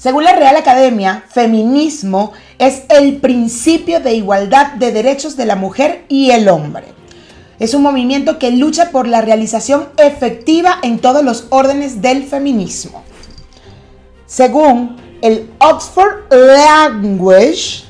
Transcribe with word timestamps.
Según 0.00 0.24
la 0.24 0.34
Real 0.34 0.56
Academia, 0.56 1.24
feminismo 1.28 2.32
es 2.58 2.84
el 2.88 3.18
principio 3.18 4.00
de 4.00 4.14
igualdad 4.14 4.72
de 4.76 4.92
derechos 4.92 5.36
de 5.36 5.44
la 5.44 5.56
mujer 5.56 6.06
y 6.08 6.30
el 6.30 6.48
hombre. 6.48 6.86
Es 7.58 7.74
un 7.74 7.82
movimiento 7.82 8.38
que 8.38 8.50
lucha 8.50 8.92
por 8.92 9.06
la 9.06 9.20
realización 9.20 9.90
efectiva 9.98 10.78
en 10.82 11.00
todos 11.00 11.22
los 11.22 11.48
órdenes 11.50 12.00
del 12.00 12.24
feminismo. 12.24 13.02
Según 14.24 14.96
el 15.20 15.50
Oxford 15.58 16.32
Language, 16.32 17.84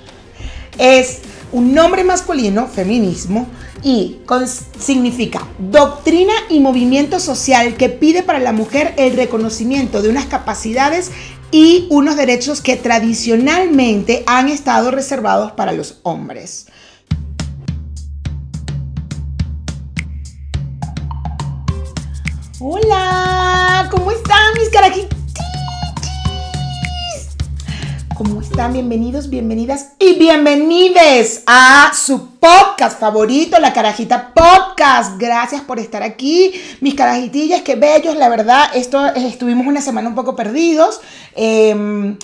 es 0.79 1.21
un 1.53 1.73
nombre 1.73 2.03
masculino, 2.03 2.67
feminismo, 2.67 3.47
y 3.83 4.19
significa 4.79 5.47
doctrina 5.59 6.33
y 6.49 6.61
movimiento 6.61 7.19
social 7.19 7.77
que 7.77 7.89
pide 7.89 8.23
para 8.23 8.41
la 8.41 8.53
mujer 8.53 8.95
el 8.99 9.15
reconocimiento 9.17 10.03
de 10.03 10.11
unas 10.11 10.27
capacidades 10.27 11.13
y 11.51 11.87
unos 11.91 12.17
derechos 12.17 12.61
que 12.61 12.77
tradicionalmente 12.77 14.23
han 14.27 14.49
estado 14.49 14.91
reservados 14.91 15.53
para 15.53 15.73
los 15.73 16.01
hombres. 16.03 16.67
Hola, 22.61 23.89
¿cómo 23.91 24.11
están 24.11 24.55
mis 24.59 24.69
carajitos? 24.69 25.20
¿Cómo 28.23 28.43
están? 28.43 28.75
Bienvenidos, 28.75 29.31
bienvenidas 29.31 29.93
y 29.99 30.19
bienvenides 30.19 31.43
a 31.47 31.91
su 31.95 32.33
podcast 32.33 33.01
favorito, 33.01 33.59
La 33.59 33.73
Carajita 33.73 34.35
Podcast. 34.35 35.19
Gracias 35.19 35.63
por 35.63 35.79
estar 35.79 36.03
aquí, 36.03 36.53
mis 36.83 36.95
carajitillas, 36.95 37.63
qué 37.63 37.77
bellos. 37.77 38.15
La 38.17 38.29
verdad, 38.29 38.65
esto, 38.75 39.07
eh, 39.07 39.27
estuvimos 39.27 39.67
una 39.67 39.81
semana 39.81 40.11
un 40.11 40.15
poco 40.15 40.37
perdidos. 40.37 41.01
Em, 41.35 42.19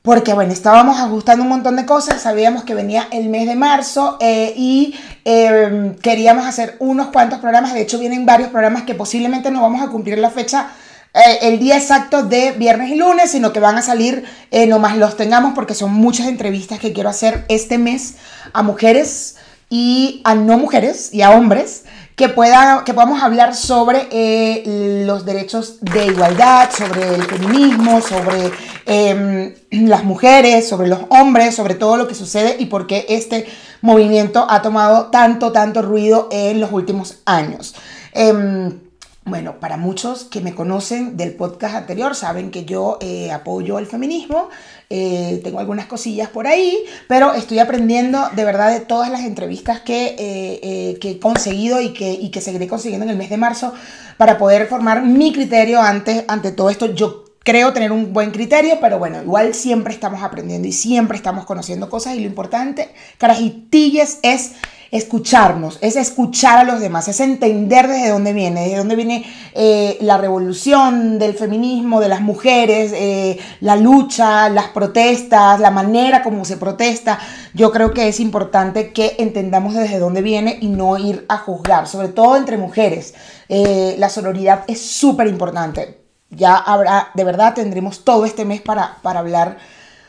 porque 0.00 0.32
bueno, 0.32 0.54
estábamos 0.54 0.98
ajustando 0.98 1.42
un 1.42 1.50
montón 1.50 1.76
de 1.76 1.84
cosas, 1.84 2.22
sabíamos 2.22 2.64
que 2.64 2.74
venía 2.74 3.06
el 3.10 3.28
mes 3.28 3.46
de 3.46 3.54
marzo 3.54 4.16
eh, 4.20 4.54
y 4.56 4.94
em, 5.26 5.94
queríamos 5.96 6.46
hacer 6.46 6.76
unos 6.78 7.08
cuantos 7.08 7.40
programas, 7.40 7.74
de 7.74 7.82
hecho 7.82 7.98
vienen 7.98 8.24
varios 8.24 8.48
programas 8.48 8.84
que 8.84 8.94
posiblemente 8.94 9.50
no 9.50 9.60
vamos 9.60 9.82
a 9.82 9.90
cumplir 9.90 10.16
la 10.16 10.30
fecha 10.30 10.70
eh, 11.14 11.38
el 11.42 11.60
día 11.60 11.76
exacto 11.76 12.24
de 12.24 12.52
viernes 12.52 12.90
y 12.90 12.96
lunes, 12.96 13.30
sino 13.30 13.52
que 13.52 13.60
van 13.60 13.78
a 13.78 13.82
salir, 13.82 14.24
eh, 14.50 14.66
nomás 14.66 14.96
los 14.96 15.16
tengamos 15.16 15.54
porque 15.54 15.74
son 15.74 15.92
muchas 15.92 16.26
entrevistas 16.26 16.80
que 16.80 16.92
quiero 16.92 17.08
hacer 17.08 17.44
este 17.48 17.78
mes 17.78 18.16
a 18.52 18.64
mujeres 18.64 19.36
y 19.70 20.20
a 20.24 20.34
no 20.34 20.58
mujeres 20.58 21.14
y 21.14 21.22
a 21.22 21.30
hombres 21.30 21.84
que, 22.16 22.28
pueda, 22.28 22.82
que 22.84 22.94
podamos 22.94 23.22
hablar 23.22 23.54
sobre 23.54 24.08
eh, 24.10 25.04
los 25.06 25.24
derechos 25.24 25.78
de 25.80 26.06
igualdad, 26.06 26.70
sobre 26.70 27.14
el 27.14 27.22
feminismo, 27.22 28.00
sobre 28.00 28.50
em, 28.86 29.54
las 29.70 30.04
mujeres, 30.04 30.68
sobre 30.68 30.88
los 30.88 31.00
hombres, 31.10 31.54
sobre 31.54 31.74
todo 31.74 31.96
lo 31.96 32.08
que 32.08 32.14
sucede 32.14 32.56
y 32.58 32.66
por 32.66 32.86
qué 32.86 33.06
este 33.08 33.46
movimiento 33.80 34.46
ha 34.48 34.62
tomado 34.62 35.06
tanto, 35.06 35.52
tanto 35.52 35.82
ruido 35.82 36.28
en 36.30 36.60
los 36.60 36.72
últimos 36.72 37.18
años. 37.24 37.74
Em, 38.12 38.78
bueno, 39.26 39.58
para 39.58 39.78
muchos 39.78 40.24
que 40.24 40.42
me 40.42 40.54
conocen 40.54 41.16
del 41.16 41.32
podcast 41.34 41.74
anterior 41.74 42.14
saben 42.14 42.50
que 42.50 42.66
yo 42.66 42.98
eh, 43.00 43.32
apoyo 43.32 43.78
el 43.78 43.86
feminismo, 43.86 44.50
eh, 44.90 45.40
tengo 45.42 45.60
algunas 45.60 45.86
cosillas 45.86 46.28
por 46.28 46.46
ahí, 46.46 46.78
pero 47.08 47.32
estoy 47.32 47.58
aprendiendo 47.58 48.28
de 48.36 48.44
verdad 48.44 48.70
de 48.70 48.80
todas 48.80 49.10
las 49.10 49.22
entrevistas 49.22 49.80
que, 49.80 50.14
eh, 50.18 50.98
que 51.00 51.12
he 51.12 51.18
conseguido 51.18 51.80
y 51.80 51.94
que, 51.94 52.12
y 52.12 52.30
que 52.30 52.42
seguiré 52.42 52.68
consiguiendo 52.68 53.04
en 53.04 53.10
el 53.10 53.16
mes 53.16 53.30
de 53.30 53.38
marzo 53.38 53.72
para 54.18 54.36
poder 54.36 54.66
formar 54.66 55.02
mi 55.02 55.32
criterio 55.32 55.80
ante, 55.80 56.26
ante 56.28 56.52
todo 56.52 56.68
esto. 56.68 56.94
Yo 56.94 57.24
creo 57.44 57.72
tener 57.72 57.92
un 57.92 58.12
buen 58.12 58.30
criterio, 58.30 58.78
pero 58.78 58.98
bueno, 58.98 59.22
igual 59.22 59.54
siempre 59.54 59.94
estamos 59.94 60.22
aprendiendo 60.22 60.68
y 60.68 60.72
siempre 60.72 61.16
estamos 61.16 61.46
conociendo 61.46 61.88
cosas 61.88 62.14
y 62.16 62.20
lo 62.20 62.26
importante, 62.26 62.90
carajitillas, 63.16 64.18
es 64.22 64.52
escucharnos, 64.94 65.78
es 65.80 65.96
escuchar 65.96 66.60
a 66.60 66.62
los 66.64 66.78
demás, 66.78 67.08
es 67.08 67.18
entender 67.18 67.88
desde 67.88 68.10
dónde 68.10 68.32
viene, 68.32 68.62
desde 68.62 68.76
dónde 68.76 68.94
viene 68.94 69.24
eh, 69.52 69.98
la 70.00 70.18
revolución 70.18 71.18
del 71.18 71.34
feminismo, 71.34 72.00
de 72.00 72.08
las 72.08 72.20
mujeres, 72.20 72.92
eh, 72.94 73.36
la 73.58 73.74
lucha, 73.74 74.48
las 74.48 74.68
protestas, 74.68 75.58
la 75.58 75.72
manera 75.72 76.22
como 76.22 76.44
se 76.44 76.58
protesta. 76.58 77.18
Yo 77.54 77.72
creo 77.72 77.92
que 77.92 78.06
es 78.06 78.20
importante 78.20 78.92
que 78.92 79.16
entendamos 79.18 79.74
desde 79.74 79.98
dónde 79.98 80.22
viene 80.22 80.58
y 80.60 80.68
no 80.68 80.96
ir 80.96 81.26
a 81.28 81.38
juzgar, 81.38 81.88
sobre 81.88 82.08
todo 82.08 82.36
entre 82.36 82.56
mujeres. 82.56 83.14
Eh, 83.48 83.96
la 83.98 84.08
sororidad 84.08 84.62
es 84.68 84.80
súper 84.80 85.26
importante. 85.26 86.04
Ya 86.30 86.54
habrá, 86.54 87.08
de 87.14 87.24
verdad, 87.24 87.54
tendremos 87.54 88.04
todo 88.04 88.26
este 88.26 88.44
mes 88.44 88.60
para, 88.60 88.98
para 89.02 89.18
hablar 89.18 89.58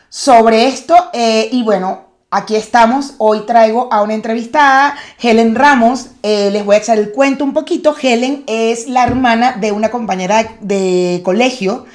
sobre 0.09 0.67
esto. 0.67 0.95
y 1.13 1.63
bueno, 1.63 2.14
Aquí 2.31 2.55
estamos, 2.55 3.13
hoy 3.19 3.45
traigo 3.45 3.87
a 3.93 4.01
una 4.01 4.15
entrevistada, 4.15 4.95
Helen 5.21 5.53
Ramos, 5.53 6.07
eh, 6.23 6.49
les 6.51 6.65
voy 6.65 6.75
a 6.75 6.79
echar 6.79 6.97
el 6.97 7.11
cuento 7.11 7.43
un 7.43 7.53
poquito, 7.53 7.95
Helen 8.01 8.43
es 8.47 8.87
la 8.87 9.03
hermana 9.03 9.53
de 9.53 9.71
una 9.71 9.91
compañera 9.91 10.57
de 10.59 11.21
colegio 11.23 11.85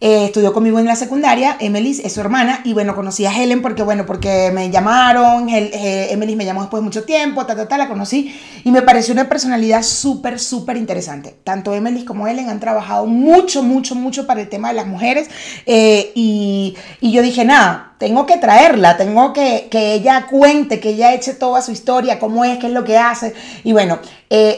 eh, 0.00 0.26
estudió 0.26 0.52
conmigo 0.52 0.78
en 0.78 0.84
la 0.84 0.94
secundaria, 0.94 1.56
Emily 1.58 2.00
es 2.04 2.12
su 2.12 2.20
hermana, 2.20 2.60
y 2.64 2.72
bueno, 2.72 2.94
conocí 2.94 3.26
a 3.26 3.36
Helen 3.36 3.62
porque, 3.62 3.82
bueno, 3.82 4.06
porque 4.06 4.50
me 4.52 4.70
llamaron, 4.70 5.48
eh, 5.48 6.08
Emily 6.10 6.36
me 6.36 6.44
llamó 6.44 6.60
después 6.60 6.80
de 6.80 6.84
mucho 6.84 7.04
tiempo, 7.04 7.44
ta, 7.46 7.56
ta, 7.56 7.66
ta, 7.66 7.76
la 7.78 7.88
conocí, 7.88 8.34
y 8.62 8.70
me 8.70 8.82
pareció 8.82 9.12
una 9.12 9.28
personalidad 9.28 9.82
súper, 9.82 10.38
súper 10.38 10.76
interesante. 10.76 11.34
Tanto 11.42 11.74
Emily 11.74 12.04
como 12.04 12.28
Helen 12.28 12.48
han 12.48 12.60
trabajado 12.60 13.06
mucho, 13.06 13.62
mucho, 13.62 13.94
mucho 13.94 14.26
para 14.26 14.40
el 14.40 14.48
tema 14.48 14.68
de 14.68 14.74
las 14.74 14.86
mujeres, 14.86 15.28
eh, 15.66 16.12
y, 16.14 16.76
y 17.00 17.10
yo 17.10 17.22
dije, 17.22 17.44
nada, 17.44 17.96
tengo 17.98 18.26
que 18.26 18.36
traerla, 18.36 18.96
tengo 18.96 19.32
que 19.32 19.66
que 19.68 19.94
ella 19.94 20.26
cuente, 20.30 20.78
que 20.78 20.90
ella 20.90 21.14
eche 21.14 21.34
toda 21.34 21.62
su 21.62 21.72
historia, 21.72 22.20
cómo 22.20 22.44
es, 22.44 22.58
qué 22.58 22.68
es 22.68 22.72
lo 22.72 22.84
que 22.84 22.96
hace. 22.96 23.34
Y 23.64 23.72
bueno, 23.72 23.98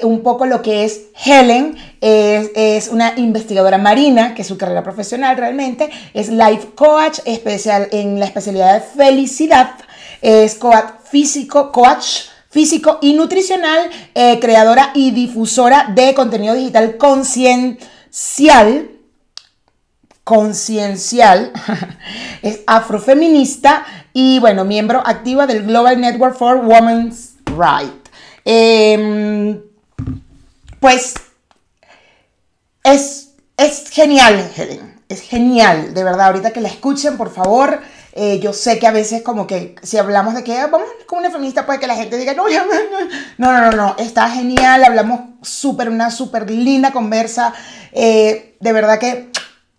un 0.02 0.22
poco 0.22 0.44
lo 0.44 0.60
que 0.60 0.84
es 0.84 1.06
Helen, 1.24 1.76
es, 2.00 2.88
una 2.88 3.14
investigadora 3.16 3.78
marina, 3.78 4.34
que 4.34 4.42
es 4.42 4.48
su 4.48 4.56
carrera 4.56 4.82
profesional 4.82 5.36
realmente, 5.36 5.90
es 6.14 6.28
life 6.28 6.70
coach 6.74 7.18
especial 7.24 7.88
en 7.92 8.18
la 8.18 8.26
especialidad 8.26 8.74
de 8.74 8.80
felicidad, 8.80 9.74
es 10.22 10.54
coach 10.54 10.84
físico, 11.04 11.72
coach 11.72 12.28
físico 12.48 12.98
y 13.00 13.14
nutricional, 13.14 13.90
eh, 14.14 14.38
creadora 14.40 14.90
y 14.94 15.10
difusora 15.12 15.92
de 15.94 16.14
contenido 16.14 16.54
digital 16.54 16.96
conciencial 16.96 18.90
conciencial, 20.24 21.52
es 22.42 22.60
afrofeminista 22.66 23.84
y 24.12 24.38
bueno, 24.38 24.64
miembro 24.64 25.02
activa 25.04 25.46
del 25.46 25.64
Global 25.64 26.00
Network 26.00 26.36
for 26.36 26.56
Women's 26.56 27.34
Rights. 27.46 28.10
Em, 28.44 29.60
pues 30.78 31.14
es, 32.84 33.34
es 33.56 33.88
genial, 33.90 34.50
Helen, 34.56 35.00
es 35.08 35.20
genial, 35.20 35.94
de 35.94 36.04
verdad, 36.04 36.28
ahorita 36.28 36.52
que 36.52 36.60
la 36.60 36.68
escuchen, 36.68 37.16
por 37.16 37.32
favor. 37.32 37.80
Eh, 38.12 38.40
yo 38.40 38.52
sé 38.52 38.80
que 38.80 38.88
a 38.88 38.90
veces 38.90 39.22
como 39.22 39.46
que 39.46 39.76
si 39.84 39.96
hablamos 39.96 40.34
de 40.34 40.42
que 40.42 40.58
ah, 40.58 40.66
vamos 40.66 40.88
con 41.06 41.20
una 41.20 41.30
feminista 41.30 41.64
puede 41.64 41.78
que 41.78 41.86
la 41.86 41.94
gente 41.94 42.16
diga 42.16 42.34
no, 42.34 42.48
no, 42.48 43.52
no, 43.52 43.60
no, 43.60 43.70
no, 43.70 43.96
está 43.98 44.28
genial, 44.28 44.82
hablamos 44.82 45.20
súper, 45.42 45.88
una 45.88 46.10
súper 46.10 46.50
linda 46.50 46.90
conversa, 46.90 47.54
eh, 47.92 48.56
de 48.58 48.72
verdad 48.72 48.98
que 48.98 49.30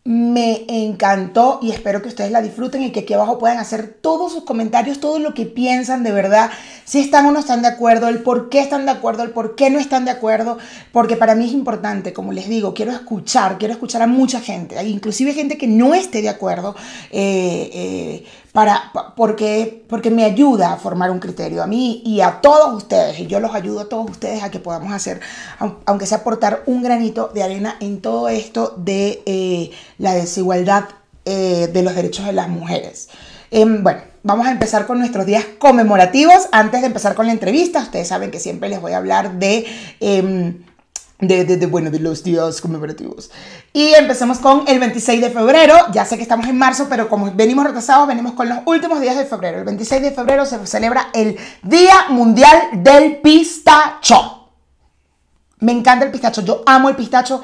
me 0.03 0.65
encantó 0.67 1.59
y 1.61 1.69
espero 1.69 2.01
que 2.01 2.07
ustedes 2.07 2.31
la 2.31 2.41
disfruten 2.41 2.81
y 2.81 2.91
que 2.91 3.01
aquí 3.01 3.13
abajo 3.13 3.37
puedan 3.37 3.59
hacer 3.59 3.99
todos 4.01 4.31
sus 4.31 4.43
comentarios, 4.45 4.99
todo 4.99 5.19
lo 5.19 5.35
que 5.35 5.45
piensan 5.45 6.03
de 6.03 6.11
verdad, 6.11 6.49
si 6.85 6.99
están 6.99 7.27
o 7.27 7.31
no 7.31 7.39
están 7.39 7.61
de 7.61 7.67
acuerdo, 7.67 8.07
el 8.07 8.23
por 8.23 8.49
qué 8.49 8.61
están 8.61 8.85
de 8.85 8.91
acuerdo, 8.91 9.21
el 9.21 9.29
por 9.29 9.55
qué 9.55 9.69
no 9.69 9.77
están 9.77 10.05
de 10.05 10.11
acuerdo, 10.11 10.57
porque 10.91 11.17
para 11.17 11.35
mí 11.35 11.45
es 11.45 11.53
importante, 11.53 12.13
como 12.13 12.33
les 12.33 12.49
digo, 12.49 12.73
quiero 12.73 12.91
escuchar, 12.91 13.59
quiero 13.59 13.75
escuchar 13.75 14.01
a 14.01 14.07
mucha 14.07 14.39
gente, 14.39 14.83
inclusive 14.87 15.33
gente 15.33 15.59
que 15.59 15.67
no 15.67 15.93
esté 15.93 16.23
de 16.23 16.29
acuerdo, 16.29 16.75
eh, 17.11 17.69
eh, 17.71 18.25
para, 18.51 18.91
porque, 19.15 19.85
porque 19.87 20.11
me 20.11 20.23
ayuda 20.23 20.73
a 20.73 20.77
formar 20.77 21.11
un 21.11 21.19
criterio 21.19 21.63
a 21.63 21.67
mí 21.67 22.01
y 22.05 22.21
a 22.21 22.41
todos 22.41 22.73
ustedes, 22.75 23.19
y 23.19 23.27
yo 23.27 23.39
los 23.39 23.53
ayudo 23.53 23.81
a 23.81 23.89
todos 23.89 24.09
ustedes 24.09 24.43
a 24.43 24.51
que 24.51 24.59
podamos 24.59 24.91
hacer, 24.91 25.21
aunque 25.85 26.05
sea 26.05 26.19
aportar 26.19 26.63
un 26.65 26.83
granito 26.83 27.29
de 27.33 27.43
arena 27.43 27.77
en 27.79 28.01
todo 28.01 28.29
esto 28.29 28.73
de 28.77 29.23
eh, 29.25 29.71
la 29.97 30.13
desigualdad 30.13 30.85
eh, 31.25 31.69
de 31.71 31.81
los 31.81 31.95
derechos 31.95 32.25
de 32.25 32.33
las 32.33 32.49
mujeres. 32.49 33.09
Em, 33.51 33.83
bueno, 33.83 34.01
vamos 34.23 34.47
a 34.47 34.51
empezar 34.51 34.85
con 34.85 34.99
nuestros 34.99 35.25
días 35.25 35.45
conmemorativos. 35.59 36.47
Antes 36.51 36.81
de 36.81 36.87
empezar 36.87 37.15
con 37.15 37.27
la 37.27 37.33
entrevista, 37.33 37.79
ustedes 37.79 38.07
saben 38.07 38.31
que 38.31 38.39
siempre 38.39 38.69
les 38.69 38.81
voy 38.81 38.93
a 38.93 38.97
hablar 38.97 39.39
de... 39.39 39.65
De, 41.21 41.45
de, 41.45 41.65
bueno, 41.67 41.91
de 41.91 41.99
los 41.99 42.23
días 42.23 42.59
conmemorativos. 42.59 43.29
Y 43.73 43.93
empecemos 43.93 44.39
con 44.39 44.67
el 44.67 44.79
26 44.79 45.21
de 45.21 45.29
febrero. 45.29 45.75
Ya 45.93 46.03
sé 46.03 46.17
que 46.17 46.23
estamos 46.23 46.47
en 46.47 46.57
marzo, 46.57 46.87
pero 46.89 47.07
como 47.07 47.31
venimos 47.31 47.63
retrasados, 47.63 48.07
venimos 48.07 48.33
con 48.33 48.49
los 48.49 48.59
últimos 48.65 48.99
días 48.99 49.15
de 49.15 49.25
febrero. 49.25 49.59
El 49.59 49.65
26 49.65 50.01
de 50.01 50.11
febrero 50.11 50.45
se 50.45 50.65
celebra 50.65 51.09
el 51.13 51.37
Día 51.61 52.07
Mundial 52.09 52.69
del 52.73 53.17
Pistacho. 53.21 54.49
Me 55.59 55.71
encanta 55.71 56.05
el 56.05 56.11
pistacho. 56.11 56.41
Yo 56.41 56.63
amo 56.65 56.89
el 56.89 56.95
pistacho. 56.95 57.43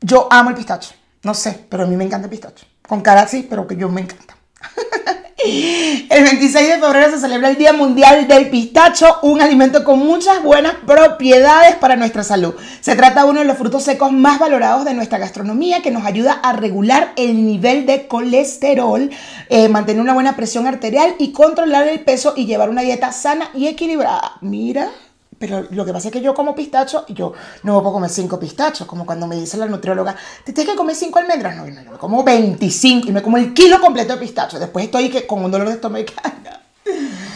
Yo 0.00 0.28
amo 0.30 0.50
el 0.50 0.56
pistacho. 0.56 0.90
No 1.22 1.32
sé, 1.32 1.66
pero 1.68 1.84
a 1.84 1.86
mí 1.86 1.96
me 1.96 2.04
encanta 2.04 2.26
el 2.26 2.30
pistacho. 2.30 2.66
Con 2.86 3.00
cara 3.00 3.22
así, 3.22 3.46
pero 3.48 3.66
que 3.66 3.76
yo 3.76 3.88
me 3.88 4.00
encanta. 4.02 4.36
El 5.46 6.24
26 6.24 6.68
de 6.68 6.78
febrero 6.80 7.10
se 7.10 7.20
celebra 7.20 7.50
el 7.50 7.56
Día 7.56 7.72
Mundial 7.72 8.26
del 8.26 8.50
Pistacho, 8.50 9.18
un 9.22 9.40
alimento 9.40 9.84
con 9.84 10.00
muchas 10.00 10.42
buenas 10.42 10.74
propiedades 10.84 11.76
para 11.76 11.94
nuestra 11.94 12.24
salud. 12.24 12.54
Se 12.80 12.96
trata 12.96 13.22
de 13.22 13.30
uno 13.30 13.40
de 13.40 13.46
los 13.46 13.56
frutos 13.56 13.84
secos 13.84 14.10
más 14.10 14.40
valorados 14.40 14.84
de 14.84 14.94
nuestra 14.94 15.18
gastronomía 15.18 15.82
que 15.82 15.92
nos 15.92 16.04
ayuda 16.04 16.32
a 16.32 16.52
regular 16.52 17.12
el 17.16 17.46
nivel 17.46 17.86
de 17.86 18.08
colesterol, 18.08 19.08
eh, 19.48 19.68
mantener 19.68 20.02
una 20.02 20.14
buena 20.14 20.34
presión 20.34 20.66
arterial 20.66 21.14
y 21.18 21.30
controlar 21.30 21.86
el 21.86 22.00
peso 22.00 22.34
y 22.36 22.46
llevar 22.46 22.68
una 22.68 22.82
dieta 22.82 23.12
sana 23.12 23.48
y 23.54 23.68
equilibrada. 23.68 24.32
Mira. 24.40 24.90
Pero 25.38 25.66
lo 25.70 25.84
que 25.84 25.92
pasa 25.92 26.08
es 26.08 26.12
que 26.12 26.20
yo 26.20 26.34
como 26.34 26.54
pistacho 26.54 27.04
y 27.08 27.14
yo 27.14 27.32
no 27.62 27.80
puedo 27.80 27.94
comer 27.94 28.10
cinco 28.10 28.38
pistachos, 28.38 28.86
como 28.86 29.04
cuando 29.04 29.26
me 29.26 29.36
dice 29.36 29.56
la 29.56 29.66
nutrióloga, 29.66 30.16
¿te 30.44 30.52
tienes 30.52 30.72
que 30.72 30.76
comer 30.76 30.96
cinco 30.96 31.18
almendras? 31.18 31.56
No, 31.56 31.66
no, 31.66 31.82
yo 31.82 31.90
me 31.90 31.98
como 31.98 32.24
25 32.24 33.08
y 33.08 33.12
me 33.12 33.22
como 33.22 33.36
el 33.36 33.52
kilo 33.52 33.80
completo 33.80 34.14
de 34.14 34.20
pistacho. 34.20 34.58
Después 34.58 34.86
estoy 34.86 35.10
que, 35.10 35.26
con 35.26 35.44
un 35.44 35.50
dolor 35.50 35.68
de 35.68 35.74
estómago. 35.74 36.06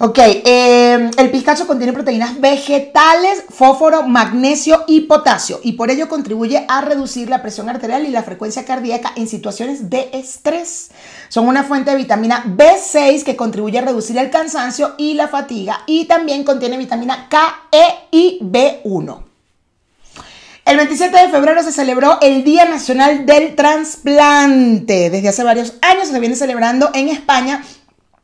Ok, 0.00 0.16
eh, 0.20 1.10
el 1.16 1.30
pistacho 1.32 1.66
contiene 1.66 1.92
proteínas 1.92 2.40
vegetales, 2.40 3.42
fósforo, 3.48 4.04
magnesio 4.04 4.84
y 4.86 5.00
potasio 5.02 5.58
y 5.60 5.72
por 5.72 5.90
ello 5.90 6.08
contribuye 6.08 6.64
a 6.68 6.82
reducir 6.82 7.28
la 7.28 7.42
presión 7.42 7.68
arterial 7.68 8.06
y 8.06 8.10
la 8.10 8.22
frecuencia 8.22 8.64
cardíaca 8.64 9.12
en 9.16 9.26
situaciones 9.26 9.90
de 9.90 10.08
estrés. 10.12 10.92
Son 11.28 11.48
una 11.48 11.64
fuente 11.64 11.90
de 11.90 11.96
vitamina 11.96 12.44
B6 12.44 13.24
que 13.24 13.34
contribuye 13.34 13.80
a 13.80 13.82
reducir 13.82 14.16
el 14.18 14.30
cansancio 14.30 14.94
y 14.98 15.14
la 15.14 15.26
fatiga 15.26 15.80
y 15.88 16.04
también 16.04 16.44
contiene 16.44 16.78
vitamina 16.78 17.26
K, 17.28 17.62
E 17.72 17.86
y 18.12 18.38
B1. 18.40 19.24
El 20.64 20.76
27 20.76 21.16
de 21.16 21.28
febrero 21.30 21.62
se 21.62 21.72
celebró 21.72 22.18
el 22.20 22.44
Día 22.44 22.66
Nacional 22.66 23.26
del 23.26 23.56
Transplante. 23.56 25.10
Desde 25.10 25.30
hace 25.30 25.42
varios 25.42 25.72
años 25.80 26.08
se 26.08 26.20
viene 26.20 26.36
celebrando 26.36 26.90
en 26.92 27.08
España 27.08 27.64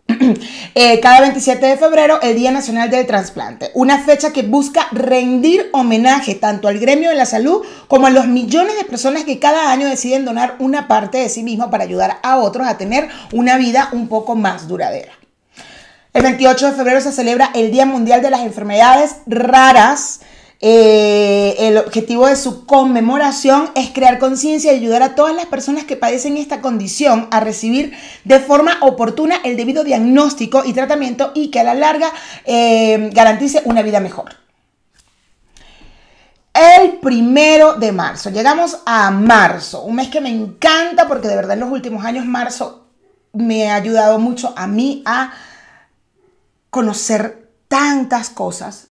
Eh, 0.77 0.99
cada 0.99 1.21
27 1.21 1.65
de 1.65 1.77
febrero, 1.77 2.21
el 2.21 2.35
Día 2.35 2.51
Nacional 2.51 2.91
del 2.91 3.07
Transplante, 3.07 3.71
una 3.75 3.99
fecha 3.99 4.33
que 4.33 4.43
busca 4.43 4.89
rendir 4.91 5.71
homenaje 5.73 6.35
tanto 6.35 6.67
al 6.67 6.81
gremio 6.81 7.11
de 7.11 7.15
la 7.15 7.27
salud 7.27 7.63
como 7.87 8.09
a 8.09 8.11
los 8.11 8.27
millones 8.27 8.77
de 8.77 8.85
personas 8.85 9.23
que 9.23 9.39
cada 9.39 9.71
año 9.71 9.87
deciden 9.87 10.25
donar 10.25 10.57
una 10.59 10.89
parte 10.89 11.19
de 11.19 11.29
sí 11.29 11.45
mismo 11.45 11.71
para 11.71 11.85
ayudar 11.85 12.19
a 12.25 12.39
otros 12.39 12.67
a 12.67 12.77
tener 12.77 13.09
una 13.33 13.57
vida 13.57 13.89
un 13.93 14.09
poco 14.09 14.35
más 14.35 14.67
duradera. 14.67 15.13
El 16.13 16.23
28 16.23 16.67
de 16.67 16.73
febrero 16.73 17.01
se 17.01 17.13
celebra 17.13 17.51
el 17.55 17.71
Día 17.71 17.87
Mundial 17.87 18.21
de 18.21 18.31
las 18.31 18.41
Enfermedades 18.41 19.19
Raras 19.27 20.23
eh, 20.67 21.69
el 21.69 21.77
objetivo 21.77 22.27
de 22.27 22.37
su 22.37 22.65
conmemoración 22.65 23.69
es 23.75 23.91
crear 23.91 24.19
conciencia 24.19 24.73
y 24.73 24.77
ayudar 24.77 25.03
a 25.03 25.15
todas 25.15 25.37
las 25.37 25.45
personas 25.45 25.85
que 25.85 25.95
padecen 25.95 26.39
esta 26.39 26.63
condición 26.63 27.29
a 27.31 27.41
recibir 27.41 27.93
de 28.25 28.41
forma 28.41 28.79
oportuna 28.81 29.37
el 29.45 29.59
debido 29.59 29.85
diagnóstico 29.85 30.63
y 30.65 30.73
tratamiento 30.73 31.33
y 31.35 31.51
que 31.51 31.61
a 31.61 31.65
la 31.65 31.75
larga 31.75 32.11
eh, 32.47 33.11
garantice 33.13 33.61
una 33.67 33.83
vida 33.83 34.01
mejor. 34.01 34.37
El 36.55 36.93
primero 36.93 37.75
de 37.75 37.93
marzo, 37.93 38.31
llegamos 38.31 38.79
a 38.87 39.11
marzo, 39.11 39.83
un 39.83 39.97
mes 39.97 40.09
que 40.09 40.23
me 40.23 40.31
encanta 40.31 41.07
porque 41.07 41.29
de 41.29 41.37
verdad 41.37 41.53
en 41.53 41.61
los 41.61 41.71
últimos 41.71 42.07
años 42.07 42.25
marzo 42.25 42.87
me 43.35 43.71
ha 43.71 43.75
ayudado 43.75 44.19
mucho 44.19 44.55
a 44.57 44.67
mí 44.67 45.03
a 45.05 45.31
conocer 46.71 47.51
tantas 47.69 48.31
cosas, 48.31 48.94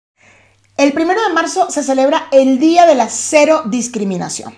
el 0.81 0.95
primero 0.95 1.23
de 1.23 1.35
marzo 1.35 1.71
se 1.71 1.83
celebra 1.83 2.29
el 2.33 2.59
Día 2.59 2.87
de 2.87 2.95
la 2.95 3.11
Cero 3.11 3.65
Discriminación. 3.67 4.55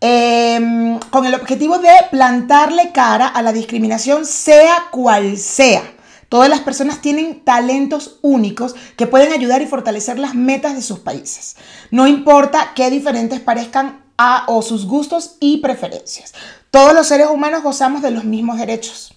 Em, 0.00 1.00
con 1.10 1.26
el 1.26 1.34
objetivo 1.34 1.78
de 1.78 1.90
plantarle 2.12 2.92
cara 2.92 3.26
a 3.26 3.42
la 3.42 3.52
discriminación, 3.52 4.24
sea 4.24 4.84
cual 4.92 5.36
sea. 5.36 5.82
Todas 6.28 6.48
las 6.48 6.60
personas 6.60 7.02
tienen 7.02 7.44
talentos 7.44 8.20
únicos 8.22 8.76
que 8.96 9.08
pueden 9.08 9.32
ayudar 9.32 9.62
y 9.62 9.66
fortalecer 9.66 10.20
las 10.20 10.36
metas 10.36 10.76
de 10.76 10.82
sus 10.82 11.00
países. 11.00 11.56
No 11.90 12.06
importa 12.06 12.70
qué 12.76 12.88
diferentes 12.88 13.40
parezcan 13.40 14.04
a 14.16 14.44
o 14.46 14.62
sus 14.62 14.86
gustos 14.86 15.38
y 15.40 15.56
preferencias. 15.56 16.34
Todos 16.70 16.94
los 16.94 17.08
seres 17.08 17.26
humanos 17.26 17.64
gozamos 17.64 18.00
de 18.00 18.12
los 18.12 18.22
mismos 18.22 18.58
derechos. 18.58 19.13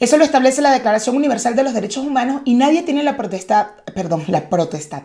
Eso 0.00 0.16
lo 0.16 0.24
establece 0.24 0.62
la 0.62 0.72
Declaración 0.72 1.14
Universal 1.14 1.54
de 1.54 1.62
los 1.62 1.74
Derechos 1.74 2.06
Humanos 2.06 2.40
y 2.46 2.54
nadie 2.54 2.82
tiene 2.82 3.02
la 3.02 3.18
protestad, 3.18 3.66
perdón, 3.94 4.24
la 4.28 4.48
protestad, 4.48 5.02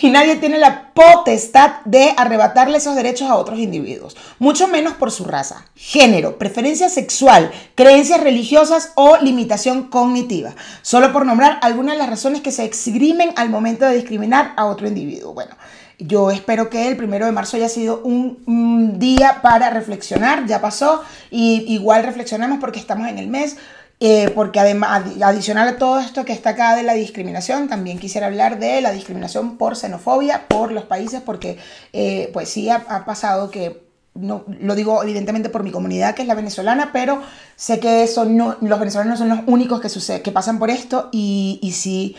y 0.00 0.08
nadie 0.08 0.36
tiene 0.36 0.56
la 0.56 0.94
potestad 0.94 1.72
de 1.84 2.14
arrebatarle 2.16 2.78
esos 2.78 2.96
derechos 2.96 3.28
a 3.28 3.34
otros 3.34 3.58
individuos, 3.58 4.16
mucho 4.38 4.66
menos 4.66 4.94
por 4.94 5.10
su 5.10 5.24
raza, 5.24 5.66
género, 5.74 6.38
preferencia 6.38 6.88
sexual, 6.88 7.50
creencias 7.74 8.22
religiosas 8.22 8.92
o 8.94 9.18
limitación 9.18 9.88
cognitiva, 9.88 10.54
solo 10.80 11.12
por 11.12 11.26
nombrar 11.26 11.58
algunas 11.60 11.96
de 11.96 11.98
las 11.98 12.08
razones 12.08 12.40
que 12.40 12.50
se 12.50 12.64
exprimen 12.64 13.34
al 13.36 13.50
momento 13.50 13.84
de 13.84 13.96
discriminar 13.96 14.54
a 14.56 14.64
otro 14.64 14.88
individuo. 14.88 15.34
Bueno, 15.34 15.54
yo 15.98 16.30
espero 16.30 16.70
que 16.70 16.88
el 16.88 16.96
primero 16.96 17.26
de 17.26 17.32
marzo 17.32 17.58
haya 17.58 17.68
sido 17.68 18.00
un, 18.04 18.42
un, 18.46 18.98
día 18.98 19.40
para 19.42 19.68
reflexionar, 19.68 20.46
ya 20.46 20.62
pasó, 20.62 21.02
y 21.30 21.66
igual 21.68 22.04
reflexionamos 22.04 22.58
porque 22.58 22.78
estamos 22.78 23.06
en 23.06 23.18
el 23.18 23.28
mes. 23.28 23.58
Eh, 24.02 24.30
porque 24.34 24.58
además, 24.58 25.04
adicional 25.22 25.68
a 25.68 25.76
todo 25.76 25.98
esto 25.98 26.24
que 26.24 26.32
está 26.32 26.50
acá 26.50 26.74
de 26.74 26.82
la 26.82 26.94
discriminación, 26.94 27.68
también 27.68 27.98
quisiera 27.98 28.28
hablar 28.28 28.58
de 28.58 28.80
la 28.80 28.92
discriminación 28.92 29.58
por 29.58 29.76
xenofobia 29.76 30.48
por 30.48 30.72
los 30.72 30.84
países, 30.84 31.20
porque 31.20 31.58
eh, 31.92 32.30
pues 32.32 32.48
sí 32.48 32.70
ha, 32.70 33.04
pasado 33.04 33.50
que, 33.50 33.84
no, 34.14 34.44
lo 34.58 34.74
digo 34.74 35.02
evidentemente 35.02 35.50
por 35.50 35.62
mi 35.64 35.70
comunidad 35.70 36.14
que 36.14 36.22
es 36.22 36.28
la 36.28 36.34
venezolana, 36.34 36.92
pero 36.94 37.20
sé 37.56 37.78
que 37.78 38.06
son 38.06 38.38
no, 38.38 38.56
los 38.62 38.78
venezolanos 38.80 39.18
son 39.18 39.28
los 39.28 39.40
únicos 39.46 39.82
que, 39.82 39.90
sucede, 39.90 40.22
que 40.22 40.32
pasan 40.32 40.58
por 40.58 40.70
esto 40.70 41.10
y, 41.12 41.58
y 41.62 41.72
sí 41.72 42.16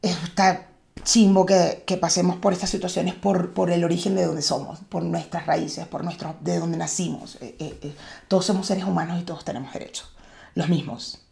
está 0.00 0.68
chimbo 1.04 1.44
que, 1.44 1.84
que, 1.86 1.98
pasemos 1.98 2.36
por 2.36 2.54
estas 2.54 2.70
situaciones 2.70 3.14
por, 3.14 3.52
por, 3.52 3.70
el 3.70 3.84
origen 3.84 4.14
de 4.16 4.24
donde 4.24 4.42
somos, 4.42 4.78
por 4.88 5.02
nuestras 5.02 5.46
raíces, 5.46 5.86
por 5.86 6.02
nuestro, 6.02 6.36
de 6.40 6.58
donde 6.58 6.78
nacimos. 6.78 7.38
Eh, 7.40 7.94
todos 8.26 8.46
somos 8.46 8.66
seres 8.66 8.84
humanos 8.84 9.20
y 9.20 9.24
todos 9.24 9.44
tenemos 9.44 9.72
derechos 9.72 10.08
los 10.54 10.68
mismos. 10.68 11.28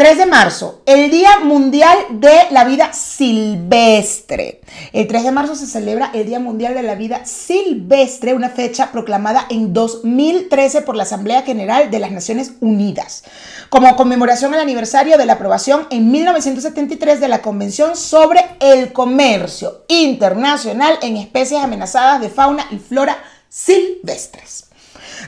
3 0.00 0.16
de 0.16 0.24
marzo, 0.24 0.80
el 0.86 1.10
Día 1.10 1.40
Mundial 1.40 1.94
de 2.08 2.46
la 2.52 2.64
Vida 2.64 2.94
Silvestre. 2.94 4.62
El 4.94 5.06
3 5.06 5.24
de 5.24 5.30
marzo 5.30 5.54
se 5.54 5.66
celebra 5.66 6.10
el 6.14 6.24
Día 6.24 6.40
Mundial 6.40 6.72
de 6.72 6.82
la 6.82 6.94
Vida 6.94 7.26
Silvestre, 7.26 8.32
una 8.32 8.48
fecha 8.48 8.92
proclamada 8.92 9.44
en 9.50 9.74
2013 9.74 10.80
por 10.80 10.96
la 10.96 11.02
Asamblea 11.02 11.42
General 11.42 11.90
de 11.90 11.98
las 11.98 12.12
Naciones 12.12 12.52
Unidas, 12.62 13.24
como 13.68 13.94
conmemoración 13.94 14.54
al 14.54 14.60
aniversario 14.60 15.18
de 15.18 15.26
la 15.26 15.34
aprobación 15.34 15.86
en 15.90 16.10
1973 16.10 17.20
de 17.20 17.28
la 17.28 17.42
Convención 17.42 17.94
sobre 17.94 18.42
el 18.60 18.94
Comercio 18.94 19.84
Internacional 19.88 20.98
en 21.02 21.18
Especies 21.18 21.62
Amenazadas 21.62 22.22
de 22.22 22.30
Fauna 22.30 22.64
y 22.70 22.78
Flora 22.78 23.22
Silvestres. 23.50 24.69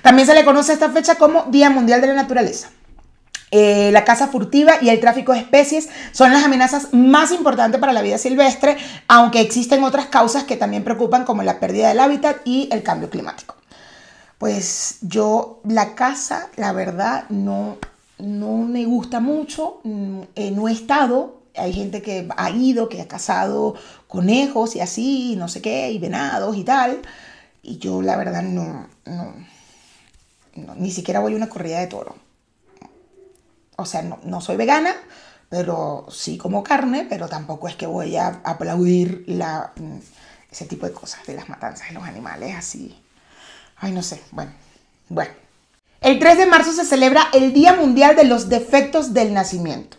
También 0.01 0.27
se 0.27 0.35
le 0.35 0.45
conoce 0.45 0.73
a 0.73 0.75
esta 0.75 0.91
fecha 0.91 1.17
como 1.17 1.45
Día 1.45 1.71
Mundial 1.71 2.01
de 2.01 2.07
la 2.07 2.15
Naturaleza. 2.15 2.71
Eh, 3.55 3.91
la 3.93 4.05
caza 4.05 4.29
furtiva 4.29 4.77
y 4.81 4.89
el 4.89 4.99
tráfico 4.99 5.33
de 5.33 5.41
especies 5.41 5.91
son 6.13 6.33
las 6.33 6.43
amenazas 6.43 6.95
más 6.95 7.33
importantes 7.33 7.79
para 7.79 7.93
la 7.93 8.01
vida 8.01 8.17
silvestre, 8.17 8.79
aunque 9.09 9.43
existen 9.43 9.85
otras 9.85 10.07
causas 10.07 10.45
que 10.45 10.57
también 10.57 10.85
preocupan 10.85 11.27
como 11.27 11.43
la 11.43 11.61
pérdida 11.61 11.91
del 11.91 12.01
hábitat 12.01 12.39
y 12.47 12.71
el 12.73 12.83
cambio 12.83 13.11
climático. 13.11 13.57
Pues 14.39 14.97
yo 15.03 15.61
la 15.69 15.95
caza, 15.95 16.49
la 16.57 16.73
verdad, 16.73 17.27
no, 17.29 17.77
no 18.19 18.57
me 18.57 18.87
gusta 18.87 19.21
mucho, 19.21 19.81
mm, 19.85 20.21
eh, 20.35 20.51
no 20.51 20.67
he 20.67 20.73
estado, 20.73 21.43
hay 21.55 21.75
gente 21.75 22.01
que 22.01 22.27
ha 22.35 22.51
ido, 22.51 22.89
que 22.89 23.03
ha 23.03 23.07
cazado 23.09 23.75
conejos 24.09 24.77
y 24.77 24.81
así, 24.81 25.37
no 25.37 25.49
sé 25.49 25.61
qué, 25.61 25.91
y 25.91 25.99
venados 25.99 26.57
y 26.57 26.65
tal, 26.65 27.03
y 27.63 27.77
yo 27.77 28.01
la 28.01 28.17
verdad 28.17 28.43
no, 28.43 28.89
no, 29.05 29.35
ni 30.55 30.91
siquiera 30.91 31.21
voy 31.21 31.35
a 31.35 31.37
una 31.37 31.49
corrida 31.49 31.81
de 31.81 31.87
toro 31.87 32.15
o 33.77 33.87
sea, 33.87 34.03
no, 34.03 34.41
soy 34.41 34.57
vegana, 34.57 34.95
pero 35.49 36.07
sí 36.11 36.39
como 36.39 36.63
carne, 36.63 37.07
pero 37.09 37.29
tampoco 37.29 37.69
es 37.69 37.77
que 37.77 37.87
voy 37.87 38.17
a 38.17 38.41
aplaudir 38.45 39.25
la, 39.27 39.73
mm, 39.77 39.99
ese 40.51 40.67
tipo 40.67 40.87
de 40.87 40.93
cosas 40.93 41.27
de 41.27 41.35
las 41.35 41.49
matanzas 41.49 41.89
de 41.89 41.95
los 41.95 42.05
animales 42.05 42.55
así. 42.57 42.99
Ay, 43.77 43.93
no 43.93 44.03
sé, 44.03 44.23
bueno, 44.31 44.53
bueno. 45.09 45.33
El 46.01 46.19
3 46.19 46.39
de 46.39 46.47
marzo 46.47 46.73
se 46.73 46.85
celebra 46.85 47.29
el 47.33 47.53
Día 47.53 47.75
Mundial 47.75 48.17
de 48.17 48.25
los 48.25 48.49
Defectos 48.49 49.15
del 49.15 49.35
Nacimiento. 49.35 49.97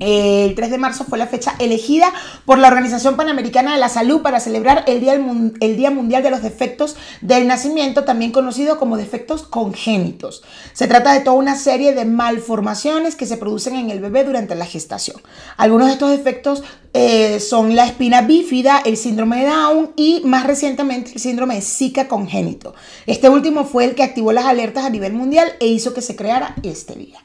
El 0.00 0.54
3 0.54 0.70
de 0.70 0.78
marzo 0.78 1.04
fue 1.04 1.18
la 1.18 1.26
fecha 1.26 1.54
elegida 1.58 2.10
por 2.46 2.58
la 2.58 2.68
Organización 2.68 3.16
Panamericana 3.16 3.74
de 3.74 3.78
la 3.78 3.90
Salud 3.90 4.22
para 4.22 4.40
celebrar 4.40 4.82
el 4.86 5.00
Día, 5.00 5.12
el 5.60 5.76
Día, 5.76 5.90
Mundial 5.90 6.22
de 6.22 6.30
los 6.30 6.42
Defectos 6.42 6.96
del 7.20 7.46
Nacimiento, 7.46 8.04
también 8.04 8.32
conocido 8.32 8.78
como 8.78 8.96
defectos 8.96 9.42
congénitos. 9.42 10.42
Se 10.72 10.86
trata 10.86 11.12
de 11.12 11.20
toda 11.20 11.36
una 11.36 11.54
serie 11.54 11.94
de 11.94 12.06
malformaciones 12.06 13.14
que 13.14 13.26
se 13.26 13.36
producen 13.36 13.76
en 13.76 13.90
el 13.90 14.00
bebé 14.00 14.24
durante 14.24 14.54
la 14.54 14.64
gestación. 14.64 15.20
Algunos 15.58 15.88
de 15.88 15.92
estos 15.92 16.10
defectos 16.10 16.62
eh, 16.94 17.38
son 17.38 17.76
la 17.76 17.84
espina 17.84 18.22
bífida, 18.22 18.80
el 18.82 18.96
síndrome 18.96 19.40
de 19.40 19.50
Down 19.50 19.92
y 19.96 20.22
más 20.24 20.46
recientemente 20.46 21.12
el 21.12 21.20
síndrome 21.20 21.56
de 21.56 21.60
Zika 21.60 22.08
congénito. 22.08 22.74
Este 23.06 23.28
último 23.28 23.66
fue 23.66 23.84
el 23.84 23.94
que 23.94 24.02
activó 24.02 24.32
las 24.32 24.46
alertas 24.46 24.86
a 24.86 24.90
nivel 24.90 25.12
mundial 25.12 25.52
e 25.60 25.66
hizo 25.66 25.92
que 25.92 26.00
se 26.00 26.16
creara 26.16 26.54
este 26.62 26.94
día. 26.94 27.22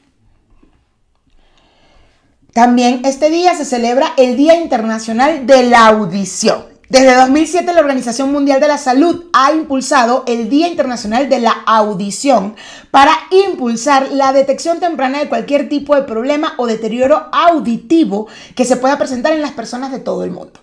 También 2.56 3.02
este 3.04 3.28
día 3.28 3.54
se 3.54 3.66
celebra 3.66 4.14
el 4.16 4.34
Día 4.34 4.58
Internacional 4.58 5.46
de 5.46 5.64
la 5.64 5.88
Audición. 5.88 6.64
Desde 6.88 7.14
2007 7.14 7.70
la 7.74 7.80
Organización 7.80 8.32
Mundial 8.32 8.60
de 8.62 8.68
la 8.68 8.78
Salud 8.78 9.26
ha 9.34 9.52
impulsado 9.52 10.24
el 10.26 10.48
Día 10.48 10.66
Internacional 10.66 11.28
de 11.28 11.40
la 11.40 11.52
Audición 11.66 12.56
para 12.90 13.12
impulsar 13.30 14.10
la 14.10 14.32
detección 14.32 14.80
temprana 14.80 15.18
de 15.18 15.28
cualquier 15.28 15.68
tipo 15.68 15.94
de 15.96 16.04
problema 16.04 16.54
o 16.56 16.66
deterioro 16.66 17.26
auditivo 17.30 18.26
que 18.54 18.64
se 18.64 18.78
pueda 18.78 18.96
presentar 18.96 19.34
en 19.34 19.42
las 19.42 19.52
personas 19.52 19.92
de 19.92 19.98
todo 19.98 20.24
el 20.24 20.30
mundo. 20.30 20.58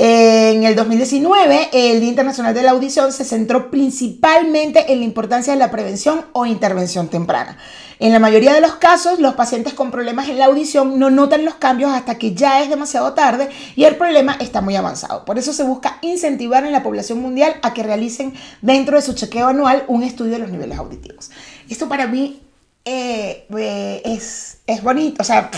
En 0.00 0.62
el 0.62 0.76
2019, 0.76 1.70
el 1.72 1.98
Día 1.98 2.08
Internacional 2.08 2.54
de 2.54 2.62
la 2.62 2.70
Audición 2.70 3.12
se 3.12 3.24
centró 3.24 3.68
principalmente 3.68 4.92
en 4.92 5.00
la 5.00 5.04
importancia 5.04 5.52
de 5.52 5.58
la 5.58 5.72
prevención 5.72 6.24
o 6.34 6.46
intervención 6.46 7.08
temprana. 7.08 7.58
En 7.98 8.12
la 8.12 8.20
mayoría 8.20 8.54
de 8.54 8.60
los 8.60 8.76
casos, 8.76 9.18
los 9.18 9.34
pacientes 9.34 9.74
con 9.74 9.90
problemas 9.90 10.28
en 10.28 10.38
la 10.38 10.44
audición 10.44 11.00
no 11.00 11.10
notan 11.10 11.44
los 11.44 11.56
cambios 11.56 11.90
hasta 11.90 12.16
que 12.16 12.32
ya 12.32 12.62
es 12.62 12.70
demasiado 12.70 13.12
tarde 13.14 13.48
y 13.74 13.86
el 13.86 13.96
problema 13.96 14.36
está 14.38 14.60
muy 14.60 14.76
avanzado. 14.76 15.24
Por 15.24 15.36
eso 15.36 15.52
se 15.52 15.64
busca 15.64 15.98
incentivar 16.02 16.64
en 16.64 16.70
la 16.70 16.84
población 16.84 17.20
mundial 17.20 17.56
a 17.62 17.74
que 17.74 17.82
realicen 17.82 18.34
dentro 18.62 18.94
de 18.94 19.02
su 19.02 19.14
chequeo 19.14 19.48
anual 19.48 19.82
un 19.88 20.04
estudio 20.04 20.34
de 20.34 20.38
los 20.38 20.52
niveles 20.52 20.78
auditivos. 20.78 21.32
Esto 21.68 21.88
para 21.88 22.06
mí 22.06 22.40
eh, 22.84 23.48
eh, 23.58 24.02
es, 24.04 24.58
es 24.64 24.80
bonito, 24.80 25.22
o 25.22 25.24
sea, 25.24 25.50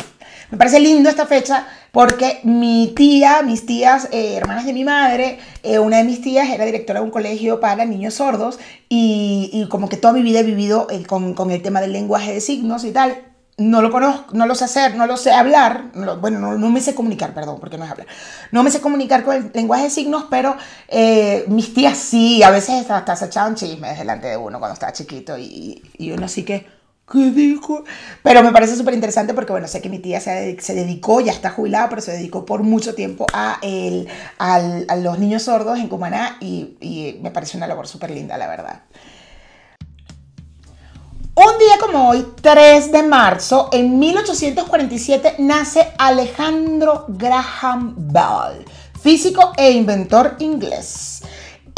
me 0.51 0.57
parece 0.57 0.81
lindo 0.81 1.11
esta 1.11 1.27
fecha 1.27 1.67
porque 1.93 2.41
mi 2.45 2.93
tía, 2.95 3.43
mis 3.43 3.67
tías, 3.67 4.09
eh, 4.13 4.37
hermanas 4.37 4.65
de 4.65 4.73
mi 4.73 4.85
madre, 4.85 5.39
eh, 5.63 5.79
una 5.79 5.99
de 5.99 6.05
mis 6.05 6.21
tías 6.21 6.49
era 6.49 6.65
directora 6.65 7.01
de 7.01 7.05
un 7.05 7.11
colegio 7.11 7.61
para 7.61 7.85
niños 7.85 8.15
sordos 8.15 8.59
y, 8.89 9.67
como 9.71 9.89
que 9.89 9.97
toda 9.97 10.13
mi 10.13 10.23
vida 10.23 10.41
he 10.41 10.45
vivido 10.45 10.87
eh, 10.91 11.05
con, 11.05 11.51
el 11.51 11.63
tema 11.63 11.81
del 11.81 11.93
lenguaje 11.93 12.33
de 12.33 12.41
signos 12.41 12.85
y 12.85 12.93
tal. 12.93 13.17
No 13.59 13.83
lo 13.83 13.91
conozco, 13.91 14.33
no 14.33 14.47
lo 14.47 14.55
sé 14.55 14.65
hacer, 14.65 14.95
no 14.95 15.07
lo 15.07 15.19
sé 15.19 15.33
hablar, 15.33 15.91
bueno, 16.19 16.57
no, 16.57 16.71
me 16.71 16.81
sé 16.81 16.95
comunicar, 16.95 17.35
perdón, 17.35 17.61
porque 17.61 17.77
no 17.77 17.85
es 17.85 17.91
hablar. 17.91 18.07
No 18.53 18.63
me 18.63 18.71
sé 18.71 18.81
comunicar 18.81 19.23
con 19.23 19.37
el 19.37 19.51
lenguaje 19.53 19.85
de 19.85 19.91
signos, 19.91 20.25
pero 20.31 20.57
mis 21.49 21.75
tías 21.75 21.99
sí, 21.99 22.43
a 22.43 22.51
veces 22.51 22.91
hasta, 22.91 23.17
se 23.17 23.27
echaban 23.27 23.57
chismes 23.57 23.99
delante 23.99 24.29
de 24.29 24.39
uno 24.39 24.59
cuando 24.61 24.73
estaba 24.73 24.95
chiquito 24.95 25.37
y, 25.37 25.83
y 25.99 26.11
uno 26.13 26.27
sí 26.27 26.43
que 26.43 26.80
¿Qué 27.11 27.31
dijo? 27.31 27.85
Pero 28.23 28.43
me 28.43 28.53
parece 28.53 28.77
súper 28.77 28.95
interesante 28.95 29.35
porque, 29.35 29.51
bueno, 29.51 29.67
sé 29.67 29.83
que 29.83 29.89
mi 29.89 29.99
tía 29.99 30.21
se, 30.21 30.57
dedicó, 30.75 31.21
ya 31.21 31.33
está 31.33 31.51
jubilada, 31.51 31.89
pero 31.89 32.01
se 32.01 32.13
dedicó 32.13 32.47
por 32.47 32.63
mucho 32.63 32.95
tiempo 32.95 33.27
a, 33.33 33.59
el, 33.63 34.07
a 34.39 34.97
los 34.97 35.19
niños 35.19 35.43
sordos 35.43 35.79
en 35.79 35.89
Cumaná 35.89 36.37
y, 36.41 36.77
y 36.81 37.19
me 37.21 37.33
parece 37.33 37.57
una 37.57 37.67
labor 37.67 37.89
súper 37.89 38.11
linda, 38.11 38.39
la 38.39 38.47
verdad. 38.47 38.83
Un 41.35 41.59
día 41.59 41.79
como 41.81 42.11
hoy, 42.11 42.27
3 42.43 42.93
de 42.93 43.03
marzo, 43.03 43.71
en 43.73 43.99
1847, 43.99 45.37
nace 45.39 45.93
Alejandro 45.99 47.07
Graham 47.09 47.95
Bell, 47.97 48.65
físico 49.01 49.53
e 49.57 49.71
inventor 49.71 50.37
inglés. 50.39 51.23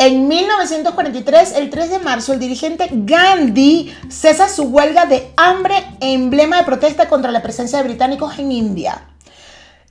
En 0.04 0.26
1943, 0.26 1.52
el 1.52 1.70
3 1.70 1.90
de 1.90 1.98
marzo, 2.00 2.32
el 2.32 2.40
dirigente 2.40 2.88
Gandhi 2.90 3.94
cesa 4.08 4.48
su 4.48 4.64
huelga 4.64 5.06
de 5.06 5.30
hambre, 5.36 5.76
emblema 6.00 6.56
de 6.56 6.64
protesta 6.64 7.08
contra 7.08 7.30
la 7.30 7.40
presencia 7.40 7.78
de 7.78 7.84
británicos 7.84 8.36
en 8.40 8.50
India. 8.50 9.04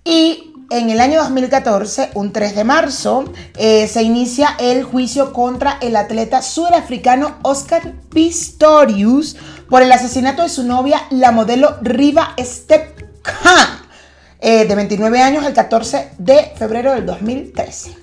Y 0.03 0.51
en 0.69 0.89
el 0.89 0.99
año 0.99 1.17
2014, 1.19 2.09
un 2.15 2.33
3 2.33 2.55
de 2.55 2.63
marzo, 2.65 3.23
eh, 3.55 3.87
se 3.87 4.03
inicia 4.03 4.57
el 4.59 4.83
juicio 4.83 5.31
contra 5.31 5.77
el 5.79 5.95
atleta 5.95 6.41
sudafricano 6.41 7.37
Oscar 7.43 7.93
Pistorius 8.13 9.37
por 9.69 9.81
el 9.81 9.93
asesinato 9.93 10.43
de 10.43 10.49
su 10.49 10.63
novia, 10.63 11.03
la 11.09 11.31
modelo 11.31 11.77
Riva 11.81 12.35
Step 12.37 13.21
Khan, 13.21 13.79
eh, 14.41 14.65
de 14.65 14.75
29 14.75 15.21
años, 15.21 15.45
el 15.45 15.53
14 15.53 16.09
de 16.17 16.51
febrero 16.57 16.91
del 16.91 17.05
2013. 17.05 18.01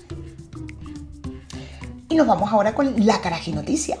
Y 2.09 2.15
nos 2.15 2.25
vamos 2.25 2.51
ahora 2.51 2.73
con 2.73 3.05
la 3.05 3.21
noticia. 3.53 3.97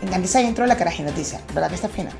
Me 0.00 0.06
encanta 0.06 0.26
esa 0.26 0.42
intro 0.42 0.64
de 0.66 0.68
la 0.68 0.76
noticia, 1.02 1.40
¿verdad 1.54 1.70
que 1.70 1.74
está 1.74 1.88
fina? 1.88 2.10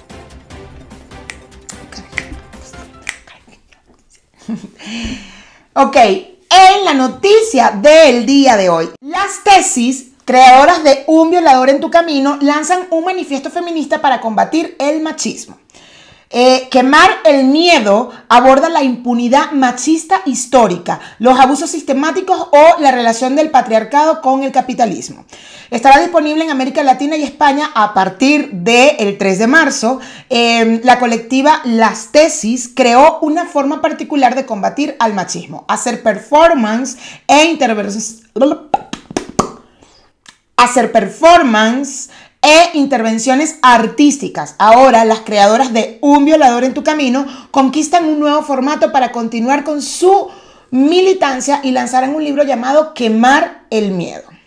ok, 5.75 5.97
en 5.97 6.85
la 6.85 6.95
noticia 6.95 7.71
del 7.71 8.25
día 8.25 8.57
de 8.57 8.71
hoy, 8.71 8.88
las 9.00 9.45
tesis 9.45 10.12
creadoras 10.25 10.83
de 10.83 11.05
Un 11.07 11.31
violador 11.31 11.71
en 11.71 11.81
tu 11.81 11.91
camino 11.91 12.38
lanzan 12.41 12.87
un 12.91 13.05
manifiesto 13.05 13.50
feminista 13.50 14.00
para 14.00 14.21
combatir 14.21 14.77
el 14.79 15.03
machismo. 15.03 15.59
Eh, 16.30 16.68
quemar 16.70 17.08
el 17.25 17.44
miedo 17.44 18.11
aborda 18.28 18.68
la 18.68 18.82
impunidad 18.82 19.52
machista 19.52 20.20
histórica, 20.26 21.00
los 21.18 21.40
abusos 21.40 21.70
sistemáticos 21.70 22.49
o 22.52 22.80
la 22.80 22.90
relación 22.90 23.35
del 23.35 23.50
patriarcado 23.50 24.20
con 24.20 24.42
el 24.42 24.52
capitalismo. 24.52 25.25
Estará 25.70 26.00
disponible 26.00 26.44
en 26.44 26.50
América 26.50 26.82
Latina 26.82 27.16
y 27.16 27.23
España 27.23 27.70
a 27.75 27.94
partir 27.94 28.50
del 28.52 29.16
3 29.16 29.38
de 29.38 29.47
marzo. 29.47 30.00
Em, 30.28 30.80
la 30.85 30.99
colectiva 30.99 31.62
Las 31.64 32.12
Tesis 32.12 32.70
creó 32.75 33.20
una 33.20 33.47
forma 33.47 33.80
particular 33.80 34.35
de 34.35 34.44
combatir 34.44 34.97
al 34.99 35.14
machismo, 35.14 35.64
hacer 35.66 36.02
performance 36.02 36.99
e 37.26 37.47
intervención. 37.47 38.68
Hacer 40.56 40.90
performance 40.90 42.11
e 42.42 42.71
intervenciones 42.75 43.59
artísticas. 43.62 44.54
Ahora 44.59 45.04
las 45.04 45.21
creadoras 45.21 45.73
de 45.73 45.99
Un 46.00 46.25
violador 46.25 46.64
en 46.64 46.75
tu 46.75 46.85
camino 46.85 47.26
conquistan 47.50 48.04
un 48.07 48.21
nuevo 48.21 48.42
formato 48.42 48.92
para 48.92 49.12
continuar 49.12 49.64
con 49.64 49.83
su 49.83 50.28
militancia 50.71 51.61
y 51.62 51.73
lanzarán 51.73 52.14
un 52.14 52.25
libro 52.25 52.45
llamado 52.45 52.95
Quemar 52.95 53.66
el 53.71 53.92
Miedo. 53.92 54.38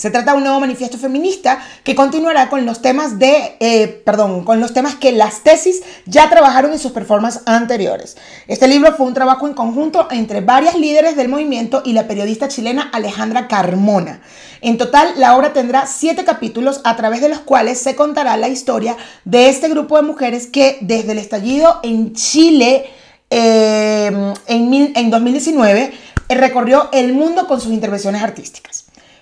Se 0.00 0.10
trata 0.10 0.30
de 0.30 0.38
un 0.38 0.44
nuevo 0.44 0.60
manifiesto 0.60 0.96
feminista 0.96 1.62
que 1.84 1.94
continuará 1.94 2.48
con 2.48 2.64
los 2.64 2.80
temas 2.80 3.18
de, 3.18 3.58
eh, 3.60 3.86
perdón, 3.86 4.44
con 4.44 4.58
los 4.58 4.72
temas 4.72 4.94
que 4.94 5.12
las 5.12 5.42
tesis 5.42 5.82
ya 6.06 6.30
trabajaron 6.30 6.72
en 6.72 6.78
sus 6.78 6.92
performances 6.92 7.42
anteriores. 7.44 8.16
Este 8.46 8.66
libro 8.66 8.94
fue 8.96 9.04
un 9.04 9.12
trabajo 9.12 9.46
en 9.46 9.52
conjunto 9.52 10.08
entre 10.10 10.40
varias 10.40 10.74
líderes 10.74 11.16
del 11.16 11.28
movimiento 11.28 11.82
y 11.84 11.92
la 11.92 12.08
periodista 12.08 12.48
chilena 12.48 12.88
Alejandra 12.94 13.46
Carmona. 13.46 14.22
En 14.62 14.78
total, 14.78 15.06
la 15.18 15.36
obra 15.36 15.52
tendrá 15.52 15.84
siete 15.84 16.24
capítulos 16.24 16.80
a 16.84 16.96
través 16.96 17.20
de 17.20 17.28
los 17.28 17.40
cuales 17.40 17.78
se 17.78 17.94
contará 17.94 18.38
la 18.38 18.48
historia 18.48 18.96
de 19.26 19.50
este 19.50 19.68
grupo 19.68 19.96
de 19.96 20.02
mujeres 20.02 20.46
que 20.46 20.78
desde 20.80 21.12
el 21.12 21.18
estallido 21.18 21.78
en 21.82 22.14
Chile 22.14 22.88
eh, 23.28 24.32
en, 24.46 24.92
en 24.96 25.10
2019 25.10 25.92
recorrió 26.30 26.88
el 26.92 27.12
mundo 27.12 27.46
con 27.46 27.60
sus 27.60 27.70
intervenciones 27.70 28.22
artísticas. 28.22 28.79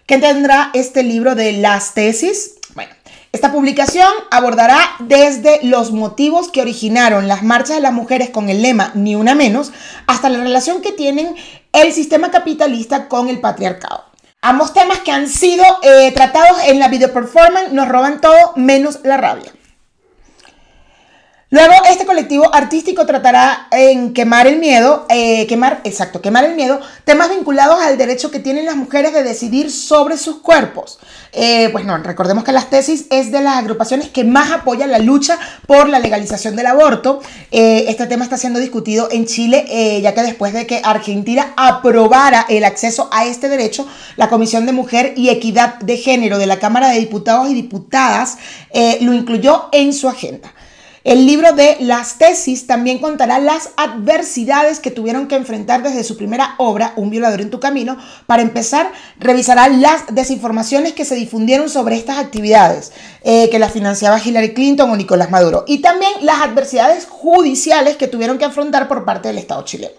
¿Qué 0.08 0.16
tendrá 0.16 0.70
este 0.72 1.02
libro 1.02 1.34
de 1.34 1.52
las 1.52 1.92
tesis? 1.92 2.54
Bueno, 2.74 2.90
esta 3.30 3.52
publicación 3.52 4.10
abordará 4.30 4.78
desde 5.00 5.60
los 5.64 5.92
motivos 5.92 6.50
que 6.50 6.62
originaron 6.62 7.28
las 7.28 7.42
marchas 7.42 7.76
de 7.76 7.82
las 7.82 7.92
mujeres 7.92 8.30
con 8.30 8.48
el 8.48 8.62
lema 8.62 8.90
Ni 8.94 9.16
una 9.16 9.34
menos, 9.34 9.70
hasta 10.06 10.30
la 10.30 10.38
relación 10.38 10.80
que 10.80 10.92
tienen 10.92 11.34
el 11.74 11.92
sistema 11.92 12.30
capitalista 12.30 13.06
con 13.08 13.28
el 13.28 13.40
patriarcado. 13.40 14.06
Ambos 14.40 14.72
temas 14.72 15.00
que 15.00 15.12
han 15.12 15.28
sido 15.28 15.62
eh, 15.82 16.10
tratados 16.12 16.56
en 16.64 16.78
la 16.78 16.88
video 16.88 17.12
performance 17.12 17.72
nos 17.72 17.86
roban 17.86 18.22
todo 18.22 18.54
menos 18.56 19.00
la 19.04 19.18
rabia. 19.18 19.52
Luego, 21.50 21.72
este 21.88 22.04
colectivo 22.04 22.54
artístico 22.54 23.06
tratará 23.06 23.68
en 23.70 24.12
quemar 24.12 24.46
el 24.46 24.58
miedo, 24.58 25.06
eh, 25.08 25.46
quemar, 25.46 25.80
exacto, 25.84 26.20
quemar 26.20 26.44
el 26.44 26.54
miedo, 26.54 26.78
temas 27.04 27.30
vinculados 27.30 27.80
al 27.80 27.96
derecho 27.96 28.30
que 28.30 28.38
tienen 28.38 28.66
las 28.66 28.76
mujeres 28.76 29.14
de 29.14 29.22
decidir 29.22 29.70
sobre 29.70 30.18
sus 30.18 30.40
cuerpos. 30.40 30.98
Eh, 31.32 31.70
pues 31.72 31.86
no, 31.86 31.96
recordemos 31.96 32.44
que 32.44 32.52
las 32.52 32.68
tesis 32.68 33.06
es 33.08 33.32
de 33.32 33.40
las 33.40 33.56
agrupaciones 33.56 34.10
que 34.10 34.24
más 34.24 34.50
apoyan 34.50 34.90
la 34.90 34.98
lucha 34.98 35.38
por 35.66 35.88
la 35.88 36.00
legalización 36.00 36.54
del 36.54 36.66
aborto. 36.66 37.22
Eh, 37.50 37.86
este 37.88 38.06
tema 38.06 38.24
está 38.24 38.36
siendo 38.36 38.60
discutido 38.60 39.08
en 39.10 39.24
Chile, 39.24 40.02
ya 40.02 40.12
que 40.12 40.20
después 40.20 40.52
de 40.52 40.66
que 40.66 40.82
Argentina 40.84 41.54
aprobara 41.56 42.44
el 42.50 42.64
acceso 42.64 43.08
a 43.10 43.24
este 43.24 43.48
derecho, 43.48 43.88
la 44.16 44.28
Comisión 44.28 44.66
de 44.66 44.72
Mujer 44.72 45.14
y 45.16 45.30
Equidad 45.30 45.76
de 45.78 45.96
Género 45.96 46.36
de 46.36 46.46
la 46.46 46.58
Cámara 46.58 46.90
de 46.90 46.98
Diputados 46.98 47.48
y 47.48 47.54
Diputadas 47.54 48.36
lo 49.00 49.14
incluyó 49.14 49.70
en 49.72 49.94
su 49.94 50.10
agenda. 50.10 50.52
El 51.04 51.26
libro 51.26 51.52
de 51.52 51.76
las 51.80 52.18
tesis 52.18 52.66
también 52.66 52.98
contará 52.98 53.38
las 53.38 53.70
adversidades 53.76 54.80
que 54.80 54.90
tuvieron 54.90 55.28
que 55.28 55.36
enfrentar 55.36 55.82
desde 55.82 56.04
su 56.04 56.16
primera 56.16 56.54
obra, 56.58 56.92
Un 56.96 57.10
violador 57.10 57.40
en 57.40 57.50
tu 57.50 57.60
camino. 57.60 57.96
Para 58.26 58.42
empezar, 58.42 58.90
revisará 59.18 59.68
las 59.68 60.06
desinformaciones 60.10 60.92
que 60.92 61.04
se 61.04 61.14
difundieron 61.14 61.68
sobre 61.68 61.96
estas 61.96 62.18
actividades, 62.18 62.92
eh, 63.22 63.48
que 63.50 63.58
las 63.58 63.72
financiaba 63.72 64.20
Hillary 64.22 64.54
Clinton 64.54 64.90
o 64.90 64.96
Nicolás 64.96 65.30
Maduro, 65.30 65.64
y 65.66 65.78
también 65.78 66.12
las 66.22 66.40
adversidades 66.40 67.06
judiciales 67.06 67.96
que 67.96 68.08
tuvieron 68.08 68.38
que 68.38 68.44
afrontar 68.44 68.88
por 68.88 69.04
parte 69.04 69.28
del 69.28 69.38
Estado 69.38 69.62
chileno. 69.64 69.94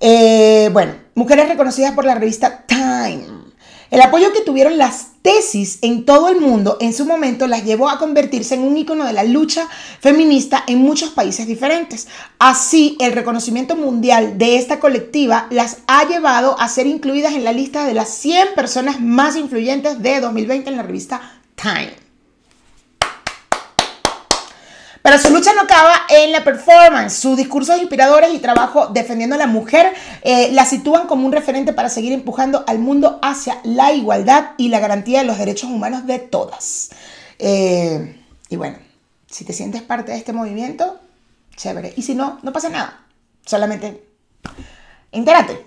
Eh, 0.00 0.70
bueno, 0.72 0.94
mujeres 1.14 1.48
reconocidas 1.48 1.92
por 1.92 2.04
la 2.04 2.14
revista 2.14 2.64
Time 2.66 3.48
el 3.90 4.02
apoyo 4.02 4.32
que 4.32 4.42
tuvieron 4.42 4.76
las 4.76 5.08
tesis 5.28 5.78
en 5.82 6.06
todo 6.06 6.30
el 6.30 6.40
mundo 6.40 6.78
en 6.80 6.94
su 6.94 7.04
momento 7.04 7.46
las 7.46 7.62
llevó 7.62 7.90
a 7.90 7.98
convertirse 7.98 8.54
en 8.54 8.62
un 8.62 8.78
icono 8.78 9.04
de 9.04 9.12
la 9.12 9.24
lucha 9.24 9.68
feminista 10.00 10.64
en 10.66 10.78
muchos 10.78 11.10
países 11.10 11.46
diferentes. 11.46 12.08
Así, 12.38 12.96
el 12.98 13.12
reconocimiento 13.12 13.76
mundial 13.76 14.38
de 14.38 14.56
esta 14.56 14.80
colectiva 14.80 15.46
las 15.50 15.80
ha 15.86 16.08
llevado 16.08 16.58
a 16.58 16.66
ser 16.70 16.86
incluidas 16.86 17.34
en 17.34 17.44
la 17.44 17.52
lista 17.52 17.84
de 17.84 17.92
las 17.92 18.08
100 18.08 18.54
personas 18.56 19.02
más 19.02 19.36
influyentes 19.36 20.00
de 20.00 20.20
2020 20.20 20.70
en 20.70 20.76
la 20.78 20.82
revista 20.82 21.20
Time. 21.56 22.07
Pero 25.08 25.22
su 25.22 25.30
lucha 25.30 25.54
no 25.54 25.62
acaba 25.62 26.02
en 26.10 26.32
la 26.32 26.44
performance. 26.44 27.14
Sus 27.14 27.34
discursos 27.34 27.78
inspiradores 27.78 28.34
y 28.34 28.40
trabajo 28.40 28.88
defendiendo 28.88 29.36
a 29.36 29.38
la 29.38 29.46
mujer 29.46 29.94
eh, 30.20 30.50
la 30.52 30.66
sitúan 30.66 31.06
como 31.06 31.24
un 31.24 31.32
referente 31.32 31.72
para 31.72 31.88
seguir 31.88 32.12
empujando 32.12 32.62
al 32.66 32.78
mundo 32.78 33.18
hacia 33.22 33.58
la 33.64 33.90
igualdad 33.94 34.50
y 34.58 34.68
la 34.68 34.80
garantía 34.80 35.20
de 35.20 35.24
los 35.24 35.38
derechos 35.38 35.70
humanos 35.70 36.06
de 36.06 36.18
todas. 36.18 36.90
Eh, 37.38 38.20
y 38.50 38.56
bueno, 38.56 38.76
si 39.26 39.46
te 39.46 39.54
sientes 39.54 39.80
parte 39.80 40.12
de 40.12 40.18
este 40.18 40.34
movimiento, 40.34 41.00
chévere. 41.56 41.94
Y 41.96 42.02
si 42.02 42.14
no, 42.14 42.38
no 42.42 42.52
pasa 42.52 42.68
nada. 42.68 43.00
Solamente 43.46 44.04
entérate. 45.10 45.64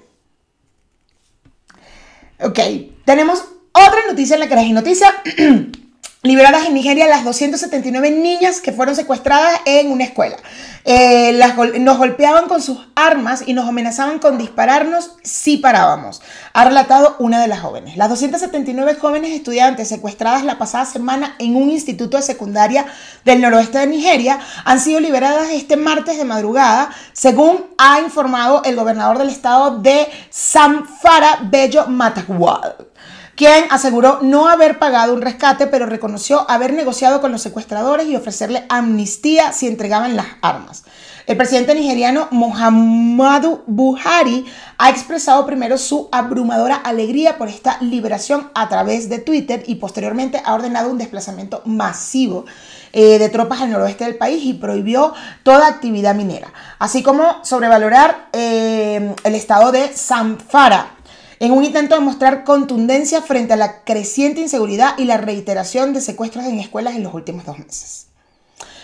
Ok, 2.43 2.59
tenemos 3.05 3.43
otra 3.71 4.01
noticia 4.07 4.35
en 4.35 4.39
la 4.41 4.47
que 4.47 4.71
noticia. 4.71 5.11
liberadas 6.23 6.67
en 6.67 6.75
Nigeria 6.75 7.07
las 7.07 7.23
279 7.23 8.11
niñas 8.11 8.61
que 8.61 8.71
fueron 8.71 8.95
secuestradas 8.95 9.59
en 9.65 9.91
una 9.91 10.03
escuela. 10.03 10.37
Eh, 10.83 11.39
nos 11.79 11.97
golpeaban 11.97 12.47
con 12.47 12.61
sus 12.61 12.87
armas 12.95 13.43
y 13.45 13.53
nos 13.53 13.67
amenazaban 13.67 14.19
con 14.19 14.37
dispararnos 14.37 15.15
si 15.23 15.57
parábamos, 15.57 16.21
ha 16.53 16.65
relatado 16.65 17.15
una 17.19 17.41
de 17.41 17.47
las 17.47 17.61
jóvenes. 17.61 17.97
Las 17.97 18.09
279 18.09 18.95
jóvenes 18.95 19.31
estudiantes 19.31 19.89
secuestradas 19.89 20.43
la 20.43 20.59
pasada 20.59 20.85
semana 20.85 21.35
en 21.39 21.55
un 21.55 21.71
instituto 21.71 22.17
de 22.17 22.23
secundaria 22.23 22.85
del 23.25 23.41
noroeste 23.41 23.79
de 23.79 23.87
Nigeria 23.87 24.39
han 24.65 24.79
sido 24.79 24.99
liberadas 24.99 25.49
este 25.51 25.75
martes 25.75 26.17
de 26.17 26.25
madrugada, 26.25 26.89
según 27.13 27.65
ha 27.79 27.99
informado 27.99 28.61
el 28.63 28.75
gobernador 28.75 29.17
del 29.17 29.29
estado 29.29 29.79
de 29.79 30.07
Samfara, 30.29 31.39
Bello 31.49 31.87
Matagwal 31.87 32.90
quien 33.35 33.65
aseguró 33.69 34.19
no 34.21 34.47
haber 34.47 34.79
pagado 34.79 35.13
un 35.13 35.21
rescate, 35.21 35.67
pero 35.67 35.85
reconoció 35.85 36.49
haber 36.49 36.73
negociado 36.73 37.21
con 37.21 37.31
los 37.31 37.41
secuestradores 37.41 38.07
y 38.07 38.15
ofrecerle 38.15 38.65
amnistía 38.69 39.51
si 39.51 39.67
entregaban 39.67 40.15
las 40.15 40.27
armas. 40.41 40.83
El 41.27 41.37
presidente 41.37 41.75
nigeriano 41.75 42.27
Muhammadu 42.31 43.61
Buhari 43.67 44.45
ha 44.77 44.89
expresado 44.89 45.45
primero 45.45 45.77
su 45.77 46.09
abrumadora 46.11 46.75
alegría 46.75 47.37
por 47.37 47.47
esta 47.47 47.77
liberación 47.79 48.49
a 48.55 48.67
través 48.67 49.07
de 49.07 49.19
Twitter 49.19 49.63
y 49.67 49.75
posteriormente 49.75 50.41
ha 50.43 50.53
ordenado 50.53 50.89
un 50.89 50.97
desplazamiento 50.97 51.61
masivo 51.65 52.45
eh, 52.91 53.19
de 53.19 53.29
tropas 53.29 53.61
al 53.61 53.71
noroeste 53.71 54.03
del 54.05 54.15
país 54.15 54.43
y 54.43 54.55
prohibió 54.55 55.13
toda 55.43 55.67
actividad 55.67 56.15
minera, 56.15 56.51
así 56.79 57.03
como 57.03 57.43
sobrevalorar 57.45 58.27
eh, 58.33 59.15
el 59.23 59.35
estado 59.35 59.71
de 59.71 59.87
Zamfara 59.87 60.95
en 61.41 61.51
un 61.51 61.63
intento 61.63 61.95
de 61.95 62.01
mostrar 62.01 62.43
contundencia 62.43 63.23
frente 63.23 63.53
a 63.53 63.57
la 63.57 63.83
creciente 63.83 64.41
inseguridad 64.41 64.95
y 64.99 65.05
la 65.05 65.17
reiteración 65.17 65.91
de 65.91 65.99
secuestros 65.99 66.45
en 66.45 66.59
escuelas 66.59 66.95
en 66.95 67.01
los 67.01 67.15
últimos 67.15 67.45
dos 67.45 67.57
meses. 67.57 68.05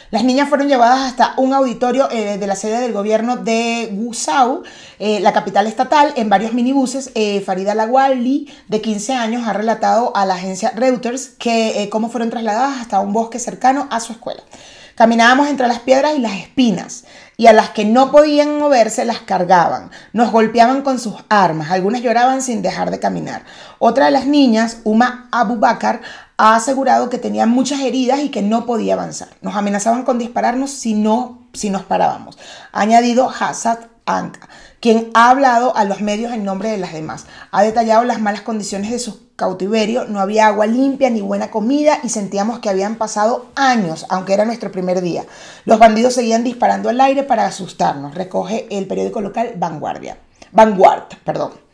Las 0.10 0.24
niñas 0.24 0.50
fueron 0.50 0.68
llevadas 0.68 1.02
hasta 1.02 1.36
un 1.38 1.54
auditorio 1.54 2.10
eh, 2.10 2.40
de 2.40 2.48
la 2.48 2.56
sede 2.56 2.80
del 2.80 2.94
gobierno 2.94 3.38
de 3.38 3.90
Gusau, 3.92 4.64
eh, 4.98 5.20
la 5.20 5.34
capital 5.34 5.68
estatal, 5.68 6.14
en 6.16 6.30
varios 6.30 6.54
minibuses. 6.54 7.12
Eh, 7.14 7.42
Farida 7.42 7.76
Lawali, 7.76 8.52
de 8.68 8.82
15 8.82 9.14
años, 9.14 9.48
ha 9.48 9.54
relatado 9.54 10.16
a 10.16 10.26
la 10.26 10.34
agencia 10.34 10.72
Reuters 10.72 11.28
que 11.38 11.88
cómo 11.92 12.10
fueron 12.10 12.32
trasladadas 12.32 12.82
hasta 12.82 13.02
un 13.02 13.14
bosque 13.14 13.38
cercano 13.38 13.88
a 13.92 14.00
su 14.00 14.14
escuela. 14.14 14.42
Caminábamos 14.98 15.48
entre 15.48 15.68
las 15.68 15.82
piedras 15.82 16.16
y 16.18 16.20
las 16.20 16.34
espinas, 16.34 17.04
y 17.38 17.46
a 17.46 17.54
las 17.54 17.70
que 17.70 17.86
no 17.86 18.10
podían 18.10 18.58
moverse 18.58 19.06
las 19.06 19.20
cargaban, 19.20 19.92
nos 20.12 20.32
golpeaban 20.32 20.82
con 20.82 20.98
sus 20.98 21.14
armas, 21.30 21.70
algunas 21.70 22.02
lloraban 22.02 22.42
sin 22.42 22.64
dejar 22.64 22.90
de 22.90 23.00
caminar. 23.00 23.44
Otra 23.78 24.06
de 24.06 24.12
las 24.12 24.26
niñas, 24.26 24.80
Uma 24.86 25.30
Abubakar, 25.32 26.02
ha 26.38 26.56
asegurado 26.56 27.12
que 27.12 27.20
tenía 27.20 27.46
muchas 27.46 27.82
heridas 27.82 28.22
y 28.22 28.30
que 28.30 28.42
no 28.42 28.66
podía 28.66 28.96
avanzar. 28.96 29.30
Nos 29.42 29.56
amenazaban 29.56 30.02
con 30.02 30.18
dispararnos 30.18 30.72
si 30.72 30.96
no 30.96 31.44
si 31.54 31.70
nos 31.70 31.84
parábamos. 31.84 32.40
Ha 32.72 32.82
añadido 32.82 33.30
Hassad 33.30 33.78
Anka, 34.08 34.50
quien 34.80 35.10
ha 35.14 35.30
hablado 35.30 35.76
a 35.76 35.84
los 35.84 36.02
medios 36.02 36.34
en 36.34 36.46
nombre 36.46 36.70
de 36.70 36.78
las 36.78 36.94
demás. 36.94 37.26
Ha 37.52 37.64
detallado 37.64 38.04
las 38.04 38.22
malas 38.22 38.42
condiciones 38.42 38.92
de 38.92 39.00
su 39.00 39.28
cautiverio, 39.36 40.06
no 40.06 40.20
había 40.20 40.48
agua 40.48 40.66
limpia 40.66 41.10
ni 41.10 41.22
buena 41.22 41.52
comida 41.52 42.00
y 42.04 42.10
sentíamos 42.10 42.60
que 42.60 42.70
habían 42.70 42.96
pasado 42.96 43.48
años, 43.56 44.06
aunque 44.10 44.34
era 44.34 44.46
nuestro 44.46 44.72
primer 44.72 45.02
día. 45.02 45.26
Los 45.66 45.80
bandidos 45.80 46.14
seguían 46.14 46.44
disparando 46.44 46.90
al 46.90 47.00
aire 47.02 47.24
para 47.24 47.46
asustarnos, 47.46 48.16
recoge 48.16 48.68
el 48.70 48.88
periódico 48.88 49.22
local 49.22 49.54
Vanguardia. 49.58 50.18
Vanguard, 50.52 51.08
perdón. 51.24 51.67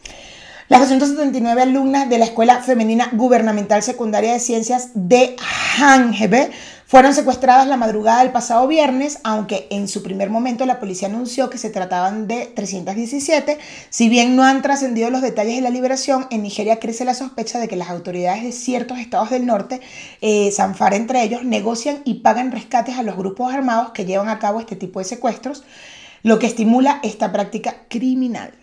Las 0.74 0.90
279 0.90 1.62
alumnas 1.62 2.10
de 2.10 2.18
la 2.18 2.26
Escuela 2.26 2.64
Femenina 2.64 3.10
Gubernamental 3.12 3.84
Secundaria 3.84 4.34
de 4.34 4.40
Ciencias 4.40 4.90
de 4.96 5.36
Hangebe 5.78 6.50
fueron 6.88 7.14
secuestradas 7.14 7.68
la 7.68 7.78
madrugada 7.78 8.24
del 8.24 8.32
pasado 8.32 8.68
viernes, 8.68 9.20
aunque 9.24 9.68
en 9.70 9.88
su 9.88 10.02
primer 10.02 10.32
momento 10.32 10.66
la 10.66 10.80
policía 10.80 11.10
anunció 11.10 11.52
que 11.52 11.60
se 11.60 11.70
trataban 11.70 12.28
de 12.28 12.48
317. 12.48 13.60
Si 13.92 14.10
bien 14.10 14.36
no 14.36 14.42
han 14.42 14.64
trascendido 14.64 15.12
los 15.12 15.22
detalles 15.22 15.58
de 15.58 15.62
la 15.62 15.70
liberación, 15.70 16.26
en 16.32 16.42
Nigeria 16.42 16.80
crece 16.80 17.06
la 17.06 17.14
sospecha 17.14 17.60
de 17.60 17.68
que 17.68 17.76
las 17.76 17.92
autoridades 17.92 18.42
de 18.42 18.52
ciertos 18.52 18.98
estados 18.98 19.30
del 19.30 19.46
norte, 19.46 19.80
eh, 20.22 20.52
entre 20.94 21.22
ellos, 21.22 21.44
negocian 21.44 22.02
y 22.04 22.16
pagan 22.16 22.52
rescates 22.52 22.98
a 22.98 23.04
los 23.04 23.16
grupos 23.16 23.54
armados 23.54 23.92
que 23.92 24.06
llevan 24.06 24.28
a 24.28 24.40
cabo 24.40 24.60
este 24.60 24.76
tipo 24.76 24.98
de 24.98 25.06
secuestros, 25.06 25.64
lo 26.24 26.40
que 26.40 26.48
estimula 26.48 27.00
esta 27.04 27.32
práctica 27.32 27.76
criminal. 27.90 28.56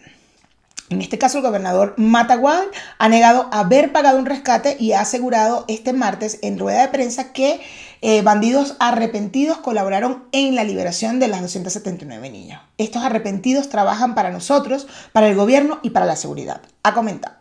En 0.90 1.00
este 1.00 1.18
caso, 1.18 1.38
el 1.38 1.44
gobernador 1.44 1.94
Matagual 1.98 2.64
ha 2.98 3.09
negado 3.09 3.48
haber 3.53 3.92
pagado 3.92 4.18
un 4.18 4.26
rescate 4.26 4.76
y 4.81 4.90
ha 4.90 5.03
asegurado 5.03 5.64
este 5.68 5.92
martes 5.92 6.40
en 6.42 6.59
rueda 6.59 6.83
de 6.83 6.88
prensa 6.88 7.33
que 7.33 7.61
eh, 8.03 8.22
bandidos 8.22 8.74
arrepentidos 8.81 9.59
colaboraron 9.59 10.24
en 10.33 10.57
la 10.57 10.64
liberación 10.64 11.20
de 11.20 11.29
las 11.29 11.42
279 11.42 12.31
niñas. 12.31 12.62
Estos 12.76 13.05
arrepentidos 13.05 13.68
trabajan 13.68 14.16
para 14.16 14.33
nosotros, 14.33 14.88
para 15.12 15.29
el 15.29 15.37
gobierno 15.37 15.79
y 15.85 15.90
para 15.90 16.07
la 16.07 16.16
seguridad. 16.16 16.61
Ha 16.83 16.92
comentado. 16.92 17.37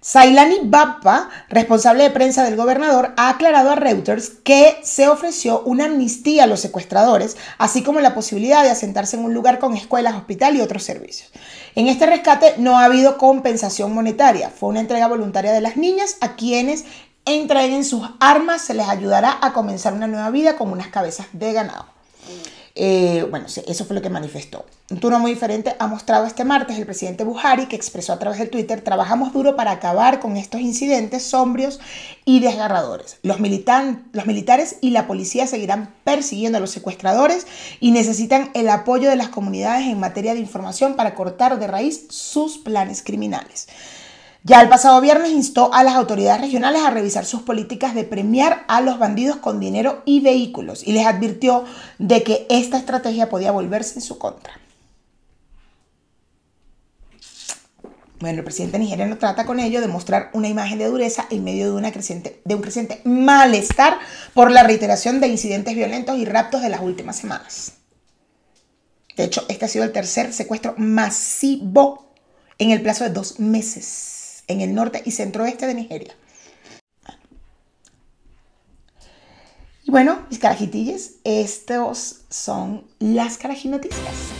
Sailani 0.00 0.60
Bappa, 0.62 1.28
responsable 1.48 2.04
de 2.04 2.10
prensa 2.10 2.44
del 2.44 2.56
gobernador, 2.56 3.12
ha 3.16 3.30
aclarado 3.30 3.70
a 3.70 3.74
Reuters 3.74 4.30
que 4.30 4.78
se 4.82 5.08
ofreció 5.08 5.60
una 5.62 5.86
amnistía 5.86 6.44
a 6.44 6.46
los 6.46 6.60
secuestradores, 6.60 7.36
así 7.58 7.82
como 7.82 8.00
la 8.00 8.14
posibilidad 8.14 8.62
de 8.62 8.70
asentarse 8.70 9.16
en 9.16 9.24
un 9.24 9.34
lugar 9.34 9.58
con 9.58 9.76
escuelas, 9.76 10.14
hospital 10.14 10.56
y 10.56 10.60
otros 10.60 10.84
servicios. 10.84 11.32
En 11.74 11.86
este 11.88 12.06
rescate 12.06 12.54
no 12.58 12.78
ha 12.78 12.84
habido 12.84 13.18
compensación 13.18 13.94
monetaria, 13.94 14.50
fue 14.50 14.68
una 14.68 14.80
entrega 14.80 15.06
voluntaria 15.08 15.52
de 15.52 15.60
las 15.60 15.76
niñas 15.76 16.16
a 16.20 16.34
quienes 16.34 16.84
entreguen 17.24 17.84
sus 17.84 18.08
armas, 18.20 18.62
se 18.62 18.74
les 18.74 18.88
ayudará 18.88 19.38
a 19.42 19.52
comenzar 19.52 19.92
una 19.92 20.06
nueva 20.06 20.30
vida 20.30 20.56
con 20.56 20.70
unas 20.70 20.88
cabezas 20.88 21.26
de 21.32 21.52
ganado. 21.52 21.86
Eh, 22.80 23.26
bueno, 23.28 23.46
eso 23.46 23.84
fue 23.84 23.96
lo 23.96 24.02
que 24.02 24.08
manifestó. 24.08 24.64
Un 24.88 25.00
turno 25.00 25.18
muy 25.18 25.32
diferente 25.32 25.74
ha 25.80 25.88
mostrado 25.88 26.26
este 26.26 26.44
martes 26.44 26.78
el 26.78 26.86
presidente 26.86 27.24
Buhari, 27.24 27.66
que 27.66 27.74
expresó 27.74 28.12
a 28.12 28.20
través 28.20 28.38
de 28.38 28.46
Twitter, 28.46 28.82
trabajamos 28.82 29.32
duro 29.32 29.56
para 29.56 29.72
acabar 29.72 30.20
con 30.20 30.36
estos 30.36 30.60
incidentes 30.60 31.24
sombrios 31.24 31.80
y 32.24 32.38
desgarradores. 32.38 33.18
Los, 33.24 33.38
los 33.40 34.26
militares 34.26 34.76
y 34.80 34.90
la 34.90 35.08
policía 35.08 35.48
seguirán 35.48 35.92
persiguiendo 36.04 36.58
a 36.58 36.60
los 36.60 36.70
secuestradores 36.70 37.48
y 37.80 37.90
necesitan 37.90 38.52
el 38.54 38.68
apoyo 38.68 39.10
de 39.10 39.16
las 39.16 39.30
comunidades 39.30 39.88
en 39.88 39.98
materia 39.98 40.34
de 40.34 40.40
información 40.40 40.94
para 40.94 41.16
cortar 41.16 41.58
de 41.58 41.66
raíz 41.66 42.06
sus 42.10 42.58
planes 42.58 43.02
criminales. 43.02 43.66
Ya 44.44 44.60
el 44.60 44.68
pasado 44.68 45.00
viernes 45.00 45.32
instó 45.32 45.74
a 45.74 45.82
las 45.82 45.94
autoridades 45.94 46.40
regionales 46.40 46.82
a 46.82 46.90
revisar 46.90 47.24
sus 47.24 47.42
políticas 47.42 47.94
de 47.94 48.04
premiar 48.04 48.64
a 48.68 48.80
los 48.80 48.98
bandidos 48.98 49.36
con 49.36 49.58
dinero 49.58 50.02
y 50.04 50.20
vehículos 50.20 50.86
y 50.86 50.92
les 50.92 51.06
advirtió 51.06 51.64
de 51.98 52.22
que 52.22 52.46
esta 52.48 52.78
estrategia 52.78 53.28
podía 53.28 53.50
volverse 53.50 53.96
en 53.96 54.02
su 54.02 54.16
contra. 54.18 54.54
Bueno, 58.20 58.38
el 58.38 58.44
presidente 58.44 58.78
nigeriano 58.78 59.16
trata 59.18 59.44
con 59.44 59.60
ello 59.60 59.80
de 59.80 59.86
mostrar 59.86 60.30
una 60.32 60.48
imagen 60.48 60.78
de 60.78 60.86
dureza 60.86 61.26
en 61.30 61.44
medio 61.44 61.72
de, 61.72 62.40
de 62.44 62.54
un 62.54 62.62
creciente 62.62 63.00
malestar 63.04 63.98
por 64.34 64.50
la 64.50 64.64
reiteración 64.64 65.20
de 65.20 65.28
incidentes 65.28 65.74
violentos 65.74 66.16
y 66.18 66.24
raptos 66.24 66.62
de 66.62 66.68
las 66.68 66.80
últimas 66.80 67.16
semanas. 67.16 67.74
De 69.16 69.24
hecho, 69.24 69.44
este 69.48 69.64
ha 69.64 69.68
sido 69.68 69.84
el 69.84 69.92
tercer 69.92 70.32
secuestro 70.32 70.74
masivo 70.78 72.12
en 72.58 72.70
el 72.70 72.82
plazo 72.82 73.04
de 73.04 73.10
dos 73.10 73.38
meses 73.38 74.17
en 74.48 74.60
el 74.60 74.74
norte 74.74 75.02
y 75.04 75.12
centroeste 75.12 75.66
de 75.66 75.74
Nigeria. 75.74 76.14
Y 79.84 79.90
bueno, 79.90 80.26
mis 80.28 80.38
carajitillas, 80.38 81.12
estos 81.24 82.22
son 82.28 82.84
las 82.98 83.38
carajinoticias. 83.38 84.37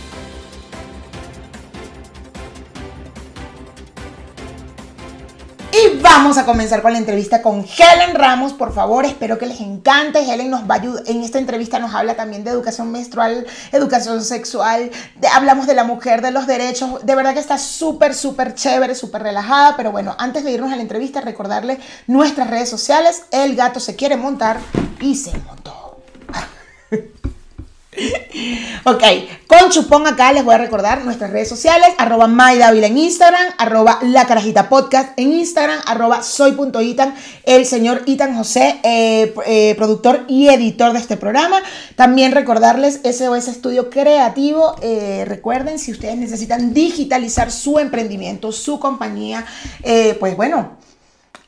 Vamos 6.21 6.37
a 6.37 6.43
comenzar 6.43 6.81
con 6.81 6.91
la 6.91 6.97
entrevista 6.97 7.41
con 7.41 7.59
Helen 7.63 8.13
Ramos, 8.13 8.51
por 8.51 8.73
favor, 8.73 9.05
espero 9.05 9.37
que 9.37 9.45
les 9.45 9.61
encante. 9.61 10.19
Helen 10.19 10.49
nos 10.49 10.69
va 10.69 10.75
a 10.75 10.77
ayudar, 10.79 11.03
en 11.07 11.23
esta 11.23 11.39
entrevista 11.39 11.79
nos 11.79 11.95
habla 11.95 12.15
también 12.15 12.43
de 12.43 12.51
educación 12.51 12.91
menstrual, 12.91 13.47
educación 13.71 14.21
sexual, 14.21 14.91
hablamos 15.33 15.65
de 15.65 15.75
la 15.75 15.85
mujer, 15.85 16.21
de 16.21 16.31
los 16.31 16.45
derechos, 16.45 17.05
de 17.05 17.15
verdad 17.15 17.33
que 17.33 17.39
está 17.39 17.57
súper, 17.57 18.13
súper 18.13 18.53
chévere, 18.53 18.95
súper 18.95 19.23
relajada, 19.23 19.77
pero 19.77 19.93
bueno, 19.93 20.13
antes 20.19 20.43
de 20.43 20.51
irnos 20.51 20.73
a 20.73 20.75
la 20.75 20.81
entrevista, 20.81 21.21
recordarles 21.21 21.79
nuestras 22.05 22.49
redes 22.49 22.67
sociales, 22.69 23.23
el 23.31 23.55
gato 23.55 23.79
se 23.79 23.95
quiere 23.95 24.17
montar 24.17 24.59
y 24.99 25.15
se 25.15 25.31
montó. 25.47 25.78
Ok, 28.83 29.03
con 29.47 29.69
Chupón 29.69 30.07
acá 30.07 30.31
les 30.31 30.43
voy 30.43 30.55
a 30.55 30.57
recordar 30.57 31.03
nuestras 31.05 31.31
redes 31.31 31.49
sociales, 31.49 31.89
arroba 31.97 32.25
en 32.25 32.97
Instagram, 32.97 33.53
arroba 33.57 33.99
La 34.03 34.25
Carajita 34.25 34.69
Podcast 34.69 35.17
en 35.17 35.33
Instagram, 35.33 35.79
arroba 35.85 36.23
soy.itan, 36.23 37.15
el 37.43 37.65
señor 37.65 38.03
Itan 38.05 38.35
José, 38.35 38.79
eh, 38.83 39.33
eh, 39.45 39.75
productor 39.75 40.25
y 40.27 40.49
editor 40.49 40.93
de 40.93 40.99
este 40.99 41.17
programa. 41.17 41.61
También 41.95 42.31
recordarles 42.31 43.01
SOS 43.03 43.47
Estudio 43.47 43.89
Creativo, 43.89 44.75
eh, 44.81 45.25
recuerden 45.27 45.79
si 45.79 45.91
ustedes 45.91 46.17
necesitan 46.17 46.73
digitalizar 46.73 47.51
su 47.51 47.79
emprendimiento, 47.79 48.51
su 48.51 48.79
compañía, 48.79 49.45
pues 50.19 50.35
bueno, 50.35 50.77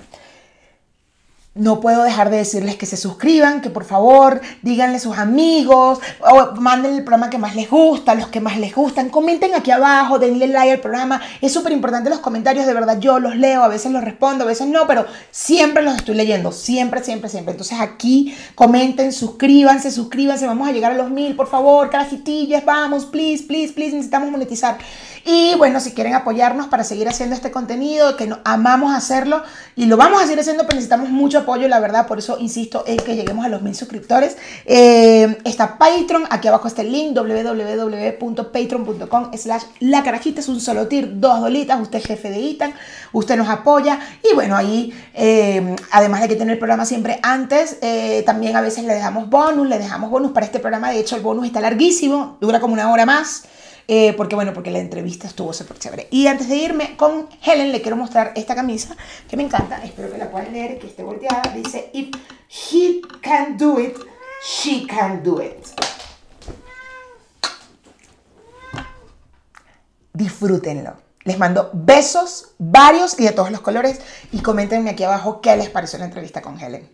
No 1.55 1.81
puedo 1.81 2.01
dejar 2.01 2.31
de 2.31 2.37
decirles 2.37 2.77
que 2.77 2.87
se 2.87 2.97
suscriban, 2.97 3.61
que 3.61 3.69
por 3.69 3.85
favor 3.85 4.41
díganle 4.63 4.97
a 4.97 4.99
sus 4.99 5.19
amigos, 5.19 5.99
o 6.19 6.55
manden 6.59 6.95
el 6.95 7.03
programa 7.03 7.29
que 7.29 7.37
más 7.37 7.55
les 7.55 7.69
gusta, 7.69 8.15
los 8.15 8.29
que 8.29 8.39
más 8.39 8.57
les 8.57 8.73
gustan, 8.73 9.09
comenten 9.09 9.53
aquí 9.53 9.69
abajo, 9.69 10.17
denle 10.17 10.47
like 10.47 10.71
al 10.71 10.79
programa. 10.79 11.21
Es 11.41 11.53
súper 11.53 11.71
importante 11.71 12.09
los 12.09 12.21
comentarios, 12.21 12.65
de 12.65 12.73
verdad 12.73 12.97
yo 12.99 13.19
los 13.19 13.35
leo, 13.35 13.61
a 13.61 13.67
veces 13.67 13.91
los 13.91 14.03
respondo, 14.03 14.45
a 14.45 14.47
veces 14.47 14.65
no, 14.65 14.87
pero 14.87 15.05
siempre 15.29 15.83
los 15.83 15.95
estoy 15.95 16.15
leyendo, 16.15 16.51
siempre, 16.51 17.03
siempre, 17.03 17.29
siempre. 17.29 17.51
Entonces 17.51 17.79
aquí 17.79 18.35
comenten, 18.55 19.13
suscríbanse, 19.13 19.91
suscríbanse, 19.91 20.47
vamos 20.47 20.67
a 20.67 20.71
llegar 20.71 20.93
a 20.93 20.95
los 20.95 21.11
mil, 21.11 21.35
por 21.35 21.45
favor, 21.45 21.91
carajitillas, 21.91 22.65
vamos, 22.65 23.05
please, 23.05 23.43
please, 23.43 23.73
please, 23.73 23.91
necesitamos 23.91 24.31
monetizar. 24.31 24.79
Y 25.23 25.53
bueno, 25.55 25.79
si 25.79 25.91
quieren 25.91 26.15
apoyarnos 26.15 26.67
para 26.67 26.83
seguir 26.83 27.07
haciendo 27.07 27.35
este 27.35 27.51
contenido, 27.51 28.17
que 28.17 28.27
no, 28.27 28.39
amamos 28.43 28.93
hacerlo 28.93 29.43
y 29.75 29.85
lo 29.85 29.97
vamos 29.97 30.19
a 30.21 30.23
seguir 30.23 30.39
haciendo, 30.39 30.63
pero 30.63 30.75
necesitamos 30.75 31.09
mucho 31.09 31.42
apoyo, 31.43 31.67
la 31.67 31.79
verdad, 31.79 32.07
por 32.07 32.17
eso 32.19 32.37
insisto 32.39 32.83
en 32.87 32.97
que 32.97 33.15
lleguemos 33.15 33.45
a 33.45 33.49
los 33.49 33.61
mil 33.61 33.75
suscriptores. 33.75 34.37
Eh, 34.65 35.37
está 35.45 35.77
Patreon, 35.77 36.23
aquí 36.29 36.47
abajo 36.47 36.67
está 36.67 36.81
el 36.81 36.91
link, 36.91 37.15
www.patreon.com 37.15 39.31
slash 39.37 39.63
la 39.79 40.01
carajita, 40.03 40.41
es 40.41 40.47
un 40.47 40.59
solo 40.59 40.87
tir, 40.87 41.19
dos 41.19 41.41
dolitas, 41.41 41.81
usted 41.81 41.99
es 41.99 42.05
jefe 42.05 42.29
de 42.29 42.39
ITAN, 42.39 42.73
usted 43.11 43.35
nos 43.37 43.49
apoya 43.49 43.99
y 44.23 44.33
bueno, 44.33 44.55
ahí, 44.55 44.93
eh, 45.13 45.75
además 45.91 46.21
de 46.21 46.29
que 46.29 46.35
tener 46.35 46.53
el 46.53 46.59
programa 46.59 46.85
siempre 46.85 47.19
antes, 47.21 47.77
eh, 47.81 48.23
también 48.25 48.55
a 48.55 48.61
veces 48.61 48.85
le 48.85 48.93
dejamos 48.93 49.29
bonus, 49.29 49.67
le 49.67 49.77
dejamos 49.77 50.09
bonus 50.09 50.31
para 50.31 50.45
este 50.45 50.59
programa, 50.59 50.91
de 50.91 50.99
hecho 50.99 51.15
el 51.15 51.21
bonus 51.21 51.45
está 51.45 51.61
larguísimo, 51.61 52.37
dura 52.41 52.59
como 52.59 52.73
una 52.73 52.91
hora 52.91 53.05
más. 53.05 53.43
Eh, 53.87 54.13
porque 54.13 54.35
bueno, 54.35 54.53
porque 54.53 54.71
la 54.71 54.79
entrevista 54.79 55.27
estuvo 55.27 55.51
súper 55.51 55.77
chévere. 55.77 56.07
Y 56.09 56.27
antes 56.27 56.47
de 56.47 56.55
irme 56.55 56.95
con 56.95 57.27
Helen, 57.43 57.71
le 57.71 57.81
quiero 57.81 57.97
mostrar 57.97 58.31
esta 58.35 58.55
camisa 58.55 58.95
que 59.29 59.35
me 59.35 59.43
encanta, 59.43 59.83
espero 59.83 60.11
que 60.11 60.17
la 60.17 60.31
puedan 60.31 60.53
leer, 60.53 60.79
que 60.79 60.87
esté 60.87 61.03
volteada. 61.03 61.41
Dice, 61.53 61.89
if 61.93 62.09
he 62.71 63.01
can 63.21 63.57
do 63.57 63.79
it, 63.79 63.97
she 64.45 64.87
can 64.87 65.21
do 65.23 65.41
it. 65.41 65.67
Disfrútenlo. 70.13 71.01
Les 71.25 71.39
mando 71.39 71.69
besos, 71.73 72.53
varios 72.59 73.19
y 73.19 73.23
de 73.23 73.31
todos 73.31 73.49
los 73.51 73.61
colores. 73.61 74.01
Y 74.31 74.41
coméntenme 74.41 74.91
aquí 74.91 75.03
abajo 75.03 75.41
qué 75.41 75.55
les 75.55 75.69
pareció 75.69 75.99
la 75.99 76.05
entrevista 76.05 76.41
con 76.41 76.59
Helen. 76.59 76.89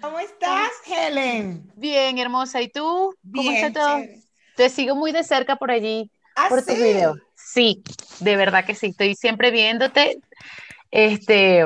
¿Cómo 0.00 0.18
estás, 0.18 0.70
Helen? 0.86 1.70
Bien, 1.76 2.18
hermosa. 2.18 2.60
¿Y 2.60 2.68
tú? 2.68 3.14
¿Cómo 3.34 3.50
está 3.50 3.72
todo? 3.72 3.98
Te 4.56 4.70
sigo 4.70 4.96
muy 4.96 5.12
de 5.12 5.22
cerca 5.22 5.56
por 5.56 5.70
allí, 5.70 6.10
¿Ah, 6.34 6.46
por 6.48 6.64
tu 6.64 6.74
video. 6.74 7.16
Sí, 7.34 7.82
de 8.20 8.36
verdad 8.36 8.64
que 8.64 8.74
sí, 8.74 8.86
estoy 8.86 9.14
siempre 9.14 9.50
viéndote. 9.50 10.18
Este, 10.90 11.64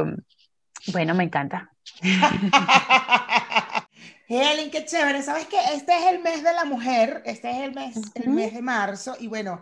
bueno, 0.89 1.15
me 1.15 1.25
encanta. 1.25 1.71
Helen, 4.29 4.71
qué 4.71 4.85
chévere. 4.85 5.23
Sabes 5.23 5.47
que 5.47 5.57
este 5.75 5.93
es 5.97 6.13
el 6.13 6.21
mes 6.21 6.43
de 6.43 6.53
la 6.53 6.65
mujer, 6.65 7.23
este 7.27 7.51
es 7.51 7.59
el 7.59 7.75
mes, 7.75 7.97
el 8.15 8.29
mes 8.29 8.55
de 8.55 8.63
marzo, 8.63 9.17
y 9.19 9.27
bueno, 9.27 9.61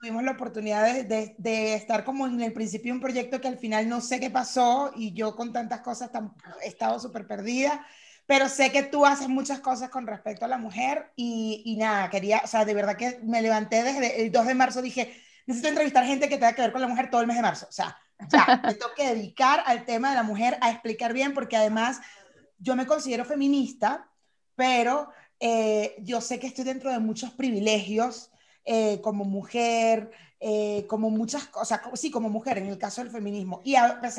tuvimos 0.00 0.24
la 0.24 0.32
oportunidad 0.32 0.84
de, 1.04 1.34
de, 1.38 1.74
estar 1.74 2.04
como 2.04 2.26
en 2.26 2.40
el 2.40 2.52
principio 2.52 2.92
un 2.92 3.00
proyecto 3.00 3.40
que 3.40 3.46
al 3.46 3.58
final 3.58 3.88
no 3.88 4.00
sé 4.00 4.18
qué 4.18 4.28
pasó, 4.30 4.92
y 4.96 5.12
yo 5.12 5.36
con 5.36 5.52
tantas 5.52 5.80
cosas 5.82 6.10
he 6.64 6.68
estado 6.68 6.98
súper 6.98 7.26
perdida 7.28 7.86
pero 8.30 8.48
sé 8.48 8.70
que 8.70 8.84
tú 8.84 9.04
haces 9.04 9.28
muchas 9.28 9.58
cosas 9.58 9.90
con 9.90 10.06
respecto 10.06 10.44
a 10.44 10.48
la 10.48 10.56
mujer 10.56 11.10
y, 11.16 11.64
y, 11.64 11.76
nada, 11.76 12.08
quería, 12.10 12.40
o 12.44 12.46
sea, 12.46 12.64
de 12.64 12.74
verdad 12.74 12.96
que 12.96 13.18
me 13.24 13.42
levanté 13.42 13.82
desde 13.82 14.22
el 14.22 14.30
2 14.30 14.46
de 14.46 14.54
marzo, 14.54 14.82
dije, 14.82 15.20
necesito 15.46 15.68
entrevistar 15.68 16.06
gente 16.06 16.28
que 16.28 16.36
tenga 16.36 16.52
que 16.52 16.62
ver 16.62 16.70
con 16.70 16.80
la 16.80 16.86
mujer 16.86 17.10
todo 17.10 17.22
el 17.22 17.26
mes 17.26 17.34
de 17.34 17.42
marzo, 17.42 17.66
o 17.68 17.72
sea, 17.72 17.98
ya, 18.28 18.46
me 18.64 18.74
tengo 18.74 18.94
que 18.94 19.12
dedicar 19.12 19.64
al 19.66 19.84
tema 19.84 20.10
de 20.10 20.14
la 20.14 20.22
mujer, 20.22 20.58
a 20.60 20.70
explicar 20.70 21.12
bien, 21.12 21.34
porque 21.34 21.56
además 21.56 21.98
yo 22.60 22.76
me 22.76 22.86
considero 22.86 23.24
feminista, 23.24 24.08
pero 24.54 25.10
eh, 25.40 25.96
yo 25.98 26.20
sé 26.20 26.38
que 26.38 26.46
estoy 26.46 26.62
dentro 26.62 26.88
de 26.92 27.00
muchos 27.00 27.32
privilegios 27.32 28.30
eh, 28.64 29.00
como 29.02 29.24
mujer, 29.24 30.12
eh, 30.42 30.86
como 30.88 31.10
muchas 31.10 31.44
cosas, 31.48 31.82
sí, 31.94 32.10
como 32.10 32.30
mujer 32.30 32.56
en 32.56 32.66
el 32.66 32.78
caso 32.78 33.02
del 33.02 33.10
feminismo. 33.10 33.60
Y, 33.62 33.74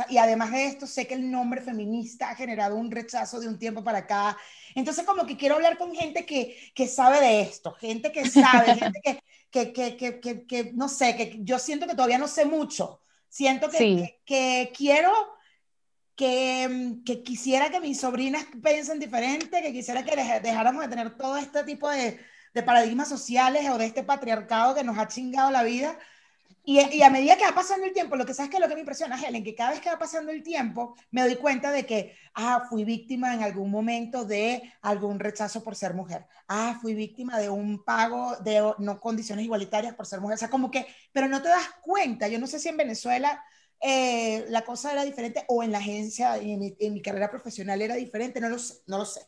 y 0.09 0.17
además 0.17 0.51
de 0.51 0.67
esto, 0.67 0.85
sé 0.85 1.07
que 1.07 1.15
el 1.15 1.31
nombre 1.31 1.61
feminista 1.61 2.29
ha 2.29 2.35
generado 2.35 2.75
un 2.75 2.91
rechazo 2.91 3.39
de 3.39 3.47
un 3.47 3.57
tiempo 3.57 3.83
para 3.83 3.99
acá. 3.99 4.37
Entonces, 4.75 5.03
como 5.03 5.25
que 5.25 5.35
quiero 5.35 5.55
hablar 5.55 5.79
con 5.79 5.95
gente 5.95 6.23
que, 6.23 6.71
que 6.75 6.87
sabe 6.87 7.19
de 7.19 7.41
esto, 7.41 7.73
gente 7.73 8.11
que 8.11 8.29
sabe, 8.29 8.75
gente 8.75 9.01
que, 9.49 9.73
que, 9.73 9.97
que, 9.97 10.19
que, 10.19 10.45
que, 10.45 10.71
no 10.75 10.89
sé, 10.89 11.15
que 11.15 11.39
yo 11.41 11.57
siento 11.57 11.87
que 11.87 11.95
todavía 11.95 12.19
no 12.19 12.27
sé 12.27 12.45
mucho. 12.45 13.01
Siento 13.27 13.69
que, 13.69 14.19
que, 14.23 14.71
quiero 14.77 15.11
que, 16.15 16.97
que, 17.03 17.23
quisiera 17.23 17.71
que 17.71 17.79
mis 17.79 17.99
sobrinas 17.99 18.45
piensen 18.61 18.99
diferente, 18.99 19.61
que 19.61 19.73
quisiera 19.73 20.03
que 20.03 20.15
dejáramos 20.15 20.83
de 20.83 20.89
tener 20.89 21.17
todo 21.17 21.37
este 21.37 21.63
tipo 21.63 21.89
de, 21.89 22.19
de 22.53 22.63
paradigmas 22.63 23.09
sociales 23.09 23.67
o 23.69 23.79
de 23.79 23.85
este 23.85 24.03
patriarcado 24.03 24.75
que 24.75 24.83
nos 24.83 24.99
ha 24.99 25.07
chingado 25.07 25.49
la 25.49 25.63
vida. 25.63 25.97
Y, 26.63 26.79
y, 26.79 27.01
a 27.01 27.09
medida 27.09 27.37
que 27.37 27.43
va 27.43 27.55
pasando 27.55 27.87
el 27.87 27.93
tiempo, 27.93 28.15
lo 28.15 28.25
que 28.25 28.35
sabes 28.35 28.51
que 28.51 28.59
lo 28.59 28.67
que 28.67 28.75
me 28.75 28.81
impresiona, 28.81 29.19
Helen, 29.19 29.43
que 29.43 29.55
cada 29.55 29.71
vez 29.71 29.79
que 29.79 29.89
va 29.89 29.97
pasando 29.97 30.31
el 30.31 30.43
tiempo, 30.43 30.95
me 31.09 31.23
doy 31.23 31.35
cuenta 31.37 31.71
de 31.71 31.87
que, 31.87 32.15
ah, 32.35 32.65
fui 32.69 32.83
víctima 32.83 33.33
en 33.33 33.41
algún 33.41 33.71
momento 33.71 34.25
de 34.25 34.61
algún 34.81 35.19
rechazo 35.19 35.63
por 35.63 35.75
ser 35.75 35.95
mujer. 35.95 36.25
Ah, 36.47 36.77
fui 36.79 36.93
víctima 36.93 37.39
de 37.39 37.49
un 37.49 37.83
pago 37.83 38.35
de 38.37 38.73
no 38.77 38.99
condiciones 38.99 39.45
igualitarias 39.45 39.95
por 39.95 40.05
ser 40.05 40.21
mujer. 40.21 40.35
O 40.35 40.37
sea, 40.37 40.49
como 40.51 40.69
que, 40.69 40.85
pero 41.11 41.27
no 41.27 41.41
te 41.41 41.49
das 41.49 41.67
cuenta. 41.81 42.27
Yo 42.27 42.37
no 42.37 42.45
sé 42.45 42.59
si 42.59 42.69
en 42.69 42.77
Venezuela 42.77 43.43
eh, 43.81 44.45
la 44.49 44.61
cosa 44.63 44.91
era 44.91 45.03
diferente 45.03 45.43
o 45.47 45.63
en 45.63 45.71
la 45.71 45.79
agencia 45.79 46.37
en 46.37 46.59
mi, 46.59 46.75
en 46.79 46.93
mi 46.93 47.01
carrera 47.01 47.31
profesional 47.31 47.81
era 47.81 47.95
diferente, 47.95 48.39
no 48.39 48.49
lo, 48.49 48.57
no 48.85 48.99
lo 48.99 49.05
sé. 49.05 49.21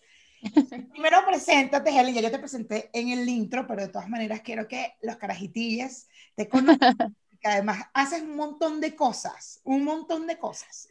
Primero 0.92 1.26
preséntate, 1.26 1.90
Helen, 1.90 2.14
ya 2.14 2.22
yo 2.22 2.32
te 2.32 2.38
presenté 2.38 2.90
en 2.94 3.10
el 3.10 3.28
intro, 3.28 3.66
pero 3.66 3.82
de 3.82 3.88
todas 3.88 4.10
maneras 4.10 4.42
quiero 4.42 4.68
que 4.68 4.94
los 5.02 5.16
carajitillas 5.18 6.08
te 6.36 6.48
conozcan. 6.48 7.16
que 7.44 7.50
además 7.50 7.84
haces 7.94 8.22
un 8.22 8.38
montón 8.38 8.80
de 8.80 8.96
cosas, 8.96 9.60
un 9.66 9.84
montón 9.84 10.28
de 10.28 10.38
cosas. 10.38 10.88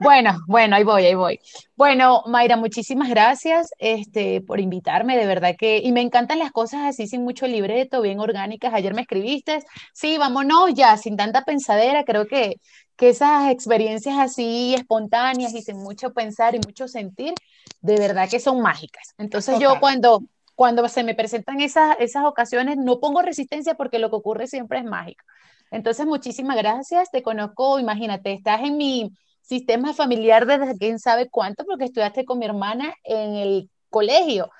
Bueno, 0.00 0.38
bueno, 0.46 0.76
ahí 0.76 0.84
voy, 0.84 1.06
ahí 1.06 1.14
voy. 1.14 1.40
Bueno, 1.76 2.22
Mayra, 2.26 2.56
muchísimas 2.56 3.08
gracias 3.08 3.70
este, 3.78 4.42
por 4.42 4.60
invitarme, 4.60 5.16
de 5.16 5.26
verdad 5.26 5.54
que, 5.58 5.78
y 5.78 5.92
me 5.92 6.02
encantan 6.02 6.38
las 6.38 6.52
cosas 6.52 6.82
así 6.82 7.06
sin 7.06 7.24
mucho 7.24 7.46
libreto, 7.46 8.02
bien 8.02 8.20
orgánicas. 8.20 8.74
Ayer 8.74 8.92
me 8.92 9.02
escribiste, 9.02 9.64
sí, 9.94 10.18
vámonos 10.18 10.74
ya, 10.74 10.96
sin 10.98 11.16
tanta 11.16 11.44
pensadera, 11.44 12.04
creo 12.04 12.26
que 12.26 12.56
que 12.96 13.08
esas 13.08 13.50
experiencias 13.50 14.18
así 14.18 14.74
espontáneas 14.74 15.52
y 15.52 15.62
sin 15.62 15.78
mucho 15.78 16.12
pensar 16.12 16.54
y 16.54 16.60
mucho 16.64 16.86
sentir, 16.86 17.34
de 17.80 17.98
verdad 17.98 18.28
que 18.28 18.40
son 18.40 18.60
mágicas. 18.60 19.14
Entonces 19.18 19.58
yo 19.58 19.80
cuando, 19.80 20.22
cuando 20.54 20.86
se 20.88 21.02
me 21.02 21.14
presentan 21.14 21.60
esas, 21.60 21.96
esas 21.98 22.24
ocasiones 22.24 22.76
no 22.76 23.00
pongo 23.00 23.22
resistencia 23.22 23.74
porque 23.74 23.98
lo 23.98 24.10
que 24.10 24.16
ocurre 24.16 24.46
siempre 24.46 24.78
es 24.78 24.84
mágico. 24.84 25.24
Entonces 25.70 26.06
muchísimas 26.06 26.56
gracias, 26.56 27.10
te 27.10 27.22
conozco, 27.22 27.78
imagínate, 27.78 28.32
estás 28.32 28.62
en 28.62 28.76
mi 28.76 29.10
sistema 29.42 29.92
familiar 29.94 30.46
desde 30.46 30.76
quién 30.78 30.98
sabe 30.98 31.28
cuánto 31.30 31.64
porque 31.64 31.84
estudiaste 31.84 32.24
con 32.24 32.38
mi 32.38 32.46
hermana 32.46 32.94
en 33.04 33.34
el 33.34 33.70
colegio. 33.90 34.50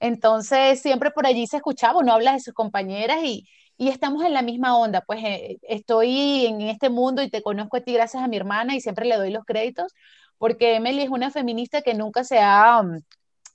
Entonces 0.00 0.80
siempre 0.80 1.10
por 1.10 1.26
allí 1.26 1.46
se 1.46 1.58
escuchaba, 1.58 2.00
uno 2.00 2.12
habla 2.12 2.32
de 2.32 2.40
sus 2.40 2.54
compañeras 2.54 3.18
y, 3.24 3.46
y 3.76 3.88
estamos 3.88 4.24
en 4.24 4.32
la 4.34 4.42
misma 4.42 4.76
onda, 4.78 5.02
pues 5.06 5.22
eh, 5.24 5.58
estoy 5.62 6.46
en 6.46 6.62
este 6.62 6.88
mundo 6.90 7.22
y 7.22 7.30
te 7.30 7.42
conozco 7.42 7.76
a 7.78 7.80
ti 7.82 7.92
gracias 7.94 8.22
a 8.22 8.28
mi 8.28 8.36
hermana 8.36 8.74
y 8.76 8.80
siempre 8.80 9.06
le 9.06 9.16
doy 9.16 9.30
los 9.30 9.44
créditos, 9.44 9.92
porque 10.38 10.76
Emily 10.76 11.02
es 11.02 11.10
una 11.10 11.30
feminista 11.30 11.82
que 11.82 11.94
nunca 11.94 12.24
se 12.24 12.38
ha 12.40 12.82
mm, 12.82 13.00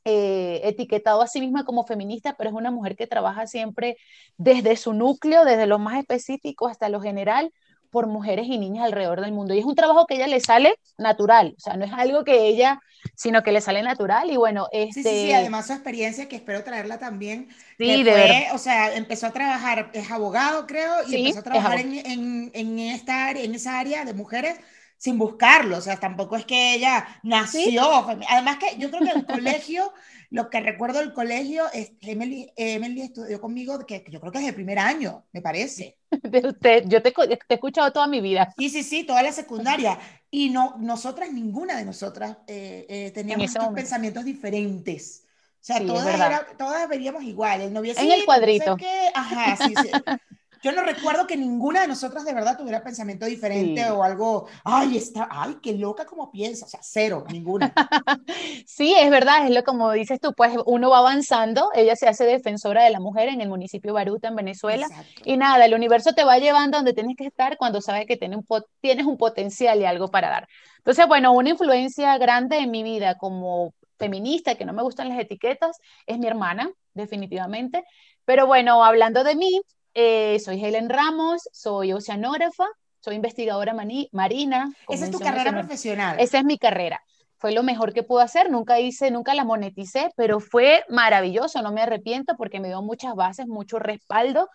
eh, 0.06 0.62
etiquetado 0.64 1.22
a 1.24 1.28
sí 1.28 1.42
misma 1.42 1.66
como 1.66 1.84
feminista, 1.84 2.36
pero 2.38 2.52
es 2.52 2.56
una 2.56 2.70
mujer 2.70 2.96
que 2.96 3.08
trabaja 3.08 3.48
siempre 3.48 3.98
desde 4.38 4.78
su 4.78 4.94
núcleo, 4.94 5.46
desde 5.46 5.66
lo 5.66 5.80
más 5.80 5.98
específico 5.98 6.68
hasta 6.68 6.90
lo 6.90 7.02
general, 7.02 7.52
por 7.90 8.08
mujeres 8.08 8.46
y 8.48 8.58
niñas 8.58 8.86
alrededor 8.86 9.22
del 9.22 9.32
mundo. 9.32 9.54
Y 9.54 9.60
es 9.60 9.66
un 9.66 9.74
trabajo 9.74 10.06
que 10.06 10.16
ella 10.16 10.28
le 10.28 10.40
sale 10.42 10.78
natural, 10.98 11.56
o 11.58 11.60
sea, 11.60 11.76
no 11.76 11.86
es 11.86 11.94
algo 11.94 12.24
que 12.24 12.48
ella, 12.48 12.82
sino 13.16 13.42
que 13.42 13.52
le 13.52 13.62
sale 13.62 13.82
natural. 13.82 14.30
Y 14.30 14.38
bueno, 14.38 14.68
este... 14.72 15.02
Sí, 15.02 15.10
sí, 15.10 15.26
sí, 15.28 15.32
además 15.32 15.68
su 15.68 15.74
experiencia, 15.74 16.28
que 16.28 16.36
espero 16.36 16.64
traerla 16.64 17.00
también. 17.00 17.48
Sí, 17.78 18.04
de 18.04 18.12
fue, 18.12 18.48
O 18.54 18.58
sea, 18.58 18.96
empezó 18.96 19.28
a 19.28 19.32
trabajar, 19.32 19.92
es 19.94 20.12
abogado, 20.12 20.68
creo, 20.68 20.94
y 21.08 21.16
empezó 21.16 21.40
a 21.40 21.44
trabajar 21.44 21.80
en, 21.80 21.94
en, 21.94 22.52
en, 22.54 22.80
esta 22.80 23.28
área, 23.28 23.44
en 23.44 23.56
esa 23.56 23.80
área 23.80 24.06
de 24.06 24.14
mujeres 24.14 24.60
sin 24.98 25.18
buscarlo, 25.18 25.78
o 25.78 25.82
sea, 25.82 25.98
tampoco 25.98 26.36
es 26.36 26.46
que 26.46 26.74
ella 26.76 27.20
nació, 27.24 27.84
además 28.30 28.58
que 28.58 28.78
yo 28.78 28.90
creo 28.90 29.02
que 29.02 29.20
el 29.20 29.26
colegio 29.26 29.92
lo 30.36 30.50
que 30.50 30.60
recuerdo 30.60 31.00
del 31.00 31.14
colegio 31.14 31.64
es 31.72 31.94
Emily, 32.02 32.52
Emily 32.56 33.02
estudió 33.04 33.40
conmigo, 33.40 33.80
que 33.86 34.04
yo 34.10 34.20
creo 34.20 34.32
que 34.32 34.40
es 34.40 34.48
el 34.48 34.56
primer 34.56 34.80
año, 34.80 35.24
me 35.32 35.42
parece. 35.42 35.98
De 36.24 36.48
usted, 36.48 36.84
yo 36.88 37.02
te, 37.02 37.12
te, 37.12 37.38
he 37.50 37.54
escuchado 37.54 37.92
toda 37.94 38.08
mi 38.08 38.22
vida. 38.22 38.54
Sí, 38.58 38.70
sí, 38.70 38.84
sí, 38.84 39.04
toda 39.06 39.24
la 39.24 39.32
secundaria. 39.32 39.98
Y 40.30 40.50
no, 40.50 40.76
nosotras, 40.80 41.32
ninguna 41.32 41.78
de 41.78 41.86
nosotras 41.86 42.38
eh, 42.48 42.86
eh, 42.90 43.12
teníamos 43.12 43.46
estos 43.46 43.70
pensamientos 43.70 44.26
diferentes. 44.26 45.24
O 45.62 45.66
sea, 45.66 45.84
todas, 45.86 46.58
todas 46.58 46.90
veríamos 46.90 47.24
igual. 47.24 47.62
El 47.62 47.74
novio, 47.74 47.94
en 47.96 48.12
el 48.12 48.26
cuadrito. 48.26 48.76
Ajá, 49.14 49.56
sí, 49.66 49.74
sí. 49.82 49.90
Yo 50.66 50.72
no 50.72 50.82
recuerdo 50.82 51.28
que 51.28 51.38
ninguna 51.38 51.82
de 51.82 51.88
nosotras 51.88 52.26
de 52.26 52.34
verdad 52.34 52.58
tuviera 52.58 52.82
pensamiento 52.82 53.28
diferente 53.28 53.88
o 53.92 54.02
algo, 54.02 54.48
ay, 54.64 54.98
está, 54.98 55.28
ay, 55.30 55.58
qué 55.62 55.74
loca 55.74 56.06
como 56.06 56.32
piensa, 56.32 56.66
o 56.66 56.68
sea, 56.68 56.80
cero, 56.82 57.24
ninguna. 57.32 57.72
sí, 58.66 58.96
es 58.98 59.12
verdad, 59.12 59.46
es 59.46 59.54
lo 59.54 59.64
como 59.64 59.92
dices 59.92 60.20
tú, 60.20 60.34
pues 60.34 60.58
uno 60.66 60.90
va 60.90 60.98
avanzando, 60.98 61.70
ella 61.76 61.96
se 61.96 62.08
hace 62.08 62.26
defensora 62.26 62.84
de 62.84 62.90
la 62.90 63.00
mujer 63.00 63.30
en 63.30 63.42
el 63.42 63.48
municipio 63.48 63.94
Baruta, 63.94 64.30
en 64.30 64.38
Venezuela, 64.38 64.88
y 65.24 65.38
nada, 65.38 65.64
el 65.64 65.76
universo 65.76 66.14
te 66.14 66.24
va 66.24 66.40
llevando 66.40 66.80
donde 66.80 66.94
tienes 66.94 67.16
que 67.16 67.28
estar 67.28 67.58
cuando 67.58 67.80
sabes 67.80 68.08
que 68.08 68.18
tienes 68.18 68.40
un, 68.40 68.64
tienes 68.82 69.06
un 69.06 69.18
potencial 69.18 69.80
y 69.80 69.86
algo 69.86 70.10
para 70.10 70.32
dar. 70.32 70.48
Entonces, 70.78 71.06
bueno, 71.08 71.34
una 71.34 71.52
influencia 71.52 72.18
grande 72.18 72.58
en 72.58 72.72
mi 72.72 72.82
vida 72.82 73.20
como 73.20 73.76
feminista, 74.00 74.56
que 74.56 74.66
no 74.66 74.74
me 74.74 74.82
gustan 74.82 75.10
las 75.10 75.20
etiquetas, 75.20 75.78
es 76.08 76.18
mi 76.18 76.26
hermana, 76.26 76.72
definitivamente. 76.96 77.84
Pero 78.26 78.48
bueno, 78.48 78.84
hablando 78.84 79.24
de 79.24 79.36
mí, 79.36 79.62
eh, 79.96 80.40
soy 80.40 80.64
Helen 80.64 80.90
Ramos, 80.90 81.50
soy 81.52 81.94
oceanógrafa, 81.94 82.66
soy 83.00 83.16
investigadora 83.16 83.74
marina. 84.12 84.74
Esa 84.90 85.06
es 85.06 85.12
tu 85.12 85.20
carrera 85.20 85.52
profesional. 85.52 86.20
Esa 86.20 86.40
es 86.40 86.44
mi 86.46 86.58
carrera. 86.58 87.02
Fue 87.38 87.54
lo 87.54 87.64
mejor 87.64 87.94
que 87.94 88.04
pude 88.04 88.24
hacer, 88.24 88.52
nunca 88.52 88.80
hice, 88.80 89.10
nunca 89.10 89.34
la 89.34 89.46
moneticé, 89.46 90.12
pero 90.16 90.40
fue 90.40 90.84
maravilloso, 90.90 91.62
no 91.62 91.72
me 91.72 91.82
arrepiento 91.82 92.36
porque 92.38 92.60
me 92.60 92.68
dio 92.68 92.82
muchas 92.82 93.16
bases, 93.16 93.48
mucho 93.48 93.80
respaldo. 93.80 94.50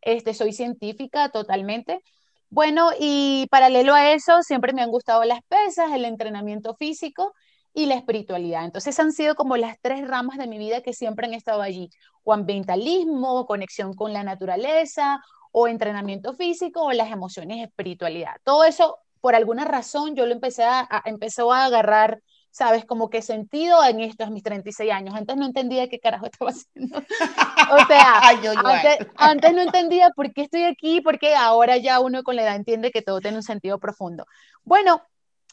Este, 0.00 0.34
soy 0.34 0.52
científica 0.52 1.28
totalmente. 1.28 2.00
Bueno, 2.48 2.90
y 2.98 3.46
paralelo 3.50 3.94
a 3.94 4.12
eso, 4.12 4.42
siempre 4.42 4.72
me 4.72 4.82
han 4.82 4.90
gustado 4.90 5.24
las 5.24 5.40
pesas, 5.48 5.92
el 5.92 6.04
entrenamiento 6.04 6.74
físico 6.74 7.34
y 7.74 7.86
la 7.86 7.96
espiritualidad. 7.96 8.64
Entonces 8.64 8.98
han 8.98 9.12
sido 9.12 9.34
como 9.34 9.56
las 9.56 9.78
tres 9.80 10.06
ramas 10.08 10.38
de 10.38 10.46
mi 10.46 10.58
vida 10.58 10.80
que 10.80 10.94
siempre 10.94 11.26
han 11.26 11.34
estado 11.34 11.60
allí, 11.60 11.90
o 12.26 12.32
ambientalismo, 12.32 13.46
conexión 13.46 13.94
con 13.94 14.12
la 14.12 14.24
naturaleza, 14.24 15.22
o 15.52 15.68
entrenamiento 15.68 16.34
físico, 16.34 16.82
o 16.82 16.92
las 16.92 17.12
emociones, 17.12 17.64
espiritualidad. 17.64 18.34
Todo 18.42 18.64
eso, 18.64 18.98
por 19.20 19.36
alguna 19.36 19.64
razón, 19.64 20.16
yo 20.16 20.26
lo 20.26 20.32
empecé 20.32 20.64
a, 20.64 20.88
empezó 21.04 21.52
a 21.52 21.66
agarrar, 21.66 22.20
¿sabes? 22.50 22.84
Como 22.84 23.10
que 23.10 23.22
sentido 23.22 23.82
en 23.84 24.00
estos 24.00 24.32
mis 24.32 24.42
36 24.42 24.90
años. 24.90 25.14
Antes 25.14 25.36
no 25.36 25.46
entendía 25.46 25.88
qué 25.88 26.00
carajo 26.00 26.26
estaba 26.26 26.50
haciendo. 26.50 26.98
o 27.70 27.86
sea, 27.86 28.20
antes, 28.28 29.06
antes, 29.14 29.54
no 29.54 29.62
entendía 29.62 30.10
por 30.10 30.32
qué 30.32 30.42
estoy 30.42 30.64
aquí, 30.64 31.00
porque 31.00 31.36
ahora 31.36 31.76
ya 31.76 32.00
uno 32.00 32.24
con 32.24 32.34
la 32.34 32.42
edad 32.42 32.56
entiende 32.56 32.90
que 32.90 33.02
todo 33.02 33.20
tiene 33.20 33.36
un 33.36 33.44
sentido 33.44 33.78
profundo. 33.78 34.26
Bueno, 34.64 35.00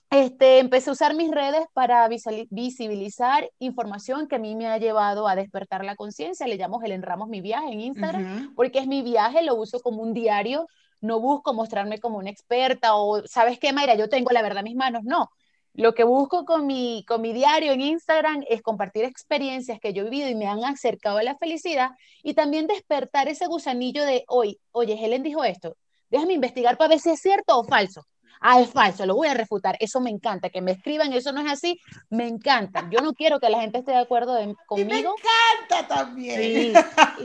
este, 0.09 0.59
empecé 0.59 0.89
a 0.89 0.93
usar 0.93 1.15
mis 1.15 1.31
redes 1.31 1.65
para 1.73 2.07
visibilizar 2.07 3.49
información 3.57 4.27
que 4.27 4.35
a 4.35 4.39
mí 4.39 4.55
me 4.55 4.67
ha 4.67 4.77
llevado 4.77 5.27
a 5.27 5.35
despertar 5.35 5.83
la 5.83 5.95
conciencia. 5.95 6.47
Le 6.47 6.55
llamo 6.55 6.81
Helen 6.81 7.01
Ramos 7.01 7.29
mi 7.29 7.41
viaje 7.41 7.71
en 7.71 7.81
Instagram, 7.81 8.53
porque 8.55 8.79
es 8.79 8.87
mi 8.87 9.01
viaje, 9.01 9.41
lo 9.41 9.55
uso 9.55 9.79
como 9.79 10.03
un 10.03 10.13
diario, 10.13 10.67
no 11.01 11.19
busco 11.19 11.53
mostrarme 11.53 11.99
como 11.99 12.19
una 12.19 12.29
experta 12.29 12.95
o, 12.95 13.25
¿sabes 13.25 13.57
qué, 13.57 13.73
Mayra? 13.73 13.95
Yo 13.95 14.07
tengo 14.07 14.29
la 14.31 14.43
verdad 14.43 14.59
en 14.59 14.65
mis 14.65 14.75
manos. 14.75 15.03
No, 15.03 15.31
lo 15.73 15.95
que 15.95 16.03
busco 16.03 16.45
con 16.45 16.67
mi, 16.67 17.03
con 17.07 17.21
mi 17.21 17.33
diario 17.33 17.71
en 17.71 17.81
Instagram 17.81 18.43
es 18.47 18.61
compartir 18.61 19.05
experiencias 19.05 19.79
que 19.79 19.93
yo 19.93 20.05
he 20.05 20.09
vivido 20.09 20.29
y 20.29 20.35
me 20.35 20.45
han 20.45 20.63
acercado 20.63 21.17
a 21.17 21.23
la 21.23 21.35
felicidad 21.37 21.89
y 22.21 22.35
también 22.35 22.67
despertar 22.67 23.27
ese 23.27 23.47
gusanillo 23.47 24.05
de 24.05 24.25
hoy, 24.27 24.59
oye, 24.71 24.93
Helen 24.93 25.23
dijo 25.23 25.43
esto, 25.43 25.75
déjame 26.11 26.33
investigar 26.33 26.77
para 26.77 26.89
ver 26.89 26.99
si 26.99 27.09
es 27.09 27.19
cierto 27.19 27.57
o 27.57 27.63
falso 27.63 28.05
ah, 28.43 28.62
es 28.62 28.69
falso, 28.69 29.06
lo 29.06 29.15
voy 29.15 29.29
a 29.29 29.34
refutar. 29.34 29.77
Eso 29.79 29.99
me 29.99 30.12
encanta, 30.12 30.49
que 30.49 30.62
me 30.62 30.71
escriban, 30.71 31.12
eso 31.13 31.32
no 31.32 31.41
es 31.41 31.51
así, 31.51 31.79
me 32.10 32.27
encanta. 32.27 32.88
Yo 32.91 32.99
no 32.99 33.13
quiero 33.13 33.39
que 33.39 33.49
la 33.49 33.62
gente 33.62 33.79
esté 33.79 33.91
de 33.91 33.97
acuerdo 33.97 34.36
conmigo. 34.67 34.75
Y 34.77 34.86
me 34.86 34.99
encanta 34.99 35.88
también. 35.88 36.41
Sí, 36.41 36.73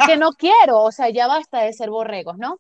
que 0.06 0.16
no 0.16 0.30
quiero, 0.32 0.82
o 0.82 0.92
sea, 0.92 1.10
ya 1.10 1.26
basta 1.26 1.60
de 1.60 1.72
ser 1.72 1.90
borregos, 1.90 2.38
¿no? 2.38 2.58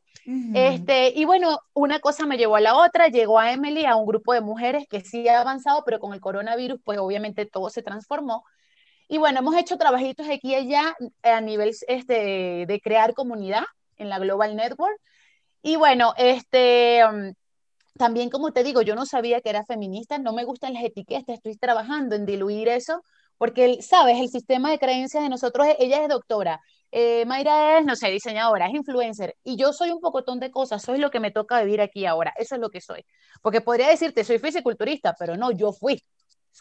este, 0.52 1.10
y 1.16 1.24
bueno, 1.24 1.60
una 1.72 2.00
cosa 2.00 2.26
me 2.26 2.36
llevó 2.36 2.56
a 2.56 2.60
la 2.60 2.76
otra, 2.76 3.08
llegó 3.08 3.38
a 3.38 3.50
Emily, 3.50 3.86
a 3.86 3.96
un 3.96 4.04
grupo 4.04 4.34
de 4.34 4.42
mujeres 4.42 4.86
que 4.86 5.00
sí 5.00 5.26
ha 5.26 5.40
avanzado, 5.40 5.84
pero 5.86 6.00
con 6.00 6.12
el 6.12 6.20
coronavirus, 6.20 6.78
pues 6.84 6.98
obviamente 6.98 7.46
todo 7.46 7.70
se 7.70 7.82
transformó. 7.82 8.44
Y 9.08 9.16
bueno, 9.16 9.38
hemos 9.38 9.56
hecho 9.56 9.78
trabajitos 9.78 10.28
aquí 10.28 10.50
y 10.50 10.54
allá 10.54 10.94
a 11.22 11.40
nivel 11.40 11.74
este, 11.86 12.66
de 12.66 12.80
crear 12.82 13.14
comunidad 13.14 13.62
en 13.96 14.10
la 14.10 14.18
Global 14.18 14.54
Network 14.54 15.00
Y 15.62 15.76
bueno, 15.76 16.12
este, 16.18 17.02
mm, 17.10 17.30
también 17.98 18.30
como 18.30 18.52
te 18.52 18.64
digo, 18.64 18.82
yo 18.82 18.94
no 18.94 19.04
sabía 19.06 19.40
que 19.40 19.50
era 19.50 19.64
feminista, 19.64 20.18
no 20.18 20.32
me 20.32 20.44
gustan 20.44 20.74
las 20.74 20.84
etiquetas, 20.84 21.36
estoy 21.36 21.56
trabajando 21.56 22.16
en 22.16 22.24
diluir 22.26 22.68
eso, 22.68 23.02
porque, 23.36 23.82
sabes, 23.82 24.18
el 24.18 24.28
sistema 24.28 24.70
de 24.70 24.78
creencias 24.78 25.22
de 25.22 25.28
nosotros, 25.28 25.66
ella 25.78 26.02
es 26.02 26.08
doctora, 26.08 26.60
eh, 26.90 27.24
Mayra 27.26 27.78
es, 27.78 27.84
no 27.84 27.96
sé, 27.96 28.08
diseñadora, 28.10 28.66
es 28.66 28.74
influencer, 28.74 29.36
y 29.44 29.56
yo 29.56 29.72
soy 29.72 29.90
un 29.90 30.00
pocotón 30.00 30.40
de 30.40 30.50
cosas, 30.50 30.82
soy 30.82 30.98
lo 30.98 31.10
que 31.10 31.20
me 31.20 31.30
toca 31.30 31.60
vivir 31.62 31.80
aquí 31.80 32.06
ahora, 32.06 32.32
eso 32.38 32.54
es 32.54 32.60
lo 32.60 32.70
que 32.70 32.80
soy. 32.80 33.04
Porque 33.42 33.60
podría 33.60 33.88
decirte, 33.88 34.24
soy 34.24 34.38
fisiculturista, 34.38 35.14
pero 35.18 35.36
no, 35.36 35.50
yo 35.50 35.72
fui. 35.72 36.02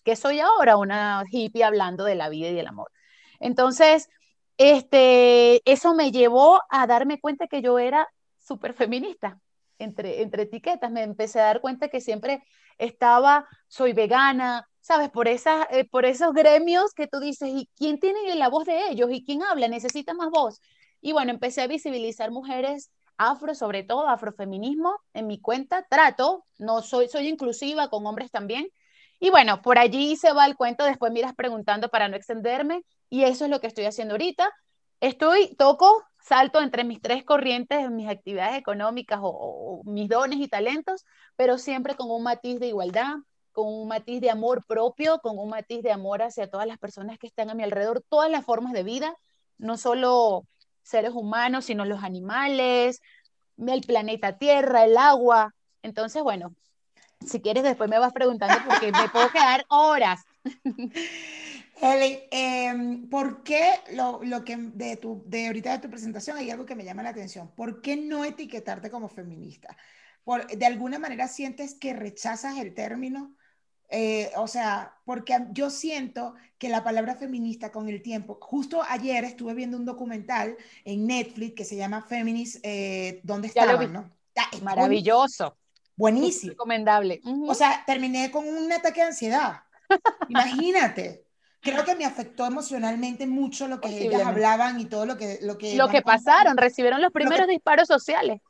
¿Qué 0.03 0.15
soy 0.15 0.39
ahora? 0.39 0.77
Una 0.77 1.23
hippie 1.31 1.63
hablando 1.63 2.03
de 2.03 2.15
la 2.15 2.29
vida 2.29 2.49
y 2.49 2.53
del 2.53 2.67
amor. 2.67 2.91
Entonces, 3.39 4.09
este, 4.57 5.61
eso 5.71 5.93
me 5.95 6.11
llevó 6.11 6.61
a 6.69 6.87
darme 6.87 7.19
cuenta 7.19 7.47
que 7.47 7.61
yo 7.61 7.79
era 7.79 8.07
súper 8.37 8.73
feminista, 8.73 9.39
entre, 9.79 10.21
entre 10.21 10.43
etiquetas. 10.43 10.91
Me 10.91 11.03
empecé 11.03 11.39
a 11.39 11.45
dar 11.45 11.61
cuenta 11.61 11.89
que 11.89 12.01
siempre 12.01 12.43
estaba, 12.77 13.47
soy 13.67 13.93
vegana, 13.93 14.67
¿sabes? 14.81 15.09
Por, 15.09 15.27
esas, 15.27 15.67
eh, 15.71 15.85
por 15.85 16.05
esos 16.05 16.33
gremios 16.33 16.93
que 16.93 17.07
tú 17.07 17.19
dices, 17.19 17.49
¿y 17.49 17.69
quién 17.75 17.99
tiene 17.99 18.35
la 18.35 18.49
voz 18.49 18.65
de 18.65 18.89
ellos? 18.89 19.09
¿Y 19.11 19.25
quién 19.25 19.43
habla? 19.43 19.67
Necesita 19.67 20.13
más 20.13 20.29
voz. 20.29 20.61
Y 21.01 21.11
bueno, 21.11 21.31
empecé 21.31 21.61
a 21.61 21.67
visibilizar 21.67 22.31
mujeres 22.31 22.91
afro, 23.17 23.55
sobre 23.55 23.83
todo 23.83 24.07
afrofeminismo, 24.07 24.99
en 25.13 25.27
mi 25.27 25.39
cuenta. 25.39 25.85
Trato, 25.89 26.45
no 26.57 26.81
soy, 26.81 27.09
soy 27.09 27.27
inclusiva 27.27 27.89
con 27.89 28.05
hombres 28.05 28.31
también. 28.31 28.69
Y 29.19 29.29
bueno, 29.29 29.61
por 29.61 29.79
allí 29.79 30.15
se 30.15 30.31
va 30.31 30.45
el 30.45 30.55
cuento, 30.55 30.83
después 30.83 31.11
miras 31.11 31.33
preguntando 31.35 31.89
para 31.89 32.07
no 32.07 32.15
extenderme, 32.15 32.83
y 33.09 33.23
eso 33.23 33.45
es 33.45 33.51
lo 33.51 33.59
que 33.59 33.67
estoy 33.67 33.85
haciendo 33.85 34.13
ahorita. 34.13 34.51
Estoy, 34.99 35.55
toco, 35.55 36.03
salto 36.27 36.61
entre 36.61 36.83
mis 36.83 37.01
tres 37.01 37.23
corrientes, 37.23 37.89
mis 37.89 38.09
actividades 38.09 38.57
económicas 38.57 39.19
o, 39.21 39.81
mis 39.85 40.09
dones 40.09 40.39
y 40.39 40.49
talentos, 40.49 41.05
pero 41.37 41.57
siempre 41.57 41.95
con 41.95 42.11
un 42.11 42.23
matiz 42.23 42.59
de 42.59 42.67
igualdad, 42.67 43.15
con 43.53 43.67
un 43.67 43.87
matiz 43.87 44.19
de 44.19 44.29
amor 44.29 44.65
propio, 44.65 45.19
con 45.19 45.39
un 45.39 45.49
matiz 45.49 45.81
de 45.81 45.91
amor 45.91 46.21
hacia 46.21 46.49
todas 46.49 46.67
las 46.67 46.77
personas 46.77 47.17
que 47.17 47.27
están 47.27 47.49
a 47.49 47.55
mi 47.55 47.63
alrededor, 47.63 48.03
todas 48.09 48.29
las 48.29 48.43
formas 48.43 48.73
de 48.73 48.83
vida, 48.83 49.15
no 49.57 49.77
solo 49.77 50.45
seres 50.83 51.11
humanos, 51.13 51.65
sino 51.65 51.85
los 51.85 52.03
animales, 52.03 53.01
el 53.57 53.81
planeta 53.81 54.37
Tierra, 54.37 54.83
el 54.83 54.97
agua. 54.97 55.55
Entonces, 55.81 56.23
bueno, 56.23 56.53
si 57.25 57.41
quieres 57.41 57.63
después 57.63 57.89
me 57.89 57.99
vas 57.99 58.11
preguntando 58.11 58.57
porque 58.67 58.91
me 58.91 59.09
puedo 59.09 59.29
quedar 59.31 59.65
horas. 59.69 60.25
Helen, 61.79 62.19
em, 62.31 63.09
¿por 63.09 63.43
qué 63.43 63.71
lo, 63.93 64.21
lo, 64.23 64.43
que 64.43 64.57
de, 64.57 64.97
tu, 64.97 65.23
de 65.25 65.47
ahorita 65.47 65.73
de 65.73 65.79
tu 65.79 65.89
presentación 65.89 66.37
hay 66.37 66.49
algo 66.49 66.65
que 66.65 66.75
me 66.75 66.83
llama 66.83 67.03
la 67.03 67.09
atención? 67.09 67.51
¿Por 67.55 67.81
qué 67.81 67.95
no 67.95 68.25
etiquetarte 68.25 68.89
como 68.89 69.09
feminista? 69.09 69.77
Por, 70.23 70.47
¿De 70.47 70.65
alguna 70.65 70.99
manera 70.99 71.27
sientes 71.27 71.75
que 71.75 71.93
rechazas 71.93 72.57
el 72.57 72.73
término? 72.73 73.35
Eh, 73.89 74.31
o 74.35 74.47
sea, 74.47 74.95
porque 75.05 75.37
yo 75.51 75.69
siento 75.69 76.33
que 76.57 76.67
la 76.67 76.83
palabra 76.83 77.15
feminista 77.15 77.71
con 77.71 77.87
el 77.87 78.01
tiempo, 78.01 78.37
justo 78.41 78.81
ayer 78.83 79.23
estuve 79.23 79.53
viendo 79.53 79.77
un 79.77 79.85
documental 79.85 80.57
en 80.83 81.07
Netflix 81.07 81.55
que 81.55 81.65
se 81.65 81.77
llama 81.77 82.05
Feminist, 82.07 82.57
eh, 82.63 83.21
¿dónde 83.23 83.47
estaban? 83.47 83.93
¿no? 83.93 84.11
Maravilloso. 84.61 85.57
Buenísimo. 85.95 86.51
Recomendable. 86.51 87.21
O 87.47 87.55
sea, 87.55 87.83
terminé 87.87 88.29
con 88.29 88.47
un 88.47 88.71
ataque 88.71 89.01
de 89.01 89.07
ansiedad. 89.07 89.63
Imagínate 90.27 91.26
creo 91.61 91.83
que 91.85 91.95
me 91.95 92.05
afectó 92.05 92.45
emocionalmente 92.45 93.27
mucho 93.27 93.67
lo 93.67 93.81
que 93.81 94.05
ellas 94.05 94.25
hablaban 94.25 94.79
y 94.79 94.85
todo 94.85 95.05
lo 95.05 95.17
que... 95.17 95.39
Lo 95.41 95.57
que, 95.57 95.75
lo 95.75 95.89
que 95.89 96.01
pasaron, 96.01 96.57
recibieron 96.57 97.01
los 97.01 97.11
primeros 97.11 97.47
disparos 97.47 97.87
sociales. 97.87 98.41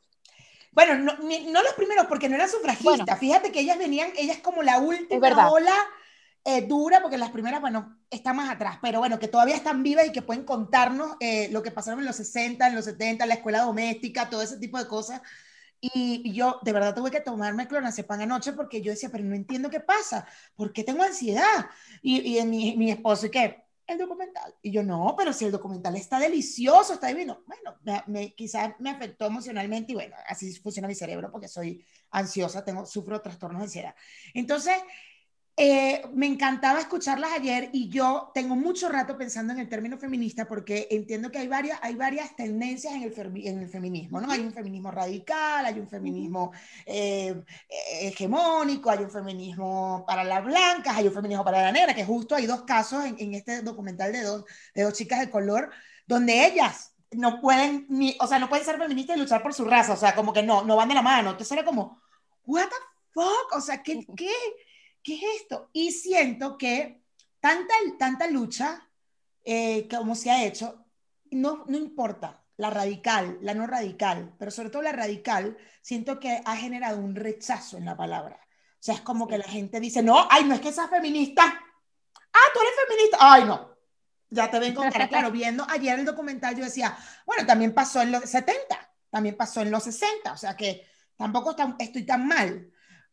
Bueno, 0.72 0.94
no, 0.94 1.18
no, 1.18 1.62
los 1.62 1.72
primeros 1.74 2.06
porque 2.06 2.28
no 2.28 2.36
eran 2.36 2.48
sufragistas. 2.48 3.18
Fíjate 3.18 3.50
que 3.50 3.60
ellas 3.60 3.78
venían, 3.78 4.10
ellas 4.16 4.38
como 4.38 4.62
la 4.62 4.78
última 4.78 5.50
ola 5.50 5.74
eh, 6.44 6.62
dura, 6.62 7.02
porque 7.02 7.18
las 7.18 7.30
primeras, 7.30 7.60
bueno, 7.60 7.98
están 8.10 8.36
más 8.36 8.48
atrás, 8.48 8.78
pero 8.80 9.00
bueno, 9.00 9.18
que 9.18 9.28
todavía 9.28 9.56
están 9.56 9.82
vivas 9.82 10.06
y 10.06 10.12
que 10.12 10.22
pueden 10.22 10.44
contarnos 10.44 11.16
eh, 11.20 11.48
lo 11.50 11.62
que 11.62 11.70
pasaron 11.70 12.00
en 12.00 12.06
los 12.06 12.16
60, 12.16 12.68
en 12.68 12.74
los 12.74 12.84
70, 12.84 13.26
la 13.26 13.34
escuela 13.34 13.62
doméstica, 13.62 14.30
todo 14.30 14.42
ese 14.42 14.58
tipo 14.58 14.78
de 14.78 14.86
cosas. 14.86 15.20
Y, 15.80 16.32
yo 16.32 16.58
de 16.62 16.72
verdad 16.72 16.94
tuve 16.94 17.10
que 17.10 17.20
tomarme 17.20 17.68
clonazepam 17.68 18.20
anoche 18.20 18.52
porque 18.52 18.82
yo 18.82 18.90
decía, 18.92 19.10
pero 19.10 19.24
no 19.24 19.34
entiendo 19.34 19.70
qué 19.70 19.80
pasa, 19.80 20.26
¿por 20.56 20.72
qué 20.72 20.82
tengo 20.84 21.02
ansiedad? 21.02 21.66
Y, 22.02 22.38
y 22.38 22.44
mi, 22.44 22.76
mi 22.76 22.90
esposo, 22.90 23.26
¿y 23.26 23.30
qué? 23.30 23.64
El 23.86 23.96
documental. 23.96 24.54
Y 24.60 24.70
yo, 24.70 24.82
no, 24.82 25.14
pero 25.16 25.32
si 25.32 25.46
el 25.46 25.50
documental 25.50 25.96
está 25.96 26.18
delicioso, 26.18 26.92
está 26.92 27.06
divino. 27.06 27.42
Bueno, 27.46 28.02
me, 28.06 28.34
quizás 28.34 28.74
me 28.80 28.90
afectó 28.90 29.26
emocionalmente 29.26 29.92
y 29.92 29.94
bueno, 29.94 30.14
así 30.26 30.54
funciona 30.56 30.86
mi 30.86 30.94
cerebro 30.94 31.30
porque 31.32 31.48
soy 31.48 31.82
ansiosa, 32.10 32.62
tengo, 32.64 32.84
sufro 32.84 33.22
trastornos 33.22 33.60
de 33.60 33.64
ansiedad. 33.64 33.94
Entonces, 34.34 34.74
eh, 35.58 36.02
me 36.14 36.26
encantaba 36.26 36.78
escucharlas 36.78 37.32
ayer 37.32 37.70
y 37.72 37.88
yo 37.88 38.30
tengo 38.32 38.54
mucho 38.54 38.88
rato 38.88 39.18
pensando 39.18 39.52
en 39.52 39.58
el 39.58 39.68
término 39.68 39.98
feminista 39.98 40.46
porque 40.46 40.86
entiendo 40.90 41.32
que 41.32 41.38
hay 41.38 41.48
varias, 41.48 41.80
hay 41.82 41.96
varias 41.96 42.36
tendencias 42.36 42.94
en 42.94 43.02
el, 43.02 43.12
en 43.44 43.58
el 43.58 43.68
feminismo, 43.68 44.20
¿no? 44.20 44.30
Hay 44.30 44.40
un 44.40 44.52
feminismo 44.52 44.92
radical, 44.92 45.66
hay 45.66 45.80
un 45.80 45.88
feminismo 45.88 46.52
eh, 46.86 47.42
hegemónico, 48.00 48.88
hay 48.88 49.00
un 49.00 49.10
feminismo 49.10 50.04
para 50.06 50.22
las 50.22 50.44
blancas, 50.44 50.96
hay 50.96 51.08
un 51.08 51.12
feminismo 51.12 51.44
para 51.44 51.62
la 51.62 51.72
negra, 51.72 51.92
que 51.92 52.04
justo 52.04 52.36
hay 52.36 52.46
dos 52.46 52.62
casos 52.62 53.04
en, 53.04 53.16
en 53.18 53.34
este 53.34 53.62
documental 53.62 54.12
de 54.12 54.22
dos, 54.22 54.44
de 54.74 54.82
dos 54.82 54.94
chicas 54.94 55.18
de 55.18 55.28
color 55.28 55.70
donde 56.06 56.46
ellas 56.46 56.94
no 57.10 57.40
pueden, 57.40 57.86
ni, 57.88 58.16
o 58.20 58.26
sea, 58.26 58.38
no 58.38 58.48
pueden 58.48 58.64
ser 58.64 58.78
feministas 58.78 59.16
y 59.16 59.20
luchar 59.20 59.42
por 59.42 59.54
su 59.54 59.64
raza, 59.64 59.94
o 59.94 59.96
sea, 59.96 60.14
como 60.14 60.32
que 60.32 60.42
no, 60.42 60.62
no 60.62 60.76
van 60.76 60.88
de 60.88 60.94
la 60.94 61.02
mano. 61.02 61.30
Entonces 61.30 61.52
era 61.52 61.64
como, 61.64 62.00
what 62.46 62.68
the 62.68 62.76
fuck, 63.12 63.56
o 63.56 63.60
sea, 63.60 63.82
¿qué? 63.82 64.06
qué 64.16 64.30
¿qué 65.02 65.16
es 65.16 65.22
esto? 65.42 65.70
Y 65.72 65.92
siento 65.92 66.58
que 66.58 67.02
tanta, 67.40 67.74
tanta 67.98 68.26
lucha 68.28 68.88
eh, 69.44 69.88
como 69.88 70.14
se 70.14 70.30
ha 70.30 70.44
hecho, 70.44 70.84
no, 71.30 71.64
no 71.68 71.78
importa 71.78 72.44
la 72.58 72.68
radical, 72.68 73.38
la 73.40 73.54
no 73.54 73.66
radical, 73.66 74.34
pero 74.38 74.50
sobre 74.50 74.68
todo 74.68 74.82
la 74.82 74.92
radical, 74.92 75.56
siento 75.80 76.20
que 76.20 76.42
ha 76.44 76.56
generado 76.56 76.98
un 76.98 77.14
rechazo 77.14 77.78
en 77.78 77.86
la 77.86 77.96
palabra. 77.96 78.38
O 78.44 78.80
sea, 78.80 78.96
es 78.96 79.00
como 79.00 79.26
que 79.26 79.38
la 79.38 79.48
gente 79.48 79.80
dice, 79.80 80.02
no, 80.02 80.26
ay, 80.30 80.44
no 80.44 80.54
es 80.54 80.60
que 80.60 80.72
seas 80.72 80.90
feminista. 80.90 81.42
Ah, 81.44 82.48
tú 82.52 82.60
eres 82.60 82.74
feminista. 82.86 83.16
Ay, 83.20 83.44
no. 83.44 83.74
Ya 84.28 84.50
te 84.50 84.58
ven 84.58 84.74
con 84.74 84.90
cara. 84.90 85.08
Claro, 85.08 85.30
viendo 85.32 85.64
ayer 85.68 85.98
el 85.98 86.04
documental, 86.04 86.54
yo 86.54 86.64
decía, 86.64 86.96
bueno, 87.24 87.46
también 87.46 87.72
pasó 87.72 88.02
en 88.02 88.12
los 88.12 88.28
70, 88.28 88.92
también 89.08 89.36
pasó 89.36 89.62
en 89.62 89.70
los 89.70 89.84
60, 89.84 90.32
o 90.32 90.36
sea 90.36 90.56
que 90.56 90.86
tampoco 91.16 91.56
estoy 91.78 92.04
tan 92.04 92.26
mal. 92.26 92.70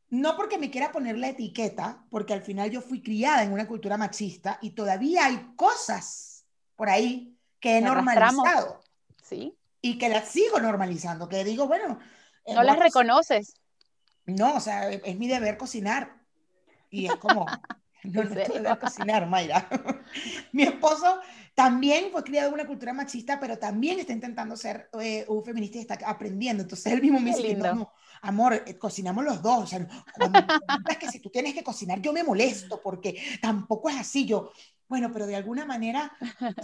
No 0.10 0.36
porque 0.38 0.58
me 0.58 0.70
quiera 0.70 0.92
poner 0.92 1.18
la 1.18 1.30
etiqueta, 1.30 2.04
porque 2.10 2.34
al 2.34 2.42
final 2.42 2.70
yo 2.70 2.82
fui 2.82 3.02
criada 3.02 3.44
en 3.44 3.52
una 3.52 3.68
cultura 3.68 3.98
machista 3.98 4.60
y 4.62 4.72
todavía 4.72 5.26
hay 5.26 5.54
cosas 5.56 6.46
por 6.76 6.90
ahí 6.90 7.36
que 7.60 7.78
he 7.78 7.82
normalizado. 7.82 8.82
Sí. 9.24 9.58
Y 9.82 9.98
que 9.98 10.10
las 10.10 10.30
sigo 10.30 10.60
normalizando, 10.60 11.28
que 11.28 11.44
digo, 11.44 11.68
bueno. 11.68 12.00
No 12.48 12.64
las 12.64 12.78
reconoces. 12.78 13.56
No, 14.26 14.56
o 14.56 14.60
sea, 14.60 14.90
es 14.90 15.18
mi 15.18 15.28
deber 15.28 15.58
cocinar. 15.58 16.16
Y 16.90 17.08
es 17.08 17.16
como, 17.16 17.46
no, 18.04 18.24
no 18.24 18.30
deber 18.30 18.80
cocinar, 18.80 19.28
Mayra. 19.28 19.68
mi 20.52 20.64
esposo 20.64 21.20
también 21.54 22.12
fue 22.12 22.24
criado 22.24 22.50
en 22.50 22.54
una 22.54 22.68
cultura 22.68 22.94
machista, 22.94 23.40
pero 23.40 23.58
también 23.58 24.00
está 24.00 24.14
intentando 24.14 24.56
ser 24.56 24.90
eh, 25.02 25.26
un 25.28 25.44
feminista 25.44 25.78
y 25.78 25.82
está 25.82 25.98
aprendiendo. 26.06 26.64
Entonces 26.64 26.94
él 26.94 27.02
mismo 27.02 27.20
me 27.20 27.32
dice, 27.36 27.56
no, 27.56 27.92
amor, 28.22 28.54
eh, 28.54 28.78
cocinamos 28.78 29.24
los 29.24 29.42
dos. 29.42 29.64
O 29.64 29.68
sea, 29.68 29.88
es 30.90 30.98
que 30.98 31.10
si 31.10 31.20
tú 31.20 31.30
tienes 31.30 31.54
que 31.54 31.64
cocinar, 31.64 32.02
yo 32.02 32.14
me 32.14 32.24
molesto 32.24 32.82
porque 32.82 33.22
tampoco 33.42 33.90
es 33.90 33.98
así. 33.98 34.26
Yo, 34.26 34.52
bueno, 34.88 35.12
pero 35.12 35.26
de 35.28 35.36
alguna 35.36 35.66
manera 35.66 36.12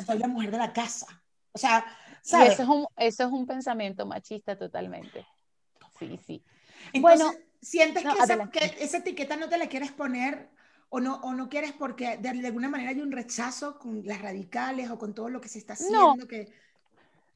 soy 0.06 0.20
la 0.20 0.28
mujer 0.28 0.52
de 0.52 0.58
la 0.58 0.74
casa. 0.74 1.08
O 1.54 1.58
sea, 1.58 1.86
¿sabes? 2.22 2.54
eso, 2.54 2.64
es 2.64 2.70
un, 2.70 2.88
eso 2.98 3.24
es 3.26 3.32
un 3.32 3.46
pensamiento 3.46 4.06
machista 4.06 4.58
totalmente. 4.58 5.26
Sí, 6.00 6.20
sí. 6.26 6.44
bueno, 7.00 7.32
¿sientes 7.62 8.04
que, 8.04 8.24
esa, 8.24 8.50
que, 8.50 8.76
esa, 8.80 8.98
etiqueta 8.98 9.36
no 9.36 9.50
te 9.50 9.58
la 9.58 9.68
quieres 9.68 9.92
poner 9.92 10.50
o 10.90 11.00
no, 11.00 11.16
o 11.22 11.34
no 11.34 11.48
quieres 11.48 11.74
porque 11.74 12.18
de, 12.18 12.30
alguna 12.30 12.70
manera 12.70 12.90
hay 12.90 13.02
un 13.02 13.12
rechazo 13.12 13.78
con 13.78 14.06
las 14.06 14.22
radicales 14.22 14.90
o 14.90 14.98
con 14.98 15.14
todo 15.14 15.30
lo 15.30 15.40
que 15.40 15.48
se 15.48 15.60
está 15.60 15.74
haciendo? 15.74 16.16
No. 16.16 16.28
Que, 16.28 16.52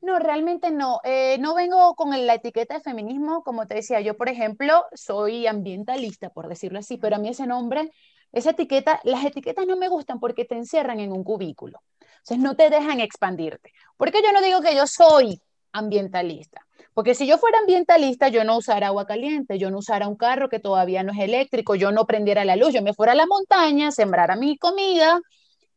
no, 0.05 0.19
realmente 0.19 0.71
no. 0.71 1.01
Eh, 1.03 1.37
no 1.39 1.55
vengo 1.55 1.95
con 1.95 2.09
la 2.25 2.35
etiqueta 2.35 2.75
de 2.75 2.81
feminismo, 2.81 3.43
como 3.43 3.67
te 3.67 3.75
decía, 3.75 3.99
yo 4.01 4.15
por 4.15 4.29
ejemplo 4.29 4.85
soy 4.93 5.47
ambientalista, 5.47 6.29
por 6.29 6.47
decirlo 6.47 6.79
así, 6.79 6.97
pero 6.97 7.15
a 7.15 7.19
mí 7.19 7.29
ese 7.29 7.47
nombre, 7.47 7.91
esa 8.31 8.51
etiqueta, 8.51 9.01
las 9.03 9.25
etiquetas 9.25 9.65
no 9.67 9.75
me 9.75 9.89
gustan 9.89 10.19
porque 10.19 10.45
te 10.45 10.55
encierran 10.55 10.99
en 10.99 11.11
un 11.11 11.23
cubículo. 11.23 11.81
Entonces 11.99 12.39
no 12.39 12.55
te 12.55 12.69
dejan 12.69 12.99
expandirte. 12.99 13.71
Porque 13.97 14.21
yo 14.23 14.31
no 14.31 14.41
digo 14.41 14.61
que 14.61 14.75
yo 14.75 14.87
soy 14.87 15.39
ambientalista. 15.71 16.65
Porque 16.93 17.13
si 17.13 17.27
yo 17.27 17.37
fuera 17.37 17.59
ambientalista, 17.59 18.29
yo 18.29 18.43
no 18.43 18.57
usara 18.57 18.87
agua 18.87 19.05
caliente, 19.05 19.59
yo 19.59 19.69
no 19.69 19.79
usara 19.79 20.07
un 20.07 20.15
carro 20.15 20.49
que 20.49 20.59
todavía 20.59 21.03
no 21.03 21.11
es 21.11 21.19
eléctrico, 21.19 21.75
yo 21.75 21.91
no 21.91 22.05
prendiera 22.05 22.45
la 22.45 22.55
luz, 22.55 22.73
yo 22.73 22.81
me 22.81 22.93
fuera 22.93 23.11
a 23.11 23.15
la 23.15 23.25
montaña, 23.25 23.91
sembrara 23.91 24.35
mi 24.35 24.57
comida, 24.57 25.19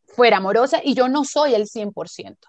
fuera 0.06 0.38
amorosa 0.38 0.80
y 0.82 0.94
yo 0.94 1.08
no 1.08 1.24
soy 1.24 1.54
el 1.54 1.66
100%. 1.66 2.48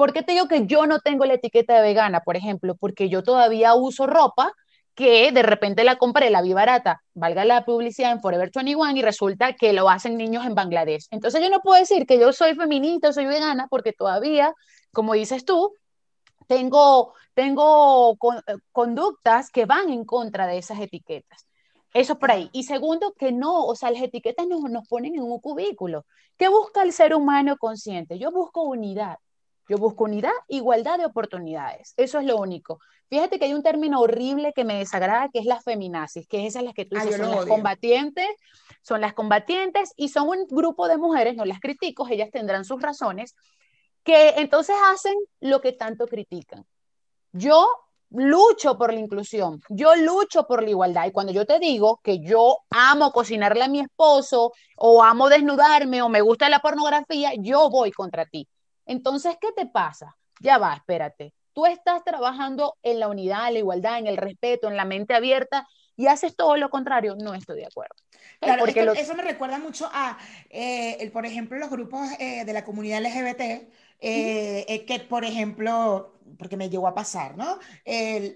¿Por 0.00 0.14
qué 0.14 0.22
te 0.22 0.32
digo 0.32 0.48
que 0.48 0.64
yo 0.64 0.86
no 0.86 1.00
tengo 1.00 1.26
la 1.26 1.34
etiqueta 1.34 1.74
de 1.74 1.82
vegana, 1.82 2.20
por 2.20 2.34
ejemplo? 2.34 2.74
Porque 2.74 3.10
yo 3.10 3.22
todavía 3.22 3.74
uso 3.74 4.06
ropa 4.06 4.50
que 4.94 5.30
de 5.30 5.42
repente 5.42 5.84
la 5.84 5.96
compré, 5.96 6.30
la 6.30 6.40
vi 6.40 6.54
barata, 6.54 7.02
valga 7.12 7.44
la 7.44 7.66
publicidad 7.66 8.10
en 8.10 8.22
Forever 8.22 8.50
21 8.50 8.96
y 8.96 9.02
resulta 9.02 9.52
que 9.52 9.74
lo 9.74 9.90
hacen 9.90 10.16
niños 10.16 10.46
en 10.46 10.54
Bangladesh. 10.54 11.06
Entonces 11.10 11.42
yo 11.42 11.50
no 11.50 11.60
puedo 11.60 11.78
decir 11.78 12.06
que 12.06 12.18
yo 12.18 12.32
soy 12.32 12.54
feminista, 12.54 13.12
soy 13.12 13.26
vegana, 13.26 13.66
porque 13.68 13.92
todavía, 13.92 14.54
como 14.90 15.12
dices 15.12 15.44
tú, 15.44 15.74
tengo, 16.46 17.12
tengo 17.34 18.16
eh, 18.46 18.54
conductas 18.72 19.50
que 19.50 19.66
van 19.66 19.90
en 19.90 20.06
contra 20.06 20.46
de 20.46 20.56
esas 20.56 20.80
etiquetas. 20.80 21.46
Eso 21.92 22.18
por 22.18 22.30
ahí. 22.30 22.48
Y 22.54 22.62
segundo, 22.62 23.12
que 23.18 23.32
no, 23.32 23.66
o 23.66 23.76
sea, 23.76 23.90
las 23.90 24.00
etiquetas 24.00 24.46
nos, 24.46 24.62
nos 24.62 24.88
ponen 24.88 25.16
en 25.16 25.20
un 25.24 25.40
cubículo. 25.40 26.06
¿Qué 26.38 26.48
busca 26.48 26.84
el 26.84 26.94
ser 26.94 27.14
humano 27.14 27.58
consciente? 27.58 28.18
Yo 28.18 28.30
busco 28.30 28.62
unidad. 28.62 29.18
Yo 29.70 29.78
busco 29.78 30.02
unidad, 30.02 30.32
igualdad 30.48 30.98
de 30.98 31.04
oportunidades. 31.04 31.94
Eso 31.96 32.18
es 32.18 32.26
lo 32.26 32.38
único. 32.38 32.80
Fíjate 33.08 33.38
que 33.38 33.44
hay 33.44 33.54
un 33.54 33.62
término 33.62 34.00
horrible 34.00 34.52
que 34.52 34.64
me 34.64 34.74
desagrada, 34.74 35.28
que 35.32 35.38
es 35.38 35.46
la 35.46 35.60
feminazis, 35.60 36.26
que 36.26 36.40
es 36.40 36.48
esa 36.48 36.62
las 36.62 36.74
que 36.74 36.86
tú 36.86 36.96
dices, 36.96 37.16
son 37.16 37.30
las 37.30 37.46
combatientes, 37.46 38.26
son 38.82 39.00
las 39.00 39.14
combatientes 39.14 39.92
y 39.96 40.08
son 40.08 40.28
un 40.28 40.48
grupo 40.48 40.88
de 40.88 40.98
mujeres, 40.98 41.36
no 41.36 41.44
las 41.44 41.60
critico, 41.60 42.08
ellas 42.08 42.32
tendrán 42.32 42.64
sus 42.64 42.82
razones, 42.82 43.36
que 44.02 44.30
entonces 44.38 44.74
hacen 44.92 45.14
lo 45.38 45.60
que 45.60 45.70
tanto 45.70 46.08
critican. 46.08 46.66
Yo 47.30 47.68
lucho 48.10 48.76
por 48.76 48.92
la 48.92 48.98
inclusión, 48.98 49.62
yo 49.68 49.94
lucho 49.94 50.48
por 50.48 50.64
la 50.64 50.70
igualdad. 50.70 51.06
Y 51.06 51.12
cuando 51.12 51.32
yo 51.32 51.46
te 51.46 51.60
digo 51.60 52.00
que 52.02 52.18
yo 52.18 52.56
amo 52.70 53.12
cocinarle 53.12 53.62
a 53.62 53.68
mi 53.68 53.78
esposo 53.78 54.50
o 54.78 55.04
amo 55.04 55.28
desnudarme 55.28 56.02
o 56.02 56.08
me 56.08 56.22
gusta 56.22 56.48
la 56.48 56.58
pornografía, 56.58 57.34
yo 57.38 57.70
voy 57.70 57.92
contra 57.92 58.26
ti. 58.26 58.48
Entonces, 58.90 59.36
¿qué 59.40 59.52
te 59.52 59.66
pasa? 59.66 60.16
Ya 60.40 60.58
va, 60.58 60.74
espérate. 60.74 61.32
Tú 61.52 61.64
estás 61.64 62.02
trabajando 62.02 62.76
en 62.82 62.98
la 62.98 63.06
unidad, 63.06 63.46
en 63.46 63.54
la 63.54 63.58
igualdad, 63.60 63.98
en 64.00 64.08
el 64.08 64.16
respeto, 64.16 64.66
en 64.66 64.76
la 64.76 64.84
mente 64.84 65.14
abierta 65.14 65.68
y 65.96 66.08
haces 66.08 66.34
todo 66.34 66.56
lo 66.56 66.70
contrario. 66.70 67.14
No 67.14 67.32
estoy 67.32 67.58
de 67.58 67.66
acuerdo. 67.66 67.94
Claro, 68.40 68.58
Porque 68.58 68.80
eso 68.96 69.14
me 69.14 69.22
recuerda 69.22 69.60
mucho 69.60 69.88
a, 69.92 70.18
eh, 70.48 70.96
el, 70.98 71.12
por 71.12 71.24
ejemplo, 71.24 71.56
los 71.56 71.70
grupos 71.70 72.00
eh, 72.18 72.44
de 72.44 72.52
la 72.52 72.64
comunidad 72.64 72.98
LGBT, 72.98 73.70
eh, 74.00 74.84
que, 74.88 74.98
por 75.08 75.24
ejemplo, 75.24 76.18
porque 76.36 76.56
me 76.56 76.68
llegó 76.68 76.88
a 76.88 76.94
pasar, 76.94 77.36
¿no? 77.36 77.60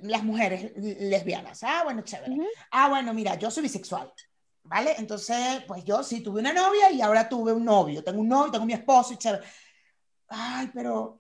las 0.03 0.23
mujeres 0.23 0.73
lesbianas. 0.77 1.65
Ah, 1.65 1.81
bueno, 1.83 2.03
chévere. 2.03 2.37
Ah, 2.71 2.89
bueno, 2.89 3.13
mira, 3.13 3.35
yo 3.35 3.51
soy 3.51 3.65
bisexual. 3.65 4.13
¿Vale? 4.67 4.95
Entonces, 4.97 5.63
pues 5.67 5.85
yo 5.85 6.03
sí 6.03 6.23
tuve 6.23 6.41
una 6.41 6.51
novia 6.53 6.91
y 6.91 7.03
ahora 7.03 7.29
tuve 7.29 7.53
un 7.53 7.67
novio. 7.67 8.03
Tengo 8.03 8.23
un 8.23 8.29
novio, 8.29 8.51
tengo 8.51 8.65
mi 8.65 8.73
esposo 8.73 9.13
y 9.13 9.19
chévere. 9.19 9.45
Ay, 10.37 10.71
pero... 10.75 11.19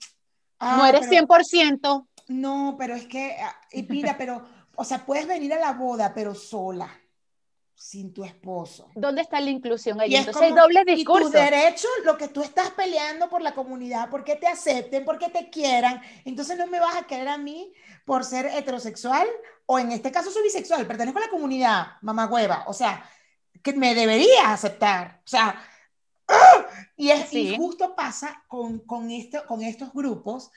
no 0.61 0.87
eres 0.87 1.09
100%. 1.09 2.09
No, 2.29 2.77
pero 2.79 2.95
es 2.95 3.07
que, 3.07 3.37
ah, 3.41 3.55
y 3.71 3.83
mira, 3.83 4.17
pero, 4.17 4.43
o 4.77 4.85
sea, 4.85 5.05
puedes 5.05 5.27
venir 5.27 5.53
a 5.53 5.61
la 5.61 5.73
boda, 5.73 6.13
pero 6.15 6.35
sola 6.35 6.91
sin 7.75 8.15
tu 8.15 8.25
esposo. 8.25 8.89
¿Dónde 8.95 9.21
está 9.23 9.41
la 9.41 9.51
inclusión 9.51 10.01
ahí? 10.01 10.15
Entonces 10.15 10.43
hay 10.43 10.53
doble 10.53 10.85
discurso. 10.85 11.29
Y 11.29 11.33
tu 11.33 11.37
derecho, 11.37 11.89
lo 12.05 12.17
que 12.17 12.29
tú 12.29 12.43
estás 12.43 12.71
peleando 12.71 13.29
por 13.29 13.43
la 13.43 13.53
comunidad, 13.55 14.09
porque 14.11 14.37
te 14.37 14.47
acepten, 14.47 15.05
porque 15.05 15.29
te 15.29 15.51
quieran, 15.51 16.01
entonces 16.25 16.57
no 16.57 16.67
me 16.67 16.81
vas 16.81 16.97
a 16.97 17.07
querer 17.07 17.29
a 17.29 17.37
mí 17.37 17.73
por 18.05 18.25
ser 18.25 18.47
heterosexual 18.47 19.27
o 19.67 19.79
en 19.79 19.93
este 19.93 20.13
caso 20.13 20.31
soy 20.31 20.45
bisexual, 20.45 20.87
pertenezco 20.87 21.19
a 21.19 21.23
la 21.23 21.31
comunidad, 21.31 21.87
mamá 22.03 22.27
hueva, 22.27 22.65
o 22.69 22.73
sea, 22.73 23.09
que 23.63 23.73
me 23.73 23.95
deberías 23.95 24.47
aceptar, 24.47 25.21
o 25.25 25.29
sea, 25.29 25.61
¡ah! 26.29 26.64
Y 26.97 27.11
es 27.11 27.33
y 27.33 27.57
justo 27.57 27.95
pasa 27.95 28.45
con, 28.49 28.81
con, 28.81 29.11
esto, 29.11 29.45
con 29.47 29.63
estos 29.63 29.93
grupos 29.93 30.51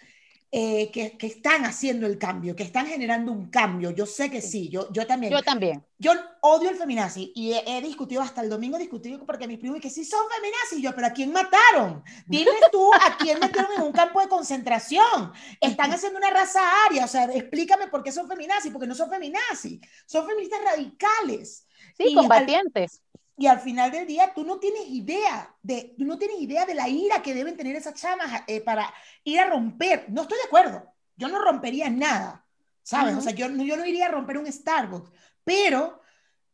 eh, 0.49 0.89
que, 0.91 1.17
que, 1.17 1.27
están 1.27 1.65
haciendo 1.65 2.07
el 2.07 2.17
cambio, 2.17 2.55
que 2.55 2.63
están 2.63 2.87
generando 2.87 3.33
un 3.33 3.49
cambio. 3.49 3.91
Yo 3.91 4.05
sé 4.05 4.31
que 4.31 4.41
sí, 4.41 4.69
yo, 4.69 4.89
yo 4.93 5.05
también. 5.05 5.33
Yo 5.33 5.43
también. 5.43 5.83
Yo 5.99 6.13
odio 6.39 6.69
el 6.69 6.77
feminazi 6.77 7.33
y 7.35 7.51
he, 7.51 7.81
discutido 7.81 8.21
hasta 8.21 8.41
el 8.41 8.49
domingo, 8.49 8.77
discutido 8.77 9.25
porque 9.25 9.45
mis 9.45 9.59
primos 9.59 9.81
que 9.81 9.89
sí 9.89 10.05
son 10.05 10.21
feminazis, 10.33 10.81
yo, 10.81 10.95
pero 10.95 11.07
¿a 11.07 11.09
quién 11.09 11.33
mataron? 11.33 12.01
Dime 12.27 12.51
tú 12.71 12.93
a 12.93 13.17
quién 13.17 13.39
metieron 13.39 13.71
en 13.75 13.81
un 13.81 13.91
campo 13.91 14.21
de 14.21 14.29
concentración. 14.29 15.33
Están 15.59 15.91
haciendo 15.91 16.17
una 16.17 16.29
raza 16.29 16.61
aria, 16.85 17.03
o 17.03 17.09
sea, 17.09 17.25
explícame 17.25 17.87
por 17.87 18.01
qué 18.01 18.13
son 18.13 18.27
feminazis, 18.29 18.71
porque 18.71 18.87
no 18.87 18.95
son 18.95 19.09
feminazis, 19.09 19.81
son 20.05 20.25
feministas 20.25 20.61
radicales. 20.63 21.67
Sí, 21.97 22.13
combatientes. 22.13 23.01
Y 23.39 23.45
al 23.45 23.59
final 23.59 23.91
del 23.91 24.07
día, 24.07 24.33
tú 24.33 24.43
no 24.43 24.57
tienes 24.57 24.87
idea 24.87 25.55
de, 25.61 25.93
tú 25.95 26.05
no 26.05 26.17
tienes 26.17 26.41
idea 26.41 26.65
de 26.65 26.73
la 26.73 26.89
ira 26.89 27.21
que 27.21 27.35
deben 27.35 27.55
tener 27.55 27.75
esas 27.75 27.93
chamas 27.93 28.41
eh, 28.47 28.61
para 28.61 28.91
ir 29.23 29.39
a 29.39 29.47
romper. 29.47 30.07
No 30.09 30.23
estoy 30.23 30.39
de 30.39 30.45
acuerdo. 30.45 30.91
Yo 31.15 31.27
no 31.29 31.39
rompería 31.39 31.87
nada, 31.89 32.45
¿sabes? 32.81 33.15
O 33.15 33.21
sea, 33.21 33.33
yo, 33.33 33.47
yo 33.47 33.77
no 33.77 33.85
iría 33.85 34.07
a 34.07 34.11
romper 34.11 34.39
un 34.39 34.51
Starbucks, 34.51 35.11
pero 35.43 36.01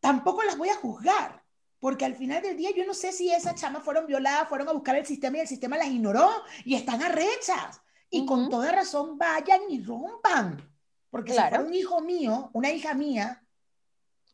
tampoco 0.02 0.44
las 0.44 0.58
voy 0.58 0.70
a 0.70 0.76
juzgar, 0.76 1.44
porque 1.80 2.06
al 2.06 2.16
final 2.16 2.42
del 2.42 2.58
día 2.58 2.72
yo 2.76 2.86
no 2.86 2.94
sé 2.94 3.14
si 3.14 3.32
esas 3.32 3.56
chamas 3.56 3.84
fueron 3.84 4.06
violadas, 4.06 4.50
fueron 4.50 4.68
a 4.68 4.74
buscar 4.74 4.96
el 4.98 5.06
sistema 5.06 5.38
y 5.38 5.42
el 5.42 5.48
sistema 5.48 5.78
las 5.78 5.88
ignoró 5.88 6.30
y 6.66 6.76
están 6.76 7.02
arrechas. 7.02 7.82
Y 8.10 8.26
con 8.26 8.50
toda 8.50 8.72
razón 8.72 9.18
vayan 9.18 9.62
y 9.70 9.82
rompan. 9.84 10.70
Porque 11.10 11.32
si 11.34 11.40
fuera 11.40 11.62
un 11.62 11.74
hijo 11.74 12.02
mío, 12.02 12.50
una 12.54 12.72
hija 12.72 12.94
mía, 12.94 13.46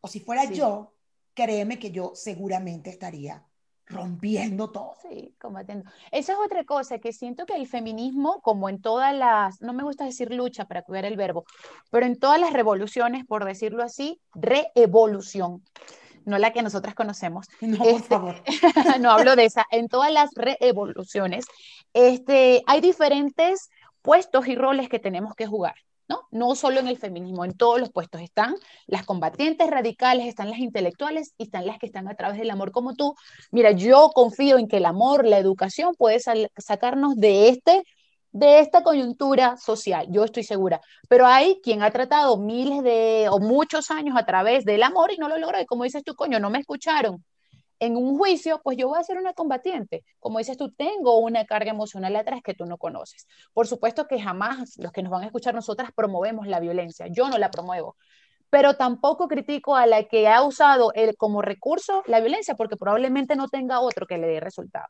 o 0.00 0.08
si 0.08 0.20
fuera 0.20 0.44
yo, 0.44 0.94
créeme 1.34 1.78
que 1.78 1.90
yo 1.90 2.12
seguramente 2.14 2.90
estaría 2.90 3.44
rompiendo 3.90 4.70
todo. 4.70 4.94
Sí, 5.02 5.34
combatiendo. 5.40 5.90
Esa 6.10 6.32
es 6.32 6.38
otra 6.38 6.64
cosa 6.64 6.98
que 6.98 7.12
siento 7.12 7.44
que 7.44 7.56
el 7.56 7.66
feminismo, 7.66 8.40
como 8.40 8.68
en 8.68 8.80
todas 8.80 9.14
las, 9.14 9.60
no 9.60 9.72
me 9.72 9.82
gusta 9.82 10.04
decir 10.04 10.32
lucha 10.32 10.66
para 10.66 10.82
cuidar 10.82 11.04
el 11.04 11.16
verbo, 11.16 11.44
pero 11.90 12.06
en 12.06 12.18
todas 12.18 12.40
las 12.40 12.52
revoluciones, 12.52 13.24
por 13.26 13.44
decirlo 13.44 13.82
así, 13.82 14.20
reevolución, 14.34 15.62
no 16.24 16.38
la 16.38 16.52
que 16.52 16.62
nosotras 16.62 16.94
conocemos. 16.94 17.48
No, 17.60 17.78
por 17.78 17.88
este, 17.88 18.08
favor. 18.08 18.36
no 19.00 19.10
hablo 19.10 19.36
de 19.36 19.46
esa. 19.46 19.66
En 19.70 19.88
todas 19.88 20.12
las 20.12 20.30
reevoluciones, 20.34 21.44
este, 21.92 22.62
hay 22.66 22.80
diferentes 22.80 23.70
puestos 24.02 24.46
y 24.46 24.54
roles 24.54 24.88
que 24.88 24.98
tenemos 24.98 25.34
que 25.34 25.46
jugar. 25.46 25.74
¿No? 26.10 26.26
No 26.32 26.56
solo 26.56 26.80
en 26.80 26.88
el 26.88 26.98
feminismo, 26.98 27.44
en 27.44 27.56
todos 27.56 27.78
los 27.78 27.90
puestos 27.90 28.20
están 28.20 28.56
las 28.86 29.06
combatientes 29.06 29.70
radicales, 29.70 30.26
están 30.26 30.50
las 30.50 30.58
intelectuales 30.58 31.34
y 31.38 31.44
están 31.44 31.66
las 31.66 31.78
que 31.78 31.86
están 31.86 32.08
a 32.08 32.16
través 32.16 32.40
del 32.40 32.50
amor 32.50 32.72
como 32.72 32.94
tú. 32.94 33.14
Mira, 33.52 33.70
yo 33.70 34.10
confío 34.12 34.58
en 34.58 34.66
que 34.66 34.78
el 34.78 34.86
amor, 34.86 35.24
la 35.24 35.38
educación 35.38 35.94
puede 35.96 36.18
sacarnos 36.58 37.16
de 37.16 37.48
este 37.48 37.84
de 38.32 38.60
esta 38.60 38.82
coyuntura 38.84 39.56
social, 39.56 40.06
yo 40.08 40.24
estoy 40.24 40.44
segura, 40.44 40.80
pero 41.08 41.26
hay 41.26 41.60
quien 41.64 41.82
ha 41.82 41.90
tratado 41.90 42.38
miles 42.38 42.84
de 42.84 43.26
o 43.28 43.40
muchos 43.40 43.90
años 43.90 44.16
a 44.16 44.24
través 44.24 44.64
del 44.64 44.84
amor 44.84 45.10
y 45.12 45.16
no 45.18 45.28
lo 45.28 45.36
logró, 45.36 45.60
y 45.60 45.66
como 45.66 45.82
dices 45.82 46.04
tú, 46.04 46.14
coño, 46.14 46.38
no 46.38 46.48
me 46.48 46.60
escucharon, 46.60 47.24
en 47.80 47.96
un 47.96 48.16
juicio, 48.16 48.60
pues 48.62 48.76
yo 48.76 48.88
voy 48.88 49.00
a 49.00 49.04
ser 49.04 49.18
una 49.18 49.32
combatiente. 49.32 50.04
Como 50.20 50.38
dices 50.38 50.56
tú, 50.58 50.70
tengo 50.70 51.18
una 51.18 51.46
carga 51.46 51.70
emocional 51.70 52.14
atrás 52.14 52.42
que 52.44 52.54
tú 52.54 52.66
no 52.66 52.76
conoces. 52.76 53.26
Por 53.54 53.66
supuesto 53.66 54.06
que 54.06 54.20
jamás 54.20 54.76
los 54.76 54.92
que 54.92 55.02
nos 55.02 55.10
van 55.10 55.22
a 55.22 55.26
escuchar 55.26 55.54
nosotras 55.54 55.90
promovemos 55.94 56.46
la 56.46 56.60
violencia. 56.60 57.06
Yo 57.08 57.28
no 57.28 57.38
la 57.38 57.50
promuevo. 57.50 57.96
Pero 58.50 58.74
tampoco 58.74 59.28
critico 59.28 59.76
a 59.76 59.86
la 59.86 60.04
que 60.04 60.28
ha 60.28 60.42
usado 60.42 60.92
el, 60.94 61.16
como 61.16 61.40
recurso 61.40 62.02
la 62.06 62.20
violencia 62.20 62.54
porque 62.54 62.76
probablemente 62.76 63.34
no 63.34 63.48
tenga 63.48 63.80
otro 63.80 64.06
que 64.06 64.18
le 64.18 64.26
dé 64.26 64.40
resultado. 64.40 64.86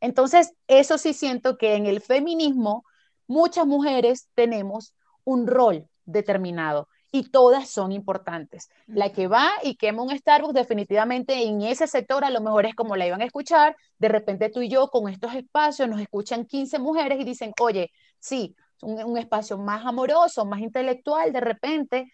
Entonces, 0.00 0.52
eso 0.66 0.98
sí 0.98 1.14
siento 1.14 1.56
que 1.56 1.74
en 1.74 1.86
el 1.86 2.02
feminismo 2.02 2.84
muchas 3.26 3.66
mujeres 3.66 4.28
tenemos 4.34 4.94
un 5.24 5.46
rol 5.46 5.88
determinado 6.04 6.88
y 7.12 7.30
todas 7.30 7.70
son 7.70 7.92
importantes. 7.92 8.68
La 8.86 9.12
que 9.12 9.28
va 9.28 9.50
y 9.62 9.76
quema 9.76 10.02
un 10.02 10.16
Starbucks, 10.16 10.54
definitivamente 10.54 11.42
en 11.44 11.62
ese 11.62 11.86
sector 11.86 12.24
a 12.24 12.30
lo 12.30 12.40
mejor 12.40 12.66
es 12.66 12.74
como 12.74 12.96
la 12.96 13.06
iban 13.06 13.22
a 13.22 13.24
escuchar. 13.24 13.76
De 13.98 14.08
repente 14.08 14.50
tú 14.50 14.60
y 14.60 14.68
yo 14.68 14.88
con 14.88 15.08
estos 15.08 15.34
espacios 15.34 15.88
nos 15.88 16.00
escuchan 16.00 16.44
15 16.44 16.78
mujeres 16.78 17.20
y 17.20 17.24
dicen, 17.24 17.52
oye, 17.60 17.90
sí, 18.18 18.54
un, 18.82 19.02
un 19.02 19.18
espacio 19.18 19.58
más 19.58 19.84
amoroso, 19.86 20.44
más 20.44 20.60
intelectual, 20.60 21.32
de 21.32 21.40
repente, 21.40 22.12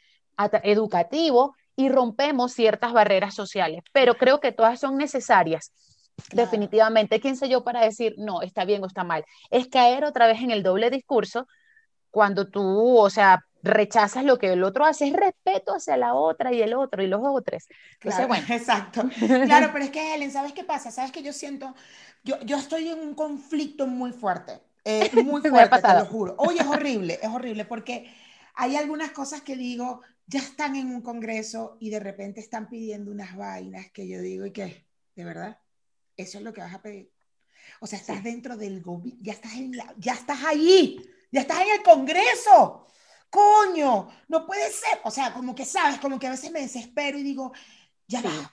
educativo, 0.62 1.54
y 1.76 1.88
rompemos 1.88 2.52
ciertas 2.52 2.92
barreras 2.92 3.34
sociales. 3.34 3.82
Pero 3.92 4.14
creo 4.14 4.40
que 4.40 4.52
todas 4.52 4.78
son 4.80 4.96
necesarias. 4.96 5.72
Definitivamente, 6.32 7.20
¿quién 7.20 7.36
soy 7.36 7.48
yo 7.48 7.64
para 7.64 7.80
decir, 7.80 8.14
no, 8.18 8.42
está 8.42 8.64
bien 8.64 8.82
o 8.82 8.86
está 8.86 9.04
mal? 9.04 9.24
Es 9.50 9.68
caer 9.68 10.04
otra 10.04 10.26
vez 10.26 10.40
en 10.40 10.50
el 10.50 10.62
doble 10.62 10.90
discurso 10.90 11.46
cuando 12.10 12.48
tú, 12.48 12.98
o 12.98 13.10
sea, 13.10 13.40
rechazas 13.62 14.24
lo 14.24 14.38
que 14.38 14.52
el 14.52 14.62
otro 14.64 14.84
hace, 14.84 15.06
es 15.06 15.12
respeto 15.12 15.74
hacia 15.74 15.96
la 15.96 16.14
otra 16.14 16.52
y 16.52 16.62
el 16.62 16.74
otro 16.74 17.02
y 17.02 17.06
los 17.06 17.20
otros. 17.22 17.68
Entonces, 17.94 18.28
bueno. 18.28 18.44
Exacto. 18.50 19.08
Claro, 19.46 19.70
pero 19.72 19.84
es 19.84 19.90
que, 19.90 20.14
Helen, 20.14 20.30
¿sabes 20.30 20.52
qué 20.52 20.64
pasa? 20.64 20.90
¿Sabes 20.90 21.12
que 21.12 21.22
yo 21.22 21.32
siento, 21.32 21.74
yo, 22.24 22.40
yo 22.40 22.58
estoy 22.58 22.88
en 22.88 22.98
un 23.00 23.14
conflicto 23.14 23.86
muy 23.86 24.12
fuerte, 24.12 24.60
eh, 24.84 25.10
muy 25.24 25.40
fuerte, 25.42 25.80
te 25.80 25.94
lo 25.94 26.06
juro. 26.06 26.34
Oye, 26.38 26.60
es 26.60 26.66
horrible, 26.66 27.18
es 27.22 27.28
horrible, 27.28 27.64
porque 27.64 28.12
hay 28.54 28.76
algunas 28.76 29.12
cosas 29.12 29.42
que 29.42 29.56
digo, 29.56 30.02
ya 30.26 30.40
están 30.40 30.76
en 30.76 30.88
un 30.88 31.02
congreso 31.02 31.76
y 31.80 31.90
de 31.90 32.00
repente 32.00 32.40
están 32.40 32.68
pidiendo 32.68 33.10
unas 33.10 33.36
vainas 33.36 33.90
que 33.92 34.08
yo 34.08 34.20
digo, 34.20 34.46
¿y 34.46 34.52
qué? 34.52 34.86
¿De 35.14 35.24
verdad? 35.24 35.58
¿Eso 36.16 36.38
es 36.38 36.44
lo 36.44 36.52
que 36.52 36.60
vas 36.60 36.74
a 36.74 36.82
pedir? 36.82 37.10
O 37.80 37.86
sea, 37.86 37.98
estás 37.98 38.22
dentro 38.22 38.56
del 38.56 38.82
gobierno, 38.82 39.20
ya 39.22 39.32
estás, 39.32 39.54
en 39.54 39.72
ya 39.98 40.12
estás 40.12 40.44
ahí 40.44 41.00
ya 41.32 41.40
estás 41.40 41.62
en 41.62 41.70
el 41.78 41.82
Congreso. 41.82 42.86
Coño, 43.32 44.08
no 44.28 44.44
puede 44.44 44.70
ser. 44.70 45.00
O 45.04 45.10
sea, 45.10 45.32
como 45.32 45.54
que 45.54 45.64
sabes, 45.64 45.98
como 46.00 46.18
que 46.18 46.26
a 46.26 46.30
veces 46.32 46.52
me 46.52 46.60
desespero 46.60 47.16
y 47.16 47.22
digo, 47.22 47.52
ya 48.06 48.20
va. 48.20 48.52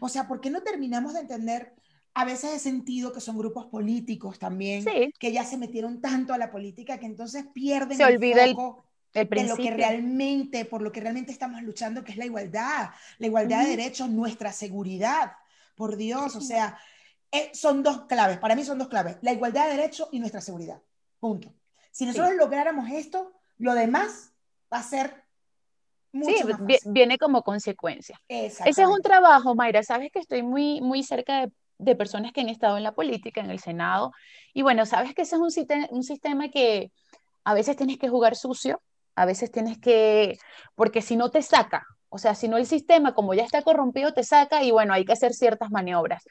O 0.00 0.08
sea, 0.08 0.26
¿por 0.26 0.40
qué 0.40 0.50
no 0.50 0.62
terminamos 0.62 1.14
de 1.14 1.20
entender? 1.20 1.76
A 2.12 2.24
veces 2.24 2.54
he 2.54 2.58
sentido 2.58 3.12
que 3.12 3.20
son 3.20 3.38
grupos 3.38 3.66
políticos 3.66 4.40
también, 4.40 4.84
que 5.16 5.32
ya 5.32 5.44
se 5.44 5.56
metieron 5.56 6.00
tanto 6.00 6.34
a 6.34 6.38
la 6.38 6.50
política 6.50 6.98
que 6.98 7.06
entonces 7.06 7.44
pierden 7.54 7.96
se 7.96 8.02
el 8.02 8.16
olvida 8.16 8.48
foco 8.48 8.84
el, 9.14 9.28
de 9.28 9.44
lo 9.44 9.56
que 9.56 9.70
realmente, 9.70 10.64
por 10.64 10.82
lo 10.82 10.90
que 10.90 11.00
realmente 11.00 11.30
estamos 11.30 11.62
luchando, 11.62 12.02
que 12.02 12.10
es 12.10 12.18
la 12.18 12.26
igualdad, 12.26 12.90
la 13.18 13.26
igualdad 13.28 13.62
de 13.62 13.76
derechos, 13.76 14.10
nuestra 14.10 14.50
seguridad. 14.50 15.34
Por 15.76 15.96
Dios, 15.96 16.34
o 16.34 16.40
sea, 16.40 16.76
eh, 17.30 17.52
son 17.54 17.84
dos 17.84 18.06
claves, 18.06 18.38
para 18.38 18.56
mí 18.56 18.64
son 18.64 18.76
dos 18.76 18.88
claves, 18.88 19.18
la 19.22 19.32
igualdad 19.32 19.66
de 19.66 19.76
derechos 19.76 20.08
y 20.10 20.18
nuestra 20.18 20.40
seguridad. 20.40 20.82
Punto. 21.20 21.54
Si 21.92 22.04
nosotros 22.06 22.34
lográramos 22.36 22.90
esto, 22.90 23.39
lo 23.60 23.74
demás 23.74 24.32
va 24.72 24.78
a 24.78 24.82
ser 24.82 25.24
mucho 26.12 26.48
sí, 26.48 26.78
viene 26.86 27.18
como 27.18 27.42
consecuencia. 27.42 28.20
Ese 28.26 28.68
es 28.68 28.88
un 28.88 29.00
trabajo, 29.00 29.54
Mayra. 29.54 29.82
Sabes 29.82 30.10
que 30.10 30.18
estoy 30.18 30.42
muy, 30.42 30.80
muy 30.80 31.04
cerca 31.04 31.42
de, 31.42 31.52
de, 31.78 31.94
personas 31.94 32.32
que 32.32 32.40
han 32.40 32.48
estado 32.48 32.76
en 32.76 32.82
la 32.82 32.92
política, 32.92 33.40
en 33.40 33.50
el 33.50 33.60
Senado. 33.60 34.12
Y 34.52 34.62
bueno, 34.62 34.86
sabes 34.86 35.14
que 35.14 35.22
ese 35.22 35.36
es 35.36 35.40
un, 35.40 35.86
un 35.90 36.02
sistema 36.02 36.48
que 36.48 36.90
a 37.44 37.54
veces 37.54 37.76
tienes 37.76 37.98
que 37.98 38.08
jugar 38.08 38.34
sucio, 38.34 38.82
a 39.14 39.24
veces 39.24 39.52
tienes 39.52 39.78
que, 39.78 40.38
porque 40.74 41.02
si 41.02 41.16
no 41.16 41.30
te 41.30 41.42
saca, 41.42 41.86
o 42.08 42.18
sea, 42.18 42.34
si 42.34 42.48
no 42.48 42.56
el 42.56 42.66
sistema, 42.66 43.14
como 43.14 43.34
ya 43.34 43.44
está 43.44 43.62
corrompido, 43.62 44.12
te 44.12 44.24
saca 44.24 44.64
y 44.64 44.72
bueno, 44.72 44.94
hay 44.94 45.04
que 45.04 45.12
hacer 45.12 45.32
ciertas 45.32 45.70
maniobras. 45.70 46.24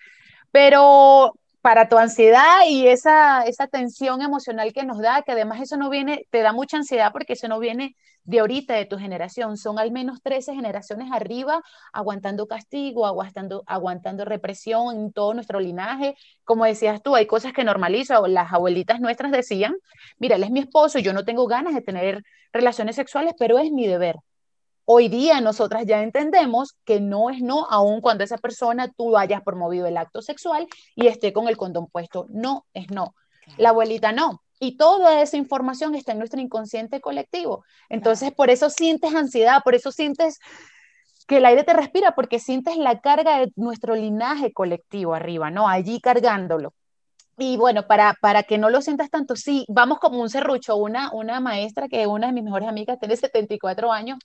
Pero 0.51 1.33
para 1.61 1.89
tu 1.89 1.97
ansiedad 1.97 2.61
y 2.67 2.87
esa, 2.87 3.43
esa 3.43 3.67
tensión 3.67 4.21
emocional 4.21 4.71
que 4.73 4.85
nos 4.85 4.99
da, 4.99 5.21
que 5.23 5.33
además 5.33 5.61
eso 5.61 5.77
no 5.77 5.89
viene, 5.89 6.25
te 6.29 6.41
da 6.41 6.53
mucha 6.53 6.77
ansiedad 6.77 7.11
porque 7.11 7.33
eso 7.33 7.47
no 7.47 7.59
viene 7.59 7.95
de 8.23 8.39
ahorita, 8.39 8.75
de 8.75 8.85
tu 8.85 8.97
generación, 8.97 9.57
son 9.57 9.79
al 9.79 9.91
menos 9.91 10.21
13 10.21 10.53
generaciones 10.53 11.11
arriba 11.11 11.61
aguantando 11.91 12.47
castigo, 12.47 13.05
aguantando, 13.05 13.63
aguantando 13.65 14.23
represión 14.25 14.95
en 14.95 15.11
todo 15.11 15.33
nuestro 15.33 15.59
linaje. 15.59 16.15
Como 16.43 16.65
decías 16.65 17.01
tú, 17.01 17.15
hay 17.15 17.25
cosas 17.27 17.53
que 17.53 17.63
normalizo, 17.63 18.27
las 18.27 18.53
abuelitas 18.53 18.99
nuestras 19.01 19.31
decían, 19.31 19.75
mira, 20.19 20.35
él 20.35 20.43
es 20.43 20.51
mi 20.51 20.59
esposo, 20.59 20.99
yo 20.99 21.13
no 21.13 21.25
tengo 21.25 21.47
ganas 21.47 21.73
de 21.73 21.81
tener 21.81 22.23
relaciones 22.53 22.95
sexuales, 22.95 23.33
pero 23.37 23.57
es 23.59 23.71
mi 23.71 23.87
deber. 23.87 24.17
Hoy 24.91 25.07
día 25.07 25.39
nosotras 25.39 25.85
ya 25.85 26.01
entendemos 26.01 26.75
que 26.83 26.99
no 26.99 27.29
es 27.29 27.43
no, 27.43 27.67
aun 27.69 28.01
cuando 28.01 28.23
esa 28.23 28.39
persona 28.39 28.91
tú 28.91 29.15
hayas 29.17 29.43
promovido 29.43 29.85
el 29.85 29.97
acto 29.97 30.23
sexual 30.23 30.65
y 30.95 31.05
esté 31.05 31.31
con 31.31 31.47
el 31.47 31.57
condón 31.57 31.85
puesto. 31.85 32.25
No 32.29 32.65
es 32.73 32.89
no. 32.89 33.13
La 33.57 33.69
abuelita 33.69 34.13
no. 34.13 34.41
Y 34.59 34.77
toda 34.77 35.21
esa 35.21 35.37
información 35.37 35.93
está 35.93 36.13
en 36.13 36.17
nuestro 36.17 36.41
inconsciente 36.41 37.01
colectivo. 37.01 37.63
Entonces, 37.87 38.31
por 38.31 38.49
eso 38.49 38.71
sientes 38.71 39.13
ansiedad, 39.13 39.61
por 39.63 39.75
eso 39.75 39.91
sientes 39.91 40.39
que 41.27 41.37
el 41.37 41.45
aire 41.45 41.63
te 41.63 41.73
respira, 41.73 42.15
porque 42.15 42.39
sientes 42.39 42.75
la 42.75 42.99
carga 42.99 43.37
de 43.37 43.53
nuestro 43.57 43.93
linaje 43.93 44.51
colectivo 44.53 45.13
arriba, 45.13 45.51
¿no? 45.51 45.69
Allí 45.69 46.01
cargándolo. 46.01 46.73
Y 47.37 47.57
bueno, 47.57 47.85
para, 47.85 48.15
para 48.21 48.41
que 48.41 48.57
no 48.57 48.71
lo 48.71 48.81
sientas 48.81 49.11
tanto, 49.11 49.35
sí, 49.35 49.65
vamos 49.69 49.99
como 49.99 50.19
un 50.19 50.31
serrucho. 50.31 50.75
Una, 50.77 51.11
una 51.13 51.39
maestra 51.39 51.87
que 51.87 52.07
una 52.07 52.25
de 52.25 52.33
mis 52.33 52.43
mejores 52.43 52.67
amigas 52.67 52.99
tiene 52.99 53.15
74 53.15 53.91
años, 53.91 54.17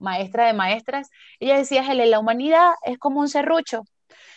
maestra 0.00 0.46
de 0.46 0.52
maestras, 0.54 1.08
ella 1.38 1.56
decía, 1.56 1.84
Helen, 1.88 2.10
la 2.10 2.18
humanidad 2.18 2.72
es 2.84 2.98
como 2.98 3.20
un 3.20 3.28
serrucho. 3.28 3.84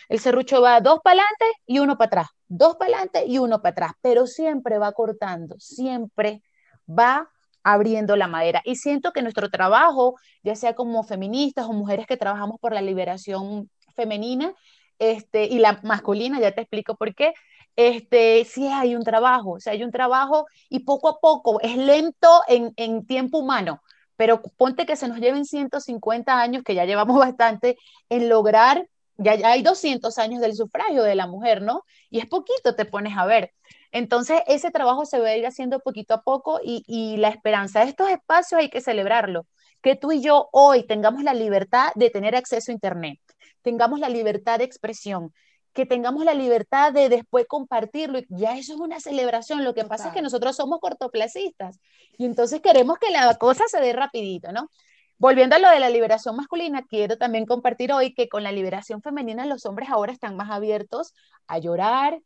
El 0.08 0.20
serrucho 0.20 0.60
va 0.60 0.80
dos 0.80 1.00
para 1.02 1.22
adelante 1.22 1.44
y 1.66 1.78
uno 1.80 1.96
para 1.98 2.06
atrás, 2.06 2.26
dos 2.46 2.76
para 2.76 2.92
adelante 2.92 3.24
y 3.26 3.38
uno 3.38 3.60
para 3.60 3.72
atrás, 3.72 3.92
pero 4.02 4.26
siempre 4.26 4.78
va 4.78 4.92
cortando, 4.92 5.56
siempre 5.58 6.42
va 6.86 7.28
abriendo 7.62 8.14
la 8.16 8.28
madera. 8.28 8.60
Y 8.64 8.76
siento 8.76 9.12
que 9.12 9.22
nuestro 9.22 9.50
trabajo, 9.50 10.16
ya 10.42 10.54
sea 10.54 10.74
como 10.74 11.02
feministas 11.02 11.66
o 11.66 11.72
mujeres 11.72 12.06
que 12.06 12.18
trabajamos 12.18 12.60
por 12.60 12.74
la 12.74 12.82
liberación 12.82 13.70
femenina 13.96 14.54
este, 14.98 15.46
y 15.46 15.58
la 15.58 15.80
masculina, 15.82 16.40
ya 16.40 16.52
te 16.52 16.60
explico 16.60 16.96
por 16.96 17.14
qué, 17.14 17.32
este, 17.76 18.44
sí 18.44 18.68
hay 18.68 18.94
un 18.94 19.02
trabajo, 19.02 19.52
o 19.52 19.60
sea, 19.60 19.72
hay 19.72 19.82
un 19.82 19.90
trabajo 19.90 20.46
y 20.68 20.80
poco 20.80 21.08
a 21.08 21.18
poco, 21.18 21.60
es 21.60 21.76
lento 21.76 22.42
en, 22.46 22.72
en 22.76 23.06
tiempo 23.06 23.38
humano, 23.38 23.80
pero 24.16 24.42
ponte 24.42 24.86
que 24.86 24.96
se 24.96 25.08
nos 25.08 25.18
lleven 25.18 25.44
150 25.44 26.40
años, 26.40 26.62
que 26.62 26.74
ya 26.74 26.84
llevamos 26.84 27.18
bastante, 27.18 27.76
en 28.08 28.28
lograr, 28.28 28.88
ya, 29.16 29.34
ya 29.36 29.50
hay 29.50 29.62
200 29.62 30.18
años 30.18 30.40
del 30.40 30.54
sufragio 30.54 31.02
de 31.02 31.14
la 31.14 31.26
mujer, 31.26 31.62
¿no? 31.62 31.84
Y 32.10 32.18
es 32.18 32.26
poquito, 32.26 32.74
te 32.74 32.84
pones 32.84 33.16
a 33.16 33.26
ver. 33.26 33.52
Entonces, 33.92 34.40
ese 34.48 34.70
trabajo 34.70 35.06
se 35.06 35.20
va 35.20 35.28
a 35.28 35.36
ir 35.36 35.46
haciendo 35.46 35.80
poquito 35.80 36.14
a 36.14 36.22
poco 36.22 36.60
y, 36.62 36.82
y 36.86 37.16
la 37.18 37.28
esperanza 37.28 37.80
de 37.80 37.90
estos 37.90 38.10
espacios 38.10 38.60
hay 38.60 38.68
que 38.70 38.80
celebrarlo. 38.80 39.46
Que 39.82 39.96
tú 39.96 40.12
y 40.12 40.20
yo 40.20 40.48
hoy 40.52 40.86
tengamos 40.86 41.22
la 41.22 41.34
libertad 41.34 41.92
de 41.94 42.10
tener 42.10 42.34
acceso 42.34 42.72
a 42.72 42.74
Internet, 42.74 43.20
tengamos 43.62 44.00
la 44.00 44.08
libertad 44.08 44.58
de 44.58 44.64
expresión, 44.64 45.32
que 45.74 45.84
tengamos 45.86 46.24
la 46.24 46.34
libertad 46.34 46.92
de 46.92 47.08
después 47.08 47.46
compartirlo. 47.46 48.20
Ya 48.28 48.56
eso 48.56 48.74
es 48.74 48.80
una 48.80 49.00
celebración. 49.00 49.64
Lo 49.64 49.74
que 49.74 49.84
pasa 49.84 50.08
es 50.08 50.14
que 50.14 50.22
nosotros 50.22 50.56
somos 50.56 50.80
cortoplacistas 50.80 51.80
y 52.16 52.24
entonces 52.24 52.60
queremos 52.62 52.98
que 52.98 53.10
la 53.10 53.34
cosa 53.34 53.64
se 53.66 53.80
dé 53.80 53.92
rapidito, 53.92 54.52
¿no? 54.52 54.70
Volviendo 55.18 55.56
a 55.56 55.58
lo 55.58 55.70
de 55.70 55.80
la 55.80 55.90
liberación 55.90 56.36
masculina, 56.36 56.84
quiero 56.88 57.18
también 57.18 57.44
compartir 57.46 57.92
hoy 57.92 58.14
que 58.14 58.28
con 58.28 58.42
la 58.42 58.52
liberación 58.52 59.02
femenina 59.02 59.46
los 59.46 59.66
hombres 59.66 59.88
ahora 59.90 60.12
están 60.12 60.36
más 60.36 60.50
abiertos 60.50 61.14
a 61.46 61.58
llorar, 61.58 62.20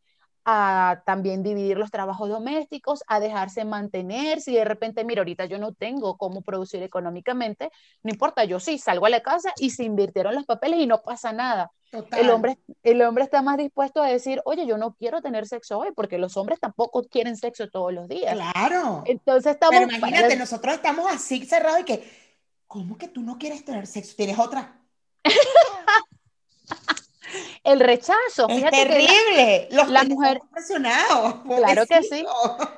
a 0.50 1.02
también 1.04 1.42
dividir 1.42 1.76
los 1.76 1.90
trabajos 1.90 2.30
domésticos, 2.30 3.04
a 3.06 3.20
dejarse 3.20 3.66
mantener. 3.66 4.40
Si 4.40 4.54
de 4.54 4.64
repente, 4.64 5.04
mira, 5.04 5.20
ahorita 5.20 5.44
yo 5.44 5.58
no 5.58 5.74
tengo 5.74 6.16
cómo 6.16 6.40
producir 6.40 6.82
económicamente, 6.82 7.70
no 8.02 8.10
importa, 8.10 8.44
yo 8.44 8.58
sí 8.58 8.78
salgo 8.78 9.04
a 9.04 9.10
la 9.10 9.20
casa 9.20 9.52
y 9.58 9.68
se 9.70 9.84
invirtieron 9.84 10.34
los 10.34 10.46
papeles 10.46 10.80
y 10.80 10.86
no 10.86 11.02
pasa 11.02 11.34
nada. 11.34 11.70
El 12.16 12.30
hombre, 12.30 12.58
el 12.82 13.02
hombre 13.02 13.24
está 13.24 13.42
más 13.42 13.58
dispuesto 13.58 14.02
a 14.02 14.08
decir, 14.08 14.40
oye, 14.46 14.66
yo 14.66 14.78
no 14.78 14.94
quiero 14.94 15.20
tener 15.20 15.46
sexo 15.46 15.80
hoy, 15.80 15.90
porque 15.94 16.16
los 16.16 16.34
hombres 16.38 16.58
tampoco 16.58 17.02
quieren 17.02 17.36
sexo 17.36 17.68
todos 17.68 17.92
los 17.92 18.08
días. 18.08 18.32
Claro. 18.32 19.02
Entonces 19.04 19.52
estamos... 19.52 19.78
Pero 19.78 19.98
imagínate, 19.98 20.34
nosotros 20.36 20.76
estamos 20.76 21.06
así 21.10 21.44
cerrados 21.44 21.80
y 21.80 21.84
que, 21.84 22.10
¿cómo 22.66 22.96
que 22.96 23.08
tú 23.08 23.20
no 23.20 23.36
quieres 23.36 23.66
tener 23.66 23.86
sexo? 23.86 24.14
¿Tienes 24.16 24.38
otra? 24.38 24.80
el 27.68 27.80
rechazo. 27.80 28.48
Es 28.48 28.70
terrible. 28.70 29.68
Los 29.70 29.88
la 29.90 30.04
mujer 30.04 30.40
Claro 31.44 31.86
que 31.86 32.02
sí. 32.02 32.24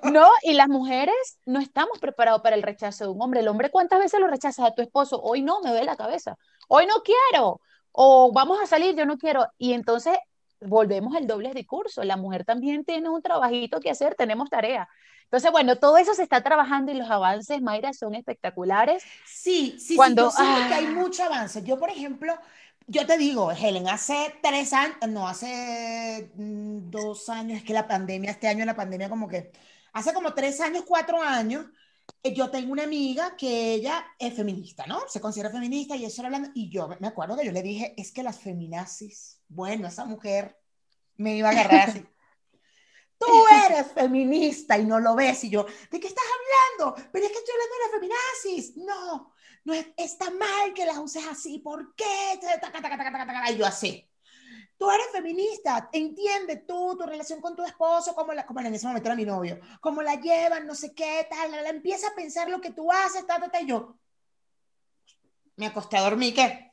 No, 0.04 0.28
y 0.42 0.54
las 0.54 0.68
mujeres 0.68 1.14
no 1.46 1.60
estamos 1.60 1.98
preparados 1.98 2.42
para 2.42 2.56
el 2.56 2.62
rechazo 2.62 3.04
de 3.04 3.10
un 3.10 3.22
hombre. 3.22 3.40
El 3.40 3.48
hombre, 3.48 3.70
¿cuántas 3.70 3.98
veces 3.98 4.20
lo 4.20 4.26
rechazas 4.26 4.66
a 4.66 4.74
tu 4.74 4.82
esposo? 4.82 5.20
Hoy 5.22 5.42
no, 5.42 5.60
me 5.60 5.72
ve 5.72 5.84
la 5.84 5.96
cabeza. 5.96 6.36
Hoy 6.68 6.86
no 6.86 7.02
quiero. 7.02 7.60
O 7.92 8.32
vamos 8.32 8.60
a 8.60 8.66
salir, 8.66 8.94
yo 8.94 9.06
no 9.06 9.18
quiero. 9.18 9.46
Y 9.58 9.72
entonces 9.72 10.18
volvemos 10.60 11.14
al 11.14 11.26
doble 11.26 11.52
discurso. 11.54 12.02
La 12.04 12.16
mujer 12.16 12.44
también 12.44 12.84
tiene 12.84 13.08
un 13.08 13.22
trabajito 13.22 13.80
que 13.80 13.90
hacer, 13.90 14.14
tenemos 14.14 14.50
tarea. 14.50 14.88
Entonces, 15.24 15.52
bueno, 15.52 15.76
todo 15.76 15.96
eso 15.96 16.12
se 16.12 16.24
está 16.24 16.42
trabajando 16.42 16.90
y 16.90 16.96
los 16.96 17.08
avances, 17.08 17.62
Mayra, 17.62 17.92
son 17.92 18.16
espectaculares. 18.16 19.04
Sí, 19.24 19.76
sí, 19.78 19.94
Cuando, 19.94 20.28
sí, 20.32 20.42
yo 20.42 20.68
que 20.68 20.74
hay 20.74 20.86
mucho 20.88 21.22
avance. 21.22 21.62
Yo, 21.62 21.78
por 21.78 21.88
ejemplo, 21.88 22.36
yo 22.90 23.06
te 23.06 23.16
digo, 23.16 23.52
Helen, 23.52 23.88
hace 23.88 24.34
tres 24.42 24.72
años, 24.72 24.96
no, 25.08 25.28
hace 25.28 26.32
mm, 26.34 26.90
dos 26.90 27.28
años, 27.28 27.58
es 27.58 27.64
que 27.64 27.72
la 27.72 27.86
pandemia, 27.86 28.32
este 28.32 28.48
año 28.48 28.64
la 28.64 28.74
pandemia 28.74 29.08
como 29.08 29.28
que, 29.28 29.52
hace 29.92 30.12
como 30.12 30.34
tres 30.34 30.60
años, 30.60 30.82
cuatro 30.84 31.22
años, 31.22 31.66
eh, 32.24 32.34
yo 32.34 32.50
tengo 32.50 32.72
una 32.72 32.82
amiga 32.82 33.36
que 33.36 33.74
ella 33.74 34.04
es 34.18 34.34
feminista, 34.34 34.86
¿no? 34.86 35.02
Se 35.06 35.20
considera 35.20 35.50
feminista 35.50 35.94
y 35.94 36.04
eso 36.04 36.24
hablando, 36.24 36.50
y 36.52 36.68
yo 36.68 36.88
me 36.98 37.06
acuerdo 37.06 37.36
que 37.36 37.46
yo 37.46 37.52
le 37.52 37.62
dije, 37.62 37.94
es 37.96 38.10
que 38.10 38.24
las 38.24 38.40
feminazis, 38.40 39.40
bueno, 39.46 39.86
esa 39.86 40.04
mujer 40.04 40.58
me 41.16 41.36
iba 41.36 41.48
a 41.48 41.52
agarrar 41.52 41.90
así. 41.90 42.04
Tú 43.18 43.26
eres 43.66 43.92
feminista 43.92 44.78
y 44.78 44.84
no 44.86 44.98
lo 44.98 45.14
ves. 45.14 45.44
Y 45.44 45.50
yo, 45.50 45.66
¿de 45.90 46.00
qué 46.00 46.06
estás 46.06 46.24
hablando? 46.78 47.08
Pero 47.12 47.26
es 47.26 47.30
que 47.30 47.38
estoy 47.38 47.54
hablando 47.54 47.74
de 47.74 47.82
las 47.82 47.90
feminazis. 47.92 48.76
No, 48.78 49.34
no 49.64 49.74
está 49.96 50.30
mal 50.30 50.72
que 50.74 50.86
las 50.86 50.98
uses 50.98 51.26
así, 51.26 51.58
¿por 51.58 51.94
qué? 51.94 52.40
Y 53.50 53.56
yo 53.56 53.66
así. 53.66 54.06
Tú 54.78 54.90
eres 54.90 55.08
feminista, 55.12 55.90
entiende 55.92 56.56
tú 56.56 56.96
tu 56.96 57.04
relación 57.04 57.40
con 57.42 57.54
tu 57.54 57.62
esposo, 57.62 58.14
como, 58.14 58.32
la, 58.32 58.46
como 58.46 58.60
en 58.60 58.74
ese 58.74 58.86
momento 58.86 59.08
era 59.08 59.16
mi 59.16 59.26
novio, 59.26 59.60
cómo 59.80 60.00
la 60.00 60.14
llevan, 60.14 60.66
no 60.66 60.74
sé 60.74 60.94
qué, 60.94 61.26
tal, 61.28 61.50
la, 61.50 61.68
empieza 61.68 62.08
a 62.08 62.14
pensar 62.14 62.48
lo 62.48 62.62
que 62.62 62.72
tú 62.72 62.90
haces, 62.90 63.26
tal, 63.26 63.40
tal, 63.40 63.50
tal, 63.50 63.62
y 63.62 63.66
yo 63.66 63.98
me 65.56 65.66
acosté 65.66 65.98
a 65.98 66.02
dormir, 66.02 66.34
¿qué? 66.34 66.72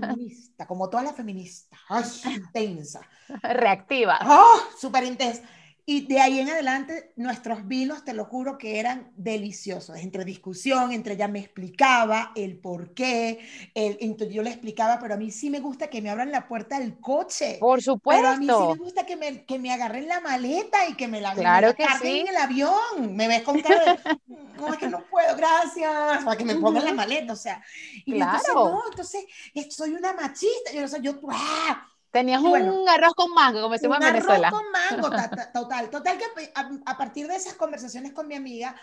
Feminista, 0.00 0.66
como 0.66 0.88
toda 0.88 1.02
la 1.02 1.12
feminista, 1.12 1.76
intensa. 2.24 3.02
Reactiva. 3.42 4.18
Oh, 4.26 4.60
súper 4.78 5.04
intensa. 5.04 5.42
Y 5.90 6.06
de 6.06 6.20
ahí 6.20 6.38
en 6.38 6.48
adelante, 6.48 7.12
nuestros 7.16 7.66
vinos, 7.66 8.04
te 8.04 8.14
lo 8.14 8.24
juro 8.24 8.58
que 8.58 8.78
eran 8.78 9.10
deliciosos. 9.16 9.96
Entre 9.96 10.24
discusión, 10.24 10.92
entre 10.92 11.14
ella 11.14 11.26
me 11.26 11.40
explicaba 11.40 12.30
el 12.36 12.58
por 12.58 12.94
qué, 12.94 13.40
el, 13.74 13.98
yo 14.30 14.44
le 14.44 14.50
explicaba, 14.50 15.00
pero 15.00 15.14
a 15.14 15.16
mí 15.16 15.32
sí 15.32 15.50
me 15.50 15.58
gusta 15.58 15.90
que 15.90 16.00
me 16.00 16.08
abran 16.08 16.30
la 16.30 16.46
puerta 16.46 16.78
del 16.78 17.00
coche. 17.00 17.56
Por 17.58 17.82
supuesto. 17.82 18.22
Pero 18.22 18.34
a 18.34 18.36
mí 18.36 18.46
sí 18.46 18.78
me 18.78 18.84
gusta 18.84 19.04
que 19.04 19.16
me, 19.16 19.44
que 19.44 19.58
me 19.58 19.72
agarren 19.72 20.06
la 20.06 20.20
maleta 20.20 20.86
y 20.88 20.94
que 20.94 21.08
me 21.08 21.20
la, 21.20 21.34
claro 21.34 21.74
en 21.76 22.28
el 22.28 22.36
avión. 22.36 23.16
Me 23.16 23.26
ves 23.26 23.42
con 23.42 23.60
cara 23.60 23.96
de, 23.96 24.18
no, 24.58 24.72
es 24.72 24.78
que 24.78 24.86
no 24.86 25.04
puedo, 25.10 25.34
gracias, 25.36 26.24
para 26.24 26.36
que 26.36 26.44
me 26.44 26.54
pongan 26.54 26.84
la 26.84 26.94
maleta, 26.94 27.32
o 27.32 27.36
sea. 27.36 27.64
Y 28.06 28.12
claro. 28.12 28.38
entonces, 28.38 28.54
no, 28.54 28.82
entonces, 28.90 29.74
soy 29.74 29.94
una 29.94 30.12
machista. 30.12 30.70
Yo, 30.72 30.84
o 30.84 30.88
sea, 30.88 31.00
yo, 31.00 31.18
¡ah! 31.30 31.84
Tenías 32.10 32.42
un 32.42 32.88
arroz 32.88 33.14
con 33.14 33.32
mango, 33.32 33.62
como 33.62 33.74
decimos 33.74 33.98
en 34.00 34.12
Venezuela. 34.12 34.48
Arroz 34.48 34.60
con 34.60 34.72
mango, 34.72 35.10
total. 35.54 35.90
Total 35.90 36.18
que 36.18 36.52
a, 36.54 36.98
partir 36.98 37.28
de 37.28 37.36
esas 37.36 37.54
conversaciones 37.54 38.12
con 38.12 38.26
mi 38.26 38.34
amiga, 38.34 38.74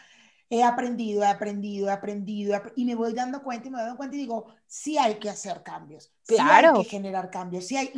he 0.50 0.64
aprendido, 0.64 1.24
he 1.24 1.28
aprendido, 1.28 1.90
he 1.90 1.92
aprendido, 1.92 2.62
y 2.76 2.86
me 2.86 2.96
voy 2.96 3.14
dando 3.14 3.44
cuenta 3.44 3.68
y 3.68 3.72
me 3.72 3.78
voy 3.78 3.84
dando 3.84 3.98
cuenta 3.98 4.16
y 4.16 4.20
digo, 4.20 4.46
sí 4.66 4.98
hay 4.98 5.16
que 5.16 5.30
hacer 5.30 5.62
cambios, 5.62 6.14
claro. 6.26 6.72
sí 6.72 6.78
hay 6.78 6.84
que 6.84 6.90
generar 6.90 7.30
cambios, 7.30 7.68
sí 7.68 7.76
hay, 7.76 7.92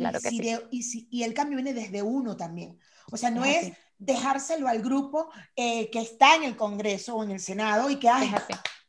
y, 0.70 0.82
sí. 0.82 1.06
y, 1.10 1.22
el 1.22 1.32
cambio 1.32 1.56
viene 1.56 1.74
desde 1.74 2.02
uno 2.02 2.36
también. 2.36 2.78
O 3.12 3.16
sea, 3.16 3.30
no 3.30 3.44
es 3.44 3.72
dejárselo 3.98 4.66
al 4.66 4.82
grupo 4.82 5.30
eh, 5.54 5.90
que 5.90 6.00
está 6.00 6.34
en 6.34 6.42
el 6.42 6.56
Congreso 6.56 7.16
o 7.16 7.22
en 7.22 7.30
el 7.30 7.40
Senado 7.40 7.88
y 7.88 7.96
que, 7.96 8.08
ay, 8.08 8.32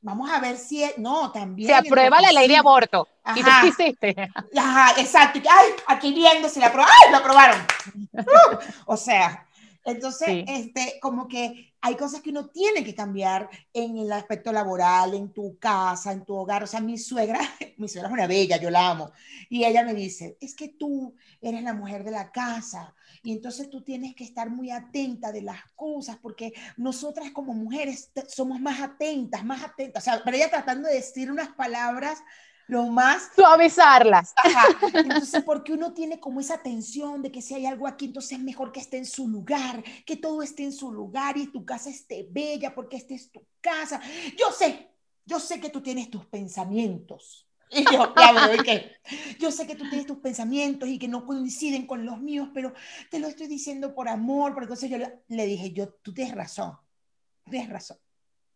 vamos 0.01 0.29
a 0.31 0.39
ver 0.39 0.57
si, 0.57 0.83
no, 0.97 1.31
también. 1.31 1.67
Se 1.67 1.75
aprueba 1.75 2.19
la 2.21 2.31
ley 2.31 2.47
de 2.47 2.57
aborto. 2.57 3.07
Ajá. 3.23 3.39
¿Y 3.39 3.43
tú 3.43 3.81
hiciste? 3.81 4.15
Ajá, 4.57 4.99
exacto. 4.99 5.39
Ay, 5.49 5.69
aquí 5.87 6.13
viendo 6.13 6.49
si 6.49 6.59
la 6.59 6.67
aprobaron. 6.67 6.93
¡Ay, 7.05 7.11
lo 7.11 7.17
aprobaron! 7.17 7.67
Uh, 8.13 8.57
o 8.85 8.97
sea, 8.97 9.45
entonces, 9.83 10.43
este, 10.47 10.99
como 11.01 11.27
que 11.27 11.73
hay 11.81 11.95
cosas 11.95 12.21
que 12.21 12.29
uno 12.29 12.47
tiene 12.49 12.83
que 12.83 12.93
cambiar 12.93 13.49
en 13.73 13.97
el 13.97 14.11
aspecto 14.11 14.51
laboral, 14.51 15.15
en 15.15 15.33
tu 15.33 15.57
casa, 15.57 16.11
en 16.11 16.23
tu 16.23 16.35
hogar. 16.35 16.63
O 16.63 16.67
sea, 16.67 16.79
mi 16.79 16.97
suegra, 16.97 17.39
mi 17.77 17.87
suegra 17.87 18.07
es 18.09 18.13
una 18.13 18.27
bella, 18.27 18.57
yo 18.57 18.69
la 18.69 18.91
amo. 18.91 19.11
Y 19.49 19.65
ella 19.65 19.83
me 19.83 19.95
dice, 19.95 20.37
es 20.39 20.55
que 20.55 20.69
tú 20.69 21.15
eres 21.41 21.63
la 21.63 21.73
mujer 21.73 22.03
de 22.03 22.11
la 22.11 22.31
casa 22.31 22.93
y 23.23 23.31
entonces 23.31 23.69
tú 23.69 23.81
tienes 23.81 24.15
que 24.15 24.23
estar 24.23 24.49
muy 24.49 24.69
atenta 24.69 25.31
de 25.31 25.41
las 25.41 25.61
cosas 25.75 26.17
porque 26.21 26.53
nosotras 26.77 27.31
como 27.31 27.53
mujeres 27.53 28.11
somos 28.27 28.59
más 28.59 28.81
atentas, 28.81 29.43
más 29.43 29.63
atentas. 29.63 30.03
O 30.03 30.05
sea, 30.05 30.21
pero 30.23 30.37
ella 30.37 30.49
tratando 30.49 30.87
de 30.87 30.95
decir 30.95 31.31
unas 31.31 31.49
palabras 31.49 32.19
lo 32.67 32.87
más... 32.87 33.29
Suavizarlas. 33.35 34.33
Ajá. 34.43 34.67
Entonces, 34.93 35.43
porque 35.43 35.73
uno 35.73 35.93
tiene 35.93 36.19
como 36.19 36.39
esa 36.39 36.61
tensión 36.61 37.21
de 37.21 37.31
que 37.31 37.41
si 37.41 37.53
hay 37.53 37.65
algo 37.65 37.87
aquí, 37.87 38.05
entonces 38.05 38.33
es 38.33 38.43
mejor 38.43 38.71
que 38.71 38.79
esté 38.79 38.97
en 38.97 39.05
su 39.05 39.27
lugar, 39.27 39.83
que 40.05 40.17
todo 40.17 40.41
esté 40.41 40.63
en 40.63 40.73
su 40.73 40.91
lugar 40.91 41.37
y 41.37 41.47
tu 41.47 41.65
casa 41.65 41.89
esté 41.89 42.27
bella 42.29 42.73
porque 42.73 42.97
esta 42.97 43.13
es 43.13 43.31
tu 43.31 43.45
casa. 43.59 44.01
Yo 44.37 44.51
sé, 44.51 44.89
yo 45.25 45.39
sé 45.39 45.59
que 45.59 45.69
tú 45.69 45.81
tienes 45.81 46.09
tus 46.09 46.25
pensamientos. 46.25 47.47
Y 47.73 47.85
yo, 47.85 48.13
yo 49.39 49.49
sé 49.49 49.65
que 49.65 49.75
tú 49.75 49.87
tienes 49.87 50.05
tus 50.05 50.17
pensamientos 50.17 50.89
y 50.89 50.99
que 50.99 51.07
no 51.07 51.25
coinciden 51.25 51.87
con 51.87 52.05
los 52.05 52.19
míos, 52.19 52.49
pero 52.53 52.73
te 53.09 53.17
lo 53.19 53.27
estoy 53.27 53.47
diciendo 53.47 53.95
por 53.95 54.09
amor, 54.09 54.53
porque 54.53 54.65
entonces 54.65 54.89
yo 54.89 54.97
le, 54.97 55.45
dije, 55.45 55.71
yo, 55.71 55.87
tú 55.87 56.13
tienes 56.13 56.35
razón, 56.35 56.77
tienes 57.49 57.69
razón. 57.69 57.97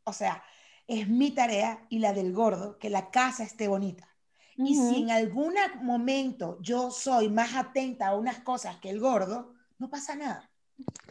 O 0.03 0.11
sea, 0.11 0.43
es 0.87 1.07
mi 1.07 1.31
tarea 1.31 1.85
y 1.89 1.99
la 1.99 2.13
del 2.13 2.33
gordo 2.33 2.77
que 2.79 2.89
la 2.89 3.09
casa 3.11 3.43
esté 3.43 3.67
bonita. 3.67 4.07
Y 4.57 4.75
si 4.75 5.01
en 5.01 5.11
algún 5.11 5.53
momento 5.81 6.57
yo 6.61 6.91
soy 6.91 7.29
más 7.29 7.55
atenta 7.55 8.07
a 8.07 8.15
unas 8.15 8.39
cosas 8.39 8.77
que 8.77 8.89
el 8.89 8.99
gordo, 8.99 9.53
no 9.77 9.89
pasa 9.89 10.15
nada. 10.15 10.49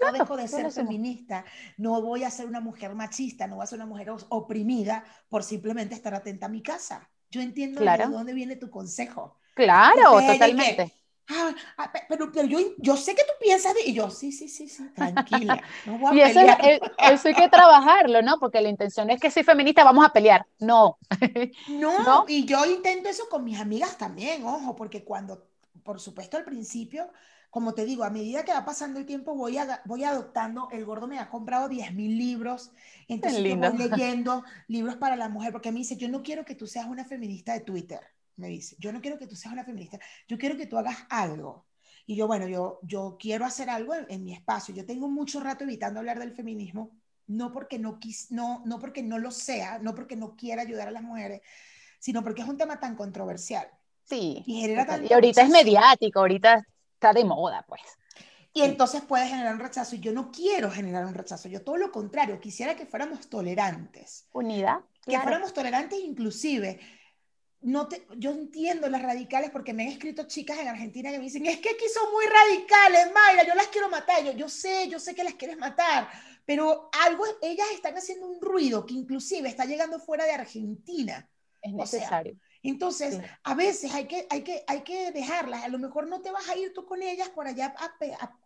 No 0.01 0.12
dejo 0.12 0.37
de 0.37 0.49
ser 0.49 0.70
feminista, 0.72 1.45
no 1.77 2.03
voy 2.03 2.25
a 2.25 2.31
ser 2.31 2.47
una 2.47 2.61
mujer 2.61 2.95
machista, 2.95 3.47
no 3.47 3.57
voy 3.57 3.64
a 3.64 3.66
ser 3.66 3.79
una 3.79 3.87
mujer 3.87 4.11
oprimida 4.29 5.05
por 5.29 5.43
simplemente 5.43 5.95
estar 5.95 6.14
atenta 6.14 6.47
a 6.47 6.49
mi 6.51 6.62
casa. 6.62 7.11
Yo 7.31 7.41
entiendo 7.41 7.81
de 7.81 8.07
dónde 8.07 8.33
viene 8.33 8.57
tu 8.57 8.70
consejo. 8.70 9.39
Claro, 9.55 10.20
totalmente. 10.27 10.93
Ah, 11.29 11.55
ah, 11.79 11.93
pero, 12.09 12.31
pero 12.33 12.47
yo, 12.47 12.59
yo, 12.79 12.97
sé 12.97 13.14
que 13.14 13.22
tú 13.22 13.33
piensas 13.41 13.75
de... 13.75 13.83
Y 13.87 13.95
yo, 13.95 14.11
sí, 14.11 14.31
sí, 14.31 14.49
sí, 14.49 14.68
sí, 14.68 14.89
tranquila. 14.95 15.62
No 15.87 15.99
voy 15.99 16.20
a 16.20 16.29
y 16.29 16.31
eso, 16.31 16.41
eso, 16.99 17.29
hay 17.29 17.35
que 17.35 17.49
trabajarlo, 17.49 18.20
¿no? 18.20 18.39
Porque 18.39 18.61
la 18.61 18.68
intención 18.68 19.09
es 19.11 19.20
que 19.20 19.31
soy 19.31 19.43
feminista, 19.43 19.85
vamos 19.85 20.05
a 20.05 20.12
pelear. 20.12 20.47
No. 20.59 20.99
no. 21.68 22.03
no, 22.03 22.25
y 22.29 22.45
yo 22.45 22.66
intento 22.66 23.09
eso 23.09 23.29
con 23.31 23.45
mis 23.45 23.59
amigas 23.59 23.97
también, 23.97 24.45
ojo, 24.45 24.77
porque 24.77 25.03
cuando, 25.03 25.47
por 25.83 25.99
supuesto, 26.01 26.37
al 26.37 26.45
principio 26.45 27.11
como 27.55 27.72
te 27.72 27.85
digo, 27.85 28.03
a 28.03 28.11
medida 28.11 28.45
que 28.45 28.53
va 28.53 28.64
pasando 28.64 28.99
el 28.99 29.07
tiempo, 29.07 29.37
voy, 29.37 29.59
a, 29.59 29.81
voy 29.85 30.03
adoptando. 30.03 30.68
El 30.72 30.85
gordo 30.85 31.07
me 31.07 31.20
ha 31.20 31.31
comprado 31.31 31.68
10.000 31.68 32.18
libros. 32.18 32.72
Entonces 33.07 33.45
yo 33.45 33.57
voy 33.57 33.79
leyendo 33.79 34.43
libros 34.66 34.97
para 34.97 35.14
la 35.14 35.29
mujer, 35.29 35.53
porque 35.53 35.70
me 35.70 35.79
dice, 35.79 35.97
yo 35.97 36.09
no 36.09 36.25
quiero 36.25 36.45
que 36.45 36.57
tú 36.57 36.66
seas 36.66 36.87
una 36.87 37.05
feminista 37.05 37.53
de 37.53 37.61
Twitter. 37.61 38.01
Me 38.37 38.49
dice, 38.49 38.76
yo 38.78 38.93
no 38.93 39.01
quiero 39.01 39.18
que 39.18 39.26
tú 39.26 39.37
seas 39.37 39.53
una 39.53 39.64
feminista, 39.64 39.99
yo 40.28 40.39
quiero 40.39 40.57
que 40.57 40.66
tú 40.66 40.78
hagas 40.78 40.99
algo. 41.09 41.66
Y 42.07 42.16
yo, 42.16 42.26
bueno, 42.26 42.47
yo, 42.47 42.80
yo 42.82 43.16
quiero 43.18 43.45
hacer 43.47 43.70
algo 43.70 43.95
en, 43.95 44.24
mi 44.24 44.35
espacio. 44.35 44.74
Yo 44.74 44.85
tengo 44.85 45.09
mucho 45.09 45.41
rato 45.41 45.64
evitando 45.64 46.01
hablar 46.01 46.18
del 46.18 46.35
feminismo, 46.35 46.91
no 47.26 47.51
porque 47.51 47.78
no, 47.78 47.99
quis, 47.99 48.30
no, 48.30 48.62
no 48.66 48.78
porque 48.78 49.03
no 49.03 49.18
lo 49.18 49.30
sea, 49.30 49.78
no 49.78 49.95
porque 49.95 50.16
no 50.16 50.37
quiera 50.37 50.62
ayudar 50.62 50.89
a 50.89 50.91
las 50.91 51.03
mujeres, 51.03 51.41
sino 51.99 52.22
porque 52.22 52.43
es 52.43 52.49
un 52.49 52.59
tema 52.59 52.78
tan 52.78 52.95
controversial. 52.95 53.66
Sí. 54.05 54.43
Y, 54.47 54.66
y 54.66 55.12
ahorita 55.12 55.43
es 55.43 55.49
mediático, 55.49 56.20
ahorita 56.20 56.66
de 57.12 57.24
moda, 57.24 57.64
pues. 57.68 57.82
Y 58.53 58.62
entonces 58.62 59.03
puede 59.03 59.26
generar 59.26 59.55
un 59.55 59.61
rechazo. 59.61 59.97
Y 59.97 60.01
yo 60.01 60.12
no 60.12 60.30
quiero 60.30 60.70
generar 60.70 61.05
un 61.05 61.14
rechazo. 61.14 61.49
Yo 61.49 61.62
todo 61.62 61.76
lo 61.76 61.91
contrario, 61.91 62.41
quisiera 62.41 62.76
que 62.76 62.87
fuéramos 62.87 63.28
tolerantes. 63.28 64.28
Unidad. 64.32 64.80
Que 65.05 65.18
fuéramos 65.18 65.53
tolerantes 65.53 65.99
inclusive. 65.99 66.80
No 67.65 67.89
te, 67.89 68.07
yo 68.17 68.31
entiendo 68.31 68.89
las 68.89 69.03
radicales 69.03 69.51
porque 69.51 69.73
me 69.73 69.85
han 69.85 69.89
escrito 69.89 70.27
chicas 70.27 70.59
en 70.59 70.69
Argentina 70.69 71.11
que 71.11 71.19
me 71.19 71.25
dicen, 71.25 71.47
es 71.47 71.59
que 71.59 71.71
aquí 71.71 71.85
son 71.93 72.12
muy 72.12 72.25
radicales, 72.27 73.12
Mayra, 73.12 73.47
yo 73.47 73.55
las 73.55 73.69
quiero 73.69 73.89
matar. 73.89 74.23
Yo, 74.23 74.33
yo 74.33 74.49
sé, 74.49 74.89
yo 74.89 75.01
sé 75.01 75.15
que 75.15 75.25
las 75.25 75.35
quieres 75.35 75.57
matar, 75.57 76.09
pero 76.45 76.91
algo, 77.05 77.25
ellas 77.41 77.67
están 77.73 77.97
haciendo 77.97 78.27
un 78.27 78.41
ruido 78.41 78.85
que 78.85 78.95
inclusive 78.95 79.49
está 79.49 79.65
llegando 79.65 79.99
fuera 79.99 80.25
de 80.25 80.33
Argentina. 80.33 81.29
Es 81.62 81.73
necesario. 81.73 82.37
Entonces, 82.62 83.19
a 83.43 83.55
veces 83.55 83.95
hay 83.95 84.07
que, 84.07 84.27
hay, 84.31 84.43
que, 84.43 84.65
hay 84.67 84.83
que 84.83 85.12
dejarlas. 85.12 85.65
A 85.65 85.69
lo 85.69 85.79
mejor 85.79 86.09
no 86.09 86.23
te 86.23 86.31
vas 86.31 86.49
a 86.49 86.57
ir 86.57 86.73
tú 86.73 86.87
con 86.87 87.03
ellas 87.03 87.29
por 87.29 87.47
allá 87.47 87.75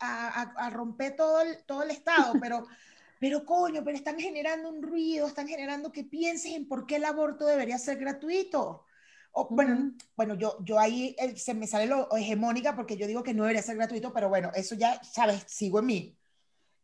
a, 0.01 0.71
romper 0.71 1.15
todo 1.15 1.41
el, 1.41 1.65
todo 1.65 1.85
el 1.85 1.91
estado, 1.91 2.35
pero, 2.41 2.67
pero 3.21 3.45
coño, 3.45 3.83
pero 3.85 3.97
están 3.97 4.19
generando 4.19 4.69
un 4.69 4.83
ruido, 4.83 5.27
están 5.27 5.47
generando 5.47 5.93
que 5.93 6.03
pienses 6.03 6.53
en 6.53 6.67
por 6.67 6.85
qué 6.85 6.97
el 6.97 7.05
aborto 7.05 7.47
debería 7.47 7.79
ser 7.79 7.99
gratuito. 7.99 8.85
O, 9.33 9.49
bueno, 9.51 9.93
bueno, 10.17 10.35
yo, 10.35 10.59
yo 10.65 10.79
ahí 10.79 11.15
eh, 11.19 11.37
se 11.37 11.55
me 11.55 11.67
sale 11.67 11.87
lo 11.87 12.09
hegemónica 12.17 12.75
porque 12.75 12.97
yo 12.97 13.07
digo 13.07 13.23
que 13.23 13.35
no 13.35 13.45
debería 13.45 13.63
ser 13.63 13.77
gratuito, 13.77 14.13
pero 14.13 14.29
bueno, 14.29 14.51
eso 14.55 14.75
ya, 14.75 15.01
sabes, 15.03 15.45
sigo 15.47 15.79
en 15.81 15.87
mí, 15.87 16.19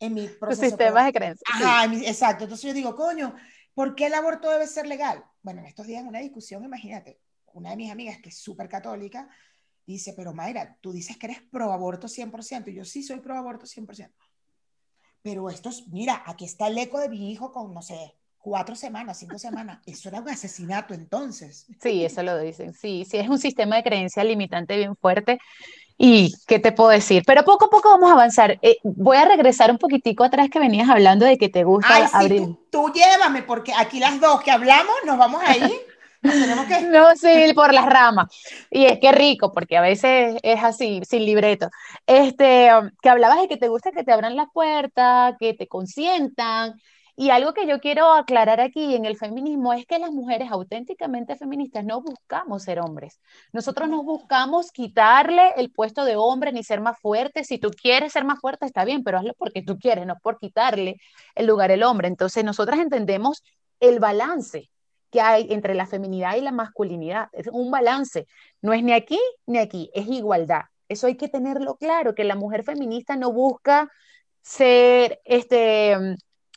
en 0.01 0.15
mi 0.15 0.29
proceso. 0.29 0.63
sistemas 0.63 1.07
de 1.07 1.13
creencia. 1.13 1.45
Ajá, 1.53 1.93
exacto. 1.95 2.45
Entonces 2.45 2.69
yo 2.69 2.75
digo, 2.75 2.95
coño, 2.95 3.35
¿por 3.75 3.95
qué 3.95 4.07
el 4.07 4.15
aborto 4.15 4.51
debe 4.51 4.67
ser 4.67 4.87
legal? 4.87 5.25
Bueno, 5.43 5.61
en 5.61 5.67
estos 5.67 5.87
días 5.87 6.05
una 6.05 6.21
discusión, 6.21 6.65
imagínate, 6.65 7.21
una 7.53 7.71
de 7.71 7.77
mis 7.77 7.91
amigas 7.91 8.19
que 8.19 8.29
es 8.29 8.39
súper 8.39 8.69
católica, 8.69 9.29
dice, 9.87 10.15
pero 10.17 10.33
Mayra, 10.33 10.77
tú 10.81 10.93
dices 10.93 11.17
que 11.17 11.27
eres 11.27 11.43
pro 11.51 11.73
aborto 11.73 12.09
100%. 12.09 12.71
Y 12.71 12.75
yo 12.75 12.85
sí 12.85 13.03
soy 13.03 13.21
pro 13.21 13.37
aborto 13.37 13.67
100%. 13.67 14.13
Pero 15.23 15.49
esto 15.49 15.71
es, 15.71 15.89
mira, 15.89 16.23
aquí 16.27 16.45
está 16.45 16.67
el 16.67 16.77
eco 16.77 17.01
de 17.01 17.09
mi 17.09 17.33
hijo 17.33 17.51
con, 17.51 17.73
no 17.73 17.81
sé, 17.81 18.15
cuatro 18.45 18.77
semanas, 18.77 19.19
cinco 19.19 19.39
semanas. 19.39 19.79
Eso 19.87 20.11
era 20.11 20.21
un 20.21 20.29
asesinato 20.29 20.93
entonces. 20.93 21.67
Sí, 21.81 22.05
eso 22.05 22.23
lo 22.23 22.39
dicen. 22.39 22.75
Sí, 22.75 23.07
sí, 23.09 23.17
es 23.17 23.29
un 23.29 23.39
sistema 23.39 23.77
de 23.77 23.83
creencia 23.83 24.23
limitante 24.23 24.77
bien 24.77 24.95
fuerte. 24.97 25.39
¿Y 25.97 26.35
qué 26.47 26.59
te 26.59 26.73
puedo 26.73 26.91
decir? 26.91 27.23
Pero 27.27 27.43
poco 27.45 27.67
a 27.67 27.71
poco 27.71 27.89
vamos 27.89 28.11
a 28.11 28.13
avanzar. 28.13 28.59
Eh, 28.61 28.77
voy 28.83 29.17
a 29.17 29.25
regresar 29.25 29.71
un 29.71 29.79
poquitico 29.79 30.25
atrás 30.25 30.51
que 30.51 30.59
venías 30.59 30.91
hablando 30.91 31.25
de 31.25 31.39
que 31.39 31.49
te 31.49 31.65
gusta 31.65 31.89
Ay, 31.95 32.05
abrir. 32.13 32.43
tú, 32.43 32.67
tú, 32.71 32.93
llévame, 32.93 33.43
porque 33.43 33.73
aquí 33.73 33.99
las 33.99 34.21
dos 34.21 34.43
que 34.43 34.51
hablamos 34.51 34.95
nos 35.07 35.17
vamos 35.17 35.41
a 35.43 35.57
ir 35.57 35.81
No, 36.91 37.15
sí, 37.17 37.53
por 37.55 37.73
las 37.73 37.87
ramas. 37.87 38.27
Y 38.71 38.85
es 38.85 38.99
que 38.99 39.13
rico, 39.13 39.53
porque 39.53 39.77
a 39.79 39.81
veces 39.81 40.37
es 40.43 40.63
así, 40.63 41.01
sin 41.09 41.25
libreto. 41.25 41.71
Este, 42.07 42.69
que 43.01 43.09
hablabas 43.09 43.41
de 43.41 43.49
que 43.49 43.57
te 43.57 43.69
gusta 43.69 43.93
que 43.93 44.05
te 44.05 44.13
abran 44.13 44.37
la 44.37 44.47
puerta, 44.47 45.37
que 45.39 45.55
te 45.55 45.67
consientan. 45.67 46.75
Y 47.17 47.31
algo 47.31 47.53
que 47.55 47.67
yo 47.67 47.81
quiero 47.81 48.13
aclarar 48.13 48.61
aquí 48.61 48.97
en 48.97 49.05
el 49.05 49.17
feminismo 49.17 49.73
es 49.73 49.87
que 49.87 50.01
las 50.01 50.11
mujeres 50.11 50.51
auténticamente 50.51 51.37
feministas 51.37 51.85
no 51.85 52.03
buscamos 52.03 52.65
ser 52.65 52.81
hombres. 52.81 53.21
Nosotros 53.53 53.89
no 53.89 54.03
buscamos 54.03 54.73
quitarle 54.73 55.53
el 55.57 55.71
puesto 55.71 56.05
de 56.05 56.17
hombre 56.17 56.53
ni 56.53 56.65
ser 56.65 56.81
más 56.81 56.99
fuerte. 56.99 57.45
Si 57.45 57.59
tú 57.59 57.71
quieres 57.71 58.13
ser 58.13 58.25
más 58.25 58.41
fuerte, 58.41 58.67
está 58.67 58.85
bien, 58.85 59.05
pero 59.05 59.19
hazlo 59.19 59.35
porque 59.39 59.63
tú 59.63 59.79
quieres, 59.79 60.07
no 60.07 60.17
por 60.23 60.39
quitarle 60.39 60.97
el 61.37 61.47
lugar 61.47 61.71
al 61.71 61.85
hombre. 61.85 62.09
Entonces, 62.09 62.45
nosotras 62.45 62.81
entendemos 62.81 63.45
el 63.79 64.01
balance 64.01 64.71
que 65.11 65.21
hay 65.21 65.47
entre 65.51 65.75
la 65.75 65.87
feminidad 65.87 66.35
y 66.35 66.41
la 66.41 66.51
masculinidad. 66.51 67.29
Es 67.33 67.47
un 67.47 67.71
balance. 67.71 68.27
No 68.61 68.73
es 68.73 68.83
ni 68.83 68.93
aquí 68.93 69.21
ni 69.47 69.59
aquí, 69.59 69.89
es 69.95 70.09
igualdad. 70.09 70.63
Eso 70.89 71.07
hay 71.07 71.17
que 71.17 71.29
tenerlo 71.29 71.77
claro, 71.77 72.17
que 72.17 72.25
la 72.25 72.35
mujer 72.35 72.65
feminista 72.65 73.15
no 73.15 73.33
busca 73.33 73.89
ser, 74.43 75.21
este, 75.25 76.17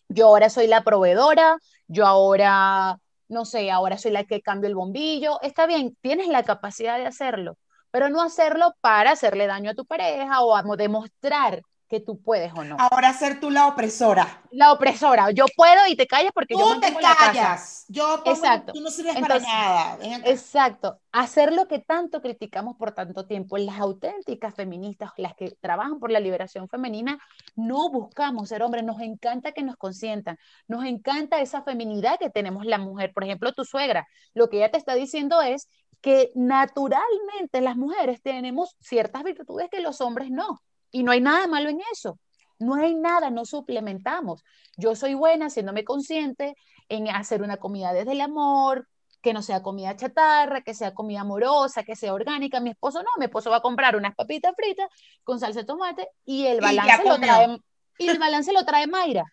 yo 0.10 0.28
ahora 0.28 0.50
soy 0.50 0.68
la 0.68 0.84
proveedora, 0.84 1.58
yo 1.88 2.06
ahora, 2.06 2.98
no 3.28 3.46
sé, 3.46 3.72
ahora 3.72 3.98
soy 3.98 4.12
la 4.12 4.24
que 4.26 4.42
cambio 4.42 4.68
el 4.70 4.76
bombillo. 4.76 5.40
Está 5.42 5.66
bien, 5.68 5.98
tienes 6.02 6.28
la 6.28 6.44
capacidad 6.44 6.98
de 6.98 7.06
hacerlo, 7.08 7.58
pero 7.92 8.10
no 8.10 8.22
hacerlo 8.22 8.74
para 8.82 9.12
hacerle 9.12 9.48
daño 9.48 9.72
a 9.72 9.76
tu 9.76 9.86
pareja 9.86 10.42
o 10.44 10.76
demostrar 10.78 11.62
que 11.88 12.00
tú 12.00 12.22
puedes 12.22 12.52
o 12.54 12.64
no. 12.64 12.76
Ahora 12.80 13.14
ser 13.14 13.40
tú 13.40 13.50
la 13.50 13.68
opresora. 13.68 14.42
La 14.52 14.74
opresora. 14.74 15.32
Yo 15.32 15.46
puedo 15.56 15.88
y 15.88 15.96
te 15.96 16.06
callas 16.06 16.32
porque 16.34 16.54
tú 16.54 16.60
yo 16.60 16.80
te 16.80 16.94
callas. 16.94 17.86
Yo 17.88 18.22
exacto. 18.26 18.74
tú 18.74 18.82
no 18.82 18.90
sirves 18.90 19.16
para 19.20 19.40
nada. 19.40 19.98
Exacto. 20.26 21.00
Hacer 21.12 21.54
lo 21.54 21.68
que 21.68 21.80
tanto 21.80 22.22
criticamos 22.22 22.76
por 22.78 22.92
tanto 22.92 23.26
tiempo. 23.26 23.58
Las 23.58 23.80
auténticas 23.80 24.54
feministas, 24.54 25.12
las 25.18 25.34
que 25.36 25.56
trabajan 25.62 26.00
por 26.00 26.12
la 26.12 26.20
liberación 26.20 26.68
femenina, 26.68 27.20
no 27.56 27.90
buscamos 27.90 28.50
ser 28.50 28.64
hombres. 28.64 28.84
Nos 28.84 29.00
encanta 29.02 29.54
que 29.54 29.64
nos 29.64 29.78
consientan. 29.78 30.38
Nos 30.68 30.84
encanta 30.84 31.40
esa 31.40 31.62
feminidad 31.64 32.20
que 32.20 32.30
tenemos 32.30 32.66
la 32.66 32.78
mujer. 32.78 33.14
Por 33.14 33.24
ejemplo, 33.24 33.54
tu 33.54 33.64
suegra. 33.64 34.08
Lo 34.34 34.50
que 34.50 34.58
ella 34.58 34.72
te 34.72 34.78
está 34.78 34.94
diciendo 34.94 35.42
es 35.42 35.70
que 36.02 36.32
naturalmente 36.36 37.62
las 37.62 37.76
mujeres 37.76 38.22
tenemos 38.22 38.76
ciertas 38.80 39.24
virtudes 39.24 39.70
que 39.72 39.82
los 39.82 40.02
hombres 40.02 40.30
no. 40.30 40.62
Y 40.92 41.04
no 41.04 41.12
hay 41.12 41.22
nada 41.22 41.48
malo 41.48 41.70
en 41.70 41.80
eso. 41.92 42.20
No 42.60 42.76
hay 42.76 42.96
nada, 42.96 43.30
no 43.30 43.46
suplementamos. 43.46 44.44
Yo 44.78 44.96
soy 44.96 45.14
buena 45.14 45.48
haciéndome 45.48 45.84
consciente 45.84 46.56
en 46.90 47.10
hacer 47.10 47.42
una 47.42 47.58
comida 47.58 47.94
desde 47.94 48.14
el 48.14 48.22
amor, 48.22 48.88
que 49.22 49.34
no 49.34 49.42
sea 49.42 49.62
comida 49.62 49.96
chatarra, 49.96 50.62
que 50.62 50.74
sea 50.74 50.94
comida 50.94 51.22
amorosa, 51.22 51.84
que 51.84 51.96
sea 51.96 52.14
orgánica. 52.14 52.60
Mi 52.60 52.72
esposo 52.72 53.04
no, 53.04 53.10
mi 53.18 53.26
esposo 53.26 53.50
va 53.50 53.58
a 53.58 53.62
comprar 53.62 53.96
unas 53.96 54.16
papitas 54.16 54.54
fritas 54.56 54.90
con 55.24 55.40
salsa 55.40 55.62
de 55.62 55.66
tomate 55.66 56.08
y 56.26 56.46
el 56.46 56.62
balance 56.62 57.04
lo 57.04 57.20
trae 57.20 57.60
y 57.98 58.10
el 58.10 58.20
balance 58.20 58.54
lo 58.54 58.64
trae 58.64 58.88
Mayra. 58.88 59.24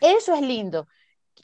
Eso 0.00 0.34
es 0.34 0.42
lindo. 0.42 0.86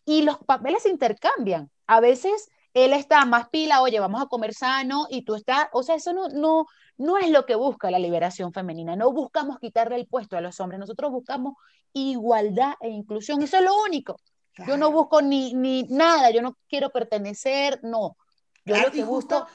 Y 0.05 0.23
los 0.23 0.39
papeles 0.39 0.85
se 0.85 0.91
intercambian. 0.91 1.71
A 1.87 2.01
veces 2.01 2.49
él 2.75 2.93
está 2.93 3.25
más 3.25 3.49
pila, 3.51 3.83
oye, 3.83 4.01
vamos 4.01 4.23
a 4.23 4.27
comer 4.27 4.55
sano 4.55 5.07
y 5.11 5.25
tú 5.25 5.35
estás, 5.35 5.69
o 5.73 5.83
sea, 5.83 5.97
eso 5.97 6.13
no, 6.13 6.29
no, 6.29 6.67
no 6.99 7.19
es 7.19 7.31
lo 7.31 7.47
que 7.47 7.55
busca 7.55 7.91
la 7.91 7.99
liberación 7.99 8.53
femenina. 8.53 8.97
No 8.97 9.13
buscamos 9.13 9.59
quitarle 9.59 9.97
el 9.97 10.07
puesto 10.07 10.37
a 10.37 10.41
los 10.41 10.61
hombres, 10.61 10.79
nosotros 10.79 11.11
buscamos 11.11 11.55
igualdad 11.93 12.75
e 12.81 12.89
inclusión. 12.89 13.43
Eso 13.43 13.57
es 13.59 13.65
lo 13.65 13.75
único. 13.83 14.21
Yo 14.67 14.77
no 14.77 14.93
busco 14.93 15.23
ni, 15.23 15.55
ni 15.55 15.85
nada, 15.85 16.31
yo 16.31 16.43
no 16.43 16.59
quiero 16.69 16.91
pertenecer, 16.91 17.81
no. 17.83 18.17
Yo 18.65 18.77
lo 18.77 18.93
que 18.93 19.03
justo, 19.03 19.47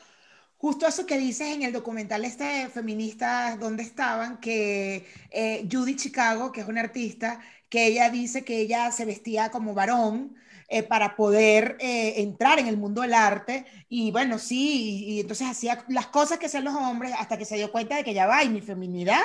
Justo 0.57 0.87
eso 0.87 1.05
que 1.05 1.19
dices 1.19 1.53
en 1.53 1.61
el 1.61 1.71
documental 1.71 2.25
este 2.25 2.67
feminista, 2.69 3.55
¿dónde 3.57 3.83
estaban? 3.83 4.39
Que 4.39 5.05
eh, 5.29 5.67
Judy 5.71 5.95
Chicago, 5.95 6.51
que 6.51 6.61
es 6.61 6.67
una 6.67 6.81
artista, 6.81 7.39
que 7.69 7.85
ella 7.85 8.09
dice 8.09 8.43
que 8.43 8.61
ella 8.61 8.91
se 8.91 9.05
vestía 9.05 9.51
como 9.51 9.75
varón, 9.75 10.35
eh, 10.69 10.83
para 10.83 11.15
poder 11.15 11.77
eh, 11.79 12.21
entrar 12.21 12.59
en 12.59 12.67
el 12.67 12.75
mundo 12.75 13.01
del 13.01 13.13
arte. 13.13 13.65
Y 13.87 14.11
bueno, 14.11 14.37
sí, 14.37 15.05
y, 15.05 15.19
entonces 15.21 15.47
hacía 15.47 15.85
las 15.87 16.07
cosas 16.07 16.39
que 16.39 16.47
hacían 16.47 16.65
los 16.65 16.75
hombres 16.75 17.13
hasta 17.17 17.37
que 17.37 17.45
se 17.45 17.55
dio 17.55 17.71
cuenta 17.71 17.95
de 17.95 18.03
que 18.03 18.13
ya 18.13 18.27
va, 18.27 18.43
y 18.43 18.49
mi 18.49 18.59
feminidad, 18.59 19.21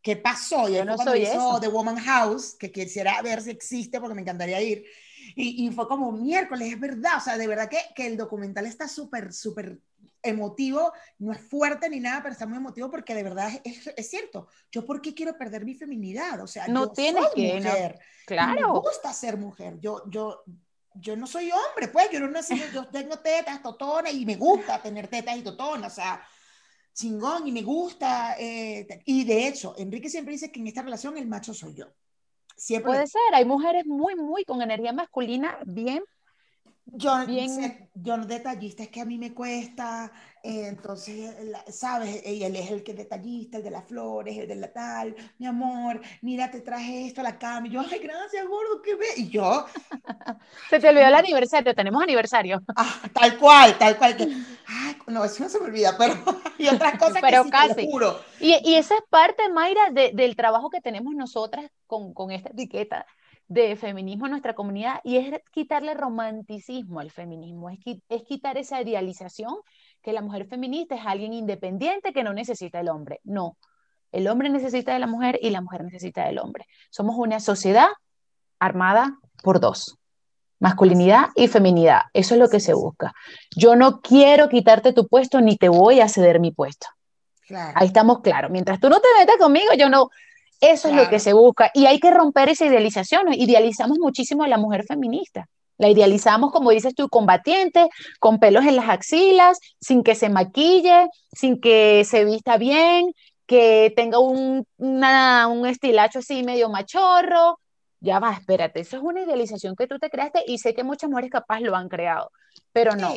¿qué 0.00 0.16
pasó? 0.16 0.68
Y 0.68 0.74
Yo 0.74 0.84
no 0.84 0.96
soy 0.96 1.22
hizo 1.22 1.58
The 1.60 1.68
Woman 1.68 1.98
House, 1.98 2.54
que 2.54 2.70
quisiera 2.70 3.20
ver 3.22 3.42
si 3.42 3.50
existe 3.50 3.98
porque 3.98 4.14
me 4.14 4.22
encantaría 4.22 4.60
ir. 4.62 4.84
Y, 5.34 5.66
y, 5.66 5.72
fue 5.72 5.88
como 5.88 6.12
miércoles, 6.12 6.72
es 6.72 6.78
verdad, 6.78 7.18
o 7.18 7.20
sea, 7.20 7.36
de 7.36 7.48
verdad 7.48 7.68
que, 7.68 7.80
que 7.96 8.06
el 8.06 8.16
documental 8.16 8.64
está 8.64 8.86
súper, 8.86 9.32
súper 9.32 9.80
emotivo, 10.22 10.92
no 11.18 11.32
es 11.32 11.40
fuerte 11.40 11.88
ni 11.88 12.00
nada, 12.00 12.22
pero 12.22 12.32
está 12.32 12.46
muy 12.46 12.58
emotivo 12.58 12.90
porque 12.90 13.14
de 13.14 13.22
verdad 13.22 13.50
es, 13.64 13.88
es, 13.96 14.10
cierto. 14.10 14.48
Yo, 14.70 14.84
¿por 14.84 15.00
qué 15.00 15.14
quiero 15.14 15.36
perder 15.36 15.64
mi 15.64 15.74
feminidad? 15.74 16.40
O 16.40 16.46
sea, 16.46 16.68
no 16.68 16.86
yo 16.86 16.92
tienes 16.92 17.24
soy 17.24 17.34
que, 17.34 17.54
mujer. 17.54 17.98
Claro. 18.26 18.74
Me 18.74 18.80
gusta 18.80 19.12
ser 19.12 19.36
mujer. 19.36 19.78
Yo, 19.80 20.02
yo, 20.08 20.44
yo 21.00 21.16
no 21.16 21.26
soy 21.26 21.50
hombre, 21.50 21.88
pues, 21.88 22.10
yo 22.10 22.20
no 22.20 22.28
nací, 22.28 22.60
yo 22.72 22.86
tengo 22.88 23.18
tetas, 23.18 23.62
totonas, 23.62 24.12
y 24.12 24.24
me 24.24 24.36
gusta 24.36 24.80
tener 24.80 25.08
tetas 25.08 25.36
y 25.36 25.42
totonas, 25.42 25.92
o 25.92 25.94
sea, 25.96 26.22
chingón, 26.92 27.46
y 27.46 27.52
me 27.52 27.62
gusta, 27.62 28.36
eh, 28.38 28.86
y 29.04 29.24
de 29.24 29.48
hecho, 29.48 29.74
Enrique 29.76 30.08
siempre 30.08 30.32
dice 30.32 30.50
que 30.50 30.60
en 30.60 30.66
esta 30.66 30.82
relación 30.82 31.16
el 31.18 31.26
macho 31.26 31.52
soy 31.52 31.74
yo. 31.74 31.86
Siempre 32.56 32.92
Puede 32.92 33.06
ser, 33.06 33.34
hay 33.34 33.44
mujeres 33.44 33.84
muy, 33.86 34.14
muy 34.14 34.44
con 34.44 34.62
energía 34.62 34.92
masculina 34.92 35.58
bien 35.66 36.02
yo, 36.86 37.26
bien... 37.26 37.90
yo 37.94 38.16
no 38.16 38.26
detallista, 38.26 38.84
es 38.84 38.88
que 38.88 39.00
a 39.00 39.04
mí 39.04 39.18
me 39.18 39.34
cuesta, 39.34 40.10
eh, 40.42 40.68
entonces, 40.68 41.34
¿sabes? 41.68 42.24
Y 42.24 42.44
él 42.44 42.54
es 42.56 42.70
el 42.70 42.82
que 42.84 42.92
es 42.92 42.98
detallista, 42.98 43.58
el 43.58 43.64
de 43.64 43.70
las 43.70 43.84
flores, 43.84 44.38
el 44.38 44.46
de 44.46 44.54
la 44.54 44.72
tal, 44.72 45.14
mi 45.38 45.46
amor, 45.46 46.00
mira, 46.22 46.50
te 46.50 46.60
traje 46.60 47.06
esto 47.06 47.20
a 47.20 47.24
la 47.24 47.38
cama, 47.38 47.66
y 47.66 47.70
yo, 47.70 47.80
ay, 47.80 47.98
gracias, 47.98 48.46
gordo, 48.46 48.80
qué 48.82 48.94
ve, 48.94 49.06
y 49.16 49.28
yo... 49.28 49.66
Se 50.70 50.78
te 50.78 50.88
olvidó 50.88 51.06
el 51.06 51.14
aniversario, 51.14 51.74
tenemos 51.74 52.02
aniversario. 52.02 52.62
Ah, 52.76 53.00
tal 53.12 53.36
cual, 53.38 53.76
tal 53.78 53.96
cual, 53.98 54.16
que, 54.16 54.24
ay, 54.66 54.96
no, 55.08 55.24
eso 55.24 55.42
no 55.42 55.48
se 55.48 55.58
me 55.58 55.66
olvida, 55.66 55.96
pero, 55.98 56.14
y 56.58 56.68
otras 56.68 56.98
cosas 56.98 57.18
pero 57.20 57.42
que 57.42 57.48
sí, 57.48 57.50
casi. 57.50 57.74
Te 57.74 57.82
lo 57.82 57.90
juro. 57.90 58.20
Y, 58.40 58.56
y, 58.64 58.76
esa 58.76 58.94
es 58.94 59.02
parte, 59.10 59.48
Mayra, 59.48 59.90
de, 59.90 60.12
del 60.14 60.36
trabajo 60.36 60.70
que 60.70 60.80
tenemos 60.80 61.14
nosotras 61.14 61.70
con, 61.86 62.14
con 62.14 62.30
esta 62.30 62.50
etiqueta, 62.50 63.06
de 63.48 63.76
feminismo 63.76 64.26
en 64.26 64.32
nuestra 64.32 64.54
comunidad 64.54 65.00
y 65.04 65.16
es 65.18 65.40
quitarle 65.52 65.94
romanticismo 65.94 67.00
al 67.00 67.10
feminismo, 67.10 67.70
es, 67.70 67.78
es 68.08 68.22
quitar 68.24 68.56
esa 68.58 68.82
idealización 68.82 69.54
que 70.02 70.12
la 70.12 70.22
mujer 70.22 70.46
feminista 70.46 70.94
es 70.94 71.02
alguien 71.04 71.32
independiente 71.32 72.12
que 72.12 72.24
no 72.24 72.32
necesita 72.32 72.80
el 72.80 72.88
hombre. 72.88 73.20
No, 73.24 73.56
el 74.12 74.28
hombre 74.28 74.48
necesita 74.48 74.92
de 74.92 74.98
la 74.98 75.06
mujer 75.06 75.38
y 75.42 75.50
la 75.50 75.60
mujer 75.60 75.84
necesita 75.84 76.24
del 76.24 76.38
hombre. 76.38 76.66
Somos 76.90 77.16
una 77.16 77.40
sociedad 77.40 77.88
armada 78.58 79.18
por 79.42 79.60
dos, 79.60 79.98
masculinidad 80.58 81.28
y 81.34 81.48
feminidad. 81.48 82.02
Eso 82.14 82.34
es 82.34 82.40
lo 82.40 82.48
que 82.48 82.60
se 82.60 82.74
busca. 82.74 83.12
Yo 83.54 83.76
no 83.76 84.00
quiero 84.00 84.48
quitarte 84.48 84.92
tu 84.92 85.06
puesto 85.06 85.40
ni 85.40 85.56
te 85.56 85.68
voy 85.68 86.00
a 86.00 86.08
ceder 86.08 86.40
mi 86.40 86.50
puesto. 86.50 86.86
Ahí 87.74 87.86
estamos 87.86 88.20
claros. 88.20 88.50
Mientras 88.50 88.80
tú 88.80 88.88
no 88.88 89.00
te 89.00 89.08
metas 89.18 89.36
conmigo, 89.36 89.72
yo 89.78 89.88
no, 89.88 90.10
eso 90.60 90.88
es 90.88 90.94
lo 90.94 91.08
que 91.08 91.18
se 91.18 91.32
busca. 91.32 91.70
Y 91.74 91.86
hay 91.86 92.00
que 92.00 92.10
romper 92.10 92.48
esa 92.48 92.66
idealización. 92.66 93.32
Idealizamos 93.32 93.98
muchísimo 93.98 94.42
a 94.42 94.48
la 94.48 94.58
mujer 94.58 94.84
feminista. 94.84 95.46
La 95.78 95.88
idealizamos, 95.88 96.52
como 96.52 96.70
dices 96.70 96.94
tú, 96.94 97.08
combatiente, 97.08 97.88
con 98.18 98.38
pelos 98.38 98.64
en 98.64 98.76
las 98.76 98.88
axilas, 98.88 99.58
sin 99.80 100.02
que 100.02 100.14
se 100.14 100.30
maquille, 100.30 101.08
sin 101.32 101.60
que 101.60 102.04
se 102.04 102.24
vista 102.24 102.56
bien, 102.56 103.12
que 103.46 103.92
tenga 103.94 104.18
un, 104.18 104.66
un 104.78 105.66
estilacho 105.66 106.20
así 106.20 106.42
medio 106.42 106.70
machorro. 106.70 107.58
Ya 108.00 108.18
va, 108.18 108.32
espérate, 108.32 108.80
eso 108.80 108.96
es 108.96 109.02
una 109.02 109.22
idealización 109.22 109.76
que 109.76 109.86
tú 109.86 109.98
te 109.98 110.10
creaste 110.10 110.42
y 110.46 110.58
sé 110.58 110.74
que 110.74 110.84
muchas 110.84 111.10
mujeres 111.10 111.30
capaz 111.30 111.60
lo 111.60 111.76
han 111.76 111.88
creado, 111.88 112.30
pero 112.72 112.94
no. 112.94 113.12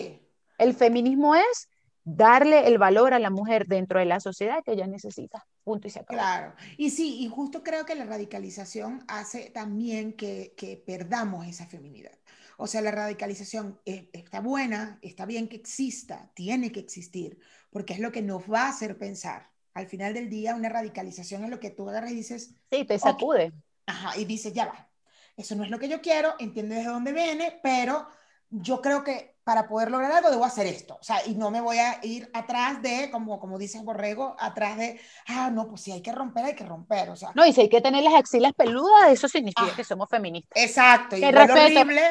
El 0.57 0.73
feminismo 0.73 1.35
es 1.35 1.68
darle 2.15 2.67
el 2.67 2.77
valor 2.77 3.13
a 3.13 3.19
la 3.19 3.29
mujer 3.29 3.67
dentro 3.67 3.99
de 3.99 4.05
la 4.05 4.19
sociedad 4.19 4.63
que 4.63 4.73
ella 4.73 4.87
necesita. 4.87 5.45
Punto 5.63 5.87
y 5.87 5.91
se 5.91 5.99
acabó. 5.99 6.17
Claro. 6.17 6.53
Y 6.77 6.89
sí, 6.89 7.19
y 7.19 7.27
justo 7.27 7.63
creo 7.63 7.85
que 7.85 7.95
la 7.95 8.05
radicalización 8.05 9.03
hace 9.07 9.49
también 9.49 10.13
que, 10.13 10.53
que 10.57 10.77
perdamos 10.77 11.47
esa 11.47 11.67
feminidad. 11.67 12.17
O 12.57 12.67
sea, 12.67 12.81
la 12.81 12.91
radicalización 12.91 13.79
está 13.85 14.41
buena, 14.41 14.99
está 15.01 15.25
bien 15.25 15.47
que 15.47 15.55
exista, 15.55 16.29
tiene 16.33 16.71
que 16.71 16.81
existir, 16.81 17.39
porque 17.69 17.93
es 17.93 17.99
lo 17.99 18.11
que 18.11 18.21
nos 18.21 18.51
va 18.51 18.63
a 18.63 18.69
hacer 18.69 18.97
pensar. 18.97 19.49
Al 19.73 19.87
final 19.87 20.13
del 20.13 20.29
día, 20.29 20.55
una 20.55 20.67
radicalización 20.67 21.45
es 21.45 21.49
lo 21.49 21.59
que 21.59 21.69
tú 21.69 21.87
agarras 21.87 22.11
y 22.11 22.15
dices... 22.15 22.53
Sí, 22.69 22.83
te 22.83 22.99
sacude. 22.99 23.53
Ajá, 23.85 24.17
y 24.17 24.25
dices, 24.25 24.51
ya 24.51 24.65
va, 24.65 24.89
eso 25.37 25.55
no 25.55 25.63
es 25.63 25.69
lo 25.69 25.79
que 25.79 25.87
yo 25.87 26.01
quiero, 26.01 26.35
entiendo 26.37 26.75
desde 26.75 26.89
dónde 26.89 27.13
viene, 27.13 27.59
pero 27.63 28.07
yo 28.49 28.81
creo 28.81 29.05
que 29.05 29.38
para 29.49 29.67
poder 29.67 29.89
lograr 29.89 30.11
algo 30.11 30.29
debo 30.29 30.45
hacer 30.45 30.67
esto. 30.67 30.99
O 31.01 31.03
sea, 31.03 31.25
y 31.25 31.33
no 31.33 31.49
me 31.49 31.59
voy 31.59 31.79
a 31.79 31.97
ir 32.03 32.29
atrás 32.35 32.83
de, 32.83 33.09
como, 33.09 33.39
como 33.39 33.57
dice 33.57 33.81
Borrego, 33.81 34.35
atrás 34.37 34.77
de, 34.77 35.01
ah, 35.25 35.49
no, 35.49 35.67
pues 35.67 35.81
si 35.81 35.91
hay 35.91 36.03
que 36.03 36.11
romper, 36.11 36.45
hay 36.45 36.55
que 36.55 36.65
romper. 36.65 37.09
O 37.09 37.15
sea, 37.15 37.31
no, 37.33 37.43
y 37.47 37.51
si 37.51 37.61
hay 37.61 37.69
que 37.69 37.81
tener 37.81 38.03
las 38.03 38.13
axilas 38.13 38.53
peludas, 38.53 39.09
eso 39.09 39.27
significa 39.27 39.71
ah, 39.71 39.75
que 39.75 39.83
somos 39.83 40.07
feministas. 40.07 40.51
Exacto, 40.63 41.17
y 41.17 41.21
respeto, 41.21 41.79
horrible. 41.79 42.01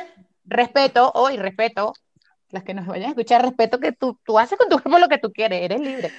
Respeto, 0.46 1.12
hoy 1.14 1.36
respeto, 1.36 1.92
las 2.50 2.64
que 2.64 2.74
nos 2.74 2.88
vayan 2.88 3.06
a 3.06 3.10
escuchar, 3.10 3.42
respeto 3.42 3.78
que 3.78 3.92
tú, 3.92 4.18
tú 4.24 4.36
haces 4.36 4.58
con 4.58 4.68
tu 4.68 4.80
cuerpo 4.82 4.98
lo 4.98 5.08
que 5.08 5.18
tú 5.18 5.32
quieres, 5.32 5.62
eres 5.62 5.80
libre. 5.80 6.10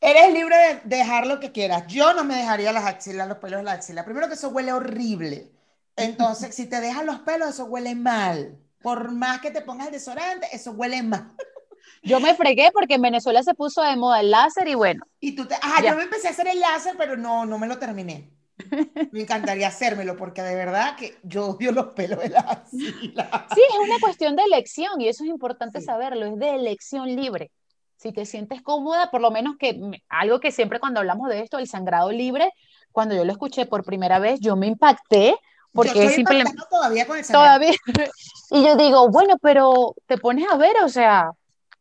Eres 0.00 0.32
libre 0.32 0.80
de 0.82 0.96
dejar 0.96 1.28
lo 1.28 1.38
que 1.38 1.52
quieras. 1.52 1.86
Yo 1.86 2.12
no 2.12 2.24
me 2.24 2.34
dejaría 2.34 2.72
las 2.72 2.86
axilas, 2.86 3.28
los 3.28 3.38
pelos 3.38 3.58
de 3.60 3.64
la 3.66 3.72
axila. 3.74 4.04
Primero 4.04 4.26
que 4.26 4.34
eso 4.34 4.48
huele 4.48 4.72
horrible. 4.72 5.52
Entonces, 5.94 6.52
si 6.56 6.66
te 6.66 6.80
dejan 6.80 7.06
los 7.06 7.20
pelos, 7.20 7.50
eso 7.50 7.66
huele 7.66 7.94
mal 7.94 8.58
por 8.86 9.10
más 9.10 9.40
que 9.40 9.50
te 9.50 9.62
pongas 9.62 9.88
el 9.88 9.94
desodorante, 9.94 10.46
eso 10.52 10.70
huele 10.70 11.02
mal. 11.02 11.32
Yo 12.04 12.20
me 12.20 12.36
fregué 12.36 12.70
porque 12.72 12.94
en 12.94 13.02
Venezuela 13.02 13.42
se 13.42 13.52
puso 13.52 13.82
de 13.82 13.96
moda 13.96 14.20
el 14.20 14.30
láser 14.30 14.68
y 14.68 14.76
bueno. 14.76 15.04
Y 15.18 15.34
tú 15.34 15.44
te, 15.44 15.56
ah, 15.60 15.82
yo 15.82 15.96
me 15.96 16.04
empecé 16.04 16.28
a 16.28 16.30
hacer 16.30 16.46
el 16.46 16.60
láser, 16.60 16.94
pero 16.96 17.16
no, 17.16 17.44
no 17.46 17.58
me 17.58 17.66
lo 17.66 17.78
terminé. 17.78 18.30
Me 19.10 19.22
encantaría 19.22 19.66
hacérmelo 19.66 20.16
porque 20.16 20.40
de 20.40 20.54
verdad 20.54 20.94
que 20.94 21.18
yo 21.24 21.46
odio 21.48 21.72
los 21.72 21.86
pelos 21.94 22.20
de 22.20 22.28
la 22.28 22.40
axila. 22.40 23.46
Sí, 23.54 23.60
es 23.60 23.88
una 23.88 23.98
cuestión 23.98 24.36
de 24.36 24.44
elección 24.44 25.00
y 25.00 25.08
eso 25.08 25.24
es 25.24 25.30
importante 25.30 25.80
saberlo, 25.80 26.24
es 26.24 26.38
de 26.38 26.50
elección 26.50 27.08
libre. 27.16 27.50
Si 27.96 28.12
te 28.12 28.24
sientes 28.24 28.62
cómoda, 28.62 29.10
por 29.10 29.20
lo 29.20 29.32
menos 29.32 29.56
que 29.58 29.80
algo 30.08 30.38
que 30.38 30.52
siempre 30.52 30.78
cuando 30.78 31.00
hablamos 31.00 31.28
de 31.28 31.40
esto, 31.40 31.58
el 31.58 31.66
sangrado 31.66 32.12
libre, 32.12 32.52
cuando 32.92 33.16
yo 33.16 33.24
lo 33.24 33.32
escuché 33.32 33.66
por 33.66 33.84
primera 33.84 34.20
vez, 34.20 34.38
yo 34.38 34.54
me 34.54 34.68
impacté 34.68 35.36
porque 35.76 35.94
yo 35.94 36.00
estoy 36.00 36.14
simplemente 36.14 36.62
todavía 36.68 37.06
con 37.06 37.18
el 37.18 37.26
Todavía. 37.26 37.72
Y 38.50 38.64
yo 38.64 38.76
digo, 38.76 39.08
bueno, 39.08 39.38
pero 39.42 39.94
te 40.06 40.18
pones 40.18 40.48
a 40.48 40.56
ver, 40.56 40.76
o 40.84 40.88
sea, 40.88 41.32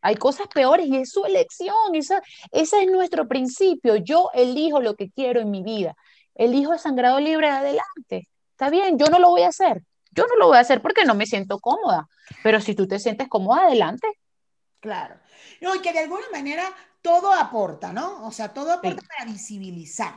hay 0.02 0.16
cosas 0.16 0.48
peores 0.48 0.88
y 0.88 0.98
es 0.98 1.12
su 1.12 1.24
elección, 1.26 1.94
esa, 1.94 2.22
ese 2.52 2.84
es 2.84 2.92
nuestro 2.92 3.28
principio. 3.28 3.96
Yo 3.98 4.30
elijo 4.34 4.82
lo 4.82 4.96
que 4.96 5.10
quiero 5.12 5.42
en 5.42 5.52
mi 5.52 5.64
vida. 5.64 5.96
Elijo 6.34 6.74
el 6.74 6.80
sangrado 6.80 7.20
libre 7.20 7.50
adelante. 7.50 8.28
Está 8.52 8.70
bien, 8.70 8.98
yo 8.98 9.08
no 9.08 9.20
lo 9.20 9.30
voy 9.30 9.44
a 9.44 9.50
hacer. 9.50 9.84
Yo 10.12 10.26
no 10.28 10.36
lo 10.38 10.48
voy 10.48 10.58
a 10.58 10.62
hacer 10.62 10.82
porque 10.82 11.06
no 11.06 11.14
me 11.14 11.26
siento 11.26 11.60
cómoda. 11.60 12.08
Pero 12.42 12.62
si 12.62 12.74
tú 12.74 12.88
te 12.88 13.00
sientes 13.00 13.28
cómoda, 13.28 13.66
adelante. 13.66 14.08
Claro. 14.80 15.16
No, 15.62 15.76
y 15.76 15.80
que 15.80 15.94
de 15.94 16.00
alguna 16.00 16.30
manera 16.32 16.64
todo 17.02 17.34
aporta, 17.34 17.94
¿no? 17.94 18.26
O 18.26 18.32
sea, 18.32 18.54
todo 18.54 18.74
aporta 18.74 19.02
para 19.08 19.26
visibilizar. 19.32 20.16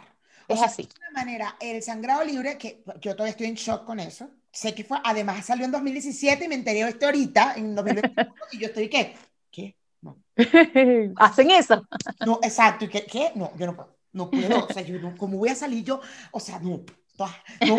Es 0.48 0.62
así. 0.62 0.82
De 0.82 0.88
alguna 1.04 1.24
manera, 1.24 1.56
el 1.60 1.82
sangrado 1.82 2.24
libre, 2.24 2.58
que 2.58 2.82
yo 3.00 3.12
todavía 3.12 3.32
estoy 3.32 3.46
en 3.46 3.54
shock 3.54 3.84
con 3.84 4.00
eso, 4.00 4.30
sé 4.50 4.74
que 4.74 4.84
fue, 4.84 4.98
además 5.04 5.44
salió 5.46 5.64
en 5.64 5.72
2017 5.72 6.44
y 6.44 6.48
me 6.48 6.54
enteré 6.54 6.80
esto 6.80 7.06
ahorita, 7.06 7.54
en 7.56 7.74
2021, 7.74 8.34
y 8.52 8.58
yo 8.58 8.66
estoy, 8.66 8.88
¿qué? 8.88 9.14
¿Qué? 9.50 9.76
No. 10.00 10.18
¿Hacen 11.16 11.50
eso? 11.50 11.86
No, 12.24 12.40
exacto. 12.42 12.86
¿Y 12.86 12.88
qué? 12.88 13.06
¿Qué? 13.06 13.32
No, 13.34 13.52
yo 13.56 13.66
no 13.66 13.76
puedo. 13.76 13.96
No 14.12 14.30
puedo. 14.30 14.64
O 14.64 14.72
sea, 14.72 14.82
yo 14.82 14.98
no, 14.98 15.16
¿cómo 15.16 15.38
voy 15.38 15.50
a 15.50 15.54
salir 15.54 15.84
yo? 15.84 16.00
O 16.32 16.40
sea, 16.40 16.58
no. 16.58 16.82
No, 17.18 17.76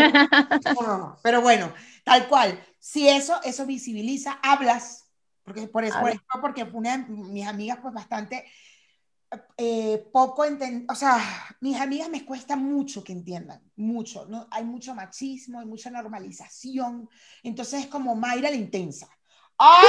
no, 0.82 0.98
no, 0.98 1.18
Pero 1.24 1.42
bueno, 1.42 1.74
tal 2.04 2.28
cual. 2.28 2.60
Si 2.80 3.08
eso, 3.08 3.40
eso 3.44 3.66
visibiliza, 3.66 4.40
hablas, 4.42 5.10
porque 5.44 5.68
por 5.68 5.84
eso, 5.84 6.00
por 6.00 6.10
ejemplo, 6.10 6.42
porque 6.42 6.64
una 6.64 6.98
de 6.98 7.06
mis 7.08 7.46
amigas, 7.46 7.80
pues 7.82 7.94
bastante 7.94 8.46
eh, 9.58 10.10
poco 10.12 10.44
entienden, 10.44 10.88
o 10.90 10.96
sea, 10.96 11.20
mis 11.60 11.80
amigas 11.80 12.10
me 12.10 12.26
cuesta 12.26 12.56
mucho 12.56 13.04
que 13.04 13.14
entiendan, 13.14 13.62
mucho, 13.76 14.26
¿no? 14.26 14.48
Hay 14.50 14.64
mucho 14.64 14.96
machismo, 14.96 15.60
hay 15.60 15.68
mucha 15.68 15.92
normalización, 15.92 17.08
entonces 17.44 17.82
es 17.82 17.88
como 17.88 18.16
Mayra 18.16 18.50
la 18.50 18.56
intensa. 18.56 19.08
¡Ay, 19.58 19.88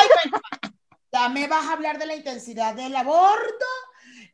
ya 1.13 1.29
me 1.29 1.47
vas 1.47 1.67
a 1.67 1.73
hablar 1.73 1.99
de 1.99 2.07
la 2.07 2.17
intensidad 2.17 2.75
del 2.75 2.95
aborto. 2.95 3.67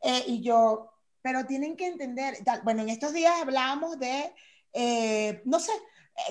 Eh, 0.03 0.25
y 0.27 0.43
yo, 0.43 0.93
pero 1.23 1.47
tienen 1.47 1.77
que 1.77 1.87
entender, 1.87 2.39
bueno, 2.65 2.83
en 2.83 2.89
estos 2.89 3.13
días 3.13 3.35
hablábamos 3.41 3.99
de, 3.99 4.35
eh, 4.73 5.43
no 5.45 5.61
sé, 5.61 5.73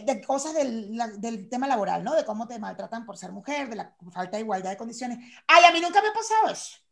de 0.03 0.21
cosas 0.21 0.53
del, 0.53 0.97
del, 1.19 1.47
tema 1.49 1.67
laboral, 1.67 2.03
¿no? 2.03 2.15
De 2.15 2.25
cómo 2.25 2.47
te 2.47 2.59
maltratan 2.59 3.05
por 3.05 3.17
ser 3.17 3.31
mujer, 3.31 3.69
de 3.69 3.75
la 3.75 3.95
falta 4.11 4.37
de 4.37 4.43
igualdad 4.43 4.71
de 4.71 4.77
condiciones. 4.77 5.19
Ay, 5.47 5.63
a 5.63 5.71
mí 5.71 5.79
nunca 5.79 6.01
me 6.01 6.09
ha 6.09 6.13
pasado 6.13 6.49
eso. 6.49 6.84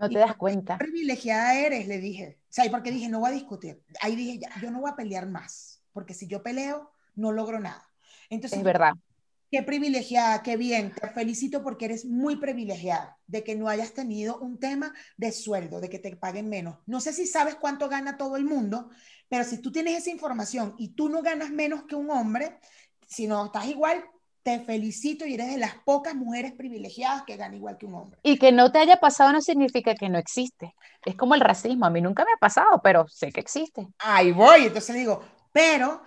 No 0.00 0.08
te 0.08 0.18
das 0.18 0.36
cuenta. 0.36 0.78
Privilegiada 0.78 1.54
eres, 1.54 1.86
le 1.86 1.98
dije. 1.98 2.38
O 2.42 2.46
sea, 2.48 2.64
y 2.64 2.70
porque 2.70 2.90
dije, 2.90 3.08
no 3.08 3.20
voy 3.20 3.30
a 3.30 3.34
discutir. 3.34 3.82
Ahí 4.00 4.16
dije, 4.16 4.38
ya, 4.38 4.48
yo 4.60 4.70
no 4.70 4.80
voy 4.80 4.90
a 4.90 4.96
pelear 4.96 5.28
más, 5.28 5.82
porque 5.92 6.14
si 6.14 6.26
yo 6.26 6.42
peleo, 6.42 6.90
no 7.14 7.32
logro 7.32 7.60
nada. 7.60 7.86
Entonces, 8.30 8.58
es 8.58 8.64
verdad. 8.64 8.94
Qué 9.50 9.62
privilegiada, 9.62 10.42
qué 10.42 10.56
bien. 10.56 10.94
Te 10.94 11.08
felicito 11.08 11.62
porque 11.62 11.86
eres 11.86 12.04
muy 12.06 12.36
privilegiada 12.36 13.18
de 13.26 13.42
que 13.42 13.56
no 13.56 13.68
hayas 13.68 13.92
tenido 13.92 14.38
un 14.38 14.58
tema 14.58 14.94
de 15.16 15.32
sueldo, 15.32 15.80
de 15.80 15.90
que 15.90 15.98
te 15.98 16.16
paguen 16.16 16.48
menos. 16.48 16.78
No 16.86 17.00
sé 17.00 17.12
si 17.12 17.26
sabes 17.26 17.56
cuánto 17.56 17.88
gana 17.88 18.16
todo 18.16 18.36
el 18.36 18.44
mundo, 18.44 18.90
pero 19.28 19.44
si 19.44 19.58
tú 19.58 19.72
tienes 19.72 19.98
esa 19.98 20.10
información 20.10 20.76
y 20.78 20.94
tú 20.94 21.08
no 21.08 21.20
ganas 21.20 21.50
menos 21.50 21.82
que 21.82 21.96
un 21.96 22.10
hombre, 22.10 22.58
si 23.08 23.26
no 23.26 23.46
estás 23.46 23.66
igual, 23.66 24.04
te 24.42 24.60
felicito 24.60 25.26
y 25.26 25.34
eres 25.34 25.50
de 25.50 25.58
las 25.58 25.74
pocas 25.84 26.14
mujeres 26.14 26.52
privilegiadas 26.52 27.22
que 27.24 27.36
ganan 27.36 27.56
igual 27.56 27.78
que 27.78 27.86
un 27.86 27.94
hombre. 27.94 28.20
Y 28.22 28.38
que 28.38 28.52
no 28.52 28.72
te 28.72 28.78
haya 28.78 28.98
pasado 28.98 29.32
no 29.32 29.40
significa 29.40 29.94
que 29.94 30.08
no 30.08 30.18
existe. 30.18 30.74
Es 31.04 31.14
como 31.14 31.34
el 31.34 31.40
racismo. 31.40 31.86
A 31.86 31.90
mí 31.90 32.00
nunca 32.00 32.24
me 32.24 32.32
ha 32.32 32.38
pasado, 32.38 32.80
pero 32.82 33.06
sé 33.08 33.32
que 33.32 33.40
existe. 33.40 33.86
Ahí 33.98 34.32
voy. 34.32 34.66
Entonces 34.66 34.96
digo, 34.96 35.22
pero 35.52 36.02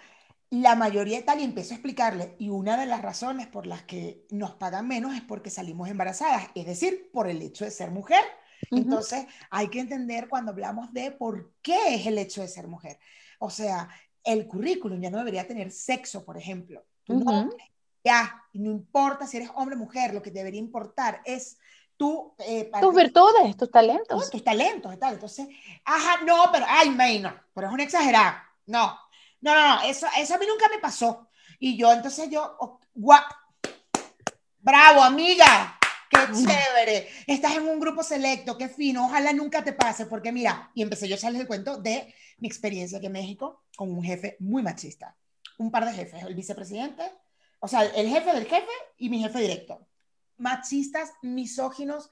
la 0.49 0.75
mayoría 0.75 1.17
de 1.17 1.23
tal, 1.23 1.39
y 1.39 1.43
empiezo 1.43 1.73
a 1.73 1.77
explicarle, 1.77 2.35
y 2.37 2.49
una 2.49 2.77
de 2.77 2.85
las 2.85 3.01
razones 3.01 3.47
por 3.47 3.65
las 3.65 3.83
que 3.83 4.25
nos 4.29 4.51
pagan 4.51 4.87
menos 4.87 5.15
es 5.15 5.21
porque 5.21 5.49
salimos 5.49 5.89
embarazadas, 5.89 6.47
es 6.53 6.65
decir, 6.65 7.09
por 7.11 7.27
el 7.27 7.41
hecho 7.41 7.65
de 7.65 7.71
ser 7.71 7.89
mujer. 7.89 8.23
Entonces, 8.69 9.25
hay 9.49 9.69
que 9.69 9.79
entender 9.79 10.29
cuando 10.29 10.51
hablamos 10.51 10.93
de 10.93 11.11
por 11.11 11.51
qué 11.61 11.95
es 11.95 12.05
el 12.05 12.17
hecho 12.17 12.41
de 12.41 12.47
ser 12.47 12.67
mujer. 12.67 12.99
O 13.39 13.49
sea, 13.49 13.89
el 14.23 14.47
currículum 14.47 15.01
ya 15.01 15.09
no 15.09 15.17
debería 15.17 15.47
tener 15.47 15.71
sexo, 15.71 16.23
por 16.23 16.37
ejemplo. 16.37 16.85
Tu 17.03 17.19
nombre, 17.19 17.72
ya, 18.03 18.43
no 18.53 18.69
importa 18.69 19.25
si 19.25 19.37
eres 19.37 19.49
hombre 19.55 19.75
o 19.75 19.79
mujer, 19.79 20.13
lo 20.13 20.21
que 20.21 20.31
debería 20.31 20.59
importar 20.59 21.21
es 21.25 21.57
tu, 21.97 22.33
eh, 22.39 22.69
tus 22.81 22.93
virtudes, 22.93 23.55
tus 23.55 23.71
talentos. 23.71 24.29
tus 24.29 24.43
talentos 24.43 24.93
y 24.93 24.97
tal. 24.97 25.13
Entonces, 25.13 25.47
ajá, 25.85 26.23
no, 26.25 26.49
pero, 26.51 26.65
ay, 26.67 26.89
May, 26.89 27.19
no, 27.19 27.33
pero 27.53 27.67
es 27.67 27.73
una 27.73 27.83
exagerada. 27.83 28.43
No, 28.65 28.97
no, 29.41 29.53
no, 29.53 29.81
eso, 29.83 30.07
eso 30.17 30.35
a 30.35 30.37
mí 30.37 30.45
nunca 30.47 30.67
me 30.69 30.79
pasó. 30.79 31.29
Y 31.59 31.77
yo, 31.77 31.91
entonces 31.91 32.29
yo, 32.29 32.57
oh, 32.59 32.79
guap, 32.93 33.23
bravo, 34.59 35.01
amiga, 35.01 35.79
qué 36.09 36.17
chévere. 36.33 37.09
Estás 37.27 37.55
en 37.55 37.67
un 37.67 37.79
grupo 37.79 38.03
selecto, 38.03 38.57
qué 38.57 38.67
fino, 38.67 39.05
ojalá 39.05 39.31
nunca 39.33 39.63
te 39.63 39.73
pase, 39.73 40.05
porque 40.07 40.31
mira, 40.31 40.71
y 40.73 40.81
empecé 40.81 41.07
yo 41.07 41.15
a 41.15 41.17
echarles 41.17 41.41
el 41.41 41.47
cuento 41.47 41.77
de 41.77 42.13
mi 42.39 42.47
experiencia 42.47 42.97
aquí 42.97 43.07
en 43.07 43.13
México 43.13 43.63
con 43.75 43.91
un 43.91 44.03
jefe 44.03 44.35
muy 44.39 44.61
machista. 44.61 45.15
Un 45.57 45.71
par 45.71 45.85
de 45.85 45.93
jefes, 45.93 46.23
el 46.23 46.35
vicepresidente, 46.35 47.03
o 47.63 47.67
sea, 47.69 47.85
el 47.85 48.09
jefe 48.09 48.33
del 48.33 48.45
jefe 48.45 48.67
y 48.97 49.09
mi 49.09 49.21
jefe 49.21 49.39
directo. 49.39 49.87
Machistas, 50.35 51.13
misóginos, 51.21 52.11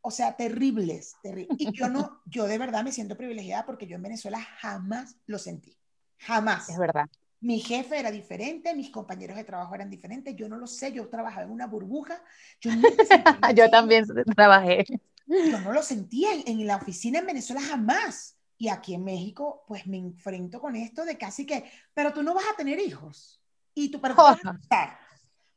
o 0.00 0.12
sea, 0.12 0.36
terribles, 0.36 1.16
terribles. 1.20 1.56
Y 1.58 1.72
yo 1.72 1.88
no, 1.88 2.20
yo 2.26 2.46
de 2.46 2.56
verdad 2.56 2.84
me 2.84 2.92
siento 2.92 3.16
privilegiada 3.16 3.66
porque 3.66 3.88
yo 3.88 3.96
en 3.96 4.02
Venezuela 4.04 4.40
jamás 4.40 5.16
lo 5.26 5.40
sentí. 5.40 5.76
Jamás. 6.18 6.68
Es 6.68 6.78
verdad. 6.78 7.06
Mi 7.40 7.58
jefe 7.58 7.98
era 7.98 8.12
diferente, 8.12 8.76
mis 8.76 8.90
compañeros 8.90 9.36
de 9.36 9.42
trabajo 9.42 9.74
eran 9.74 9.90
diferentes, 9.90 10.36
yo 10.36 10.48
no 10.48 10.56
lo 10.56 10.68
sé, 10.68 10.92
yo 10.92 11.08
trabajaba 11.08 11.46
en 11.46 11.50
una 11.50 11.66
burbuja. 11.66 12.22
Yo, 12.60 12.70
yo 13.56 13.68
también 13.70 14.06
trabajé. 14.36 14.84
Yo 15.26 15.60
no 15.62 15.72
lo 15.72 15.82
sentía 15.82 16.28
en, 16.46 16.64
la 16.64 16.76
oficina 16.76 17.18
en 17.18 17.26
Venezuela 17.26 17.60
jamás. 17.60 18.36
Y 18.56 18.68
aquí 18.68 18.94
en 18.94 19.02
México, 19.02 19.64
pues 19.66 19.84
me 19.88 19.98
enfrento 19.98 20.60
con 20.60 20.76
esto 20.76 21.04
de 21.04 21.18
casi 21.18 21.44
que, 21.44 21.68
pero 21.92 22.12
tú 22.12 22.22
no 22.22 22.34
vas 22.34 22.44
a 22.52 22.56
tener 22.56 22.78
hijos. 22.78 23.41
Y 23.74 23.90
tú, 23.90 24.00
pero 24.00 24.14
tú, 24.14 24.22
vas 24.22 24.38
a 24.38 24.52
casar. 24.52 24.98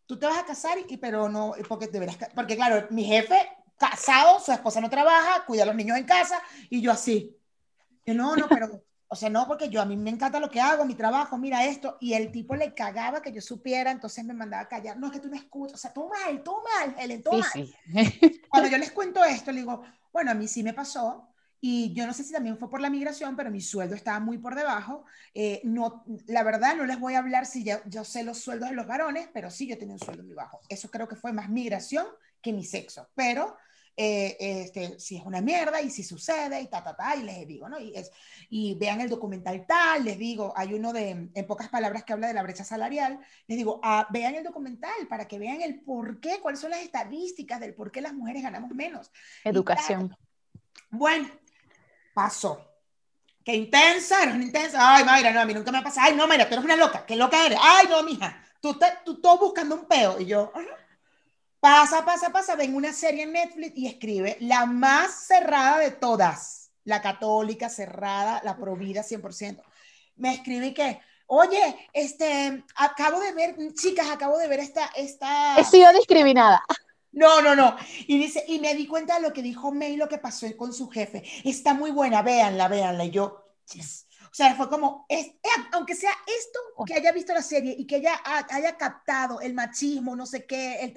tú 0.06 0.18
te 0.18 0.26
vas 0.26 0.38
a 0.38 0.46
casar, 0.46 0.78
y, 0.88 0.98
pero 0.98 1.30
no, 1.30 1.54
porque 1.68 1.88
deberás, 1.88 2.18
porque 2.34 2.56
claro, 2.56 2.88
mi 2.92 3.04
jefe 3.04 3.36
casado, 3.78 4.40
su 4.40 4.52
esposa 4.52 4.80
no 4.82 4.90
trabaja, 4.90 5.46
cuida 5.46 5.64
a 5.64 5.66
los 5.66 5.76
niños 5.76 5.98
en 5.98 6.06
casa, 6.06 6.42
y 6.70 6.82
yo 6.82 6.92
así. 6.92 7.38
Yo, 8.06 8.14
no, 8.14 8.36
no, 8.36 8.48
pero 8.48 8.84
o 9.08 9.16
sea, 9.16 9.30
no, 9.30 9.48
porque 9.48 9.70
yo 9.70 9.82
a 9.82 9.86
mí 9.86 9.96
me 9.96 10.10
encanta 10.10 10.40
lo 10.40 10.50
que 10.50 10.62
hago, 10.62 10.86
mi 10.86 10.96
trabajo, 10.96 11.38
mira 11.38 11.66
esto, 11.66 11.98
y 12.00 12.14
el 12.14 12.32
tipo 12.32 12.56
le 12.56 12.74
cagaba 12.74 13.22
que 13.22 13.32
yo 13.32 13.42
supiera, 13.42 13.92
entonces 13.92 14.24
me 14.26 14.34
mandaba 14.34 14.64
a 14.64 14.68
callar, 14.68 14.98
no, 14.98 15.08
es 15.08 15.14
que 15.14 15.20
tú 15.20 15.30
no 15.30 15.36
escuchas, 15.36 15.76
o 15.76 15.78
sea, 15.78 15.94
tú 15.94 16.10
mal, 16.10 16.42
tú 16.44 16.56
mal, 16.64 16.96
Helen, 16.98 17.22
tú 17.22 17.32
mal. 17.32 17.76
Cuando 18.50 18.70
yo 18.70 18.78
les 18.78 18.92
cuento 18.92 19.24
esto, 19.24 19.52
le 19.52 19.60
digo, 19.60 19.84
bueno, 20.12 20.32
a 20.32 20.34
mí 20.34 20.48
sí 20.48 20.64
me 20.64 20.74
pasó, 20.74 21.28
y 21.68 21.94
yo 21.94 22.06
no 22.06 22.14
sé 22.14 22.24
si 22.24 22.32
también 22.32 22.60
fue 22.60 22.70
por 22.70 22.80
la 22.80 22.92
migración, 22.92 23.36
pero 23.36 23.50
mi 23.50 23.60
sueldo 23.60 23.96
estaba 23.96 24.20
muy 24.20 24.38
por 24.38 24.54
debajo. 24.54 25.04
Eh, 25.34 25.62
no, 25.64 26.06
la 26.28 26.44
verdad, 26.44 26.76
no 26.76 26.86
les 26.86 27.00
voy 27.00 27.16
a 27.16 27.18
hablar 27.18 27.48
si 27.48 27.64
yo, 27.64 27.78
yo 27.88 28.04
sé 28.04 28.22
los 28.22 28.38
sueldos 28.38 28.70
de 28.70 28.76
los 28.76 28.86
varones, 28.86 29.30
pero 29.34 29.50
sí 29.50 29.66
yo 29.66 29.76
tenía 29.76 29.96
un 29.96 30.00
sueldo 30.00 30.22
muy 30.24 30.36
bajo. 30.36 30.60
Eso 30.70 30.92
creo 30.92 31.08
que 31.08 31.16
fue 31.16 31.34
más 31.34 31.50
migración 31.50 32.06
que 32.40 32.54
mi 32.54 32.64
sexo, 32.64 33.10
pero 33.16 33.58
eh, 33.98 34.38
este, 34.40 35.00
si 35.00 35.18
es 35.18 35.26
una 35.26 35.42
mierda 35.42 35.82
y 35.82 35.90
si 35.90 36.04
sucede 36.04 36.62
y 36.62 36.68
ta, 36.68 36.84
ta, 36.84 36.96
ta, 36.96 37.16
y 37.16 37.24
les 37.24 37.48
digo, 37.48 37.68
¿no? 37.68 37.80
Y, 37.80 37.96
es, 37.96 38.12
y 38.52 38.76
vean 38.76 39.02
el 39.02 39.10
documental 39.10 39.66
tal, 39.66 40.06
les 40.06 40.20
digo, 40.20 40.54
hay 40.56 40.76
uno 40.76 40.94
de, 40.94 41.32
en 41.34 41.48
pocas 41.48 41.70
palabras, 41.70 42.04
que 42.04 42.14
habla 42.14 42.28
de 42.28 42.36
la 42.36 42.44
brecha 42.44 42.64
salarial, 42.64 43.20
les 43.48 43.58
digo, 43.58 43.80
ah, 43.82 44.08
vean 44.12 44.36
el 44.36 44.44
documental 44.44 45.08
para 45.10 45.28
que 45.28 45.40
vean 45.40 45.64
el 45.64 45.82
por 45.82 46.20
qué, 46.20 46.42
cuáles 46.44 46.60
son 46.60 46.70
las 46.70 46.84
estadísticas 46.84 47.60
del 47.60 47.74
por 47.74 47.92
qué 47.92 48.02
las 48.02 48.14
mujeres 48.14 48.44
ganamos 48.44 48.70
menos. 48.70 49.12
Educación. 49.44 50.16
Bueno, 50.92 51.28
pasó. 52.16 52.66
Qué 53.44 53.54
intensa, 53.54 54.24
eres 54.24 54.34
una 54.34 54.46
intensa. 54.46 54.96
Ay, 54.96 55.04
Mayra, 55.04 55.32
no, 55.32 55.42
a 55.42 55.46
mí 55.46 55.54
nunca 55.54 55.72
me 55.72 55.78
ha 55.78 55.84
pasado. 55.84 56.08
Ay, 56.08 56.16
no, 56.16 56.26
Mayra, 56.26 56.48
tú 56.48 56.56
eres 56.56 56.66
una 56.66 56.76
loca. 56.76 57.06
Qué 57.06 57.16
loca 57.16 57.46
eres. 57.46 57.60
Ay, 57.62 57.86
no, 57.88 58.02
mija. 58.02 58.44
Tú, 58.60 58.74
te, 58.80 58.88
tú 59.06 59.22
todo 59.22 59.38
buscando 59.38 59.76
un 59.76 59.86
peo. 59.86 60.20
Y 60.20 60.26
yo, 60.26 60.52
Pasa, 61.66 62.06
pasa, 62.06 62.30
pasa, 62.32 62.56
ven 62.56 62.76
una 62.76 62.94
serie 62.94 63.24
en 63.24 63.34
Netflix 63.34 63.76
y 63.76 63.88
escribe 63.88 64.38
la 64.40 64.68
más 64.68 65.26
cerrada 65.26 65.80
de 65.80 65.90
todas, 65.90 66.70
la 66.84 67.02
católica 67.02 67.70
cerrada, 67.70 68.40
la 68.44 68.56
provida 68.56 69.02
100%. 69.02 69.64
Me 70.18 70.36
escribe 70.36 70.76
que, 70.76 71.02
oye, 71.26 71.90
este, 71.92 72.64
acabo 72.76 73.20
de 73.20 73.34
ver, 73.34 73.56
chicas, 73.74 74.12
acabo 74.12 74.38
de 74.38 74.48
ver 74.48 74.60
esta, 74.60 74.92
esta... 74.96 75.58
He 75.58 75.64
sido 75.64 75.92
discriminada. 75.94 76.64
No, 77.16 77.42
no, 77.42 77.56
no. 77.56 77.76
Y 78.08 78.20
dice, 78.20 78.44
y 78.48 78.60
me 78.60 78.76
di 78.76 78.86
cuenta 78.88 79.16
de 79.16 79.22
lo 79.22 79.34
que 79.34 79.42
dijo 79.42 79.72
May, 79.72 79.96
lo 79.96 80.08
que 80.08 80.18
pasó 80.18 80.46
con 80.58 80.74
su 80.74 80.90
jefe. 80.90 81.24
Está 81.44 81.74
muy 81.74 81.92
buena, 81.92 82.22
véanla, 82.22 82.68
véanla. 82.68 83.06
Y 83.06 83.12
yo, 83.12 83.46
o 84.36 84.38
sea, 84.38 84.54
fue 84.56 84.68
como, 84.68 85.06
es, 85.08 85.28
eh, 85.28 85.50
aunque 85.72 85.96
sea 85.96 86.12
esto, 86.12 86.60
que 86.86 86.94
haya 86.94 87.14
visto 87.14 87.34
la 87.34 87.42
serie 87.42 87.74
y 87.78 87.88
que 87.88 87.96
haya, 87.96 88.20
haya 88.50 88.76
captado 88.76 89.40
el 89.40 89.54
machismo, 89.54 90.14
no 90.14 90.26
sé 90.26 90.46
qué, 90.46 90.82
el 90.82 90.94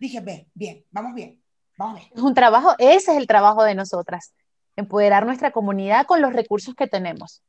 dije, 0.00 0.20
bien, 0.20 0.48
bien, 0.54 0.86
vamos 0.90 1.14
bien, 1.14 1.42
vamos 1.76 2.00
bien. 2.00 2.10
Es 2.14 2.22
un 2.22 2.32
trabajo, 2.32 2.74
ese 2.78 3.12
es 3.12 3.18
el 3.18 3.26
trabajo 3.26 3.62
de 3.64 3.74
nosotras, 3.74 4.32
empoderar 4.76 5.26
nuestra 5.26 5.50
comunidad 5.50 6.06
con 6.06 6.22
los 6.22 6.32
recursos 6.32 6.74
que 6.74 6.86
tenemos. 6.86 7.42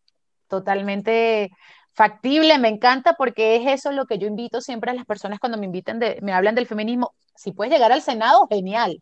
Totalmente 0.50 1.50
factible, 1.94 2.58
me 2.58 2.70
encanta 2.70 3.14
porque 3.14 3.58
es 3.58 3.68
eso 3.68 3.92
lo 3.92 4.06
que 4.06 4.18
yo 4.18 4.28
invito 4.28 4.62
siempre 4.62 4.92
a 4.92 4.94
las 4.94 5.06
personas 5.06 5.40
cuando 5.40 5.58
me 5.58 5.66
invitan, 5.66 6.00
de, 6.00 6.20
me 6.22 6.34
hablan 6.34 6.56
del 6.56 6.68
feminismo. 6.68 7.14
Si 7.36 7.52
puedes 7.52 7.74
llegar 7.74 7.92
al 7.92 8.02
Senado, 8.02 8.48
genial. 8.50 9.02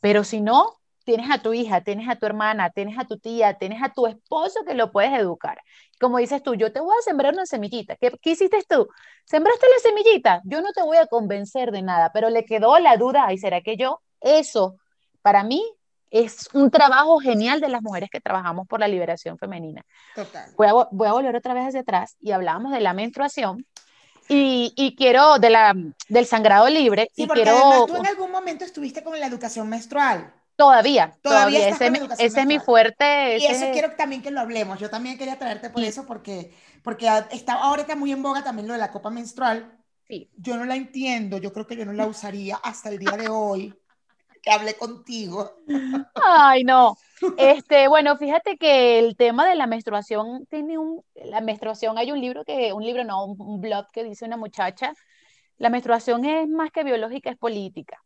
Pero 0.00 0.24
si 0.24 0.40
no, 0.40 0.80
tienes 1.04 1.30
a 1.30 1.38
tu 1.42 1.52
hija, 1.52 1.82
tienes 1.82 2.08
a 2.08 2.16
tu 2.16 2.26
hermana, 2.26 2.70
tienes 2.70 2.98
a 2.98 3.04
tu 3.04 3.18
tía, 3.18 3.54
tienes 3.58 3.82
a 3.82 3.92
tu 3.92 4.06
esposo 4.06 4.60
que 4.66 4.74
lo 4.74 4.92
puedes 4.92 5.12
educar. 5.12 5.58
Como 6.00 6.18
dices 6.18 6.42
tú, 6.42 6.54
yo 6.54 6.72
te 6.72 6.80
voy 6.80 6.94
a 6.98 7.02
sembrar 7.02 7.34
una 7.34 7.46
semillita. 7.46 7.96
¿Qué, 7.96 8.12
¿Qué, 8.22 8.30
hiciste 8.30 8.62
tú? 8.68 8.88
¿Sembraste 9.24 9.66
la 9.68 9.90
semillita? 9.90 10.40
Yo 10.44 10.60
no 10.62 10.72
te 10.72 10.82
voy 10.82 10.98
a 10.98 11.06
convencer 11.06 11.72
de 11.72 11.82
nada, 11.82 12.10
pero 12.12 12.30
le 12.30 12.44
quedó 12.44 12.78
la 12.78 12.96
duda, 12.96 13.32
¿y 13.32 13.38
será 13.38 13.60
que 13.60 13.76
yo? 13.76 14.00
Eso, 14.20 14.76
para 15.22 15.44
mí, 15.44 15.64
es 16.10 16.48
un 16.52 16.70
trabajo 16.70 17.18
genial 17.20 17.60
de 17.60 17.68
las 17.68 17.82
mujeres 17.82 18.10
que 18.10 18.20
trabajamos 18.20 18.66
por 18.66 18.80
la 18.80 18.88
liberación 18.88 19.38
femenina. 19.38 19.84
Total. 20.14 20.50
Voy 20.56 20.66
a, 20.66 20.72
voy 20.90 21.08
a 21.08 21.12
volver 21.12 21.36
otra 21.36 21.54
vez 21.54 21.68
hacia 21.68 21.80
atrás 21.80 22.16
y 22.20 22.32
hablábamos 22.32 22.72
de 22.72 22.80
la 22.80 22.92
menstruación. 22.92 23.66
Y, 24.28 24.72
y, 24.76 24.94
quiero 24.94 25.40
de 25.40 25.50
la, 25.50 25.74
del 26.08 26.24
sangrado 26.24 26.68
libre. 26.68 27.10
Sí, 27.14 27.24
y 27.24 27.26
porque 27.26 27.42
quiero, 27.42 27.58
además 27.58 27.86
tú 27.86 27.96
en 27.96 28.06
algún 28.06 28.30
momento 28.30 28.64
estuviste 28.64 29.02
con 29.02 29.18
la 29.18 29.26
educación 29.26 29.68
menstrual. 29.68 30.32
Todavía, 30.54 31.16
todavía. 31.20 31.68
Ese, 31.68 31.90
ese 32.18 32.40
es 32.40 32.46
mi 32.46 32.60
fuerte. 32.60 33.38
Y 33.38 33.46
eso 33.46 33.66
quiero 33.72 33.92
también 33.96 34.22
que 34.22 34.30
lo 34.30 34.40
hablemos. 34.40 34.78
Yo 34.78 34.88
también 34.88 35.18
quería 35.18 35.36
traerte 35.36 35.70
por 35.70 35.82
eso, 35.82 36.06
porque, 36.06 36.54
porque 36.84 37.08
está, 37.32 37.54
ahora 37.54 37.82
está 37.82 37.96
muy 37.96 38.12
en 38.12 38.22
boga 38.22 38.44
también 38.44 38.68
lo 38.68 38.74
de 38.74 38.78
la 38.78 38.92
copa 38.92 39.10
menstrual. 39.10 39.76
Sí. 40.06 40.30
Yo 40.36 40.56
no 40.56 40.64
la 40.64 40.76
entiendo, 40.76 41.38
yo 41.38 41.52
creo 41.52 41.66
que 41.66 41.76
yo 41.76 41.84
no 41.84 41.92
la 41.92 42.06
usaría 42.06 42.56
hasta 42.56 42.88
el 42.90 42.98
día 42.98 43.16
de 43.16 43.28
hoy 43.28 43.74
que 44.42 44.50
hablé 44.50 44.74
contigo. 44.74 45.52
Ay, 46.14 46.64
no. 46.64 46.96
Este, 47.36 47.88
bueno, 47.88 48.16
fíjate 48.16 48.56
que 48.56 48.98
el 48.98 49.16
tema 49.16 49.46
de 49.46 49.54
la 49.54 49.66
menstruación 49.66 50.46
tiene 50.46 50.78
un, 50.78 51.02
la 51.14 51.40
menstruación, 51.40 51.98
hay 51.98 52.12
un 52.12 52.20
libro 52.20 52.44
que, 52.44 52.72
un 52.72 52.84
libro 52.84 53.04
no, 53.04 53.24
un, 53.24 53.60
blog 53.60 53.90
que 53.92 54.04
dice 54.04 54.24
una 54.24 54.36
muchacha, 54.36 54.94
la 55.58 55.68
menstruación 55.68 56.24
es 56.24 56.48
más 56.48 56.70
que 56.70 56.84
biológica, 56.84 57.30
es 57.30 57.36
política. 57.36 58.02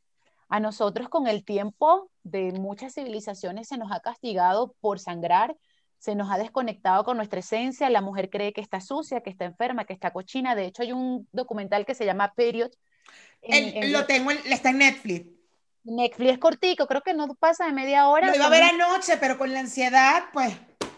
A 0.49 0.61
nosotros 0.61 1.09
con 1.09 1.27
el 1.27 1.45
tiempo 1.45 2.11
de 2.23 2.53
muchas 2.53 2.95
civilizaciones 2.95 3.69
se 3.69 3.79
nos 3.79 3.93
ha 3.93 4.01
castigado 4.01 4.75
por 4.81 4.99
sangrar, 4.99 5.57
se 5.99 6.15
nos 6.15 6.31
ha 6.31 6.37
desconectado 6.37 7.05
con 7.05 7.17
nuestra 7.17 7.41
esencia, 7.41 7.89
la 7.89 8.03
mujer 8.03 8.29
cree 8.29 8.53
que 8.53 8.61
está 8.61 8.81
sucia, 8.81 9.23
que 9.23 9.31
está 9.31 9.47
enferma, 9.47 9.85
que 9.85 9.95
está 9.95 10.11
cochina. 10.11 10.55
De 10.55 10.67
hecho, 10.67 10.83
hay 10.83 10.93
un 10.93 11.27
documental 11.33 11.87
que 11.87 11.95
se 11.95 12.05
llama 12.05 12.35
Period. 12.35 12.71
lo 13.43 14.05
tengo, 14.05 14.31
está 14.33 14.71
en 14.71 14.79
Netflix. 14.79 15.27
Netflix 15.85 16.33
es 16.33 16.39
cortico, 16.39 16.87
creo 16.87 17.03
que 17.03 17.15
no 17.15 17.35
pasa 17.35 17.67
de 17.67 17.73
media 17.73 18.09
hora. 18.09 18.29
Lo 18.29 18.37
iba 18.37 18.47
a 18.47 18.51
ver 18.51 18.63
anoche, 18.63 19.17
pero 19.19 19.39
con 19.39 19.53
la 19.53 19.61
ansiedad, 19.61 20.25
pues. 20.33 20.55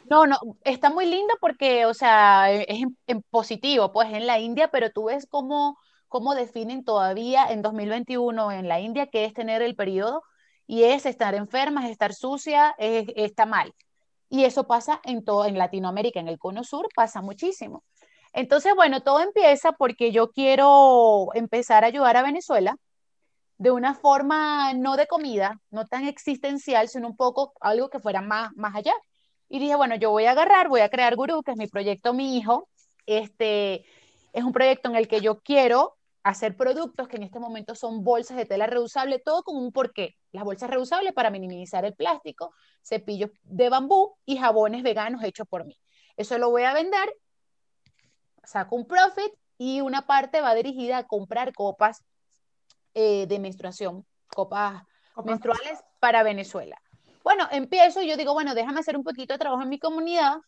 No, 0.09 0.27
no, 0.27 0.39
está 0.63 0.91
muy 0.91 1.07
lindo 1.07 1.35
porque, 1.41 1.85
o 1.87 1.95
sea, 1.95 2.51
es 2.53 2.85
en, 3.07 3.23
positivo, 3.31 3.93
pues 3.93 4.13
en 4.13 4.27
la 4.27 4.39
India, 4.39 4.69
pero 4.69 4.91
tú 4.91 5.07
ves 5.07 5.27
cómo, 5.29 5.77
cómo 6.07 6.37
definen 6.37 6.85
todavía 6.85 7.47
en 7.51 7.63
2021 7.63 8.53
en 8.53 8.69
la 8.69 8.79
India 8.79 9.09
qué 9.09 9.25
es 9.25 9.35
tener 9.35 9.63
el 9.63 9.75
periodo 9.75 10.23
y 10.69 10.85
es 10.85 11.07
estar 11.07 11.35
enferma, 11.35 11.85
es 11.85 11.91
estar 11.91 12.15
sucia, 12.15 12.75
es, 12.79 13.09
está 13.17 13.47
mal. 13.47 13.75
Y 14.29 14.45
eso 14.45 14.67
pasa 14.67 15.01
en 15.05 15.25
todo, 15.25 15.47
en 15.47 15.59
Latinoamérica, 15.59 16.21
en 16.21 16.29
el 16.29 16.39
cono 16.39 16.63
sur, 16.63 16.89
pasa 16.95 17.21
muchísimo. 17.21 17.83
Entonces, 18.33 18.75
bueno, 18.77 19.03
todo 19.03 19.21
empieza 19.21 19.73
porque 19.73 20.13
yo 20.13 20.31
quiero 20.31 21.29
empezar 21.35 21.85
a 21.85 21.89
ayudar 21.89 22.17
a 22.17 22.23
Venezuela 22.23 22.77
de 23.59 23.71
una 23.71 23.95
forma 23.95 24.73
no 24.75 24.97
de 24.97 25.07
comida, 25.07 25.61
no 25.71 25.87
tan 25.87 26.07
existencial, 26.07 26.89
sino 26.89 27.09
un 27.09 27.17
poco 27.17 27.55
algo 27.61 27.89
que 27.89 28.01
fuera 28.01 28.21
más, 28.21 28.53
más 28.57 28.75
allá. 28.75 28.93
Y 29.49 29.59
dije, 29.59 29.77
bueno, 29.77 29.95
yo 29.97 30.11
voy 30.11 30.27
a 30.27 30.33
agarrar, 30.33 30.69
voy 30.69 30.81
a 30.81 30.89
crear 30.89 31.17
Guru, 31.17 31.43
que 31.43 31.53
es 31.53 31.57
mi 31.57 31.67
proyecto, 31.67 32.13
mi 32.13 32.37
hijo. 32.37 32.69
Este 33.07 33.85
es 34.33 34.45
un 34.45 34.53
proyecto 34.53 34.91
en 34.91 34.97
el 34.97 35.09
que 35.09 35.21
yo 35.21 35.41
quiero 35.41 35.97
hacer 36.23 36.57
productos 36.57 37.07
que 37.07 37.17
en 37.17 37.23
este 37.23 37.39
momento 37.39 37.77
son 37.77 38.03
bolsas 38.03 38.37
de 38.37 38.45
tela 38.45 38.67
reusable, 38.67 39.21
todo 39.21 39.45
con 39.45 39.57
un 39.57 39.71
porqué. 39.71 40.17
Las 40.33 40.45
bolsas 40.45 40.69
reusables 40.69 41.13
para 41.13 41.31
minimizar 41.31 41.85
el 41.85 41.95
plástico, 41.95 42.53
cepillos 42.83 43.31
de 43.45 43.69
bambú 43.69 44.17
y 44.27 44.37
jabones 44.37 44.83
veganos 44.83 45.23
hechos 45.23 45.47
por 45.49 45.65
mí. 45.65 45.79
Eso 46.17 46.37
lo 46.39 46.51
voy 46.51 46.65
a 46.65 46.75
vender, 46.75 47.15
saco 48.43 48.75
un 48.75 48.87
profit 48.87 49.33
y 49.57 49.81
una 49.81 50.07
parte 50.07 50.41
va 50.41 50.55
dirigida 50.55 50.99
a 50.99 51.07
comprar 51.07 51.53
copas 51.53 52.05
eh, 52.99 53.27
de 53.27 53.39
menstruación, 53.39 54.07
copas, 54.27 54.83
menstruales 55.23 55.85
para 56.01 56.23
Venezuela. 56.23 56.81
Bueno, 57.23 57.47
empiezo 57.53 58.01
y 58.01 58.09
yo 58.09 58.17
digo, 58.17 58.33
bueno, 58.33 58.55
déjame 58.55 58.81
hacer 58.81 58.97
un 58.97 59.05
poquito 59.05 59.35
de 59.35 59.39
trabajo 59.39 59.63
en 59.63 59.69
mi 59.69 59.79
comunidad 59.79 60.39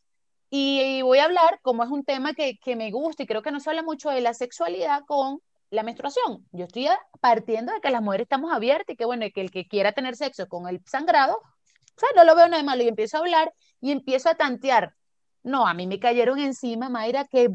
y, 0.48 1.02
voy 1.02 1.18
a 1.18 1.24
hablar, 1.24 1.60
como 1.60 1.84
es 1.84 1.90
un 1.90 2.04
tema 2.04 2.32
que, 2.32 2.58
que, 2.64 2.74
me 2.74 2.90
gusta 2.90 3.22
y 3.22 3.26
creo 3.26 3.42
que 3.42 3.50
no 3.50 3.60
se 3.60 3.68
habla 3.68 3.82
mucho 3.82 4.08
de 4.08 4.22
la 4.22 4.32
sexualidad 4.32 5.02
con 5.06 5.42
la 5.68 5.82
menstruación. 5.82 6.48
Yo 6.52 6.64
estoy 6.64 6.86
partiendo 7.20 7.70
de 7.74 7.82
que 7.82 7.90
las 7.90 8.00
mujeres 8.00 8.24
estamos 8.24 8.50
abiertas 8.50 8.94
y 8.94 8.96
que, 8.96 9.04
bueno, 9.04 9.26
que 9.34 9.42
el 9.42 9.50
que 9.50 9.68
quiera 9.68 9.92
tener 9.92 10.16
sexo 10.16 10.48
con 10.48 10.68
el 10.68 10.80
sangrado, 10.86 11.36
o 11.36 12.00
sea, 12.00 12.08
no 12.16 12.24
lo 12.24 12.34
veo 12.34 12.48
nada 12.48 12.62
malo 12.62 12.82
y 12.82 12.88
empiezo 12.88 13.18
a 13.18 13.20
hablar 13.20 13.52
y 13.82 13.90
empiezo 13.90 14.30
a 14.30 14.36
tantear. 14.36 14.94
No, 15.42 15.66
a 15.66 15.74
mí 15.74 15.86
me 15.86 16.00
cayeron 16.00 16.38
encima, 16.38 16.88
Mayra, 16.88 17.26
que 17.26 17.50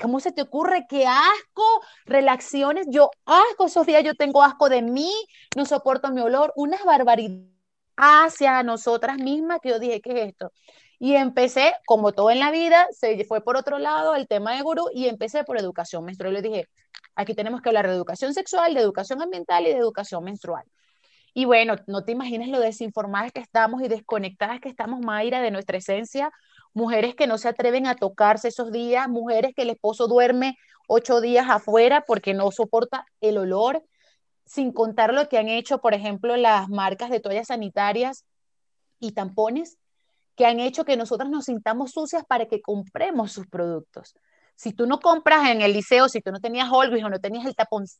¿Cómo 0.00 0.20
se 0.20 0.32
te 0.32 0.42
ocurre? 0.42 0.86
¡Qué 0.88 1.06
asco! 1.06 1.64
Relaciones, 2.04 2.86
yo 2.90 3.10
asco, 3.24 3.68
Sofía, 3.68 4.00
yo 4.00 4.14
tengo 4.14 4.42
asco 4.42 4.68
de 4.68 4.82
mí, 4.82 5.12
no 5.56 5.64
soporto 5.64 6.10
mi 6.10 6.20
olor, 6.20 6.52
unas 6.56 6.84
barbaridades 6.84 7.50
hacia 8.00 8.62
nosotras 8.62 9.18
mismas 9.18 9.60
que 9.62 9.70
yo 9.70 9.78
dije, 9.78 10.00
¿qué 10.00 10.12
es 10.12 10.28
esto? 10.28 10.52
Y 10.98 11.14
empecé, 11.14 11.74
como 11.86 12.12
todo 12.12 12.30
en 12.30 12.38
la 12.40 12.50
vida, 12.50 12.86
se 12.92 13.24
fue 13.24 13.42
por 13.42 13.56
otro 13.56 13.78
lado 13.78 14.14
el 14.14 14.26
tema 14.28 14.54
de 14.54 14.62
gurú 14.62 14.88
y 14.92 15.06
empecé 15.06 15.44
por 15.44 15.58
educación 15.58 16.04
menstrual. 16.04 16.34
Le 16.34 16.42
dije, 16.42 16.68
aquí 17.14 17.34
tenemos 17.34 17.62
que 17.62 17.68
hablar 17.70 17.86
de 17.86 17.94
educación 17.94 18.34
sexual, 18.34 18.74
de 18.74 18.80
educación 18.80 19.22
ambiental 19.22 19.66
y 19.66 19.70
de 19.70 19.78
educación 19.78 20.24
menstrual. 20.24 20.64
Y 21.32 21.44
bueno, 21.44 21.76
no 21.86 22.04
te 22.04 22.12
imaginas 22.12 22.48
lo 22.48 22.58
desinformadas 22.58 23.32
que 23.32 23.40
estamos 23.40 23.82
y 23.82 23.88
desconectadas 23.88 24.60
que 24.60 24.68
estamos, 24.68 25.00
Mayra, 25.00 25.40
de 25.40 25.50
nuestra 25.50 25.78
esencia, 25.78 26.30
mujeres 26.72 27.14
que 27.14 27.26
no 27.26 27.38
se 27.38 27.48
atreven 27.48 27.86
a 27.86 27.96
tocarse 27.96 28.48
esos 28.48 28.72
días, 28.72 29.08
mujeres 29.08 29.52
que 29.54 29.62
el 29.62 29.70
esposo 29.70 30.06
duerme 30.06 30.56
ocho 30.88 31.20
días 31.20 31.46
afuera 31.48 32.04
porque 32.06 32.34
no 32.34 32.50
soporta 32.50 33.06
el 33.20 33.38
olor, 33.38 33.84
sin 34.44 34.72
contar 34.72 35.14
lo 35.14 35.28
que 35.28 35.38
han 35.38 35.48
hecho, 35.48 35.80
por 35.80 35.94
ejemplo, 35.94 36.36
las 36.36 36.68
marcas 36.68 37.10
de 37.10 37.20
toallas 37.20 37.48
sanitarias 37.48 38.24
y 38.98 39.12
tampones, 39.12 39.78
que 40.34 40.46
han 40.46 40.58
hecho 40.58 40.84
que 40.84 40.96
nosotras 40.96 41.30
nos 41.30 41.44
sintamos 41.44 41.92
sucias 41.92 42.24
para 42.26 42.46
que 42.46 42.60
compremos 42.60 43.32
sus 43.32 43.46
productos. 43.46 44.14
Si 44.56 44.72
tú 44.72 44.86
no 44.86 45.00
compras 45.00 45.48
en 45.48 45.62
el 45.62 45.72
liceo, 45.72 46.08
si 46.08 46.20
tú 46.20 46.32
no 46.32 46.40
tenías 46.40 46.68
Holgris 46.70 47.04
o 47.04 47.08
no 47.08 47.20
tenías 47.20 47.46
el 47.46 47.54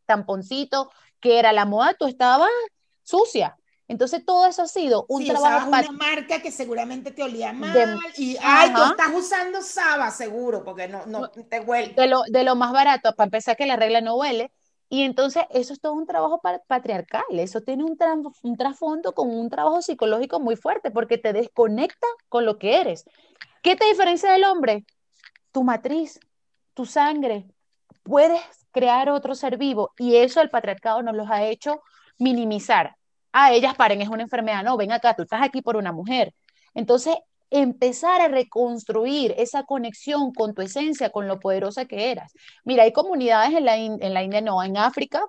tamponcito, 0.04 0.90
que 1.20 1.38
era 1.38 1.52
la 1.52 1.64
moda, 1.64 1.94
tú 1.98 2.06
estabas 2.06 2.50
sucia. 3.02 3.56
Entonces 3.90 4.24
todo 4.24 4.46
eso 4.46 4.62
ha 4.62 4.68
sido 4.68 5.04
un 5.08 5.26
trabajo 5.26 5.68
para 5.68 5.88
una 5.88 5.98
marca 5.98 6.40
que 6.40 6.52
seguramente 6.52 7.10
te 7.10 7.24
olía 7.24 7.52
mal 7.52 7.98
y 8.16 8.36
ay, 8.40 8.72
tú 8.72 8.84
estás 8.84 9.12
usando 9.12 9.62
Saba 9.62 10.12
seguro 10.12 10.62
porque 10.62 10.86
no, 10.86 11.06
no 11.06 11.28
te 11.28 11.58
huele. 11.58 11.94
De 11.94 12.06
lo, 12.06 12.22
de 12.28 12.44
lo 12.44 12.54
más 12.54 12.70
barato, 12.70 13.12
para 13.16 13.26
empezar 13.26 13.56
que 13.56 13.66
la 13.66 13.74
regla 13.74 14.00
no 14.00 14.14
huele. 14.14 14.52
Y 14.88 15.02
entonces 15.02 15.42
eso 15.50 15.72
es 15.72 15.80
todo 15.80 15.94
un 15.94 16.06
trabajo 16.06 16.40
patriarcal, 16.68 17.24
eso 17.32 17.62
tiene 17.62 17.82
un, 17.82 17.98
un 18.42 18.56
trasfondo 18.56 19.12
con 19.12 19.28
un 19.28 19.50
trabajo 19.50 19.82
psicológico 19.82 20.38
muy 20.38 20.54
fuerte 20.54 20.92
porque 20.92 21.18
te 21.18 21.32
desconecta 21.32 22.06
con 22.28 22.44
lo 22.44 22.58
que 22.58 22.80
eres. 22.80 23.04
¿Qué 23.60 23.74
te 23.74 23.86
diferencia 23.86 24.30
del 24.30 24.44
hombre? 24.44 24.84
Tu 25.50 25.64
matriz, 25.64 26.20
tu 26.74 26.86
sangre. 26.86 27.48
Puedes 28.04 28.40
crear 28.70 29.10
otro 29.10 29.34
ser 29.34 29.58
vivo 29.58 29.90
y 29.98 30.14
eso 30.14 30.40
el 30.40 30.48
patriarcado 30.48 31.02
nos 31.02 31.16
los 31.16 31.28
ha 31.28 31.42
hecho 31.42 31.82
minimizar 32.18 32.94
ah, 33.32 33.52
ellas 33.52 33.74
paren, 33.76 34.00
es 34.00 34.08
una 34.08 34.22
enfermedad, 34.22 34.62
no, 34.64 34.76
ven 34.76 34.92
acá, 34.92 35.14
tú 35.14 35.22
estás 35.22 35.42
aquí 35.42 35.62
por 35.62 35.76
una 35.76 35.92
mujer. 35.92 36.34
Entonces, 36.74 37.16
empezar 37.50 38.20
a 38.20 38.28
reconstruir 38.28 39.34
esa 39.36 39.64
conexión 39.64 40.32
con 40.32 40.54
tu 40.54 40.62
esencia, 40.62 41.10
con 41.10 41.26
lo 41.26 41.40
poderosa 41.40 41.84
que 41.86 42.10
eras. 42.10 42.32
Mira, 42.64 42.84
hay 42.84 42.92
comunidades 42.92 43.56
en 43.56 43.64
la, 43.64 43.76
en 43.76 44.14
la 44.14 44.22
India, 44.22 44.40
no, 44.40 44.62
en 44.62 44.76
África, 44.76 45.24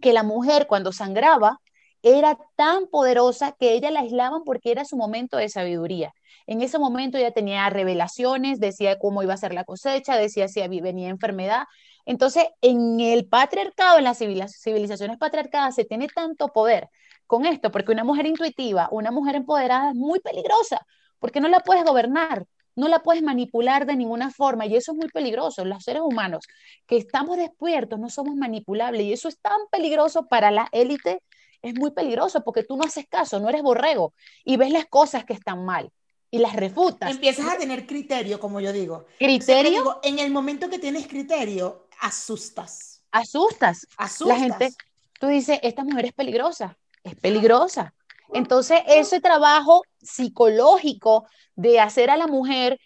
que 0.00 0.12
la 0.12 0.22
mujer 0.22 0.66
cuando 0.66 0.92
sangraba 0.92 1.60
era 2.02 2.38
tan 2.56 2.86
poderosa 2.86 3.56
que 3.58 3.72
ella 3.72 3.90
la 3.90 4.00
aislaban 4.00 4.42
porque 4.44 4.70
era 4.70 4.84
su 4.84 4.96
momento 4.96 5.36
de 5.36 5.48
sabiduría. 5.48 6.14
En 6.46 6.62
ese 6.62 6.78
momento 6.78 7.18
ella 7.18 7.32
tenía 7.32 7.68
revelaciones, 7.70 8.60
decía 8.60 8.98
cómo 8.98 9.22
iba 9.22 9.34
a 9.34 9.36
ser 9.36 9.52
la 9.52 9.64
cosecha, 9.64 10.16
decía 10.16 10.48
si 10.48 10.66
venía 10.80 11.08
enfermedad. 11.08 11.64
Entonces, 12.06 12.46
en 12.62 13.00
el 13.00 13.26
patriarcado, 13.26 13.98
en 13.98 14.04
las 14.04 14.18
civilizaciones 14.18 15.18
patriarcadas, 15.18 15.74
se 15.74 15.84
tiene 15.84 16.08
tanto 16.08 16.48
poder 16.48 16.88
con 17.28 17.46
esto, 17.46 17.70
porque 17.70 17.92
una 17.92 18.02
mujer 18.02 18.26
intuitiva, 18.26 18.88
una 18.90 19.12
mujer 19.12 19.36
empoderada 19.36 19.90
es 19.90 19.94
muy 19.94 20.18
peligrosa, 20.18 20.84
porque 21.20 21.40
no 21.40 21.46
la 21.48 21.60
puedes 21.60 21.84
gobernar, 21.84 22.46
no 22.74 22.88
la 22.88 23.00
puedes 23.00 23.22
manipular 23.22 23.86
de 23.86 23.96
ninguna 23.96 24.30
forma, 24.30 24.66
y 24.66 24.74
eso 24.74 24.92
es 24.92 24.98
muy 24.98 25.08
peligroso. 25.08 25.64
Los 25.64 25.84
seres 25.84 26.02
humanos 26.02 26.46
que 26.86 26.96
estamos 26.96 27.36
despiertos 27.36 28.00
no 28.00 28.08
somos 28.08 28.34
manipulables, 28.34 29.02
y 29.02 29.12
eso 29.12 29.28
es 29.28 29.38
tan 29.38 29.60
peligroso 29.70 30.26
para 30.26 30.50
la 30.50 30.68
élite, 30.72 31.22
es 31.60 31.74
muy 31.74 31.90
peligroso, 31.90 32.42
porque 32.44 32.62
tú 32.62 32.76
no 32.76 32.84
haces 32.84 33.06
caso, 33.08 33.40
no 33.40 33.48
eres 33.48 33.62
borrego, 33.62 34.14
y 34.44 34.56
ves 34.56 34.70
las 34.70 34.86
cosas 34.86 35.24
que 35.24 35.34
están 35.34 35.64
mal. 35.64 35.90
y 36.30 36.38
las 36.38 36.54
refutas. 36.54 37.10
Empiezas 37.10 37.46
a 37.48 37.56
tener 37.56 37.86
criterio, 37.86 38.38
como 38.38 38.60
yo 38.60 38.70
digo. 38.72 39.06
¿Criterio? 39.18 39.98
en 40.02 40.18
el 40.18 40.30
momento 40.30 40.68
que 40.68 40.78
tienes 40.78 41.06
criterio, 41.06 41.88
asustas. 42.00 43.02
Asustas. 43.10 43.86
Asustas. 43.96 44.28
La 44.28 44.38
gente, 44.38 44.74
tú 45.18 45.28
dices, 45.28 45.58
esta 45.62 45.84
mujer 45.84 46.04
es 46.04 46.12
peligrosa, 46.12 46.76
es 47.04 47.14
peligrosa. 47.16 47.94
Entonces, 48.32 48.80
ese 48.86 49.20
trabajo 49.20 49.82
psicológico 50.00 51.26
de 51.54 51.80
hacer 51.80 52.10
a 52.10 52.16
la 52.16 52.26
mujer, 52.26 52.78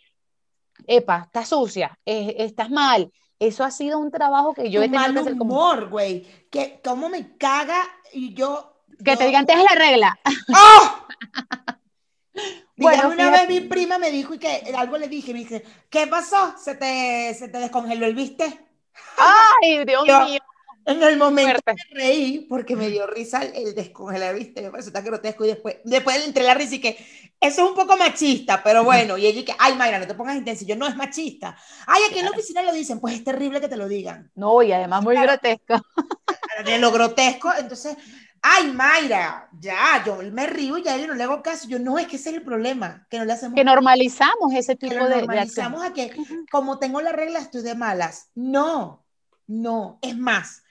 epa, 0.87 1.23
estás 1.27 1.49
sucia, 1.49 1.99
estás 2.05 2.71
mal, 2.71 3.11
eso 3.39 3.65
ha 3.65 3.71
sido 3.73 3.99
un 3.99 4.11
trabajo 4.11 4.55
que 4.55 4.71
yo 4.71 4.83
he 4.83 4.89
tenido 4.89 5.13
que 5.15 5.21
hacer 5.21 5.37
como... 5.37 5.55
humor, 5.55 5.89
güey, 5.89 6.23
que 6.49 6.81
cómo 6.83 7.09
me 7.09 7.37
caga 7.37 7.83
y 8.13 8.35
yo... 8.35 8.85
Que 9.05 9.17
te 9.17 9.27
digan, 9.27 9.47
te 9.47 9.55
es 9.55 9.65
la 9.65 9.75
regla. 9.75 10.19
¡Oh! 10.57 11.07
bueno, 12.77 13.09
una 13.09 13.31
vez 13.31 13.49
mi 13.49 13.61
prima 13.63 13.99
me 13.99 14.13
dijo 14.13 14.35
y 14.35 14.39
que 14.39 14.73
algo 14.77 14.97
le 14.97 15.09
dije, 15.09 15.33
me 15.33 15.41
dice, 15.41 15.65
¿qué 15.91 16.07
pasó? 16.07 16.55
¿Se 16.57 16.77
te, 16.77 17.35
se 17.35 17.49
te 17.49 17.59
descongeló 17.59 18.07
el 18.07 18.15
viste? 18.15 18.65
Ay, 19.17 19.85
Dios 19.85 20.05
mío. 20.27 20.41
En 20.85 21.03
el 21.03 21.17
momento 21.17 21.61
me 21.67 22.01
reí 22.01 22.47
porque 22.49 22.75
me 22.75 22.89
dio 22.89 23.07
risa 23.07 23.43
el, 23.43 23.75
descongelar, 23.75 24.35
¿viste? 24.35 24.63
Me 24.63 24.71
pareció 24.71 24.93
tan 24.93 25.05
grotesco 25.05 25.45
y 25.45 25.49
después, 25.49 25.77
después 25.85 26.19
le 26.19 26.25
entré 26.25 26.43
la 26.43 26.55
risa 26.55 26.75
y 26.75 26.81
que 26.81 26.97
eso 27.41 27.63
es 27.63 27.69
un 27.71 27.77
poco 27.77 27.97
machista, 27.97 28.63
pero 28.63 28.83
bueno. 28.83 29.17
Y 29.17 29.27
ella 29.27 29.45
que, 29.45 29.55
ay, 29.59 29.75
Mayra, 29.77 30.01
no 30.01 30.07
te 30.07 30.15
pongas 30.15 30.37
intensa. 30.37 30.65
Y 30.65 30.67
yo, 30.67 30.77
no 30.77 30.89
es 30.89 30.97
machista. 30.97 31.57
Ay, 31.87 32.03
aquí 32.09 32.19
en 32.19 32.25
la 32.25 32.33
oficina 32.33 32.63
lo 32.63 32.73
dicen, 32.73 33.01
pues 33.01 33.15
es 33.15 33.25
terrible 33.25 33.61
que 33.61 33.69
te 33.69 33.77
lo 33.77 33.87
digan. 33.87 34.31
No, 34.35 34.63
y 34.63 34.73
además 34.73 35.03
muy 35.03 35.17
grotesco. 35.17 35.81
De 36.65 36.79
lo 36.79 36.91
grotesco, 36.91 37.51
entonces, 37.59 37.97
ay, 38.43 38.73
Mayra, 38.73 39.49
ya, 39.59 40.03
yo 40.05 40.19
me 40.33 40.47
río 40.47 40.79
y 40.79 40.89
a 40.89 40.97
él 40.97 41.07
no 41.07 41.15
le 41.15 41.25
hago 41.25 41.43
caso. 41.43 41.69
Yo, 41.69 41.79
no, 41.79 41.99
es 41.99 42.09
que 42.09 42.17
ese 42.17 42.31
es 42.31 42.37
el 42.37 42.43
problema, 42.43 43.07
que 43.09 43.19
no 43.19 43.25
le 43.25 43.33
hacemos. 43.33 43.55
Que 43.55 43.65
normalizamos 43.65 44.53
ese 44.53 44.75
tipo 44.75 44.95
que 44.95 45.05
de. 45.05 45.17
Normalizamos 45.19 45.83
a 45.83 45.93
que, 45.93 46.15
como 46.51 46.79
tengo 46.79 47.01
la 47.01 47.13
regla, 47.13 47.39
estoy 47.39 47.63
de 47.63 47.75
malas. 47.75 48.31
No, 48.35 49.05
no, 49.47 49.99
es 50.03 50.17
más 50.17 50.63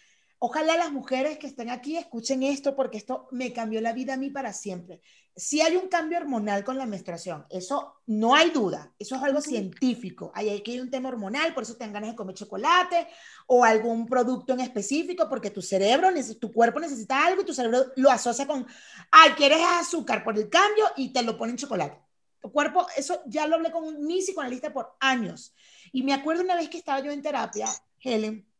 Ojalá 0.44 0.76
las 0.76 0.92
mujeres 0.92 1.38
que 1.38 1.46
estén 1.46 1.70
aquí 1.70 1.98
escuchen 1.98 2.42
esto 2.42 2.76
porque 2.76 2.98
esto 2.98 3.28
me 3.30 3.54
cambió 3.54 3.80
la 3.80 3.94
vida 3.94 4.16
a 4.16 4.18
mí 4.18 4.32
para 4.32 4.54
siempre. 4.54 5.00
Si 5.36 5.62
hay 5.62 5.76
un 5.76 5.88
cambio 5.88 6.18
hormonal 6.18 6.64
con 6.64 6.80
la 6.80 6.88
menstruación, 6.88 7.46
eso 7.52 8.02
no 8.08 8.34
hay 8.34 8.50
duda, 8.50 8.92
eso 8.98 9.16
es 9.16 9.22
algo 9.22 9.40
científico. 9.40 10.32
Hay 10.34 10.50
aquí 10.50 10.80
un 10.80 10.90
tema 10.90 11.10
hormonal, 11.10 11.54
por 11.54 11.62
eso 11.62 11.76
te 11.76 11.84
dan 11.84 11.94
ganas 11.94 12.10
de 12.10 12.16
comer 12.16 12.34
chocolate 12.34 13.08
o 13.46 13.64
algún 13.64 14.08
producto 14.08 14.54
en 14.54 14.62
específico 14.62 15.30
porque 15.30 15.52
tu 15.52 15.62
cerebro, 15.62 16.10
tu 16.40 16.52
cuerpo 16.52 16.80
necesita 16.80 17.24
algo 17.24 17.44
y 17.44 17.46
tu 17.46 17.54
cerebro 17.54 17.92
lo 17.98 18.10
asocia 18.10 18.48
con, 18.48 18.66
ay, 19.12 19.34
quieres 19.34 19.60
azúcar 19.80 20.24
por 20.24 20.36
el 20.40 20.50
cambio 20.50 20.86
y 20.98 21.14
te 21.14 21.22
lo 21.22 21.38
pone 21.38 21.52
en 21.52 21.58
chocolate. 21.58 22.00
Tu 22.40 22.52
cuerpo, 22.52 22.88
eso 22.98 23.22
ya 23.28 23.46
lo 23.46 23.58
hablé 23.58 23.70
con 23.70 24.04
mi 24.04 24.22
psicoanalista 24.22 24.74
por 24.74 24.96
años. 25.02 25.54
Y 25.92 26.02
me 26.02 26.16
acuerdo 26.16 26.42
una 26.42 26.56
vez 26.56 26.68
que 26.68 26.80
estaba 26.80 27.00
yo 27.00 27.12
en 27.12 27.22
terapia, 27.22 27.68
Helen, 28.00 28.51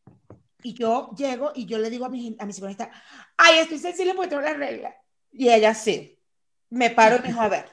y 0.62 0.74
yo 0.74 1.10
llego 1.16 1.52
y 1.54 1.66
yo 1.66 1.78
le 1.78 1.90
digo 1.90 2.06
a 2.06 2.08
mi, 2.08 2.36
a 2.38 2.46
mi 2.46 2.52
psicologista, 2.52 2.90
ay, 3.36 3.58
estoy 3.60 3.78
sensible 3.78 4.14
porque 4.14 4.30
tengo 4.30 4.42
la 4.42 4.54
regla. 4.54 4.96
Y 5.32 5.48
ella 5.48 5.74
sí. 5.74 6.18
Me 6.70 6.90
paro 6.90 7.16
y 7.16 7.20
me 7.20 7.28
dijo, 7.28 7.40
a 7.40 7.48
ver, 7.48 7.66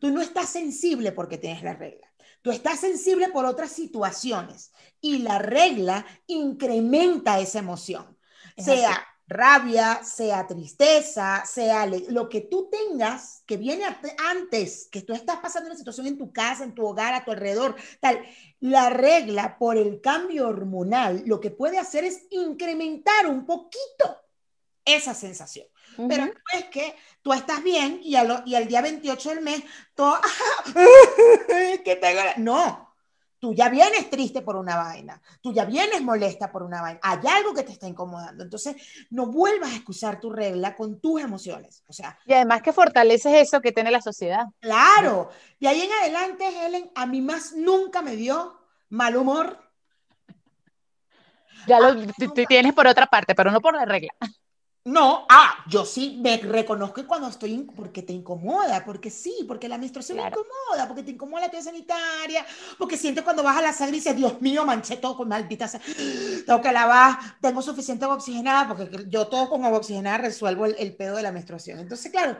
tú 0.00 0.10
no 0.10 0.20
estás 0.20 0.48
sensible 0.48 1.12
porque 1.12 1.38
tienes 1.38 1.62
la 1.62 1.74
regla. 1.74 2.10
Tú 2.42 2.50
estás 2.50 2.80
sensible 2.80 3.28
por 3.28 3.46
otras 3.46 3.70
situaciones 3.70 4.72
y 5.00 5.18
la 5.18 5.38
regla 5.38 6.04
incrementa 6.26 7.38
esa 7.38 7.60
emoción. 7.60 8.18
sea 8.56 9.06
rabia, 9.26 10.02
sea 10.04 10.46
tristeza, 10.46 11.44
sea 11.46 11.86
lo 11.86 12.28
que 12.28 12.42
tú 12.42 12.68
tengas 12.70 13.42
que 13.46 13.56
viene 13.56 13.84
antes, 14.30 14.88
que 14.90 15.02
tú 15.02 15.14
estás 15.14 15.38
pasando 15.38 15.68
una 15.68 15.78
situación 15.78 16.06
en 16.06 16.18
tu 16.18 16.32
casa, 16.32 16.64
en 16.64 16.74
tu 16.74 16.86
hogar, 16.86 17.14
a 17.14 17.24
tu 17.24 17.30
alrededor, 17.30 17.74
tal, 18.00 18.20
la 18.60 18.90
regla 18.90 19.58
por 19.58 19.76
el 19.76 20.00
cambio 20.00 20.48
hormonal 20.48 21.22
lo 21.26 21.40
que 21.40 21.50
puede 21.50 21.78
hacer 21.78 22.04
es 22.04 22.26
incrementar 22.30 23.26
un 23.26 23.46
poquito 23.46 24.22
esa 24.84 25.14
sensación. 25.14 25.66
Pero 26.08 26.26
no 26.26 26.32
es 26.52 26.64
que 26.66 26.96
tú 27.22 27.32
estás 27.32 27.62
bien 27.62 28.00
y, 28.02 28.14
y 28.14 28.54
al 28.54 28.68
día 28.68 28.82
28 28.82 29.28
del 29.30 29.42
mes, 29.42 29.62
todo, 29.94 30.18
que 31.84 31.96
tengo 31.96 32.20
no, 32.38 32.93
Tú 33.44 33.52
ya 33.52 33.68
vienes 33.68 34.08
triste 34.08 34.40
por 34.40 34.56
una 34.56 34.74
vaina, 34.76 35.20
tú 35.42 35.52
ya 35.52 35.66
vienes 35.66 36.00
molesta 36.00 36.50
por 36.50 36.62
una 36.62 36.80
vaina, 36.80 36.98
hay 37.02 37.18
algo 37.30 37.52
que 37.52 37.62
te 37.62 37.72
está 37.72 37.86
incomodando. 37.86 38.42
Entonces, 38.42 38.74
no 39.10 39.26
vuelvas 39.26 39.70
a 39.70 39.74
excusar 39.74 40.18
tu 40.18 40.30
regla 40.30 40.74
con 40.74 40.98
tus 40.98 41.20
emociones. 41.20 41.84
O 41.86 41.92
sea, 41.92 42.18
y 42.24 42.32
además 42.32 42.62
que 42.62 42.72
fortaleces 42.72 43.34
eso 43.34 43.60
que 43.60 43.70
tiene 43.70 43.90
la 43.90 44.00
sociedad. 44.00 44.46
Claro. 44.60 45.28
De 45.60 45.68
ahí 45.68 45.82
en 45.82 45.92
adelante, 45.92 46.48
Helen, 46.48 46.90
a 46.94 47.04
mí 47.04 47.20
más 47.20 47.52
nunca 47.52 48.00
me 48.00 48.16
dio 48.16 48.58
mal 48.88 49.14
humor. 49.14 49.58
Ya 51.66 51.80
lo 51.80 51.94
tienes 52.48 52.72
por 52.72 52.86
otra 52.86 53.08
parte, 53.08 53.34
pero 53.34 53.50
no 53.50 53.60
por 53.60 53.74
la 53.74 53.84
regla. 53.84 54.14
No, 54.86 55.24
ah, 55.30 55.64
yo 55.66 55.86
sí 55.86 56.20
me 56.22 56.36
reconozco 56.36 57.06
cuando 57.06 57.28
estoy, 57.28 57.56
porque 57.74 58.02
te 58.02 58.12
incomoda, 58.12 58.84
porque 58.84 59.08
sí, 59.08 59.34
porque 59.48 59.66
la 59.66 59.78
menstruación 59.78 60.18
me 60.18 60.24
incomoda, 60.24 60.86
porque 60.86 61.02
te 61.02 61.12
incomoda 61.12 61.46
la 61.46 61.50
toalla 61.50 61.64
sanitaria, 61.64 62.44
porque 62.76 62.98
sientes 62.98 63.24
cuando 63.24 63.42
vas 63.42 63.56
a 63.56 63.62
la 63.62 63.72
sangre 63.72 63.96
y 63.96 64.00
dices, 64.00 64.14
Dios 64.14 64.42
mío, 64.42 64.62
manché 64.66 64.98
todo 64.98 65.16
con 65.16 65.28
maldita 65.28 65.70
tengo 66.46 66.60
que 66.60 66.70
lavar, 66.70 67.18
tengo 67.40 67.62
suficiente 67.62 68.04
agua 68.04 68.16
oxigenada, 68.16 68.68
porque 68.68 69.06
yo 69.08 69.26
todo 69.26 69.48
con 69.48 69.64
agua 69.64 69.78
oxigenada 69.78 70.18
resuelvo 70.18 70.66
el, 70.66 70.94
pedo 70.96 71.16
de 71.16 71.22
la 71.22 71.32
menstruación. 71.32 71.78
Entonces, 71.78 72.12
claro, 72.12 72.36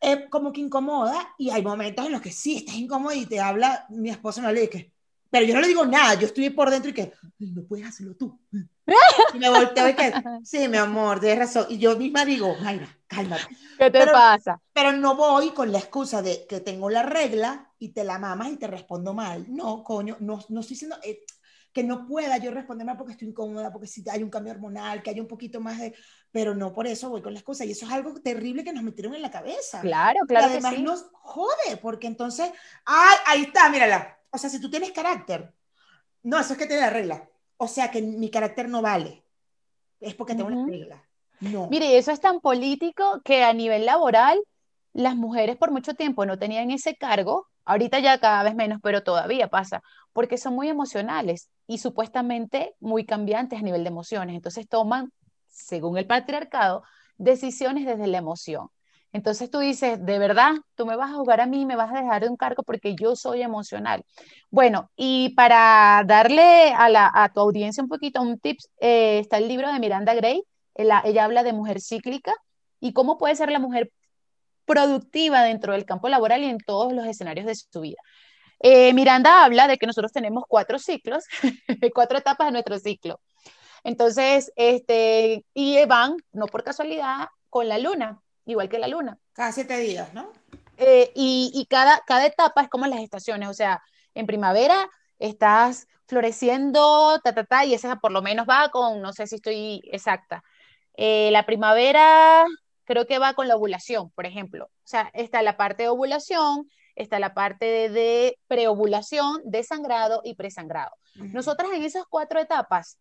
eh, 0.00 0.28
como 0.28 0.52
que 0.52 0.62
incomoda 0.62 1.34
y 1.38 1.50
hay 1.50 1.62
momentos 1.62 2.04
en 2.04 2.12
los 2.12 2.20
que 2.20 2.32
sí, 2.32 2.56
estás 2.56 2.74
incómodo 2.74 3.14
y 3.14 3.26
te 3.26 3.38
habla, 3.38 3.86
mi 3.90 4.10
esposo 4.10 4.42
no 4.42 4.50
le 4.50 4.62
dice, 4.62 4.92
pero 5.30 5.44
yo 5.44 5.54
no 5.54 5.60
le 5.60 5.68
digo 5.68 5.84
nada, 5.84 6.14
yo 6.14 6.26
estoy 6.26 6.50
por 6.50 6.70
dentro 6.70 6.90
y 6.90 6.94
que, 6.94 7.12
no 7.38 7.64
puedes 7.64 7.86
hacerlo 7.86 8.14
tú. 8.16 8.38
Y 9.34 9.38
me 9.38 9.48
volteo 9.48 9.88
y 9.88 9.94
que, 9.94 10.12
sí, 10.44 10.68
mi 10.68 10.76
amor, 10.76 11.18
tienes 11.18 11.40
razón. 11.40 11.66
Y 11.68 11.78
yo 11.78 11.96
misma 11.96 12.24
digo, 12.24 12.54
Mayra, 12.62 12.88
cálmate. 13.08 13.42
¿Qué 13.76 13.90
te 13.90 14.06
pasa? 14.06 14.60
Pero 14.72 14.92
no 14.92 15.16
voy 15.16 15.50
con 15.50 15.72
la 15.72 15.78
excusa 15.78 16.22
de 16.22 16.46
que 16.46 16.60
tengo 16.60 16.88
la 16.88 17.02
regla 17.02 17.72
y 17.80 17.88
te 17.88 18.04
la 18.04 18.20
mamas 18.20 18.52
y 18.52 18.56
te 18.56 18.68
respondo 18.68 19.12
mal. 19.12 19.44
No, 19.48 19.82
coño, 19.82 20.16
no, 20.20 20.38
no 20.48 20.60
estoy 20.60 20.74
diciendo 20.74 20.96
eh, 21.02 21.24
que 21.72 21.82
no 21.82 22.06
pueda 22.06 22.38
yo 22.38 22.52
responder 22.52 22.86
mal 22.86 22.96
porque 22.96 23.12
estoy 23.12 23.28
incómoda, 23.28 23.70
porque 23.72 23.86
si 23.86 24.02
hay 24.08 24.22
un 24.22 24.30
cambio 24.30 24.52
hormonal, 24.52 25.02
que 25.02 25.10
hay 25.10 25.20
un 25.20 25.26
poquito 25.26 25.60
más 25.60 25.78
de... 25.78 25.94
Pero 26.30 26.54
no 26.54 26.72
por 26.72 26.86
eso 26.86 27.10
voy 27.10 27.20
con 27.20 27.34
la 27.34 27.40
excusa. 27.40 27.64
Y 27.64 27.72
eso 27.72 27.86
es 27.86 27.92
algo 27.92 28.14
terrible 28.22 28.64
que 28.64 28.72
nos 28.72 28.82
metieron 28.82 29.14
en 29.14 29.22
la 29.22 29.30
cabeza. 29.30 29.80
Claro, 29.80 30.20
claro. 30.26 30.46
Y 30.46 30.50
además 30.52 30.78
nos 30.78 31.06
jode, 31.12 31.76
porque 31.82 32.06
entonces, 32.06 32.50
ay, 32.84 33.16
ahí 33.26 33.42
está, 33.42 33.68
mírala. 33.68 34.15
O 34.36 34.38
sea, 34.38 34.50
si 34.50 34.60
tú 34.60 34.70
tienes 34.70 34.92
carácter, 34.92 35.52
no, 36.22 36.38
eso 36.38 36.52
es 36.52 36.58
que 36.58 36.66
te 36.66 36.78
la 36.78 36.90
regla 36.90 37.28
o 37.56 37.68
sea 37.68 37.90
que 37.90 38.02
mi 38.02 38.30
carácter 38.30 38.68
no 38.68 38.82
vale. 38.82 39.24
Es 40.00 40.14
porque 40.14 40.34
tengo 40.34 40.48
una 40.48 40.66
regla. 40.66 41.02
No. 41.40 41.68
Mire, 41.68 41.98
eso 41.98 42.12
es 42.12 42.20
tan 42.20 42.40
político 42.40 43.20
que 43.24 43.44
a 43.44 43.52
nivel 43.52 43.86
laboral 43.86 44.38
las 44.92 45.16
mujeres 45.16 45.56
por 45.56 45.70
mucho 45.70 45.94
tiempo 45.94 46.24
no 46.24 46.38
tenían 46.38 46.70
ese 46.70 46.96
cargo, 46.96 47.48
ahorita 47.64 47.98
ya 47.98 48.18
cada 48.18 48.42
vez 48.42 48.54
menos, 48.54 48.80
pero 48.82 49.02
todavía 49.02 49.48
pasa, 49.48 49.82
porque 50.12 50.38
son 50.38 50.54
muy 50.54 50.68
emocionales 50.68 51.50
y 51.66 51.78
supuestamente 51.78 52.74
muy 52.80 53.04
cambiantes 53.04 53.58
a 53.58 53.62
nivel 53.62 53.84
de 53.84 53.88
emociones. 53.88 54.34
Entonces 54.34 54.66
toman, 54.68 55.12
según 55.48 55.98
el 55.98 56.06
patriarcado, 56.06 56.82
decisiones 57.18 57.84
desde 57.84 58.06
la 58.06 58.18
emoción. 58.18 58.68
Entonces 59.16 59.50
tú 59.50 59.60
dices, 59.60 60.04
de 60.04 60.18
verdad, 60.18 60.52
tú 60.74 60.84
me 60.84 60.94
vas 60.94 61.10
a 61.10 61.14
jugar 61.14 61.40
a 61.40 61.46
mí, 61.46 61.64
me 61.64 61.74
vas 61.74 61.90
a 61.90 62.02
dejar 62.02 62.22
de 62.22 62.28
un 62.28 62.36
cargo 62.36 62.62
porque 62.62 62.94
yo 62.94 63.16
soy 63.16 63.40
emocional. 63.40 64.04
Bueno, 64.50 64.90
y 64.94 65.30
para 65.30 66.02
darle 66.06 66.74
a, 66.74 66.90
la, 66.90 67.10
a 67.14 67.32
tu 67.32 67.40
audiencia 67.40 67.82
un 67.82 67.88
poquito 67.88 68.20
un 68.20 68.38
tips, 68.38 68.68
eh, 68.78 69.20
está 69.20 69.38
el 69.38 69.48
libro 69.48 69.72
de 69.72 69.80
Miranda 69.80 70.12
Gray, 70.12 70.42
ella, 70.74 71.00
ella 71.02 71.24
habla 71.24 71.44
de 71.44 71.54
mujer 71.54 71.80
cíclica 71.80 72.34
y 72.78 72.92
cómo 72.92 73.16
puede 73.16 73.34
ser 73.36 73.50
la 73.50 73.58
mujer 73.58 73.90
productiva 74.66 75.42
dentro 75.44 75.72
del 75.72 75.86
campo 75.86 76.10
laboral 76.10 76.42
y 76.42 76.50
en 76.50 76.58
todos 76.58 76.92
los 76.92 77.06
escenarios 77.06 77.46
de 77.46 77.54
su 77.54 77.80
vida. 77.80 78.02
Eh, 78.60 78.92
Miranda 78.92 79.46
habla 79.46 79.66
de 79.66 79.78
que 79.78 79.86
nosotros 79.86 80.12
tenemos 80.12 80.44
cuatro 80.46 80.78
ciclos, 80.78 81.24
cuatro 81.94 82.18
etapas 82.18 82.48
de 82.48 82.52
nuestro 82.52 82.78
ciclo. 82.78 83.18
Entonces, 83.82 84.52
este, 84.56 85.46
y 85.54 85.82
van, 85.86 86.16
no 86.32 86.44
por 86.44 86.64
casualidad, 86.64 87.28
con 87.48 87.66
la 87.66 87.78
luna 87.78 88.20
igual 88.46 88.68
que 88.68 88.78
la 88.78 88.88
luna. 88.88 89.18
Cada 89.32 89.52
siete 89.52 89.78
días, 89.78 90.14
¿no? 90.14 90.32
Eh, 90.78 91.12
y, 91.14 91.50
y 91.54 91.66
cada, 91.66 92.00
cada 92.06 92.26
etapa 92.26 92.62
es 92.62 92.68
como 92.68 92.86
las 92.86 93.00
estaciones, 93.00 93.48
o 93.48 93.54
sea, 93.54 93.82
en 94.14 94.26
primavera 94.26 94.88
estás 95.18 95.86
floreciendo, 96.06 97.20
ta, 97.22 97.34
ta, 97.34 97.44
ta, 97.44 97.64
y 97.64 97.74
esa 97.74 97.96
por 97.96 98.12
lo 98.12 98.22
menos 98.22 98.46
va 98.48 98.70
con, 98.70 99.02
no 99.02 99.12
sé 99.12 99.26
si 99.26 99.36
estoy 99.36 99.82
exacta. 99.90 100.42
Eh, 100.96 101.30
la 101.32 101.44
primavera 101.44 102.44
creo 102.84 103.06
que 103.06 103.18
va 103.18 103.34
con 103.34 103.48
la 103.48 103.56
ovulación, 103.56 104.10
por 104.10 104.26
ejemplo. 104.26 104.66
O 104.66 104.88
sea, 104.88 105.10
está 105.12 105.42
la 105.42 105.56
parte 105.56 105.84
de 105.84 105.88
ovulación, 105.88 106.68
está 106.94 107.18
la 107.18 107.34
parte 107.34 107.90
de, 107.90 108.38
preovulación, 108.46 109.42
desangrado 109.44 110.22
y 110.24 110.34
presangrado. 110.34 110.92
Nosotras 111.14 111.70
en 111.72 111.82
esas 111.82 112.04
cuatro 112.08 112.40
etapas 112.40 112.98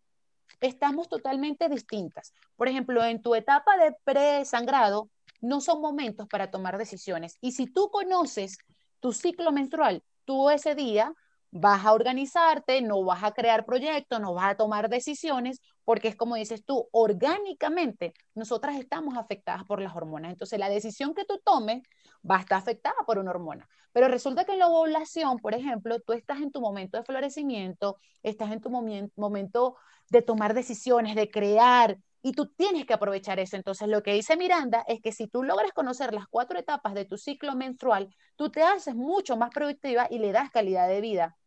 estamos 0.59 1.07
totalmente 1.07 1.69
distintas. 1.69 2.33
Por 2.55 2.67
ejemplo, 2.67 3.03
en 3.03 3.21
tu 3.21 3.35
etapa 3.35 3.77
de 3.77 3.95
presangrado, 4.03 5.09
no 5.45 5.61
son 5.61 5.81
momentos 5.81 6.27
para 6.27 6.51
tomar 6.51 6.77
decisiones. 6.77 7.37
Y 7.41 7.51
si 7.53 7.67
tú 7.67 7.89
conoces 7.89 8.57
tu 8.99 9.13
ciclo 9.13 9.51
menstrual, 9.51 10.03
tú 10.25 10.49
ese 10.49 10.75
día 10.75 11.13
vas 11.51 11.85
a 11.85 11.93
organizarte, 11.93 12.81
no 12.81 13.03
vas 13.03 13.23
a 13.23 13.31
crear 13.31 13.65
proyectos, 13.65 14.19
no 14.19 14.33
vas 14.33 14.51
a 14.51 14.57
tomar 14.57 14.89
decisiones, 14.89 15.61
porque 15.85 16.09
es 16.09 16.15
como 16.15 16.35
dices 16.35 16.65
tú, 16.65 16.89
orgánicamente 16.91 18.13
nosotras 18.33 18.77
estamos 18.77 19.17
afectadas 19.17 19.63
por 19.63 19.81
las 19.81 19.95
hormonas. 19.95 20.31
Entonces, 20.31 20.59
la 20.59 20.67
decisión 20.67 21.13
que 21.13 21.23
tú 21.23 21.39
tomes 21.45 21.83
va 22.29 22.37
a 22.37 22.41
estar 22.41 22.57
afectada 22.57 22.95
por 23.05 23.19
una 23.19 23.31
hormona. 23.31 23.69
Pero 23.93 24.09
resulta 24.09 24.43
que 24.43 24.51
en 24.51 24.59
la 24.59 24.67
ovulación, 24.67 25.37
por 25.37 25.53
ejemplo, 25.53 25.99
tú 26.01 26.11
estás 26.11 26.41
en 26.41 26.51
tu 26.51 26.59
momento 26.59 26.97
de 26.97 27.05
florecimiento, 27.05 27.97
estás 28.21 28.51
en 28.51 28.59
tu 28.59 28.69
momento 28.69 29.77
de 30.09 30.21
tomar 30.21 30.53
decisiones, 30.53 31.15
de 31.15 31.29
crear, 31.29 31.97
y 32.25 32.31
tú 32.31 32.47
tienes 32.47 32.87
que 32.87 32.93
aprovechar 32.95 33.39
eso. 33.39 33.55
Entonces, 33.55 33.87
lo 33.87 34.01
que 34.01 34.11
dice 34.11 34.35
Miranda 34.35 34.83
es 34.87 34.99
que 34.99 35.11
si 35.11 35.27
tú 35.27 35.43
logras 35.43 35.71
conocer 35.73 36.11
las 36.11 36.25
cuatro 36.27 36.57
etapas 36.57 36.95
de 36.95 37.05
tu 37.05 37.19
ciclo 37.19 37.53
menstrual, 37.53 38.09
tú 38.35 38.49
te 38.49 38.63
haces 38.63 38.95
mucho 38.95 39.37
más 39.37 39.51
productiva 39.51 40.07
y 40.09 40.17
le 40.17 40.31
das 40.31 40.49
calidad 40.49 40.87
de 40.87 41.01
vida 41.01 41.37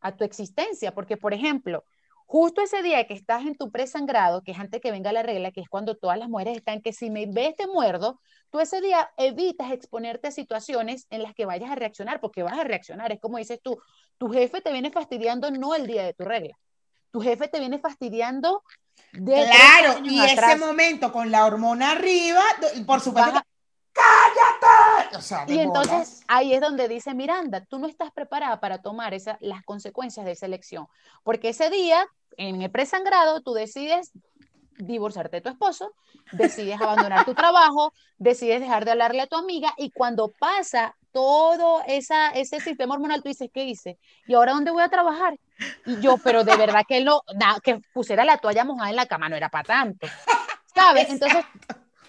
a 0.00 0.16
tu 0.16 0.24
existencia, 0.24 0.92
porque 0.96 1.16
por 1.16 1.32
ejemplo, 1.32 1.84
justo 2.26 2.60
ese 2.60 2.82
día 2.82 3.06
que 3.06 3.14
estás 3.14 3.46
en 3.46 3.54
tu 3.56 3.70
presangrado, 3.70 4.42
que 4.42 4.50
es 4.50 4.58
antes 4.58 4.80
que 4.80 4.90
venga 4.90 5.12
la 5.12 5.22
regla, 5.22 5.52
que 5.52 5.60
es 5.60 5.68
cuando 5.68 5.96
todas 5.96 6.18
las 6.18 6.28
mujeres 6.28 6.56
están, 6.56 6.82
que 6.82 6.92
si 6.92 7.08
me 7.08 7.26
ves 7.26 7.54
te 7.54 7.68
muerdo, 7.68 8.20
tú 8.50 8.58
ese 8.58 8.80
día 8.80 9.12
evitas 9.16 9.70
exponerte 9.70 10.26
a 10.26 10.32
situaciones 10.32 11.06
en 11.10 11.22
las 11.22 11.34
que 11.34 11.46
vayas 11.46 11.70
a 11.70 11.76
reaccionar, 11.76 12.20
porque 12.20 12.42
vas 12.42 12.58
a 12.58 12.64
reaccionar. 12.64 13.12
Es 13.12 13.20
como 13.20 13.38
dices 13.38 13.60
tú, 13.62 13.78
tu 14.18 14.28
jefe 14.28 14.60
te 14.60 14.72
viene 14.72 14.90
fastidiando 14.90 15.52
no 15.52 15.76
el 15.76 15.86
día 15.86 16.02
de 16.02 16.14
tu 16.14 16.24
regla, 16.24 16.58
tu 17.14 17.20
jefe 17.20 17.46
te 17.46 17.60
viene 17.60 17.78
fastidiando 17.78 18.64
de 19.12 19.46
claro, 19.46 20.00
y 20.04 20.18
ese 20.18 20.56
momento 20.56 21.12
con 21.12 21.30
la 21.30 21.46
hormona 21.46 21.92
arriba, 21.92 22.42
por 22.84 23.00
supuesto, 23.00 23.40
¡Cállate! 23.92 25.52
y 25.54 25.60
entonces 25.60 26.24
ahí 26.26 26.54
es 26.54 26.60
donde 26.60 26.88
dice 26.88 27.14
Miranda, 27.14 27.64
tú 27.66 27.78
no 27.78 27.86
estás 27.86 28.10
preparada 28.10 28.58
para 28.58 28.82
tomar 28.82 29.14
esa, 29.14 29.38
las 29.40 29.62
consecuencias 29.62 30.26
de 30.26 30.32
esa 30.32 30.46
elección, 30.46 30.88
porque 31.22 31.50
ese 31.50 31.70
día, 31.70 32.04
en 32.36 32.60
el 32.60 32.72
presangrado, 32.72 33.42
tú 33.42 33.52
decides 33.54 34.10
divorciarte 34.78 35.36
de 35.36 35.40
tu 35.42 35.48
esposo, 35.48 35.92
decides 36.32 36.80
abandonar 36.80 37.24
tu 37.24 37.34
trabajo, 37.34 37.92
decides 38.18 38.60
dejar 38.60 38.84
de 38.84 38.92
hablarle 38.92 39.22
a 39.22 39.26
tu 39.26 39.36
amiga 39.36 39.72
y 39.76 39.90
cuando 39.90 40.28
pasa 40.28 40.94
todo 41.12 41.82
esa, 41.86 42.30
ese 42.30 42.60
sistema 42.60 42.94
hormonal, 42.94 43.22
tú 43.22 43.28
dices, 43.28 43.48
¿qué 43.52 43.64
hice? 43.64 43.98
¿Y 44.26 44.34
ahora 44.34 44.52
dónde 44.52 44.72
voy 44.72 44.82
a 44.82 44.88
trabajar? 44.88 45.38
Y 45.86 46.00
yo, 46.00 46.16
pero 46.18 46.42
de 46.42 46.56
verdad 46.56 46.82
que 46.86 46.98
él 46.98 47.04
no, 47.04 47.22
que 47.62 47.80
pusiera 47.92 48.24
la 48.24 48.38
toalla 48.38 48.64
mojada 48.64 48.90
en 48.90 48.96
la 48.96 49.06
cama, 49.06 49.28
no 49.28 49.36
era 49.36 49.48
para 49.48 49.64
tanto. 49.64 50.08
¿Sabes? 50.74 51.08
Entonces, 51.10 51.44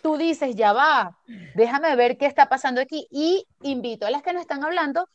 tú 0.01 0.17
dices, 0.17 0.55
ya 0.55 0.73
va, 0.73 1.15
déjame 1.53 1.95
ver 1.95 2.17
qué 2.17 2.25
está 2.25 2.49
pasando 2.49 2.81
aquí 2.81 3.07
y 3.11 3.45
invito 3.61 4.07
a 4.07 4.09
las 4.09 4.23
que 4.23 4.33
nos 4.33 4.41
están 4.41 4.63
hablando 4.63 5.07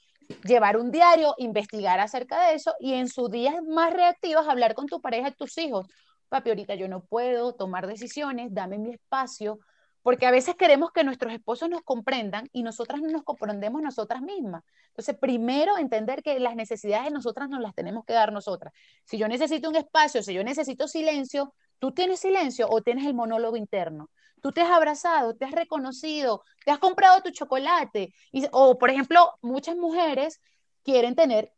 llevar 0.45 0.77
un 0.77 0.91
diario, 0.91 1.35
investigar 1.39 1.99
acerca 2.01 2.47
de 2.47 2.55
eso 2.55 2.75
y 2.79 2.95
en 2.95 3.09
sus 3.09 3.31
días 3.31 3.57
más 3.69 3.93
reactivos 3.93 4.49
hablar 4.49 4.75
con 4.75 4.87
tu 4.87 5.01
pareja 5.01 5.29
y 5.29 5.33
tus 5.33 5.59
hijos. 5.59 5.87
Papi, 6.31 6.49
ahorita 6.49 6.75
yo 6.77 6.89
no 6.89 7.05
puedo 7.05 7.55
tomar 7.55 7.87
decisiones, 7.87 8.55
dame 8.55 8.79
mi 8.79 8.93
espacio, 8.93 9.59
porque 10.03 10.25
a 10.27 10.31
veces 10.31 10.55
queremos 10.55 10.93
que 10.93 11.05
nuestros 11.05 11.35
esposos 11.35 11.69
nos 11.69 11.83
comprendan 11.83 12.49
y 12.53 12.63
nosotras 12.63 13.03
no 13.03 13.11
nos 13.11 13.23
comprendemos 13.23 13.83
nosotras 13.83 14.23
mismas. 14.23 14.65
Entonces, 14.89 15.19
primero 15.19 15.77
entender 15.77 16.23
que 16.23 16.41
las 16.41 16.57
necesidades 16.57 17.05
de 17.05 17.11
nosotras 17.11 17.51
nos 17.51 17.61
las 17.61 17.75
tenemos 17.75 18.07
que 18.07 18.15
dar 18.15 18.33
nosotras. 18.33 18.73
Si 19.05 19.19
yo 19.19 19.29
necesito 19.29 19.69
un 19.69 19.77
espacio, 19.77 20.23
si 20.23 20.33
yo 20.33 20.43
necesito 20.43 20.89
silencio, 20.89 21.53
tú 21.79 21.93
tienes 21.93 22.21
silencio 22.21 22.67
o 22.71 22.81
tienes 22.81 23.05
el 23.05 23.13
monólogo 23.13 23.59
interno 23.59 24.09
tú 24.41 24.53
te 24.53 24.63
has 24.63 24.71
abrazado, 24.71 25.37
te 25.37 25.45
has 25.45 25.53
reconocido, 25.53 26.43
te 26.65 26.71
has 26.71 26.79
comprado 26.79 27.23
tu 27.23 27.31
chocolate. 27.31 28.13
Y, 28.33 28.47
o, 28.53 28.79
por 28.79 28.91
ejemplo, 28.91 29.33
muchas 29.43 29.77
mujeres 29.77 30.41
quieren 30.83 31.15
tener 31.15 31.53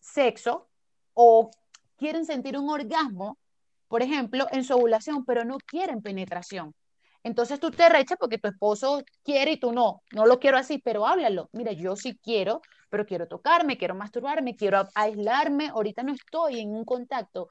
sexo 0.00 0.68
o 1.14 1.50
quieren 1.96 2.26
sentir 2.26 2.58
un 2.58 2.68
orgasmo, 2.68 3.38
por 3.94 4.02
ejemplo, 4.02 4.48
en 4.50 4.64
su 4.64 4.74
ovulación, 4.74 5.24
pero 5.24 5.44
no 5.44 5.56
quieren 5.58 6.02
penetración. 6.02 6.74
Entonces 7.22 7.60
tú 7.60 7.70
te 7.70 7.88
rechas 7.88 8.18
porque 8.18 8.38
tu 8.38 8.48
esposo 8.48 9.04
quiere 9.22 9.52
y 9.52 9.56
tú 9.56 9.70
no. 9.70 10.02
No 10.10 10.26
lo 10.26 10.40
quiero 10.40 10.56
así, 10.56 10.78
pero 10.78 11.06
háblalo. 11.06 11.48
Mira, 11.52 11.70
yo 11.70 11.94
sí 11.94 12.18
quiero, 12.20 12.60
pero 12.90 13.06
quiero 13.06 13.28
tocarme, 13.28 13.78
quiero 13.78 13.94
masturbarme, 13.94 14.56
quiero 14.56 14.88
aislarme. 14.96 15.68
Ahorita 15.68 16.02
no 16.02 16.12
estoy 16.12 16.58
en 16.58 16.70
un 16.70 16.84
contacto 16.84 17.50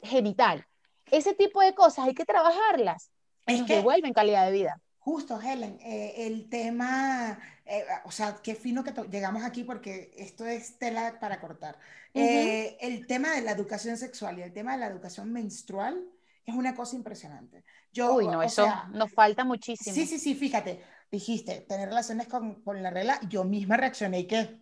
genital. 0.00 0.64
Ese 1.10 1.34
tipo 1.34 1.60
de 1.60 1.74
cosas 1.74 2.06
hay 2.06 2.14
que 2.14 2.24
trabajarlas 2.24 3.10
es 3.44 3.64
que 3.64 3.74
devuelven 3.74 4.12
calidad 4.12 4.46
de 4.46 4.52
vida. 4.52 4.80
Justo, 5.04 5.38
Helen, 5.38 5.78
eh, 5.82 6.14
el 6.26 6.48
tema, 6.48 7.38
eh, 7.66 7.84
o 8.06 8.10
sea, 8.10 8.38
qué 8.42 8.54
fino 8.54 8.82
que 8.82 8.94
llegamos 9.10 9.42
aquí 9.42 9.62
porque 9.62 10.10
esto 10.16 10.46
es 10.46 10.78
tela 10.78 11.20
para 11.20 11.42
cortar. 11.42 11.78
Eh, 12.14 12.78
el 12.80 13.06
tema 13.06 13.32
de 13.32 13.42
la 13.42 13.50
educación 13.50 13.98
sexual 13.98 14.38
y 14.38 14.42
el 14.42 14.54
tema 14.54 14.72
de 14.72 14.78
la 14.78 14.86
educación 14.86 15.30
menstrual 15.30 16.02
es 16.46 16.54
una 16.54 16.74
cosa 16.74 16.96
impresionante. 16.96 17.66
Yo, 17.92 18.14
Uy, 18.14 18.28
no, 18.28 18.42
eso 18.42 18.66
nos 18.92 19.12
falta 19.12 19.44
muchísimo. 19.44 19.94
Sí, 19.94 20.06
sí, 20.06 20.18
sí, 20.18 20.34
fíjate, 20.34 20.82
dijiste, 21.10 21.60
tener 21.68 21.90
relaciones 21.90 22.26
con, 22.26 22.62
con 22.62 22.82
la 22.82 22.88
regla, 22.88 23.20
yo 23.28 23.44
misma 23.44 23.76
reaccioné 23.76 24.20
y 24.20 24.26
qué. 24.26 24.58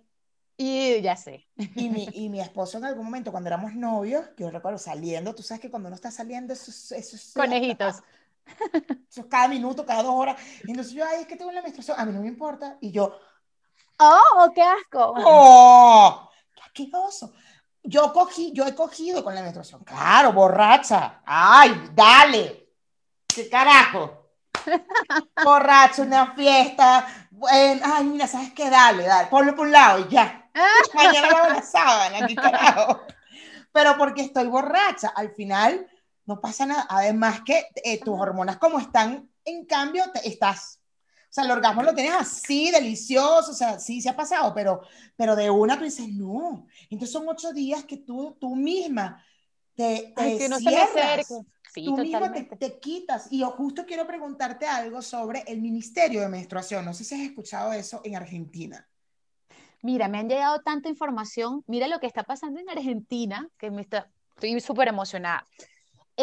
Y 0.57 1.01
ya 1.03 1.15
sé. 1.15 1.47
Y 1.77 1.89
mi, 1.89 2.09
y 2.15 2.29
mi 2.29 2.41
esposo 2.41 2.79
en 2.79 2.87
algún 2.87 3.05
momento, 3.05 3.31
cuando 3.31 3.47
éramos 3.47 3.77
novios, 3.77 4.27
yo 4.37 4.51
recuerdo 4.51 4.79
saliendo, 4.79 5.37
tú 5.37 5.45
sabes 5.45 5.61
que 5.61 5.71
cuando 5.71 5.87
uno 5.87 5.95
está 5.95 6.11
saliendo, 6.11 6.53
eso, 6.53 6.97
es... 6.97 7.33
Conejitos. 7.33 8.03
Eso 9.09 9.29
cada 9.29 9.49
minuto, 9.49 9.85
cada 9.85 10.03
dos 10.03 10.15
horas. 10.15 10.41
Y 10.65 10.71
entonces 10.71 10.93
yo, 10.93 11.05
ay, 11.07 11.23
es 11.23 11.27
que 11.27 11.37
tengo 11.37 11.53
la 11.53 11.63
menstruación, 11.63 11.99
a 11.99 12.05
mí 12.05 12.13
no 12.13 12.21
me 12.21 12.29
importa. 12.29 12.77
Y 12.81 12.91
yo, 12.91 13.19
oh, 13.99 14.51
qué 14.55 14.63
asco. 14.63 15.15
Oh, 15.17 16.31
qué 16.55 16.63
asqueroso. 16.63 17.33
Yo 17.85 18.13
cogí, 18.13 18.53
yo 18.53 18.67
he 18.67 18.75
cogido 18.75 19.25
con 19.25 19.35
la 19.35 19.43
menstruación. 19.43 19.83
Claro, 19.85 20.33
borracha. 20.33 21.23
Ay, 21.25 21.91
dale. 21.93 22.69
¿Qué 23.27 23.49
carajo? 23.49 24.23
Borracha, 25.45 26.03
una 26.03 26.35
fiesta. 26.35 27.29
Bueno, 27.31 27.83
ay, 27.85 28.05
mira, 28.05 28.27
¿sabes 28.27 28.53
qué? 28.53 28.71
Dale, 28.71 29.05
dale. 29.05 29.29
Ponlo 29.29 29.57
por 29.57 29.67
un 29.67 29.73
lado 29.73 30.01
y 30.01 30.09
ya. 30.09 30.49
Mañana 30.95 31.29
vamos 31.33 31.51
a 31.51 31.55
la 31.55 31.63
sábana, 31.63 32.27
qué 32.27 32.35
carajo. 32.35 33.01
Pero 33.73 33.97
porque 33.97 34.23
estoy 34.23 34.47
borracha. 34.47 35.13
Al 35.17 35.31
final, 35.31 35.87
no 36.27 36.41
pasa 36.41 36.67
nada. 36.67 36.87
Además 36.89 37.43
que 37.45 37.67
eh, 37.85 38.01
tus 38.01 38.19
hormonas 38.19 38.59
como 38.59 38.79
están, 38.79 39.31
en 39.45 39.65
cambio, 39.65 40.05
estás, 40.25 40.81
o 41.33 41.35
sea, 41.35 41.45
el 41.45 41.51
orgasmo 41.51 41.83
lo 41.83 41.95
tienes 41.95 42.15
así, 42.15 42.71
delicioso, 42.71 43.53
o 43.53 43.55
sea, 43.55 43.79
sí 43.79 44.03
se 44.03 44.11
ha 44.11 44.17
pasado, 44.17 44.53
pero, 44.55 44.83
pero 45.17 45.35
de 45.35 45.49
una 45.49 45.79
tú 45.79 45.85
dices, 45.85 46.09
no. 46.09 46.67
Entonces 46.91 47.11
son 47.11 47.27
ocho 47.29 47.53
días 47.53 47.85
que 47.85 47.97
tú, 47.97 48.37
tú 48.39 48.55
misma 48.55 49.25
te, 49.75 50.13
te 50.15 50.39
que 50.39 50.49
no 50.51 50.59
cierras, 50.59 51.27
sí, 51.73 51.87
tú 51.87 51.97
misma 51.97 52.31
te, 52.33 52.45
te, 52.45 52.79
quitas. 52.79 53.29
Y 53.31 53.41
yo 53.41 53.51
justo 53.53 53.87
quiero 53.87 54.07
preguntarte 54.07 54.67
algo 54.67 55.01
sobre 55.01 55.43
el 55.47 55.63
Ministerio 55.63 56.21
de 56.21 56.29
Menstruación. 56.29 56.85
No 56.85 56.93
sé 56.93 57.05
si 57.05 57.15
has 57.15 57.23
escuchado 57.23 57.73
eso 57.73 58.03
en 58.05 58.17
Argentina. 58.17 58.87
Mira, 59.81 60.09
me 60.09 60.19
han 60.19 60.29
llegado 60.29 60.61
tanta 60.61 60.89
información. 60.89 61.65
Mira 61.67 61.89
lo 61.89 61.99
que 61.99 62.07
está 62.07 62.25
pasando 62.25 62.61
en 62.61 62.69
Argentina, 62.69 63.49
que 63.59 63.71
me 63.71 63.81
está, 63.81 64.11
estoy 64.35 64.61
súper 64.61 64.89
emocionada. 64.89 65.49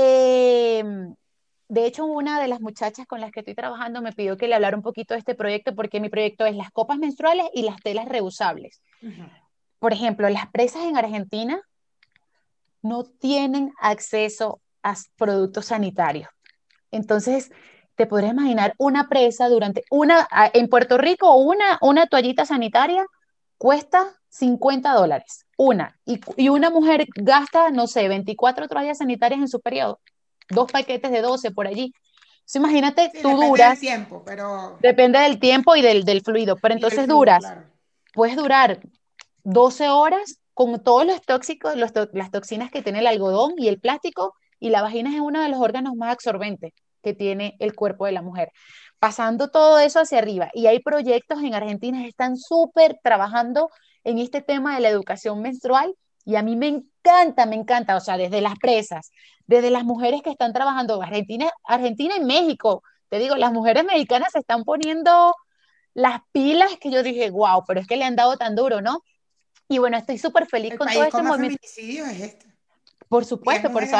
Em, 0.01 1.15
de 1.67 1.85
hecho, 1.85 2.05
una 2.05 2.41
de 2.41 2.47
las 2.47 2.61
muchachas 2.61 3.05
con 3.05 3.19
las 3.21 3.31
que 3.31 3.41
estoy 3.41 3.55
trabajando 3.55 4.01
me 4.01 4.13
pidió 4.13 4.37
que 4.37 4.47
le 4.47 4.55
hablara 4.55 4.77
un 4.77 4.83
poquito 4.83 5.13
de 5.13 5.19
este 5.19 5.35
proyecto 5.35 5.75
porque 5.75 5.99
mi 5.99 6.09
proyecto 6.09 6.45
es 6.45 6.55
las 6.55 6.71
copas 6.71 6.97
menstruales 6.97 7.47
y 7.53 7.63
las 7.63 7.81
telas 7.81 8.07
reusables. 8.07 8.81
Por 9.79 9.93
ejemplo, 9.93 10.29
las 10.29 10.47
presas 10.47 10.83
en 10.83 10.97
Argentina 10.97 11.61
no 12.81 13.03
tienen 13.03 13.73
acceso 13.79 14.61
a 14.83 14.95
productos 15.17 15.65
sanitarios. 15.67 16.29
Entonces, 16.91 17.51
te 17.95 18.07
podrías 18.07 18.31
imaginar 18.31 18.73
una 18.77 19.09
presa 19.09 19.49
durante 19.49 19.83
una, 19.91 20.27
en 20.53 20.69
Puerto 20.69 20.97
Rico, 20.97 21.35
una, 21.35 21.77
una 21.81 22.07
toallita 22.07 22.45
sanitaria 22.45 23.05
cuesta 23.57 24.15
50 24.29 24.93
dólares, 24.93 25.45
una. 25.59 25.99
Y, 26.05 26.21
y, 26.37 26.47
una 26.47 26.69
mujer 26.69 27.05
gasta, 27.15 27.69
no 27.69 27.85
sé, 27.85 28.07
24 28.07 28.69
toallas 28.69 28.99
sanitarias 28.99 29.41
en 29.41 29.49
su 29.49 29.59
periodo, 29.59 29.99
dos 30.49 30.71
paquetes 30.71 31.11
de 31.11 31.21
12 31.21 31.51
por 31.51 31.67
allí. 31.67 31.93
imagínate, 32.55 33.11
tú 33.21 33.27
depende 33.27 33.45
duras. 33.45 33.69
Del 33.71 33.79
tiempo, 33.79 34.23
pero... 34.25 34.77
Depende 34.79 35.19
del 35.19 35.37
tiempo 35.37 35.75
y 35.75 35.81
del, 35.81 36.05
del 36.05 36.21
fluido, 36.21 36.55
pero 36.55 36.75
entonces 36.75 37.07
duras. 37.09 37.43
Puedes 38.13 38.37
durar 38.37 38.79
12 39.43 39.89
horas 39.89 40.39
con 40.53 40.81
todos 40.81 41.05
los 41.05 41.21
tóxicos, 41.21 41.75
los 41.75 41.91
las 42.13 42.31
toxinas 42.31 42.71
que 42.71 42.81
tiene 42.81 42.99
el 42.99 43.07
algodón 43.07 43.51
y 43.57 43.67
el 43.67 43.81
plástico, 43.81 44.35
y 44.61 44.69
la 44.69 44.81
vagina 44.81 45.13
es 45.13 45.19
uno 45.19 45.41
de 45.41 45.49
los 45.49 45.59
órganos 45.59 45.93
más 45.95 46.13
absorbentes 46.13 46.71
que 47.03 47.13
tiene 47.13 47.57
el 47.59 47.75
cuerpo 47.75 48.05
de 48.05 48.13
la 48.13 48.21
mujer. 48.21 48.49
Pasando 48.97 49.49
todo 49.49 49.77
eso 49.79 49.99
hacia 49.99 50.19
arriba. 50.19 50.51
Y 50.53 50.67
hay 50.67 50.79
proyectos 50.79 51.43
en 51.43 51.53
Argentina 51.53 52.01
que 52.01 52.07
están 52.07 52.37
súper 52.37 52.97
trabajando 53.03 53.69
en 54.03 54.19
este 54.19 54.41
tema 54.41 54.75
de 54.75 54.81
la 54.81 54.89
educación 54.89 55.41
menstrual 55.41 55.95
y 56.25 56.35
a 56.35 56.43
mí 56.43 56.55
me 56.55 56.67
encanta, 56.67 57.45
me 57.45 57.55
encanta, 57.55 57.95
o 57.95 57.99
sea, 57.99 58.17
desde 58.17 58.41
las 58.41 58.57
presas, 58.59 59.11
desde 59.47 59.71
las 59.71 59.83
mujeres 59.83 60.21
que 60.21 60.29
están 60.29 60.53
trabajando, 60.53 61.01
Argentina, 61.01 61.49
Argentina 61.63 62.15
y 62.17 62.23
México, 62.23 62.83
te 63.09 63.19
digo, 63.19 63.35
las 63.35 63.51
mujeres 63.51 63.83
mexicanas 63.83 64.31
se 64.31 64.39
están 64.39 64.63
poniendo 64.63 65.35
las 65.93 66.21
pilas 66.31 66.77
que 66.79 66.91
yo 66.91 67.01
dije, 67.03 67.29
wow, 67.31 67.63
pero 67.67 67.79
es 67.79 67.87
que 67.87 67.97
le 67.97 68.05
han 68.05 68.15
dado 68.15 68.37
tan 68.37 68.55
duro, 68.55 68.81
¿no? 68.81 69.03
Y 69.67 69.79
bueno, 69.79 69.97
estoy 69.97 70.17
súper 70.17 70.45
feliz 70.45 70.75
con 70.77 70.87
todo 70.87 71.03
este 71.03 71.21
movimiento. 71.21 71.59
es 71.63 72.21
este. 72.21 72.45
Por 73.07 73.25
supuesto, 73.25 73.71
por 73.71 73.83
eso. 73.83 73.97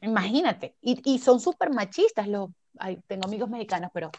Imagínate, 0.00 0.76
y, 0.80 1.00
y 1.04 1.18
son 1.18 1.40
súper 1.40 1.70
machistas 1.70 2.28
los, 2.28 2.50
tengo 3.06 3.26
amigos 3.26 3.48
mexicanos, 3.48 3.90
pero... 3.92 4.10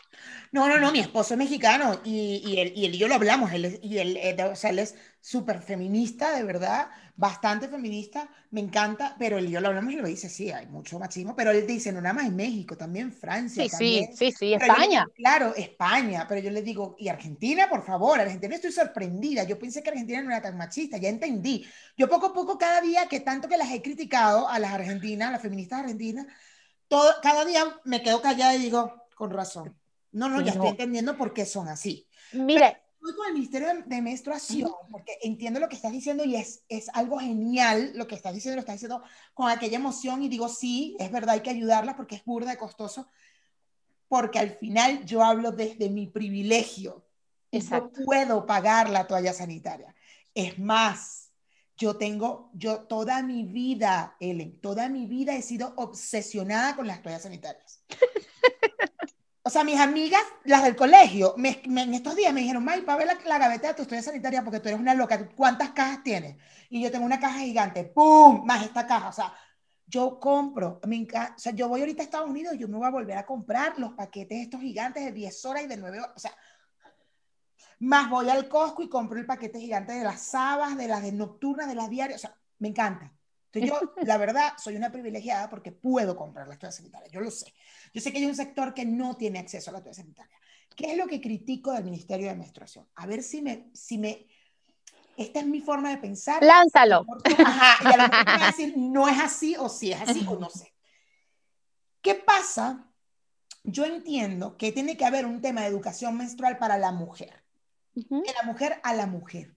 No, 0.52 0.68
no, 0.68 0.80
no, 0.80 0.92
mi 0.92 1.00
esposo 1.00 1.34
es 1.34 1.38
mexicano 1.38 2.00
y, 2.04 2.42
y, 2.46 2.60
él, 2.60 2.74
y 2.76 2.86
él 2.86 2.96
y 2.96 2.98
yo 2.98 3.08
lo 3.08 3.16
hablamos, 3.16 3.52
él 3.52 3.80
y 3.82 3.98
él, 3.98 4.18
eh, 4.18 4.36
o 4.44 4.56
sea, 4.56 4.70
él 4.70 4.80
es 4.80 4.96
súper 5.20 5.62
feminista, 5.62 6.36
de 6.36 6.44
verdad, 6.44 6.88
bastante 7.16 7.68
feminista, 7.68 8.30
me 8.52 8.62
encanta, 8.62 9.16
pero 9.18 9.38
él 9.38 9.48
y 9.48 9.52
yo 9.52 9.60
lo 9.60 9.70
hablamos 9.70 9.92
y 9.92 9.96
lo 9.96 10.08
dice, 10.08 10.30
sí, 10.30 10.52
hay 10.52 10.68
mucho 10.68 11.00
machismo, 11.00 11.36
pero 11.36 11.52
él 11.52 11.66
dice, 11.66 11.92
no 11.92 12.00
nada 12.00 12.14
más 12.14 12.28
en 12.28 12.36
México, 12.36 12.78
también 12.78 13.12
Francia. 13.12 13.64
Sí, 13.64 13.70
también. 13.70 14.16
sí, 14.16 14.32
sí, 14.32 14.38
sí, 14.38 14.54
España. 14.54 15.08
claro, 15.16 15.56
España, 15.56 16.26
pero 16.30 16.42
yo 16.42 16.52
le 16.52 16.62
digo, 16.62 16.96
y 17.00 17.08
Argentina, 17.08 17.68
por 17.70 17.84
favor, 17.84 18.20
Argentina 18.20 18.56
estoy 18.56 18.72
sorprendida, 18.72 19.44
yo 19.44 19.58
pensé 19.58 19.82
que 19.82 19.90
Argentina 19.90 20.22
no 20.22 20.30
era 20.30 20.42
tan 20.42 20.58
machista, 20.58 20.98
ya 20.98 21.10
entendí. 21.10 21.66
Yo 21.98 22.08
poco 22.08 22.28
a 22.28 22.34
poco, 22.34 22.58
cada 22.58 22.82
día 22.82 23.08
que 23.08 23.22
tanto 23.22 23.48
que 23.48 23.58
las 23.58 23.72
he 23.72 23.82
criticado 23.82 24.48
a 24.48 24.60
las 24.60 24.74
argentinas, 24.74 25.30
a 25.30 25.32
las 25.32 25.42
feministas 25.42 25.80
argentinas, 25.80 26.28
todo, 26.88 27.14
cada 27.22 27.46
día 27.46 27.80
me 27.84 28.02
quedo 28.02 28.22
callada 28.22 28.56
y 28.56 28.60
digo, 28.60 29.08
con 29.16 29.32
razón. 29.32 29.78
No, 30.12 30.30
no, 30.30 30.42
ya 30.42 30.52
estoy 30.52 30.70
entendiendo 30.70 31.18
por 31.18 31.34
qué 31.34 31.46
son 31.46 31.68
así. 31.68 32.08
Mire. 32.34 32.82
Estoy 32.96 33.18
con 33.18 33.28
el 33.28 33.34
Ministerio 33.34 33.68
de, 33.86 34.02
Menstruación, 34.02 34.72
porque 34.90 35.20
entiendo 35.22 35.60
lo 35.60 35.70
que 35.70 35.76
estás 35.76 35.92
diciendo 35.92 36.24
y 36.24 36.36
es, 36.38 36.64
es 36.70 36.90
algo 36.94 37.20
genial 37.20 37.92
lo 37.94 38.08
que 38.08 38.16
estás 38.16 38.34
diciendo, 38.34 38.56
lo 38.56 38.62
estás 38.62 38.76
diciendo 38.76 39.04
con 39.36 39.48
aquella 39.48 39.76
emoción 39.78 40.24
y 40.24 40.30
digo, 40.30 40.50
sí, 40.50 40.96
es 40.98 41.12
verdad, 41.12 41.36
hay 41.36 41.42
que 41.42 41.52
ayudarlas 41.52 41.96
porque 41.96 42.16
es 42.16 42.26
burda 42.26 42.50
de 42.50 42.58
costoso, 42.58 43.08
porque 44.08 44.40
al 44.40 44.52
final 44.52 45.06
yo 45.06 45.24
hablo 45.24 45.52
desde 45.52 45.90
mi 45.90 46.08
privilegio. 46.08 47.06
Exacto. 47.52 48.00
No 48.00 48.06
puedo 48.06 48.46
pagar 48.48 48.90
la 48.90 49.06
toalla 49.06 49.34
sanitaria. 49.34 49.94
Es 50.34 50.58
más, 50.58 51.25
yo 51.78 51.98
tengo, 51.98 52.50
yo 52.54 52.82
toda 52.82 53.22
mi 53.22 53.44
vida, 53.44 54.16
Ellen, 54.20 54.60
toda 54.62 54.90
mi 54.90 55.06
vida 55.08 55.36
he 55.36 55.42
sido 55.42 55.74
obsesionada 55.76 56.76
con 56.76 56.88
las 56.88 57.02
toallas 57.02 57.24
sanitarias. 57.24 57.84
O 59.48 59.52
sea, 59.52 59.64
mis 59.64 59.80
amigas, 59.80 60.24
las 60.44 60.64
del 60.64 60.76
colegio, 60.76 61.36
en 61.38 61.94
estos 61.94 62.16
días 62.16 62.34
me 62.34 62.42
dijeron, 62.42 62.66
May, 62.66 62.82
para 62.82 62.98
ver 62.98 63.16
la, 63.26 63.38
gaveta 63.38 63.68
de 63.68 63.74
tu 63.76 63.86
toalla 63.86 64.02
sanitaria 64.02 64.44
porque 64.44 64.60
tú 64.60 64.70
eres 64.70 64.80
una 64.80 64.96
loca. 64.96 65.30
¿Cuántas 65.36 65.70
cajas 65.70 66.02
tienes? 66.02 66.36
Y 66.68 66.82
yo 66.82 66.90
tengo 66.90 67.06
una 67.06 67.20
caja 67.20 67.42
gigante, 67.42 67.84
¡pum! 67.84 68.44
Más 68.44 68.66
esta 68.66 68.88
caja. 68.88 69.10
O 69.10 69.12
sea, 69.12 69.32
yo 69.86 70.20
compro, 70.20 70.80
me 70.88 71.04
o 71.04 71.38
sea, 71.38 71.52
yo 71.52 71.70
voy 71.70 71.82
ahorita 71.82 72.02
a 72.02 72.06
Estados 72.06 72.28
Unidos 72.28 72.56
y 72.56 72.58
yo 72.58 72.68
me 72.68 72.78
voy 72.78 72.88
a 72.88 72.90
volver 72.90 73.20
a 73.20 73.26
comprar 73.28 73.78
los 73.78 73.94
paquetes 73.94 74.40
estos 74.40 74.62
gigantes 74.62 75.06
de 75.06 75.12
10 75.12 75.46
horas 75.46 75.64
y 75.64 75.68
de 75.68 75.78
9 75.78 76.00
horas. 76.00 76.14
O 76.16 76.20
sea, 76.20 76.32
más 77.80 78.10
voy 78.10 78.30
al 78.30 78.48
Costco 78.48 78.84
y 78.84 78.90
compro 78.90 79.20
el 79.20 79.26
paquete 79.26 79.60
gigante 79.60 79.94
de 79.94 80.04
las 80.04 80.22
sabas, 80.22 80.78
de 80.78 80.88
las 80.88 81.04
de 81.04 81.12
nocturnas, 81.12 81.68
de 81.68 81.76
las 81.76 81.90
diarias, 81.90 82.20
o 82.20 82.28
sea, 82.28 82.38
me 82.60 82.70
encanta. 82.70 83.14
Entonces 83.52 83.70
yo, 83.70 83.94
la 84.06 84.18
verdad, 84.18 84.54
soy 84.58 84.76
una 84.76 84.92
privilegiada 84.92 85.50
porque 85.50 85.72
puedo 85.72 86.16
comprar 86.16 86.48
las 86.48 86.60
toallas 86.60 86.76
sanitarias, 86.76 87.12
yo 87.12 87.20
lo 87.20 87.32
sé. 87.32 87.54
Yo 87.94 88.02
sé 88.02 88.12
que 88.12 88.20
hay 88.20 88.26
un 88.26 88.36
sector 88.36 88.74
que 88.74 88.86
no 88.86 89.16
tiene 89.16 89.40
acceso 89.40 89.70
a 89.70 89.74
la 89.74 89.82
toalla 89.82 89.96
sanitaria. 89.96 90.38
¿Qué 90.76 90.92
es 90.92 90.98
lo 90.98 91.08
que 91.08 91.22
critico 91.22 91.72
del 91.72 91.86
Ministerio 91.86 92.28
de 92.28 92.36
Menstruación? 92.36 92.88
A 92.96 93.08
ver 93.08 93.24
si 93.24 93.42
me, 93.42 93.70
si 93.74 93.98
me, 93.98 94.28
esta 95.16 95.40
es 95.40 95.46
mi 95.46 95.62
forma 95.62 95.90
de 95.90 95.98
pensar. 95.98 96.44
Lánzalo. 96.44 97.06
Ajá, 97.46 97.78
y 97.82 97.94
a 97.94 97.98
lo 97.98 98.04
mejor 98.10 98.26
me 98.26 98.44
a 98.44 98.48
decir, 98.48 98.74
no 98.76 99.08
es 99.08 99.20
así 99.20 99.56
o 99.58 99.70
si 99.70 99.94
es 99.94 100.02
así 100.02 100.26
o 100.28 100.38
no 100.38 100.50
sé. 100.50 100.74
¿Qué 102.02 102.16
pasa? 102.16 102.92
Yo 103.64 103.86
entiendo 103.86 104.58
que 104.58 104.72
tiene 104.72 104.98
que 104.98 105.06
haber 105.06 105.26
un 105.26 105.42
tema 105.42 105.62
de 105.62 105.68
educación 105.68 106.18
menstrual 106.18 106.58
para 106.58 106.78
la 106.78 106.92
mujer 106.92 107.45
de 107.96 108.34
la 108.34 108.44
mujer 108.44 108.80
a 108.84 108.94
la 108.94 109.08
mujer. 109.08 109.56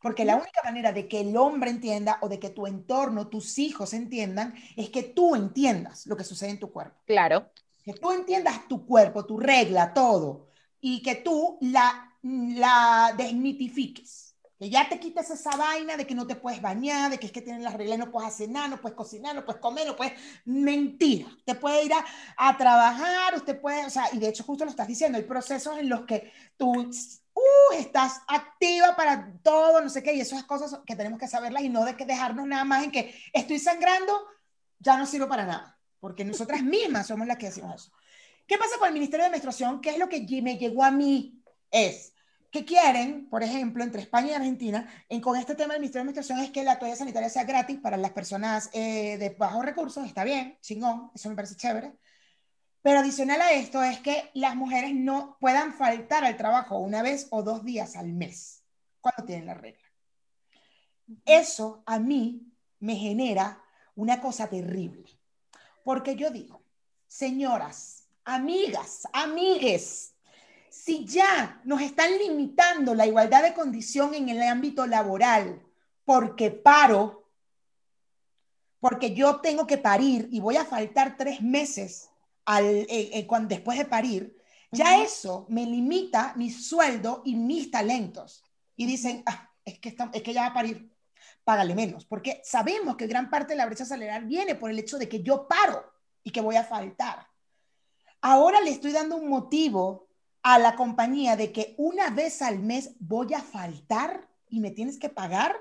Porque 0.00 0.24
la 0.24 0.36
única 0.36 0.62
manera 0.62 0.92
de 0.92 1.08
que 1.08 1.20
el 1.20 1.36
hombre 1.36 1.70
entienda 1.70 2.18
o 2.20 2.28
de 2.28 2.38
que 2.38 2.50
tu 2.50 2.66
entorno, 2.66 3.28
tus 3.28 3.58
hijos 3.58 3.92
entiendan, 3.92 4.54
es 4.76 4.90
que 4.90 5.02
tú 5.02 5.34
entiendas 5.34 6.06
lo 6.06 6.16
que 6.16 6.24
sucede 6.24 6.50
en 6.50 6.60
tu 6.60 6.70
cuerpo. 6.70 7.00
Claro. 7.06 7.50
Que 7.82 7.94
tú 7.94 8.12
entiendas 8.12 8.68
tu 8.68 8.86
cuerpo, 8.86 9.24
tu 9.24 9.38
regla, 9.38 9.94
todo. 9.94 10.48
Y 10.80 11.02
que 11.02 11.16
tú 11.16 11.58
la, 11.60 12.14
la 12.22 13.14
desmitifiques. 13.16 14.34
Que 14.58 14.70
ya 14.70 14.88
te 14.88 14.98
quites 14.98 15.28
esa 15.28 15.56
vaina 15.56 15.96
de 15.96 16.06
que 16.06 16.14
no 16.14 16.26
te 16.26 16.36
puedes 16.36 16.62
bañar, 16.62 17.10
de 17.10 17.18
que 17.18 17.26
es 17.26 17.32
que 17.32 17.42
tienes 17.42 17.62
las 17.62 17.74
reglas, 17.74 17.98
no 17.98 18.10
puedes 18.10 18.28
hacer 18.28 18.48
nada, 18.48 18.68
no 18.68 18.80
puedes 18.80 18.96
cocinar, 18.96 19.34
no 19.34 19.44
puedes 19.44 19.60
comer, 19.60 19.86
no 19.86 19.96
puedes... 19.96 20.14
Mentira. 20.44 21.26
Usted 21.26 21.58
puede 21.58 21.84
ir 21.84 21.92
a, 21.92 22.04
a 22.36 22.56
trabajar, 22.56 23.34
usted 23.34 23.60
puede, 23.60 23.84
o 23.84 23.90
sea, 23.90 24.04
y 24.12 24.18
de 24.18 24.28
hecho 24.28 24.44
justo 24.44 24.64
lo 24.64 24.70
estás 24.70 24.88
diciendo, 24.88 25.18
hay 25.18 25.24
procesos 25.24 25.76
en 25.78 25.88
los 25.88 26.02
que 26.02 26.32
tú 26.56 26.90
uh, 27.36 27.74
estás 27.78 28.22
activa 28.26 28.96
para 28.96 29.32
todo, 29.42 29.80
no 29.80 29.88
sé 29.88 30.02
qué, 30.02 30.14
y 30.14 30.20
esas 30.20 30.44
cosas 30.44 30.80
que 30.86 30.96
tenemos 30.96 31.18
que 31.18 31.28
saberlas 31.28 31.62
y 31.62 31.68
no 31.68 31.84
de 31.84 31.96
que 31.96 32.06
dejarnos 32.06 32.46
nada 32.46 32.64
más 32.64 32.84
en 32.84 32.90
que 32.90 33.14
estoy 33.32 33.58
sangrando, 33.58 34.12
ya 34.78 34.96
no 34.96 35.06
sirvo 35.06 35.28
para 35.28 35.46
nada, 35.46 35.78
porque 36.00 36.24
nosotras 36.24 36.62
mismas 36.62 37.06
somos 37.06 37.26
las 37.26 37.36
que 37.36 37.46
decimos 37.46 37.82
eso. 37.82 37.92
¿Qué 38.46 38.58
pasa 38.58 38.78
con 38.78 38.88
el 38.88 38.94
Ministerio 38.94 39.24
de 39.24 39.30
Menstruación? 39.30 39.80
¿Qué 39.80 39.90
es 39.90 39.98
lo 39.98 40.08
que 40.08 40.26
me 40.42 40.56
llegó 40.56 40.84
a 40.84 40.90
mí? 40.90 41.42
Es 41.70 42.12
que 42.50 42.64
quieren, 42.64 43.28
por 43.28 43.42
ejemplo, 43.42 43.82
entre 43.82 44.00
España 44.00 44.30
y 44.30 44.34
Argentina, 44.34 44.88
en, 45.08 45.20
con 45.20 45.36
este 45.36 45.54
tema 45.54 45.74
del 45.74 45.80
Ministerio 45.80 46.02
de 46.02 46.12
Menstruación, 46.12 46.38
es 46.38 46.50
que 46.50 46.64
la 46.64 46.78
toalla 46.78 46.96
sanitaria 46.96 47.28
sea 47.28 47.44
gratis 47.44 47.78
para 47.80 47.96
las 47.96 48.12
personas 48.12 48.70
eh, 48.72 49.18
de 49.18 49.30
bajos 49.30 49.64
recursos, 49.64 50.06
está 50.06 50.24
bien, 50.24 50.56
chingón, 50.62 51.10
eso 51.14 51.28
me 51.28 51.34
parece 51.34 51.56
chévere, 51.56 51.92
pero 52.86 53.00
adicional 53.00 53.42
a 53.42 53.50
esto 53.50 53.82
es 53.82 53.98
que 53.98 54.30
las 54.34 54.54
mujeres 54.54 54.94
no 54.94 55.36
puedan 55.40 55.74
faltar 55.74 56.24
al 56.24 56.36
trabajo 56.36 56.78
una 56.78 57.02
vez 57.02 57.26
o 57.30 57.42
dos 57.42 57.64
días 57.64 57.96
al 57.96 58.12
mes 58.12 58.62
cuando 59.00 59.24
tienen 59.24 59.46
la 59.46 59.54
regla. 59.54 59.82
Eso 61.24 61.82
a 61.84 61.98
mí 61.98 62.46
me 62.78 62.94
genera 62.94 63.60
una 63.96 64.20
cosa 64.20 64.48
terrible, 64.48 65.18
porque 65.82 66.14
yo 66.14 66.30
digo, 66.30 66.62
señoras, 67.08 68.06
amigas, 68.24 69.08
amigues, 69.12 70.14
si 70.70 71.04
ya 71.06 71.60
nos 71.64 71.82
están 71.82 72.16
limitando 72.16 72.94
la 72.94 73.08
igualdad 73.08 73.42
de 73.42 73.54
condición 73.54 74.14
en 74.14 74.28
el 74.28 74.40
ámbito 74.42 74.86
laboral 74.86 75.60
porque 76.04 76.52
paro, 76.52 77.28
porque 78.78 79.12
yo 79.12 79.40
tengo 79.40 79.66
que 79.66 79.76
parir 79.76 80.28
y 80.30 80.38
voy 80.38 80.54
a 80.54 80.64
faltar 80.64 81.16
tres 81.16 81.42
meses 81.42 82.10
al, 82.46 82.64
eh, 82.64 83.10
eh, 83.12 83.26
cuando, 83.26 83.48
después 83.48 83.76
de 83.76 83.84
parir, 83.84 84.36
ya 84.72 85.02
eso 85.02 85.46
me 85.48 85.64
limita 85.64 86.34
mi 86.36 86.50
sueldo 86.50 87.22
y 87.24 87.34
mis 87.34 87.70
talentos. 87.70 88.42
Y 88.76 88.86
dicen, 88.86 89.22
ah, 89.26 89.50
es, 89.64 89.78
que 89.78 89.96
es 90.12 90.22
que 90.22 90.32
ya 90.32 90.42
va 90.42 90.46
a 90.48 90.54
parir, 90.54 90.90
págale 91.44 91.74
menos, 91.74 92.04
porque 92.04 92.40
sabemos 92.44 92.96
que 92.96 93.06
gran 93.06 93.30
parte 93.30 93.52
de 93.52 93.58
la 93.58 93.66
brecha 93.66 93.84
salarial 93.84 94.24
viene 94.24 94.54
por 94.54 94.70
el 94.70 94.78
hecho 94.78 94.98
de 94.98 95.08
que 95.08 95.22
yo 95.22 95.46
paro 95.46 95.84
y 96.22 96.30
que 96.30 96.40
voy 96.40 96.56
a 96.56 96.64
faltar. 96.64 97.26
Ahora 98.20 98.60
le 98.60 98.70
estoy 98.70 98.92
dando 98.92 99.16
un 99.16 99.28
motivo 99.28 100.08
a 100.42 100.58
la 100.58 100.76
compañía 100.76 101.36
de 101.36 101.52
que 101.52 101.74
una 101.78 102.10
vez 102.10 102.42
al 102.42 102.58
mes 102.58 102.92
voy 102.98 103.34
a 103.34 103.40
faltar 103.40 104.28
y 104.48 104.60
me 104.60 104.70
tienes 104.70 104.98
que 104.98 105.08
pagar. 105.08 105.56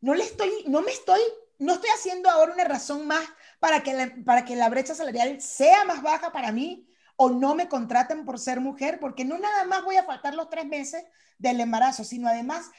No 0.00 0.14
le 0.14 0.24
estoy, 0.24 0.50
no 0.66 0.82
me 0.82 0.92
estoy, 0.92 1.20
no 1.58 1.74
estoy 1.74 1.90
haciendo 1.90 2.30
ahora 2.30 2.52
una 2.52 2.64
razón 2.64 3.06
más 3.06 3.26
para 3.60 3.82
que, 3.82 3.94
la, 3.94 4.12
para 4.24 4.44
que 4.44 4.56
la 4.56 4.68
brecha 4.68 4.94
salarial 4.94 5.40
sea 5.40 5.84
más 5.84 6.02
baja 6.02 6.32
para 6.32 6.50
mí 6.50 6.88
o 7.16 7.30
no 7.30 7.54
me 7.54 7.68
contraten 7.68 8.24
por 8.24 8.38
ser 8.38 8.60
mujer, 8.60 8.98
porque 8.98 9.24
no 9.24 9.38
nada 9.38 9.64
más 9.66 9.84
voy 9.84 9.96
a 9.96 10.04
faltar 10.04 10.34
los 10.34 10.48
tres 10.48 10.66
meses 10.66 11.04
del 11.38 11.60
embarazo, 11.60 12.02
sino 12.02 12.28
además 12.28 12.70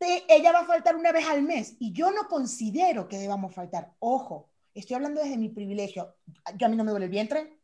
ella 0.00 0.52
va 0.52 0.60
a 0.60 0.66
faltar 0.66 0.94
una 0.94 1.10
vez 1.10 1.26
al 1.28 1.42
mes 1.42 1.74
y 1.80 1.92
yo 1.92 2.12
no 2.12 2.28
considero 2.28 3.08
que 3.08 3.18
debamos 3.18 3.52
faltar. 3.52 3.92
Ojo, 3.98 4.48
estoy 4.72 4.94
hablando 4.94 5.20
desde 5.20 5.36
mi 5.36 5.48
privilegio. 5.48 6.14
Yo 6.56 6.66
a 6.66 6.70
mí 6.70 6.76
no 6.76 6.84
me 6.84 6.92
duele 6.92 7.06
el 7.06 7.10
vientre, 7.10 7.58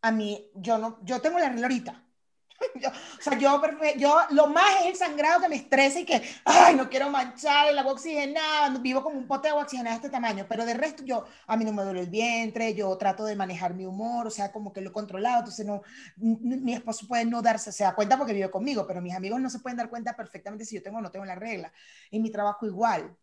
a 0.00 0.10
mí 0.10 0.50
yo 0.54 0.78
no, 0.78 0.98
yo 1.04 1.20
tengo 1.20 1.38
la 1.38 1.50
regla 1.50 1.66
ahorita 1.66 2.03
yo, 2.80 2.88
o 2.88 3.22
sea, 3.22 3.38
yo, 3.38 3.60
yo 3.96 4.16
lo 4.30 4.46
más 4.48 4.80
es 4.80 4.86
el 4.86 4.96
sangrado 4.96 5.40
que 5.40 5.48
me 5.48 5.56
estresa 5.56 6.00
y 6.00 6.04
que, 6.04 6.22
ay, 6.44 6.74
no 6.74 6.88
quiero 6.88 7.10
manchar 7.10 7.68
el 7.68 7.78
agua 7.78 7.92
oxigenada, 7.92 8.76
vivo 8.78 9.02
como 9.02 9.18
un 9.18 9.26
pote 9.26 9.48
de 9.48 9.50
agua 9.50 9.64
oxigenada 9.64 9.96
de 9.96 10.06
este 10.06 10.10
tamaño, 10.10 10.46
pero 10.48 10.64
de 10.64 10.74
resto 10.74 11.04
yo, 11.04 11.24
a 11.46 11.56
mí 11.56 11.64
no 11.64 11.72
me 11.72 11.82
duele 11.82 12.00
el 12.00 12.10
vientre, 12.10 12.74
yo 12.74 12.96
trato 12.96 13.24
de 13.24 13.36
manejar 13.36 13.74
mi 13.74 13.86
humor, 13.86 14.26
o 14.26 14.30
sea, 14.30 14.52
como 14.52 14.72
que 14.72 14.80
lo 14.80 14.90
he 14.90 14.92
controlado, 14.92 15.40
entonces 15.40 15.66
no, 15.66 15.82
mi 16.16 16.74
esposo 16.74 17.06
puede 17.06 17.24
no 17.24 17.42
darse, 17.42 17.72
se 17.72 17.84
da 17.84 17.94
cuenta 17.94 18.16
porque 18.16 18.32
vive 18.32 18.50
conmigo, 18.50 18.86
pero 18.86 19.00
mis 19.00 19.14
amigos 19.14 19.40
no 19.40 19.50
se 19.50 19.58
pueden 19.58 19.76
dar 19.76 19.90
cuenta 19.90 20.16
perfectamente 20.16 20.64
si 20.64 20.76
yo 20.76 20.82
tengo 20.82 20.98
o 20.98 21.00
no 21.00 21.10
tengo 21.10 21.24
la 21.24 21.34
regla, 21.34 21.72
en 22.10 22.22
mi 22.22 22.30
trabajo 22.30 22.66
igual. 22.66 23.16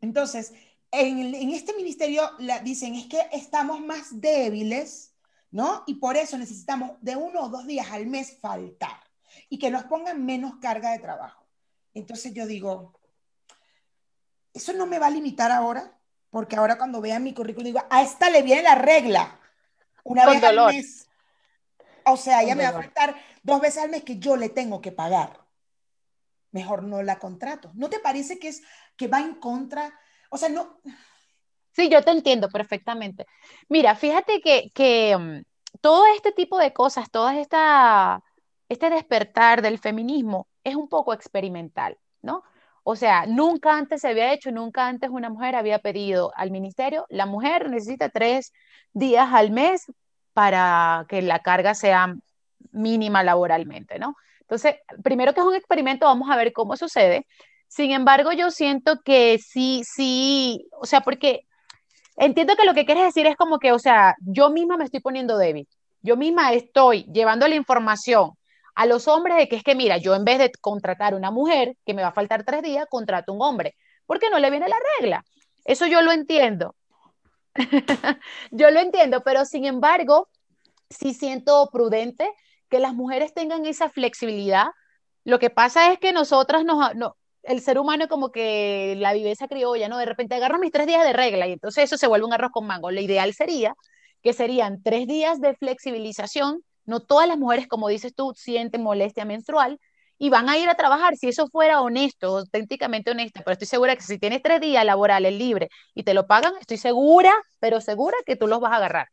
Entonces, 0.00 0.52
en, 0.90 1.34
en 1.34 1.50
este 1.50 1.74
ministerio 1.74 2.22
la, 2.38 2.60
dicen, 2.60 2.94
es 2.94 3.06
que 3.06 3.20
estamos 3.32 3.80
más 3.80 4.20
débiles, 4.20 5.09
¿no? 5.50 5.84
Y 5.86 5.94
por 5.94 6.16
eso 6.16 6.38
necesitamos 6.38 6.92
de 7.00 7.16
uno 7.16 7.42
o 7.42 7.48
dos 7.48 7.66
días 7.66 7.90
al 7.90 8.06
mes 8.06 8.38
faltar 8.40 9.02
y 9.48 9.58
que 9.58 9.70
nos 9.70 9.84
pongan 9.84 10.24
menos 10.24 10.54
carga 10.60 10.92
de 10.92 10.98
trabajo. 10.98 11.46
Entonces 11.94 12.32
yo 12.32 12.46
digo, 12.46 12.98
eso 14.54 14.72
no 14.72 14.86
me 14.86 14.98
va 14.98 15.06
a 15.06 15.10
limitar 15.10 15.50
ahora, 15.50 15.96
porque 16.30 16.56
ahora 16.56 16.78
cuando 16.78 17.00
vean 17.00 17.24
mi 17.24 17.34
currículum 17.34 17.66
digo, 17.66 17.84
a 17.90 18.02
esta 18.02 18.30
le 18.30 18.42
viene 18.42 18.62
la 18.62 18.76
regla, 18.76 19.38
una 20.04 20.26
vez 20.26 20.42
al 20.42 20.66
mes. 20.66 21.06
O 22.06 22.16
sea, 22.16 22.42
ella 22.42 22.54
me 22.54 22.64
va 22.64 22.70
a 22.70 22.82
faltar 22.82 23.16
dos 23.42 23.60
veces 23.60 23.82
al 23.82 23.90
mes 23.90 24.04
que 24.04 24.18
yo 24.18 24.36
le 24.36 24.48
tengo 24.48 24.80
que 24.80 24.92
pagar. 24.92 25.40
Mejor 26.52 26.82
no 26.82 27.02
la 27.02 27.18
contrato. 27.18 27.70
¿No 27.74 27.88
te 27.88 28.00
parece 28.00 28.38
que 28.38 28.48
es 28.48 28.62
que 28.96 29.06
va 29.06 29.20
en 29.20 29.34
contra? 29.34 29.92
O 30.30 30.38
sea, 30.38 30.48
no. 30.48 30.80
Sí, 31.72 31.88
yo 31.88 32.02
te 32.02 32.10
entiendo 32.10 32.48
perfectamente. 32.48 33.26
Mira, 33.68 33.94
fíjate 33.94 34.40
que, 34.40 34.70
que 34.74 35.16
mm, 35.16 35.42
todo 35.80 36.04
este 36.16 36.32
tipo 36.32 36.58
de 36.58 36.72
cosas, 36.72 37.10
todo 37.10 37.30
esta, 37.30 38.22
este 38.68 38.90
despertar 38.90 39.62
del 39.62 39.78
feminismo 39.78 40.48
es 40.64 40.76
un 40.76 40.88
poco 40.88 41.12
experimental, 41.14 41.98
¿no? 42.22 42.42
O 42.82 42.96
sea, 42.96 43.26
nunca 43.26 43.76
antes 43.76 44.00
se 44.00 44.08
había 44.08 44.32
hecho, 44.32 44.50
nunca 44.50 44.88
antes 44.88 45.10
una 45.10 45.30
mujer 45.30 45.54
había 45.54 45.78
pedido 45.78 46.32
al 46.36 46.50
ministerio, 46.50 47.06
la 47.08 47.26
mujer 47.26 47.70
necesita 47.70 48.08
tres 48.08 48.52
días 48.92 49.28
al 49.32 49.50
mes 49.50 49.86
para 50.32 51.04
que 51.08 51.22
la 51.22 51.40
carga 51.40 51.74
sea 51.74 52.14
mínima 52.72 53.22
laboralmente, 53.22 53.98
¿no? 53.98 54.16
Entonces, 54.40 54.76
primero 55.02 55.34
que 55.34 55.40
es 55.40 55.46
un 55.46 55.54
experimento, 55.54 56.06
vamos 56.06 56.30
a 56.30 56.36
ver 56.36 56.52
cómo 56.52 56.76
sucede. 56.76 57.26
Sin 57.68 57.92
embargo, 57.92 58.32
yo 58.32 58.50
siento 58.50 59.00
que 59.04 59.38
sí, 59.38 59.82
sí, 59.84 60.68
o 60.72 60.86
sea, 60.86 61.02
porque 61.02 61.46
entiendo 62.16 62.56
que 62.56 62.64
lo 62.64 62.74
que 62.74 62.84
quieres 62.84 63.04
decir 63.04 63.26
es 63.26 63.36
como 63.36 63.58
que, 63.58 63.72
o 63.72 63.78
sea, 63.78 64.16
yo 64.20 64.50
misma 64.50 64.76
me 64.76 64.84
estoy 64.84 65.00
poniendo 65.00 65.38
débil. 65.38 65.68
Yo 66.02 66.16
misma 66.16 66.52
estoy 66.52 67.04
llevando 67.12 67.46
la 67.46 67.54
información 67.54 68.32
a 68.74 68.86
los 68.86 69.08
hombres 69.08 69.36
de 69.36 69.48
que 69.48 69.56
es 69.56 69.62
que, 69.62 69.74
mira, 69.74 69.98
yo 69.98 70.14
en 70.14 70.24
vez 70.24 70.38
de 70.38 70.50
contratar 70.60 71.14
una 71.14 71.30
mujer 71.30 71.76
que 71.84 71.94
me 71.94 72.02
va 72.02 72.08
a 72.08 72.12
faltar 72.12 72.44
tres 72.44 72.62
días, 72.62 72.86
contrato 72.88 73.32
un 73.32 73.42
hombre, 73.42 73.76
porque 74.06 74.30
no 74.30 74.38
le 74.38 74.50
viene 74.50 74.68
la 74.68 74.78
regla. 74.98 75.24
Eso 75.64 75.86
yo 75.86 76.02
lo 76.02 76.12
entiendo. 76.12 76.74
yo 78.50 78.70
lo 78.70 78.80
entiendo, 78.80 79.22
pero 79.22 79.44
sin 79.44 79.64
embargo, 79.64 80.28
sí 80.88 81.14
siento 81.14 81.68
prudente 81.72 82.32
que 82.68 82.78
las 82.78 82.94
mujeres 82.94 83.34
tengan 83.34 83.66
esa 83.66 83.90
flexibilidad. 83.90 84.68
Lo 85.24 85.38
que 85.38 85.50
pasa 85.50 85.92
es 85.92 85.98
que 85.98 86.12
nosotras 86.12 86.64
nos, 86.64 86.94
no, 86.94 87.16
el 87.42 87.60
ser 87.60 87.78
humano 87.78 88.08
como 88.08 88.30
que 88.30 88.94
la 88.98 89.12
viveza 89.12 89.48
criolla, 89.48 89.88
¿no? 89.88 89.98
De 89.98 90.06
repente 90.06 90.34
agarro 90.34 90.58
mis 90.58 90.72
tres 90.72 90.86
días 90.86 91.04
de 91.04 91.12
regla 91.12 91.46
y 91.46 91.52
entonces 91.52 91.84
eso 91.84 91.96
se 91.96 92.06
vuelve 92.06 92.26
un 92.26 92.32
arroz 92.32 92.50
con 92.52 92.66
mango. 92.66 92.90
Lo 92.90 93.00
ideal 93.00 93.34
sería 93.34 93.74
que 94.22 94.32
serían 94.32 94.82
tres 94.82 95.06
días 95.06 95.40
de 95.40 95.54
flexibilización. 95.54 96.62
No 96.84 97.00
todas 97.00 97.28
las 97.28 97.38
mujeres, 97.38 97.66
como 97.68 97.88
dices 97.88 98.14
tú, 98.14 98.32
sienten 98.36 98.82
molestia 98.82 99.24
menstrual 99.24 99.78
y 100.18 100.28
van 100.28 100.48
a 100.48 100.58
ir 100.58 100.68
a 100.68 100.74
trabajar. 100.74 101.16
Si 101.16 101.28
eso 101.28 101.48
fuera 101.48 101.80
honesto, 101.80 102.38
auténticamente 102.38 103.10
honesto, 103.10 103.40
pero 103.44 103.52
estoy 103.52 103.68
segura 103.68 103.96
que 103.96 104.02
si 104.02 104.18
tienes 104.18 104.42
tres 104.42 104.60
días 104.60 104.84
laborales 104.84 105.32
libres 105.32 105.70
y 105.94 106.02
te 106.04 106.14
lo 106.14 106.26
pagan, 106.26 106.52
estoy 106.60 106.76
segura, 106.76 107.32
pero 107.58 107.80
segura 107.80 108.16
que 108.26 108.36
tú 108.36 108.46
los 108.46 108.60
vas 108.60 108.72
a 108.72 108.76
agarrar. 108.76 109.08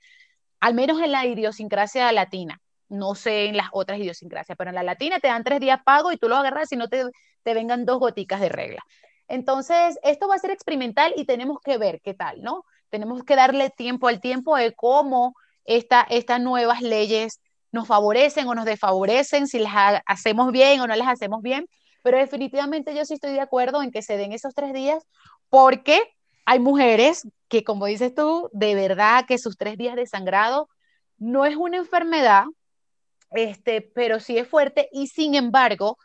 Al 0.60 0.74
menos 0.76 1.02
en 1.02 1.12
la 1.14 1.26
idiosincrasia 1.26 2.12
latina. 2.12 2.60
No 2.90 3.16
sé 3.16 3.46
en 3.46 3.58
las 3.58 3.68
otras 3.72 4.00
idiosincrasias, 4.00 4.58
pero 4.58 4.70
en 4.70 4.76
la 4.76 4.84
latina 4.84 5.20
te 5.20 5.28
dan 5.28 5.44
tres 5.44 5.60
días 5.60 5.80
pago 5.86 6.12
y 6.12 6.18
tú 6.18 6.30
los 6.30 6.38
agarras 6.38 6.72
y 6.72 6.76
no 6.76 6.88
te, 6.88 7.04
te 7.44 7.54
vengan 7.54 7.86
dos 7.86 8.00
goticas 8.00 8.40
de 8.40 8.50
regla. 8.50 8.84
Entonces, 9.28 10.00
esto 10.04 10.28
va 10.28 10.36
a 10.36 10.40
ser 10.40 10.52
experimental 10.52 11.14
y 11.18 11.26
tenemos 11.26 11.60
que 11.64 11.78
ver 11.78 12.00
qué 12.02 12.14
tal, 12.14 12.42
¿no? 12.42 12.64
Tenemos 12.90 13.24
que 13.24 13.36
darle 13.36 13.70
tiempo 13.70 14.08
al 14.08 14.22
tiempo 14.22 14.56
de 14.56 14.74
cómo 14.74 15.36
esta, 15.66 16.02
estas 16.10 16.40
nuevas 16.40 16.82
leyes 16.82 17.42
nos 17.72 17.88
favorecen 17.88 18.48
o 18.48 18.56
nos 18.56 18.66
desfavorecen, 18.66 19.48
si 19.48 19.60
las 19.60 20.02
hacemos 20.06 20.52
bien 20.52 20.80
o 20.80 20.88
no 20.88 20.96
las 20.96 21.10
hacemos 21.10 21.42
bien, 21.42 21.68
pero 22.02 22.18
definitivamente 22.18 22.96
yo 22.96 23.04
sí 23.04 23.16
estoy 23.16 23.34
de 23.34 23.42
acuerdo 23.42 23.84
en 23.84 23.92
que 23.92 24.02
se 24.02 24.16
den 24.16 24.32
esos 24.32 24.54
tres 24.54 24.74
días 24.74 25.04
porque 25.50 26.02
hay 26.46 26.60
mujeres 26.60 27.28
que, 27.50 27.64
como 27.64 27.86
dices 27.86 28.16
tú, 28.16 28.50
de 28.54 28.76
verdad 28.76 29.26
que 29.28 29.38
sus 29.38 29.58
tres 29.58 29.78
días 29.78 29.96
de 29.98 30.08
sangrado 30.08 30.70
no 31.18 31.46
es 31.46 31.58
una 31.58 31.78
enfermedad, 31.78 32.46
este, 33.32 33.82
pero 33.82 34.20
sí 34.20 34.38
es 34.38 34.48
fuerte 34.48 34.90
y 34.92 35.08
sin 35.08 35.36
embargo, 35.36 35.98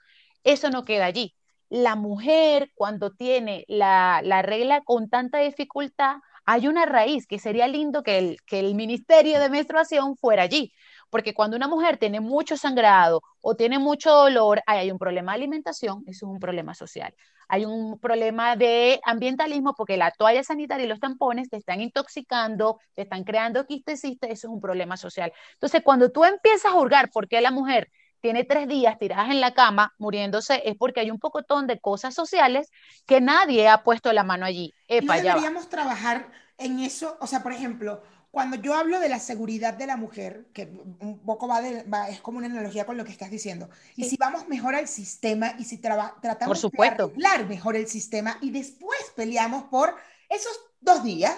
eso 0.45 0.71
no 0.71 0.85
queda 0.85 1.07
allí. 1.07 1.35
La 1.69 1.97
mujer, 1.97 2.71
cuando 2.75 3.13
tiene 3.13 3.65
la, 3.69 4.21
la 4.23 4.43
regla 4.43 4.83
con 4.85 5.09
tanta 5.09 5.39
dificultad, 5.39 6.17
hay 6.45 6.69
una 6.69 6.87
raíz 6.87 7.27
que 7.27 7.39
sería 7.39 7.69
lindo 7.69 8.03
que 8.03 8.19
el, 8.19 8.37
que 8.47 8.61
el 8.61 8.75
Ministerio 8.75 9.41
de 9.41 9.49
Menstruación 9.49 10.17
fuera 10.17 10.43
allí, 10.43 10.73
porque 11.13 11.35
cuando 11.35 11.59
una 11.59 11.69
mujer 11.69 11.99
tiene 11.99 12.21
mucho 12.21 12.57
sangrado 12.57 13.23
o 13.43 13.55
tiene 13.55 13.79
mucho 13.79 14.11
dolor, 14.11 14.63
hay 14.67 14.91
un 14.91 14.99
problema 14.99 15.33
de 15.33 15.37
alimentación, 15.37 16.03
eso 16.07 16.25
es 16.25 16.33
un 16.33 16.41
problema 16.41 16.75
social. 16.75 17.15
Hay 17.49 17.67
un 17.67 17.99
problema 17.99 18.57
de 18.57 18.99
ambientalismo 19.05 19.75
porque 19.75 19.99
la 19.99 20.11
toalla 20.11 20.43
sanitaria 20.43 20.87
y 20.87 20.89
los 20.89 21.01
tampones 21.01 21.51
te 21.51 21.59
están 21.59 21.83
intoxicando, 21.83 22.79
te 22.95 23.03
están 23.03 23.25
creando 23.25 23.67
quistes, 23.67 24.03
eso 24.05 24.23
es 24.23 24.45
un 24.45 24.63
problema 24.63 24.97
social. 24.97 25.35
Entonces, 25.53 25.83
cuando 25.85 26.11
tú 26.11 26.25
empiezas 26.25 26.73
a 26.73 26.77
hurgar 26.77 27.11
por 27.11 27.29
qué 27.29 27.43
la 27.43 27.51
mujer 27.51 27.91
tiene 28.23 28.45
tres 28.45 28.67
días 28.67 28.99
tiradas 28.99 29.31
en 29.31 29.43
la 29.43 29.53
cama 29.53 29.93
muriéndose, 29.99 30.63
es 30.65 30.77
porque 30.79 31.01
hay 31.01 31.11
un 31.11 31.19
pocotón 31.19 31.67
de 31.67 31.79
cosas 31.79 32.15
sociales 32.15 32.71
que 33.05 33.21
nadie 33.21 33.69
ha 33.69 33.83
puesto 33.83 34.15
la 34.15 34.25
mano 34.25 34.47
allí. 34.47 34.73
Epa, 34.89 35.19
no 35.19 35.23
deberíamos 35.23 35.69
trabajar 35.69 36.31
en 36.57 36.79
eso, 36.79 37.19
o 37.21 37.27
sea, 37.27 37.43
por 37.43 37.53
ejemplo, 37.53 38.03
cuando 38.33 38.57
yo 38.57 38.75
hablo 38.75 38.99
de 38.99 39.11
la 39.11 39.21
seguridad 39.21 39.75
de 39.75 39.87
la 39.87 39.99
mujer, 39.99 40.47
que 40.55 40.73
un 41.01 41.19
poco 41.19 41.47
va, 41.47 41.61
de, 41.61 41.85
es 42.09 42.23
como 42.23 42.39
una 42.39 42.47
analogía 42.47 42.87
con 42.87 42.97
lo 42.97 43.05
que 43.05 43.13
estás 43.13 43.31
diciendo, 43.31 43.69
y 43.95 44.09
si 44.09 44.17
vamos 44.17 44.49
mejor 44.49 44.75
al 44.75 44.89
sistema 44.89 45.55
y 45.59 45.65
si 45.65 45.77
tratamos 45.77 46.63
de 46.63 46.89
arreglar 46.89 47.47
mejor 47.47 47.77
el 47.77 47.87
sistema 47.87 48.39
y 48.41 48.51
después 48.51 49.13
peleamos 49.15 49.65
por 49.65 49.95
esos 50.31 50.59
dos 50.81 51.05
días, 51.05 51.37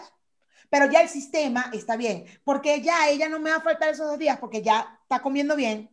pero 0.70 0.88
ya 0.88 1.02
el 1.02 1.08
sistema 1.08 1.68
está 1.72 1.96
bien, 1.96 2.26
porque 2.44 2.80
ya 2.80 3.08
ella 3.08 3.28
no 3.28 3.40
me 3.40 3.50
va 3.50 3.56
a 3.56 3.60
faltar 3.60 3.88
esos 3.88 4.06
dos 4.06 4.18
días 4.18 4.38
porque 4.38 4.62
ya 4.62 5.00
está 5.02 5.20
comiendo 5.20 5.56
bien, 5.56 5.90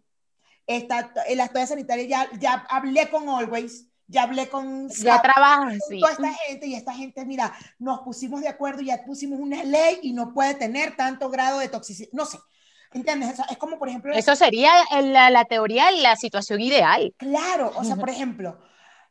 está 0.68 1.12
en 1.28 1.38
la 1.40 1.48
toallas 1.48 1.70
sanitaria, 1.70 2.06
ya, 2.06 2.30
ya 2.40 2.54
hablé 2.70 3.10
con 3.10 3.28
Always, 3.28 3.88
ya 4.12 4.24
hablé 4.24 4.50
con, 4.50 4.90
ya 4.90 5.22
trabaja, 5.22 5.78
toda 6.00 6.12
esta 6.12 6.34
gente 6.34 6.68
y 6.68 6.76
esta 6.76 6.94
gente, 6.94 7.26
mira, 7.26 7.54
nos 7.80 8.02
pusimos 8.02 8.42
de 8.42 8.50
acuerdo 8.50 8.82
y 8.82 8.88
ya 8.88 9.04
pusimos 9.06 9.40
una 9.40 9.64
ley 9.64 10.00
y 10.04 10.12
no 10.12 10.34
puede 10.34 10.54
tener 10.54 10.98
tanto 10.98 11.30
grado 11.30 11.60
de 11.60 11.70
toxicidad, 11.70 12.10
no 12.12 12.26
sé. 12.26 12.38
¿Entiendes? 12.94 13.40
es 13.50 13.58
como, 13.58 13.80
por 13.80 13.88
ejemplo... 13.88 14.14
Eso 14.14 14.36
sería 14.36 14.74
la, 15.02 15.30
la 15.30 15.46
teoría 15.46 15.94
y 15.94 16.02
la 16.02 16.18
situación 16.18 16.60
ideal. 16.60 17.14
Claro, 17.16 17.72
o 17.78 17.86
sea, 17.86 17.96
por 17.96 18.10
ejemplo, 18.10 18.60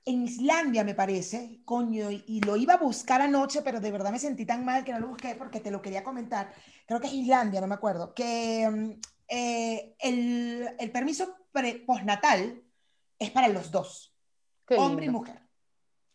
en 0.05 0.25
Islandia 0.25 0.85
me 0.85 0.95
parece, 0.95 1.63
coño, 1.65 2.11
y 2.11 2.43
lo 2.43 2.59
iba 2.59 2.75
a 2.75 2.77
buscar 2.77 3.23
anoche, 3.23 3.63
pero 3.63 3.81
de 3.81 3.91
verdad 3.91 4.13
me 4.13 4.19
sentí 4.19 4.45
tan 4.45 4.67
mal 4.67 4.85
que 4.85 4.93
no 4.93 5.01
lo 5.01 5.09
busqué 5.09 5.35
porque 5.35 5.61
te 5.61 5.71
lo 5.71 5.81
quería 5.81 6.05
comentar. 6.05 6.53
Creo 6.87 7.01
que 7.01 7.07
es 7.07 7.15
Islandia, 7.15 7.63
no 7.63 7.69
me 7.69 7.75
acuerdo, 7.75 8.13
que 8.13 8.69
mm, 8.71 9.01
eh, 9.29 9.95
el, 9.99 10.69
el, 10.79 10.91
permiso 10.91 11.35
postnatal 11.87 12.63
es 13.19 13.31
para 13.31 13.49
los 13.49 13.71
dos 13.71 14.10
hombre 14.79 15.07
y 15.07 15.11
mujer. 15.11 15.41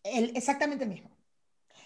El, 0.03 0.35
exactamente 0.35 0.83
el 0.83 0.89
mismo. 0.89 1.09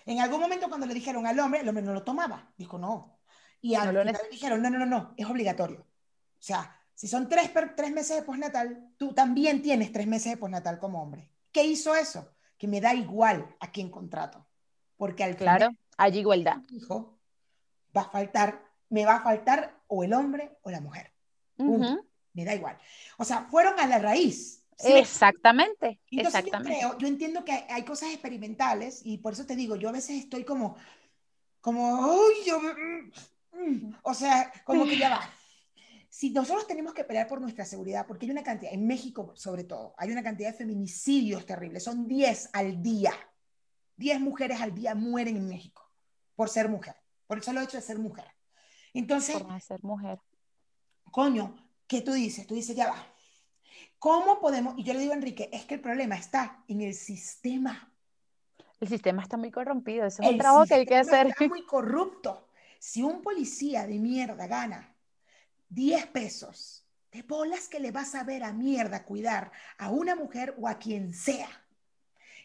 En 0.05 0.19
algún 0.19 0.41
momento 0.41 0.69
cuando 0.69 0.87
le 0.87 0.93
dijeron 0.93 1.25
al 1.27 1.39
hombre, 1.39 1.61
el 1.61 1.69
hombre 1.69 1.83
no 1.83 1.93
lo 1.93 2.03
tomaba. 2.03 2.51
Dijo, 2.57 2.77
no. 2.77 3.19
Y 3.61 3.75
al 3.75 3.93
no 3.93 4.01
final 4.01 4.19
le 4.23 4.29
dijeron, 4.29 4.61
no, 4.61 4.69
no, 4.69 4.79
no, 4.79 4.85
no, 4.85 5.13
es 5.17 5.25
obligatorio. 5.25 5.81
O 5.81 6.41
sea, 6.41 6.75
si 6.95 7.07
son 7.07 7.29
tres, 7.29 7.51
tres 7.75 7.91
meses 7.91 8.17
de 8.17 8.23
postnatal, 8.23 8.91
tú 8.97 9.13
también 9.13 9.61
tienes 9.61 9.91
tres 9.91 10.07
meses 10.07 10.31
de 10.31 10.37
postnatal 10.37 10.79
como 10.79 11.01
hombre. 11.01 11.29
¿Qué 11.51 11.63
hizo 11.63 11.95
eso? 11.95 12.33
Que 12.57 12.67
me 12.67 12.81
da 12.81 12.93
igual 12.93 13.55
a 13.59 13.71
quién 13.71 13.89
contrato. 13.89 14.45
Porque 14.97 15.23
al 15.23 15.35
claro, 15.35 15.69
hay 15.97 16.17
igualdad. 16.17 16.57
Hijo, 16.71 17.19
va 17.95 18.01
a 18.01 18.09
faltar, 18.09 18.63
me 18.89 19.05
va 19.05 19.15
a 19.15 19.21
faltar 19.21 19.81
o 19.87 20.03
el 20.03 20.13
hombre 20.13 20.57
o 20.61 20.71
la 20.71 20.81
mujer. 20.81 21.13
Me 22.33 22.45
da 22.45 22.53
igual. 22.53 22.77
O 23.17 23.25
sea, 23.25 23.47
fueron 23.49 23.79
a 23.79 23.87
la 23.87 23.99
raíz 23.99 24.65
exactamente, 24.79 25.99
exactamente. 26.11 26.79
Yo, 26.99 27.07
entiendo 27.07 27.43
que 27.43 27.51
hay, 27.51 27.83
cosas 27.83 28.09
experimentales 28.11 29.01
y 29.03 29.17
por 29.17 29.33
eso 29.33 29.45
te 29.45 29.55
digo, 29.55 29.75
yo 29.75 29.89
a 29.89 29.93
veces 29.93 30.23
estoy 30.23 30.43
como, 30.43 30.75
como, 31.61 32.13
uy, 32.13 32.33
yo, 32.45 32.59
mm, 32.59 33.11
mm", 33.53 33.95
o 34.03 34.13
sea, 34.13 34.51
como 34.63 34.85
que 34.85 34.97
ya 34.97 35.09
va. 35.09 35.29
Si 36.09 36.31
nosotros 36.31 36.65
tenemos 36.65 36.93
que 36.93 37.03
pelear 37.03 37.27
por 37.27 37.39
nuestra 37.39 37.65
seguridad, 37.65 38.07
porque 38.07 38.25
hay 38.25 38.31
una 38.31 38.43
cantidad, 38.43 38.73
en 38.73 38.87
México 38.87 39.33
sobre 39.35 39.63
todo, 39.63 39.93
hay 39.97 40.11
una 40.11 40.23
cantidad 40.23 40.51
de 40.51 40.57
feminicidios 40.57 41.45
terribles, 41.45 41.83
son 41.83 42.07
10 42.07 42.49
al 42.53 42.81
día. 42.81 43.13
10 43.97 44.19
mujeres 44.21 44.61
al 44.61 44.73
día 44.73 44.95
mueren 44.95 45.35
en 45.35 45.47
México 45.47 45.91
por 46.35 46.47
ser 46.47 46.69
mujer, 46.69 46.95
por 47.27 47.37
el 47.37 47.43
solo 47.43 47.61
hecho 47.61 47.77
de 47.77 47.83
ser 47.83 47.99
mujer. 47.99 48.25
Entonces, 48.93 49.37
por 49.37 49.61
ser 49.61 49.83
mujer. 49.83 50.19
Coño, 51.11 51.55
¿qué 51.85 52.01
tú 52.01 52.13
dices? 52.13 52.47
Tú 52.47 52.55
dices, 52.55 52.75
ya 52.75 52.89
va 52.89 53.05
¿Cómo 53.99 54.39
podemos? 54.39 54.75
Y 54.77 54.83
yo 54.83 54.93
le 54.93 55.01
digo 55.01 55.11
a 55.11 55.17
Enrique, 55.17 55.49
es 55.51 55.65
que 55.65 55.75
el 55.75 55.81
problema 55.81 56.15
está 56.15 56.63
en 56.67 56.81
el 56.81 56.93
sistema. 56.93 57.91
El 58.79 58.87
sistema 58.87 59.21
está 59.21 59.35
muy 59.35 59.51
corrompido, 59.51 60.05
eso 60.05 60.23
es 60.23 60.29
un 60.29 60.37
trabajo 60.37 60.65
que 60.65 60.73
hay 60.75 60.85
que 60.85 60.95
hacer. 60.95 61.27
Está 61.27 61.47
muy 61.47 61.65
corrupto. 61.65 62.47
Si 62.79 63.03
un 63.03 63.21
policía 63.21 63.85
de 63.85 63.99
mierda 63.99 64.47
gana 64.47 64.95
10 65.67 66.07
pesos, 66.07 66.85
de 67.11 67.23
bolas 67.23 67.67
que 67.67 67.79
le 67.79 67.91
vas 67.91 68.15
a 68.15 68.23
ver 68.23 68.43
a 68.43 68.53
mierda 68.53 69.03
cuidar 69.03 69.51
a 69.77 69.89
una 69.89 70.15
mujer 70.15 70.55
o 70.59 70.67
a 70.67 70.77
quien 70.77 71.13
sea. 71.13 71.49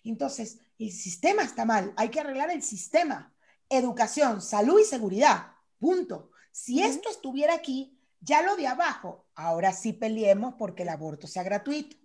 Entonces, 0.03 0.59
el 0.79 0.91
sistema 0.91 1.43
está 1.43 1.65
mal, 1.65 1.93
hay 1.97 2.09
que 2.09 2.21
arreglar 2.21 2.51
el 2.51 2.63
sistema. 2.63 3.33
Educación, 3.69 4.43
salud 4.43 4.81
y 4.81 4.85
seguridad, 4.85 5.53
punto. 5.79 6.31
Si 6.51 6.83
esto 6.83 7.09
estuviera 7.11 7.55
aquí, 7.55 7.94
Ya 8.25 8.41
lo 8.41 8.57
de 8.57 8.67
abajo, 8.67 9.27
ahora 9.35 9.73
sí 9.73 9.93
peleemos 9.93 10.55
porque 10.59 10.83
el 10.83 10.89
aborto 10.89 11.27
sea 11.27 11.43
gratuito. 11.43 11.97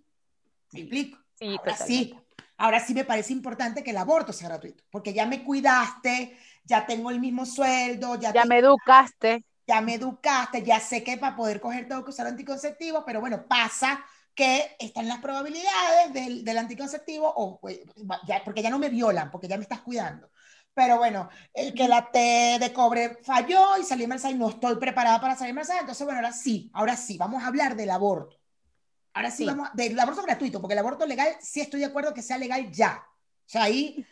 ¿Me 0.72 0.80
explico? 0.80 1.18
Sí, 1.34 1.56
ahora 1.58 1.76
sí. 1.76 2.14
Ahora 2.58 2.80
sí 2.80 2.92
me 2.92 3.04
parece 3.04 3.32
importante 3.32 3.82
que 3.82 3.92
el 3.92 3.96
aborto 3.96 4.34
sea 4.34 4.48
gratuito, 4.48 4.84
porque 4.90 5.14
ya 5.14 5.24
me 5.24 5.42
cuidaste, 5.42 6.36
ya 6.62 6.84
tengo 6.84 7.10
el 7.10 7.18
mismo 7.18 7.46
sueldo, 7.46 8.16
ya, 8.20 8.34
ya 8.34 8.44
me 8.44 8.58
educaste. 8.58 9.46
Ya 9.66 9.80
me 9.80 9.94
educaste, 9.94 10.62
ya 10.62 10.78
sé 10.78 11.02
que 11.02 11.16
para 11.16 11.36
poder 11.36 11.58
coger 11.58 11.88
tengo 11.88 12.04
que 12.04 12.10
usar 12.10 12.26
anticonceptivos, 12.26 13.02
pero 13.06 13.20
bueno, 13.20 13.46
pasa 13.48 14.04
que 14.34 14.76
están 14.78 15.08
las 15.08 15.20
probabilidades 15.20 16.12
del, 16.12 16.44
del 16.44 16.58
anticonceptivo, 16.58 17.32
o, 17.34 17.58
pues, 17.58 17.80
ya, 18.26 18.44
porque 18.44 18.62
ya 18.62 18.68
no 18.68 18.78
me 18.78 18.90
violan, 18.90 19.30
porque 19.30 19.48
ya 19.48 19.56
me 19.56 19.62
estás 19.62 19.80
cuidando. 19.80 20.30
Pero 20.74 20.98
bueno, 20.98 21.28
el 21.52 21.74
que 21.74 21.88
la 21.88 22.10
T 22.10 22.58
de 22.60 22.72
cobre 22.72 23.18
falló 23.22 23.76
y 23.78 23.84
salí 23.84 24.04
embarazada 24.04 24.34
y 24.34 24.38
no 24.38 24.50
estoy 24.50 24.76
preparada 24.76 25.20
para 25.20 25.34
salir 25.34 25.50
embarazada, 25.50 25.80
entonces 25.80 26.04
bueno, 26.04 26.20
ahora 26.20 26.32
sí, 26.32 26.70
ahora 26.72 26.96
sí, 26.96 27.18
vamos 27.18 27.42
a 27.42 27.48
hablar 27.48 27.76
del 27.76 27.90
aborto. 27.90 28.36
Ahora 29.12 29.30
sí, 29.30 29.44
vamos, 29.44 29.68
del 29.74 29.98
aborto 29.98 30.22
gratuito, 30.22 30.60
porque 30.60 30.74
el 30.74 30.78
aborto 30.78 31.04
legal 31.06 31.34
sí 31.40 31.60
estoy 31.60 31.80
de 31.80 31.86
acuerdo 31.86 32.14
que 32.14 32.22
sea 32.22 32.38
legal 32.38 32.70
ya. 32.70 33.04
O 33.04 33.48
sea, 33.52 33.64
ahí 33.64 34.06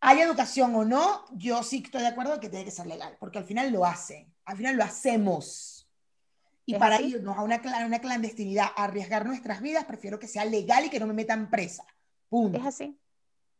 hay 0.00 0.20
educación 0.20 0.74
o 0.76 0.84
no, 0.84 1.24
yo 1.32 1.64
sí 1.64 1.82
estoy 1.84 2.02
de 2.02 2.08
acuerdo 2.08 2.38
que 2.38 2.48
tiene 2.48 2.64
que 2.64 2.70
ser 2.70 2.86
legal, 2.86 3.16
porque 3.18 3.38
al 3.38 3.44
final 3.44 3.72
lo 3.72 3.84
hacen, 3.84 4.32
al 4.44 4.56
final 4.56 4.76
lo 4.76 4.84
hacemos. 4.84 5.88
Y 6.64 6.74
para 6.76 7.00
irnos 7.00 7.36
a 7.36 7.42
una, 7.42 7.60
una 7.84 8.00
clandestinidad, 8.00 8.68
a 8.76 8.84
arriesgar 8.84 9.26
nuestras 9.26 9.60
vidas, 9.60 9.84
prefiero 9.84 10.18
que 10.18 10.28
sea 10.28 10.44
legal 10.44 10.84
y 10.84 10.90
que 10.90 11.00
no 11.00 11.06
me 11.06 11.14
metan 11.14 11.50
presa. 11.50 11.84
Punto. 12.28 12.58
Es 12.58 12.66
así. 12.66 12.98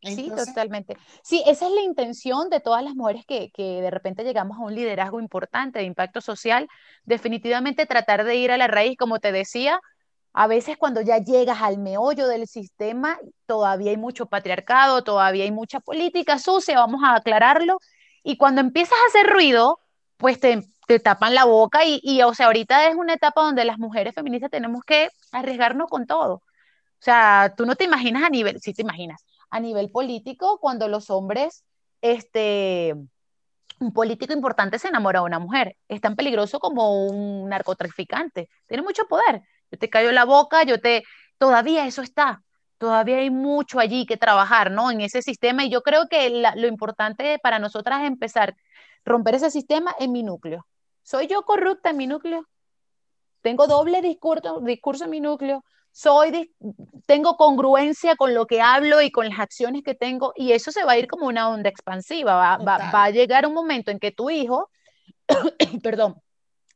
Sí, 0.06 0.32
totalmente. 0.34 0.96
Sí, 1.22 1.42
esa 1.46 1.66
es 1.66 1.72
la 1.72 1.82
intención 1.82 2.50
de 2.50 2.60
todas 2.60 2.82
las 2.82 2.94
mujeres 2.94 3.24
que, 3.26 3.50
que, 3.50 3.80
de 3.80 3.90
repente 3.90 4.24
llegamos 4.24 4.58
a 4.58 4.62
un 4.62 4.74
liderazgo 4.74 5.20
importante 5.20 5.78
de 5.78 5.84
impacto 5.84 6.20
social. 6.20 6.68
Definitivamente 7.04 7.86
tratar 7.86 8.24
de 8.24 8.36
ir 8.36 8.50
a 8.50 8.56
la 8.56 8.66
raíz, 8.66 8.96
como 8.96 9.18
te 9.18 9.32
decía, 9.32 9.80
a 10.32 10.46
veces 10.46 10.76
cuando 10.76 11.00
ya 11.00 11.18
llegas 11.18 11.62
al 11.62 11.78
meollo 11.78 12.28
del 12.28 12.46
sistema, 12.46 13.18
todavía 13.46 13.90
hay 13.90 13.96
mucho 13.96 14.26
patriarcado, 14.26 15.02
todavía 15.02 15.44
hay 15.44 15.52
mucha 15.52 15.80
política 15.80 16.38
sucia, 16.38 16.78
vamos 16.78 17.02
a 17.04 17.16
aclararlo. 17.16 17.78
Y 18.22 18.36
cuando 18.36 18.60
empiezas 18.60 18.98
a 18.98 19.08
hacer 19.08 19.32
ruido, 19.32 19.80
pues 20.18 20.40
te 20.40 20.62
te 20.86 21.00
tapan 21.00 21.34
la 21.34 21.44
boca 21.44 21.84
y, 21.84 22.00
y, 22.02 22.22
o 22.22 22.32
sea, 22.32 22.46
ahorita 22.46 22.88
es 22.88 22.94
una 22.94 23.14
etapa 23.14 23.42
donde 23.42 23.64
las 23.64 23.78
mujeres 23.78 24.14
feministas 24.14 24.50
tenemos 24.50 24.84
que 24.84 25.10
arriesgarnos 25.32 25.88
con 25.90 26.06
todo. 26.06 26.34
O 26.34 26.42
sea, 27.00 27.54
tú 27.56 27.66
no 27.66 27.76
te 27.76 27.84
imaginas 27.84 28.22
a 28.22 28.30
nivel, 28.30 28.60
sí 28.60 28.72
te 28.72 28.82
imaginas, 28.82 29.24
a 29.56 29.60
nivel 29.60 29.90
político, 29.90 30.58
cuando 30.60 30.86
los 30.86 31.08
hombres, 31.10 31.64
este, 32.02 32.94
un 33.80 33.92
político 33.92 34.32
importante 34.34 34.78
se 34.78 34.88
enamora 34.88 35.20
de 35.20 35.26
una 35.26 35.38
mujer, 35.38 35.76
es 35.88 36.00
tan 36.00 36.14
peligroso 36.14 36.60
como 36.60 37.06
un 37.06 37.48
narcotraficante, 37.48 38.48
tiene 38.68 38.82
mucho 38.82 39.06
poder. 39.08 39.42
Yo 39.70 39.78
te 39.78 39.88
callo 39.88 40.12
la 40.12 40.24
boca, 40.24 40.62
yo 40.64 40.78
te, 40.80 41.04
todavía 41.38 41.86
eso 41.86 42.02
está, 42.02 42.42
todavía 42.78 43.16
hay 43.18 43.30
mucho 43.30 43.80
allí 43.80 44.04
que 44.04 44.18
trabajar, 44.18 44.70
¿no? 44.70 44.90
En 44.90 45.00
ese 45.00 45.22
sistema 45.22 45.64
y 45.64 45.70
yo 45.70 45.82
creo 45.82 46.06
que 46.08 46.28
lo 46.54 46.66
importante 46.66 47.38
para 47.42 47.58
nosotras 47.58 48.02
es 48.02 48.08
empezar 48.08 48.54
romper 49.04 49.36
ese 49.36 49.50
sistema 49.50 49.94
en 49.98 50.12
mi 50.12 50.22
núcleo. 50.22 50.66
¿Soy 51.02 51.28
yo 51.28 51.42
corrupta 51.44 51.90
en 51.90 51.96
mi 51.96 52.06
núcleo? 52.06 52.46
¿Tengo 53.40 53.66
doble 53.66 54.02
discurso, 54.02 54.60
discurso 54.60 55.04
en 55.04 55.10
mi 55.10 55.20
núcleo? 55.20 55.64
Soy, 55.98 56.54
tengo 57.06 57.38
congruencia 57.38 58.16
con 58.16 58.34
lo 58.34 58.44
que 58.46 58.60
hablo 58.60 59.00
y 59.00 59.10
con 59.10 59.30
las 59.30 59.38
acciones 59.38 59.82
que 59.82 59.94
tengo 59.94 60.34
y 60.36 60.52
eso 60.52 60.70
se 60.70 60.84
va 60.84 60.92
a 60.92 60.98
ir 60.98 61.06
como 61.06 61.26
una 61.26 61.48
onda 61.48 61.70
expansiva. 61.70 62.34
Va, 62.34 62.58
va, 62.58 63.04
a 63.04 63.10
llegar 63.10 63.46
un 63.46 63.54
momento 63.54 63.90
en 63.90 63.98
que 63.98 64.12
tu 64.12 64.28
hijo, 64.28 64.68
perdón, 65.82 66.20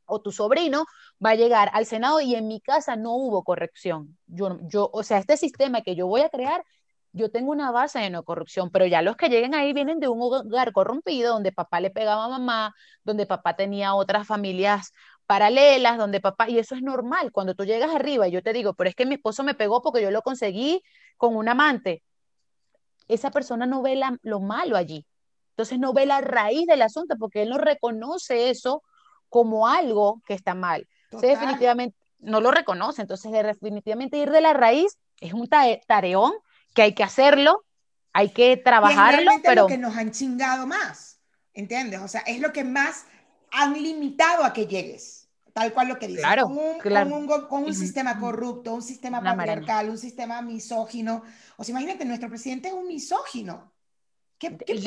o 0.07 0.23
tu 0.23 0.33
sobrino 0.33 0.87
va 1.23 1.31
a 1.33 1.35
llegar 1.35 1.71
al 1.75 1.85
Senado 1.85 2.23
y 2.23 2.35
en 2.35 2.49
mi 2.49 2.63
casa 2.63 2.97
no 2.97 3.15
hubo 3.15 3.45
corrección. 3.45 4.17
Yo, 4.27 4.59
yo, 4.63 4.89
o 4.91 5.03
sea, 5.03 5.19
este 5.19 5.37
sistema 5.37 5.83
que 5.83 5.95
yo 5.95 6.07
voy 6.07 6.23
a 6.23 6.31
crear 6.31 6.65
yo 7.13 7.31
tengo 7.31 7.51
una 7.51 7.71
base 7.71 7.99
de 7.99 8.11
no 8.11 8.23
corrupción, 8.23 8.71
pero 8.71 8.87
ya 8.87 9.03
los 9.03 9.17
que 9.17 9.29
lleguen 9.29 9.55
ahí 9.55 9.73
vienen 9.73 9.99
de 9.99 10.09
un 10.09 10.21
hogar 10.23 10.73
corrompido, 10.73 11.33
donde 11.33 11.53
papá 11.53 11.81
le 11.81 11.91
pegaba 11.91 12.25
a 12.25 12.29
mamá, 12.29 12.75
donde 13.05 13.27
papá 13.27 13.57
tenía 13.57 13.95
otras 13.95 14.27
familias 14.27 14.93
paralelas, 15.31 15.97
donde 15.97 16.20
papá, 16.20 16.51
y 16.51 16.59
eso 16.59 16.74
es 16.74 16.82
normal, 16.82 17.31
cuando 17.31 17.55
tú 17.55 17.65
llegas 17.65 17.94
arriba 17.94 18.27
y 18.27 18.32
yo 18.32 18.43
te 18.43 18.52
digo, 18.52 18.74
pero 18.74 18.90
es 18.90 18.97
que 18.97 19.07
mi 19.07 19.15
esposo 19.15 19.44
me 19.44 19.55
pegó 19.55 19.81
porque 19.81 20.02
yo 20.02 20.11
lo 20.11 20.23
conseguí 20.23 20.82
con 21.16 21.36
un 21.36 21.48
amante, 21.48 22.02
esa 23.07 23.31
persona 23.31 23.65
no 23.65 23.81
ve 23.81 23.97
lo 24.23 24.40
malo 24.40 24.77
allí, 24.77 25.07
entonces 25.51 25.78
no 25.78 25.93
ve 25.93 26.05
la 26.05 26.20
raíz 26.20 26.66
del 26.66 26.82
asunto 26.82 27.15
porque 27.16 27.43
él 27.43 27.51
no 27.51 27.59
reconoce 27.59 28.51
eso 28.51 28.82
como 29.28 29.69
algo 29.69 30.20
que 30.27 30.35
está 30.35 30.57
mal. 30.57 30.89
Entonces, 31.05 31.39
definitivamente 31.39 31.97
no 32.19 32.40
lo 32.40 32.51
reconoce, 32.51 33.02
entonces 33.02 33.31
definitivamente 33.31 34.16
ir 34.16 34.32
de 34.32 34.40
la 34.40 34.52
raíz 34.52 34.98
es 35.20 35.32
un 35.32 35.48
tareón 35.48 36.32
que 36.74 36.82
hay 36.82 36.93
que 36.93 37.05
hacerlo, 37.05 37.65
hay 38.12 38.31
que 38.31 38.57
trabajarlo, 38.57 39.31
es 39.31 39.43
pero... 39.44 39.62
lo 39.62 39.69
que 39.69 39.78
nos 39.78 39.97
han 39.97 40.11
chingado 40.11 40.66
más, 40.66 41.20
¿entiendes? 41.55 42.01
O 42.01 42.09
sea, 42.09 42.23
es 42.23 42.40
lo 42.40 42.52
que 42.52 42.65
más 42.65 43.07
han 43.52 43.74
limitado 43.74 44.43
a 44.43 44.52
que 44.52 44.66
llegues, 44.66 45.20
tal 45.53 45.73
cual 45.73 45.89
lo 45.89 45.99
que 45.99 46.07
dices. 46.07 46.23
Claro, 46.23 46.45
con 46.45 46.59
un, 46.59 46.79
claro. 46.79 47.11
Con 47.11 47.19
un, 47.23 47.47
con 47.47 47.65
un 47.65 47.75
sistema 47.75 48.19
corrupto, 48.19 48.75
un 48.75 48.83
sistema 48.83 49.23
patriarcal, 49.23 49.91
un 49.91 49.99
sistema 49.99 50.43
misógino. 50.43 51.23
O 51.57 51.65
sea, 51.65 51.73
imagínate, 51.73 52.05
nuestro 52.05 52.29
presidente 52.29 52.69
es 52.69 52.75
un 52.75 52.87
misógino. 52.87 53.73
¿Qué, 54.39 54.57
qué 54.57 54.79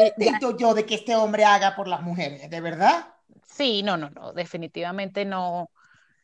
yo 0.58 0.74
de 0.74 0.86
que 0.86 0.96
este 0.96 1.16
hombre 1.16 1.46
haga 1.46 1.76
por 1.76 1.88
las 1.88 2.02
mujeres? 2.02 2.50
¿De 2.50 2.60
verdad? 2.60 3.14
Sí, 3.48 3.84
no, 3.84 3.98
no, 3.98 4.10
no, 4.10 4.34
definitivamente 4.34 5.26
no, 5.26 5.70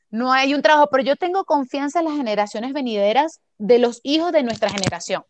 no 0.10 0.34
hay 0.34 0.54
un 0.56 0.62
trabajo, 0.62 0.90
pero 0.92 1.04
yo 1.04 1.16
tengo 1.16 1.46
confianza 1.46 2.00
en 2.00 2.06
las 2.06 2.16
generaciones 2.16 2.74
venideras 2.74 3.42
de 3.58 3.78
los 3.78 4.00
hijos 4.04 4.32
de 4.32 4.44
nuestra 4.44 4.70
generación. 4.70 5.24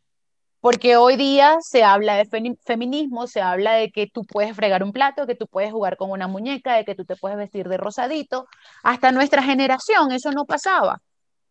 Porque 0.62 0.98
hoy 0.98 1.16
día 1.16 1.58
se 1.62 1.84
habla 1.84 2.16
de 2.18 2.26
feminismo, 2.66 3.28
se 3.28 3.42
habla 3.42 3.74
de 3.74 3.92
que 3.92 4.08
tú 4.08 4.26
puedes 4.26 4.56
fregar 4.56 4.84
un 4.84 4.92
plato, 4.92 5.26
que 5.26 5.36
tú 5.36 5.48
puedes 5.48 5.72
jugar 5.72 5.96
con 5.96 6.12
una 6.12 6.28
muñeca, 6.28 6.76
de 6.76 6.84
que 6.84 6.96
tú 6.96 7.06
te 7.06 7.16
puedes 7.16 7.38
vestir 7.38 7.70
de 7.70 7.78
rosadito. 7.78 8.48
Hasta 8.84 9.12
nuestra 9.14 9.42
generación 9.42 10.12
eso 10.12 10.32
no 10.32 10.46
pasaba. 10.46 11.02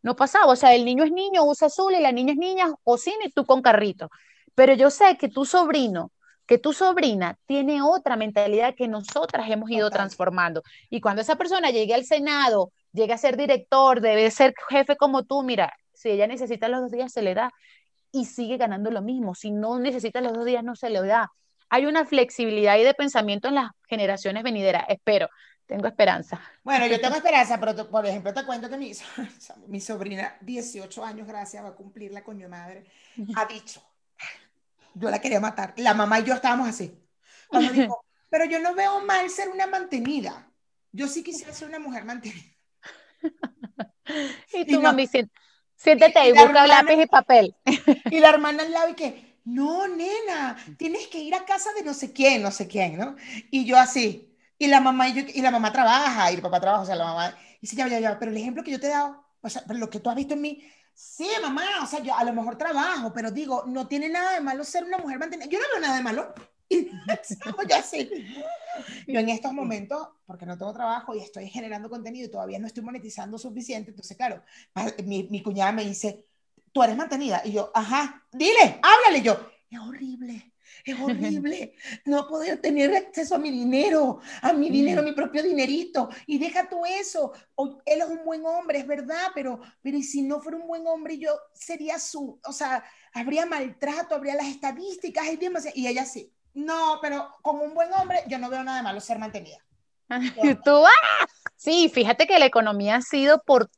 No 0.02 0.14
pasaba. 0.14 0.52
O 0.52 0.56
sea, 0.56 0.74
el 0.74 0.84
niño 0.84 1.04
es 1.04 1.12
niño, 1.12 1.44
usa 1.44 1.68
azul 1.68 1.94
y 1.94 2.00
la 2.02 2.12
niña 2.12 2.32
es 2.32 2.38
niña, 2.38 2.66
cocina 2.84 3.24
y 3.24 3.30
tú 3.30 3.46
con 3.46 3.62
carrito. 3.62 4.10
Pero 4.54 4.74
yo 4.74 4.90
sé 4.90 5.16
que 5.18 5.28
tu 5.28 5.44
sobrino, 5.46 6.12
que 6.46 6.58
tu 6.58 6.72
sobrina 6.72 7.38
tiene 7.46 7.82
otra 7.82 8.16
mentalidad 8.16 8.74
que 8.74 8.88
nosotras 8.88 9.50
hemos 9.50 9.70
ido 9.70 9.90
transformando. 9.90 10.62
Y 10.90 11.00
cuando 11.00 11.22
esa 11.22 11.36
persona 11.36 11.70
llegue 11.70 11.94
al 11.94 12.04
Senado, 12.04 12.72
llegue 12.92 13.14
a 13.14 13.18
ser 13.18 13.36
director, 13.36 14.00
debe 14.00 14.30
ser 14.30 14.54
jefe 14.68 14.96
como 14.96 15.24
tú, 15.24 15.42
mira, 15.42 15.72
si 15.94 16.10
ella 16.10 16.26
necesita 16.26 16.68
los 16.68 16.82
dos 16.82 16.90
días, 16.92 17.12
se 17.12 17.22
le 17.22 17.34
da 17.34 17.52
y 18.12 18.24
sigue 18.24 18.56
ganando 18.56 18.90
lo 18.90 19.02
mismo. 19.02 19.34
Si 19.34 19.50
no 19.50 19.78
necesita 19.78 20.20
los 20.20 20.32
dos 20.32 20.44
días, 20.44 20.64
no 20.64 20.76
se 20.76 20.90
le 20.90 21.00
da. 21.02 21.32
Hay 21.70 21.86
una 21.86 22.04
flexibilidad 22.04 22.78
y 22.78 22.82
de 22.82 22.94
pensamiento 22.94 23.48
en 23.48 23.56
las 23.56 23.70
generaciones 23.86 24.42
venideras. 24.42 24.84
Espero, 24.88 25.28
tengo 25.66 25.86
esperanza. 25.86 26.40
Bueno, 26.64 26.86
yo 26.86 26.98
tengo 27.00 27.16
esperanza, 27.16 27.60
pero 27.60 27.88
por 27.90 28.06
ejemplo 28.06 28.32
te 28.32 28.44
cuento 28.44 28.70
que 28.70 28.78
mi, 28.78 28.92
mi 29.66 29.80
sobrina, 29.80 30.36
18 30.40 31.04
años, 31.04 31.28
gracias, 31.28 31.62
va 31.62 31.68
a 31.68 31.74
cumplir 31.74 32.12
la 32.12 32.24
coño 32.24 32.48
madre, 32.48 32.86
ha 33.36 33.44
dicho, 33.44 33.82
yo 34.94 35.10
la 35.10 35.20
quería 35.20 35.40
matar. 35.40 35.74
La 35.76 35.94
mamá 35.94 36.20
y 36.20 36.24
yo 36.24 36.34
estábamos 36.34 36.68
así. 36.68 36.98
Cuando 37.48 37.72
dijo, 37.72 38.04
pero 38.30 38.46
yo 38.46 38.58
no 38.60 38.74
veo 38.74 39.04
mal 39.04 39.28
ser 39.30 39.48
una 39.50 39.66
mantenida. 39.66 40.50
Yo 40.90 41.06
sí 41.06 41.22
quisiera 41.22 41.52
ser 41.52 41.68
una 41.68 41.78
mujer 41.78 42.04
mantenida. 42.04 42.44
y 44.54 44.64
tú, 44.64 44.80
mami, 44.80 45.06
Siéntete 45.78 46.18
ahí, 46.18 46.32
busca 46.32 46.66
lápiz 46.66 47.00
y 47.00 47.06
papel. 47.06 47.54
Y 48.10 48.18
la 48.18 48.30
hermana 48.30 48.64
al 48.64 48.72
lado 48.72 48.88
y 48.90 48.94
que, 48.94 49.38
no, 49.44 49.86
nena, 49.86 50.56
tienes 50.76 51.06
que 51.06 51.18
ir 51.18 51.34
a 51.34 51.44
casa 51.44 51.70
de 51.72 51.84
no 51.84 51.94
sé 51.94 52.12
quién, 52.12 52.42
no 52.42 52.50
sé 52.50 52.66
quién, 52.66 52.98
¿no? 52.98 53.14
Y 53.50 53.64
yo 53.64 53.78
así. 53.78 54.36
Y 54.58 54.66
la 54.66 54.80
mamá, 54.80 55.08
y, 55.08 55.14
yo, 55.14 55.22
y 55.32 55.40
la 55.40 55.52
mamá 55.52 55.72
trabaja, 55.72 56.32
y 56.32 56.34
el 56.34 56.42
papá 56.42 56.60
trabaja, 56.60 56.82
o 56.82 56.86
sea, 56.86 56.96
la 56.96 57.04
mamá. 57.04 57.38
Y 57.58 57.60
dice, 57.62 57.76
ya, 57.76 57.86
ya, 57.86 58.00
ya, 58.00 58.18
pero 58.18 58.32
el 58.32 58.36
ejemplo 58.36 58.64
que 58.64 58.72
yo 58.72 58.80
te 58.80 58.88
he 58.88 58.90
dado, 58.90 59.24
o 59.40 59.48
sea, 59.48 59.62
pero 59.66 59.78
lo 59.78 59.88
que 59.88 60.00
tú 60.00 60.10
has 60.10 60.16
visto 60.16 60.34
en 60.34 60.40
mí, 60.40 60.68
sí, 60.92 61.28
mamá, 61.40 61.64
o 61.82 61.86
sea, 61.86 62.02
yo 62.02 62.12
a 62.12 62.24
lo 62.24 62.32
mejor 62.32 62.58
trabajo, 62.58 63.12
pero 63.12 63.30
digo, 63.30 63.62
no 63.66 63.86
tiene 63.86 64.08
nada 64.08 64.32
de 64.32 64.40
malo 64.40 64.64
ser 64.64 64.82
una 64.82 64.98
mujer 64.98 65.20
mantenida. 65.20 65.48
Yo 65.48 65.60
no 65.60 65.66
veo 65.72 65.80
nada 65.80 65.96
de 65.96 66.02
malo. 66.02 66.34
Y 66.68 66.90
yo 67.68 67.76
así. 67.76 68.10
Yo 69.06 69.20
en 69.20 69.28
estos 69.30 69.52
momentos, 69.52 70.08
porque 70.26 70.46
no 70.46 70.58
tengo 70.58 70.72
trabajo 70.72 71.14
y 71.14 71.20
estoy 71.20 71.48
generando 71.48 71.88
contenido 71.88 72.26
y 72.26 72.30
todavía 72.30 72.58
no 72.58 72.66
estoy 72.66 72.82
monetizando 72.82 73.38
suficiente, 73.38 73.90
entonces, 73.90 74.16
claro, 74.16 74.42
mi, 75.04 75.28
mi 75.30 75.42
cuñada 75.42 75.72
me 75.72 75.84
dice, 75.84 76.26
tú 76.72 76.82
eres 76.82 76.96
mantenida. 76.96 77.42
Y 77.44 77.52
yo, 77.52 77.70
ajá, 77.74 78.24
dile, 78.32 78.80
háblale. 78.82 79.22
yo, 79.22 79.38
es 79.70 79.78
horrible, 79.78 80.52
es 80.84 81.00
horrible 81.00 81.74
no 82.04 82.26
poder 82.28 82.60
tener 82.60 82.94
acceso 82.94 83.34
a 83.34 83.38
mi 83.38 83.50
dinero, 83.50 84.20
a 84.42 84.52
mi 84.52 84.70
dinero, 84.70 85.00
a 85.00 85.04
mi 85.04 85.12
propio 85.12 85.42
dinerito. 85.42 86.08
Y 86.26 86.38
deja 86.38 86.68
tú 86.68 86.84
eso. 86.84 87.32
él 87.84 88.00
es 88.00 88.08
un 88.08 88.24
buen 88.24 88.44
hombre, 88.46 88.78
es 88.78 88.86
verdad, 88.86 89.28
pero, 89.34 89.60
pero 89.82 89.96
¿y 89.96 90.02
si 90.02 90.22
no 90.22 90.40
fuera 90.40 90.58
un 90.58 90.66
buen 90.66 90.86
hombre, 90.86 91.18
yo 91.18 91.30
sería 91.52 91.98
su, 91.98 92.38
o 92.44 92.52
sea, 92.52 92.84
habría 93.12 93.46
maltrato, 93.46 94.14
habría 94.14 94.34
las 94.34 94.46
estadísticas 94.46 95.26
y 95.32 95.36
demás. 95.36 95.66
Y 95.74 95.86
ella 95.86 96.04
sí. 96.04 96.32
No, 96.54 96.98
pero 97.00 97.34
como 97.42 97.62
un 97.62 97.74
buen 97.74 97.92
hombre, 97.92 98.22
yo 98.26 98.38
no 98.38 98.50
veo 98.50 98.64
nada 98.64 98.82
malo 98.82 99.00
ser 99.00 99.18
mantenida. 99.18 99.58
Tú, 100.64 100.84
¡ah! 100.84 101.26
Sí, 101.56 101.90
fíjate 101.92 102.26
que 102.26 102.38
la 102.38 102.46
economía 102.46 102.96
ha 102.96 103.02
sido 103.02 103.42
por 103.42 103.70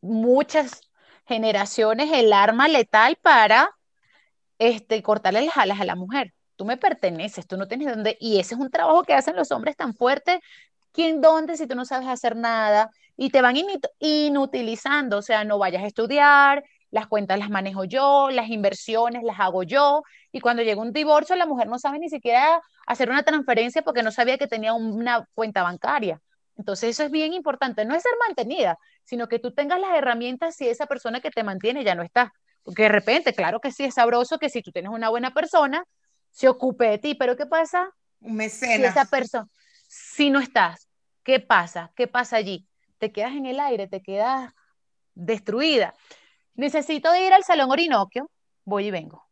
muchas 0.00 0.82
generaciones 1.26 2.10
el 2.12 2.32
arma 2.32 2.68
letal 2.68 3.16
para 3.20 3.70
este, 4.58 5.02
cortarle 5.02 5.42
las 5.42 5.56
alas 5.56 5.80
a 5.80 5.84
la 5.84 5.96
mujer. 5.96 6.32
Tú 6.56 6.64
me 6.64 6.76
perteneces, 6.76 7.46
tú 7.46 7.56
no 7.56 7.68
tienes 7.68 7.88
dónde, 7.88 8.16
y 8.20 8.38
ese 8.38 8.54
es 8.54 8.60
un 8.60 8.70
trabajo 8.70 9.02
que 9.02 9.14
hacen 9.14 9.36
los 9.36 9.50
hombres 9.50 9.76
tan 9.76 9.94
fuerte. 9.94 10.40
¿Quién 10.92 11.20
dónde 11.20 11.56
si 11.56 11.66
tú 11.66 11.74
no 11.74 11.84
sabes 11.84 12.08
hacer 12.08 12.36
nada? 12.36 12.90
Y 13.16 13.30
te 13.30 13.42
van 13.42 13.56
inutilizando, 13.98 15.18
o 15.18 15.22
sea, 15.22 15.44
no 15.44 15.58
vayas 15.58 15.82
a 15.82 15.86
estudiar, 15.86 16.64
las 16.90 17.06
cuentas 17.06 17.38
las 17.38 17.50
manejo 17.50 17.84
yo, 17.84 18.30
las 18.30 18.48
inversiones 18.48 19.22
las 19.22 19.40
hago 19.40 19.62
yo, 19.62 20.02
y 20.32 20.40
cuando 20.40 20.62
llega 20.62 20.80
un 20.80 20.92
divorcio 20.92 21.36
la 21.36 21.46
mujer 21.46 21.66
no 21.68 21.78
sabe 21.78 21.98
ni 21.98 22.08
siquiera 22.08 22.60
hacer 22.86 23.10
una 23.10 23.22
transferencia 23.22 23.82
porque 23.82 24.02
no 24.02 24.10
sabía 24.10 24.38
que 24.38 24.46
tenía 24.46 24.72
una 24.72 25.26
cuenta 25.34 25.62
bancaria. 25.62 26.20
Entonces 26.56 26.90
eso 26.90 27.04
es 27.04 27.10
bien 27.10 27.32
importante, 27.32 27.84
no 27.84 27.94
es 27.94 28.02
ser 28.02 28.12
mantenida, 28.26 28.78
sino 29.04 29.28
que 29.28 29.38
tú 29.38 29.52
tengas 29.52 29.80
las 29.80 29.94
herramientas 29.94 30.56
si 30.56 30.68
esa 30.68 30.86
persona 30.86 31.20
que 31.20 31.30
te 31.30 31.44
mantiene 31.44 31.84
ya 31.84 31.94
no 31.94 32.02
está. 32.02 32.32
Porque 32.62 32.84
de 32.84 32.88
repente, 32.88 33.34
claro 33.34 33.60
que 33.60 33.70
sí 33.70 33.84
es 33.84 33.94
sabroso 33.94 34.38
que 34.38 34.48
si 34.48 34.62
tú 34.62 34.72
tienes 34.72 34.90
una 34.90 35.08
buena 35.08 35.32
persona, 35.32 35.84
se 36.30 36.48
ocupe 36.48 36.88
de 36.88 36.98
ti, 36.98 37.14
pero 37.14 37.36
¿qué 37.36 37.46
pasa? 37.46 37.90
Un 38.20 38.36
mecenas. 38.36 38.76
Si 38.76 38.84
esa 38.84 39.04
persona, 39.04 39.48
si 39.86 40.30
no 40.30 40.40
estás, 40.40 40.88
¿qué 41.22 41.40
pasa? 41.40 41.92
¿Qué 41.94 42.06
pasa 42.08 42.36
allí? 42.36 42.66
Te 42.98 43.12
quedas 43.12 43.32
en 43.32 43.46
el 43.46 43.60
aire, 43.60 43.86
te 43.86 44.02
quedas 44.02 44.52
destruida. 45.14 45.94
Necesito 46.56 47.14
ir 47.14 47.32
al 47.32 47.44
Salón 47.44 47.70
Orinoquio, 47.70 48.30
voy 48.64 48.86
y 48.86 48.90
vengo. 48.90 49.26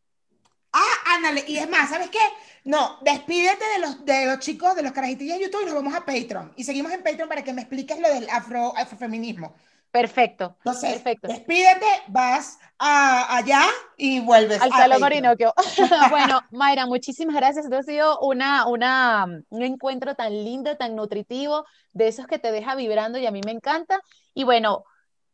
Ah, 0.73 1.17
ándale, 1.17 1.45
y 1.47 1.57
es 1.57 1.69
más, 1.69 1.89
¿sabes 1.89 2.11
qué? 2.11 2.19
No, 2.65 2.99
despídete 3.03 3.65
de 3.75 3.79
los, 3.79 4.05
de 4.05 4.27
los 4.27 4.39
chicos, 4.41 4.75
de 4.75 4.83
los 4.83 4.93
carajitillos 4.93 5.39
de 5.39 5.45
YouTube 5.45 5.63
y 5.63 5.67
nos 5.67 5.75
vamos 5.75 5.95
a 5.95 6.05
Patreon. 6.05 6.53
Y 6.57 6.65
seguimos 6.65 6.93
en 6.93 7.03
Patreon 7.03 7.29
para 7.29 7.45
que 7.45 7.53
me 7.53 7.63
expliques 7.63 7.99
lo 8.01 8.09
del 8.09 8.29
afro, 8.29 8.77
afrofeminismo. 8.77 9.55
Perfecto. 9.95 10.57
Entonces, 10.59 10.95
perfecto. 10.95 11.29
despídete, 11.29 11.87
vas 12.09 12.59
a, 12.81 13.37
allá 13.37 13.63
y 13.97 14.19
vuelves. 14.19 14.61
Al 14.61 14.71
Salón 14.71 15.05
Orinoquio. 15.05 15.55
bueno, 16.11 16.41
Mayra, 16.51 16.87
muchísimas 16.87 17.37
gracias. 17.37 17.67
Esto 17.67 17.77
ha 17.77 17.83
sido 17.85 18.19
una, 18.19 18.67
una, 18.67 19.25
un 19.51 19.63
encuentro 19.63 20.17
tan 20.17 20.33
lindo, 20.33 20.77
tan 20.77 20.97
nutritivo, 20.97 21.65
de 21.93 22.09
esos 22.09 22.27
que 22.27 22.41
te 22.41 22.51
deja 22.51 22.75
vibrando 22.75 23.19
y 23.21 23.27
a 23.27 23.31
mí 23.31 23.41
me 23.45 23.53
encanta. 23.53 24.01
Y 24.35 24.43
bueno, 24.43 24.85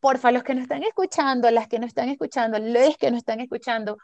porfa, 0.00 0.32
los 0.32 0.42
que 0.42 0.54
nos 0.54 0.62
están 0.62 0.82
escuchando, 0.82 1.50
las 1.50 1.68
que 1.68 1.78
nos 1.78 1.88
están 1.88 2.08
escuchando, 2.08 2.58
los 2.58 2.96
que 2.96 3.10
nos 3.10 3.18
están 3.18 3.40
escuchando, 3.40 3.98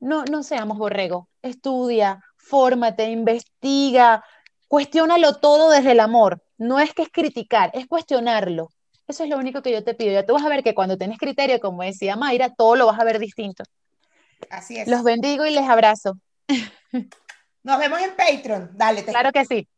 no, 0.00 0.24
no 0.24 0.42
seamos 0.42 0.78
borrego. 0.78 1.28
Estudia, 1.42 2.22
fórmate, 2.36 3.10
investiga, 3.10 4.24
cuestiónalo 4.68 5.36
todo 5.36 5.70
desde 5.70 5.92
el 5.92 6.00
amor. 6.00 6.42
No 6.56 6.78
es 6.80 6.94
que 6.94 7.02
es 7.02 7.08
criticar, 7.10 7.70
es 7.74 7.86
cuestionarlo. 7.86 8.70
Eso 9.06 9.24
es 9.24 9.30
lo 9.30 9.36
único 9.36 9.62
que 9.62 9.72
yo 9.72 9.84
te 9.84 9.94
pido. 9.94 10.12
Ya 10.12 10.24
tú 10.24 10.34
vas 10.34 10.44
a 10.44 10.48
ver 10.48 10.62
que 10.62 10.74
cuando 10.74 10.96
tienes 10.96 11.18
criterio, 11.18 11.60
como 11.60 11.82
decía 11.82 12.16
Mayra, 12.16 12.50
todo 12.50 12.76
lo 12.76 12.86
vas 12.86 12.98
a 12.98 13.04
ver 13.04 13.18
distinto. 13.18 13.64
Así 14.50 14.78
es. 14.78 14.88
Los 14.88 15.02
bendigo 15.02 15.44
y 15.44 15.50
les 15.52 15.68
abrazo. 15.68 16.14
Nos 17.62 17.78
vemos 17.78 18.00
en 18.00 18.14
Patreon. 18.16 18.70
Dale. 18.74 19.02
Te... 19.02 19.10
Claro 19.10 19.32
que 19.32 19.44
sí. 19.44 19.68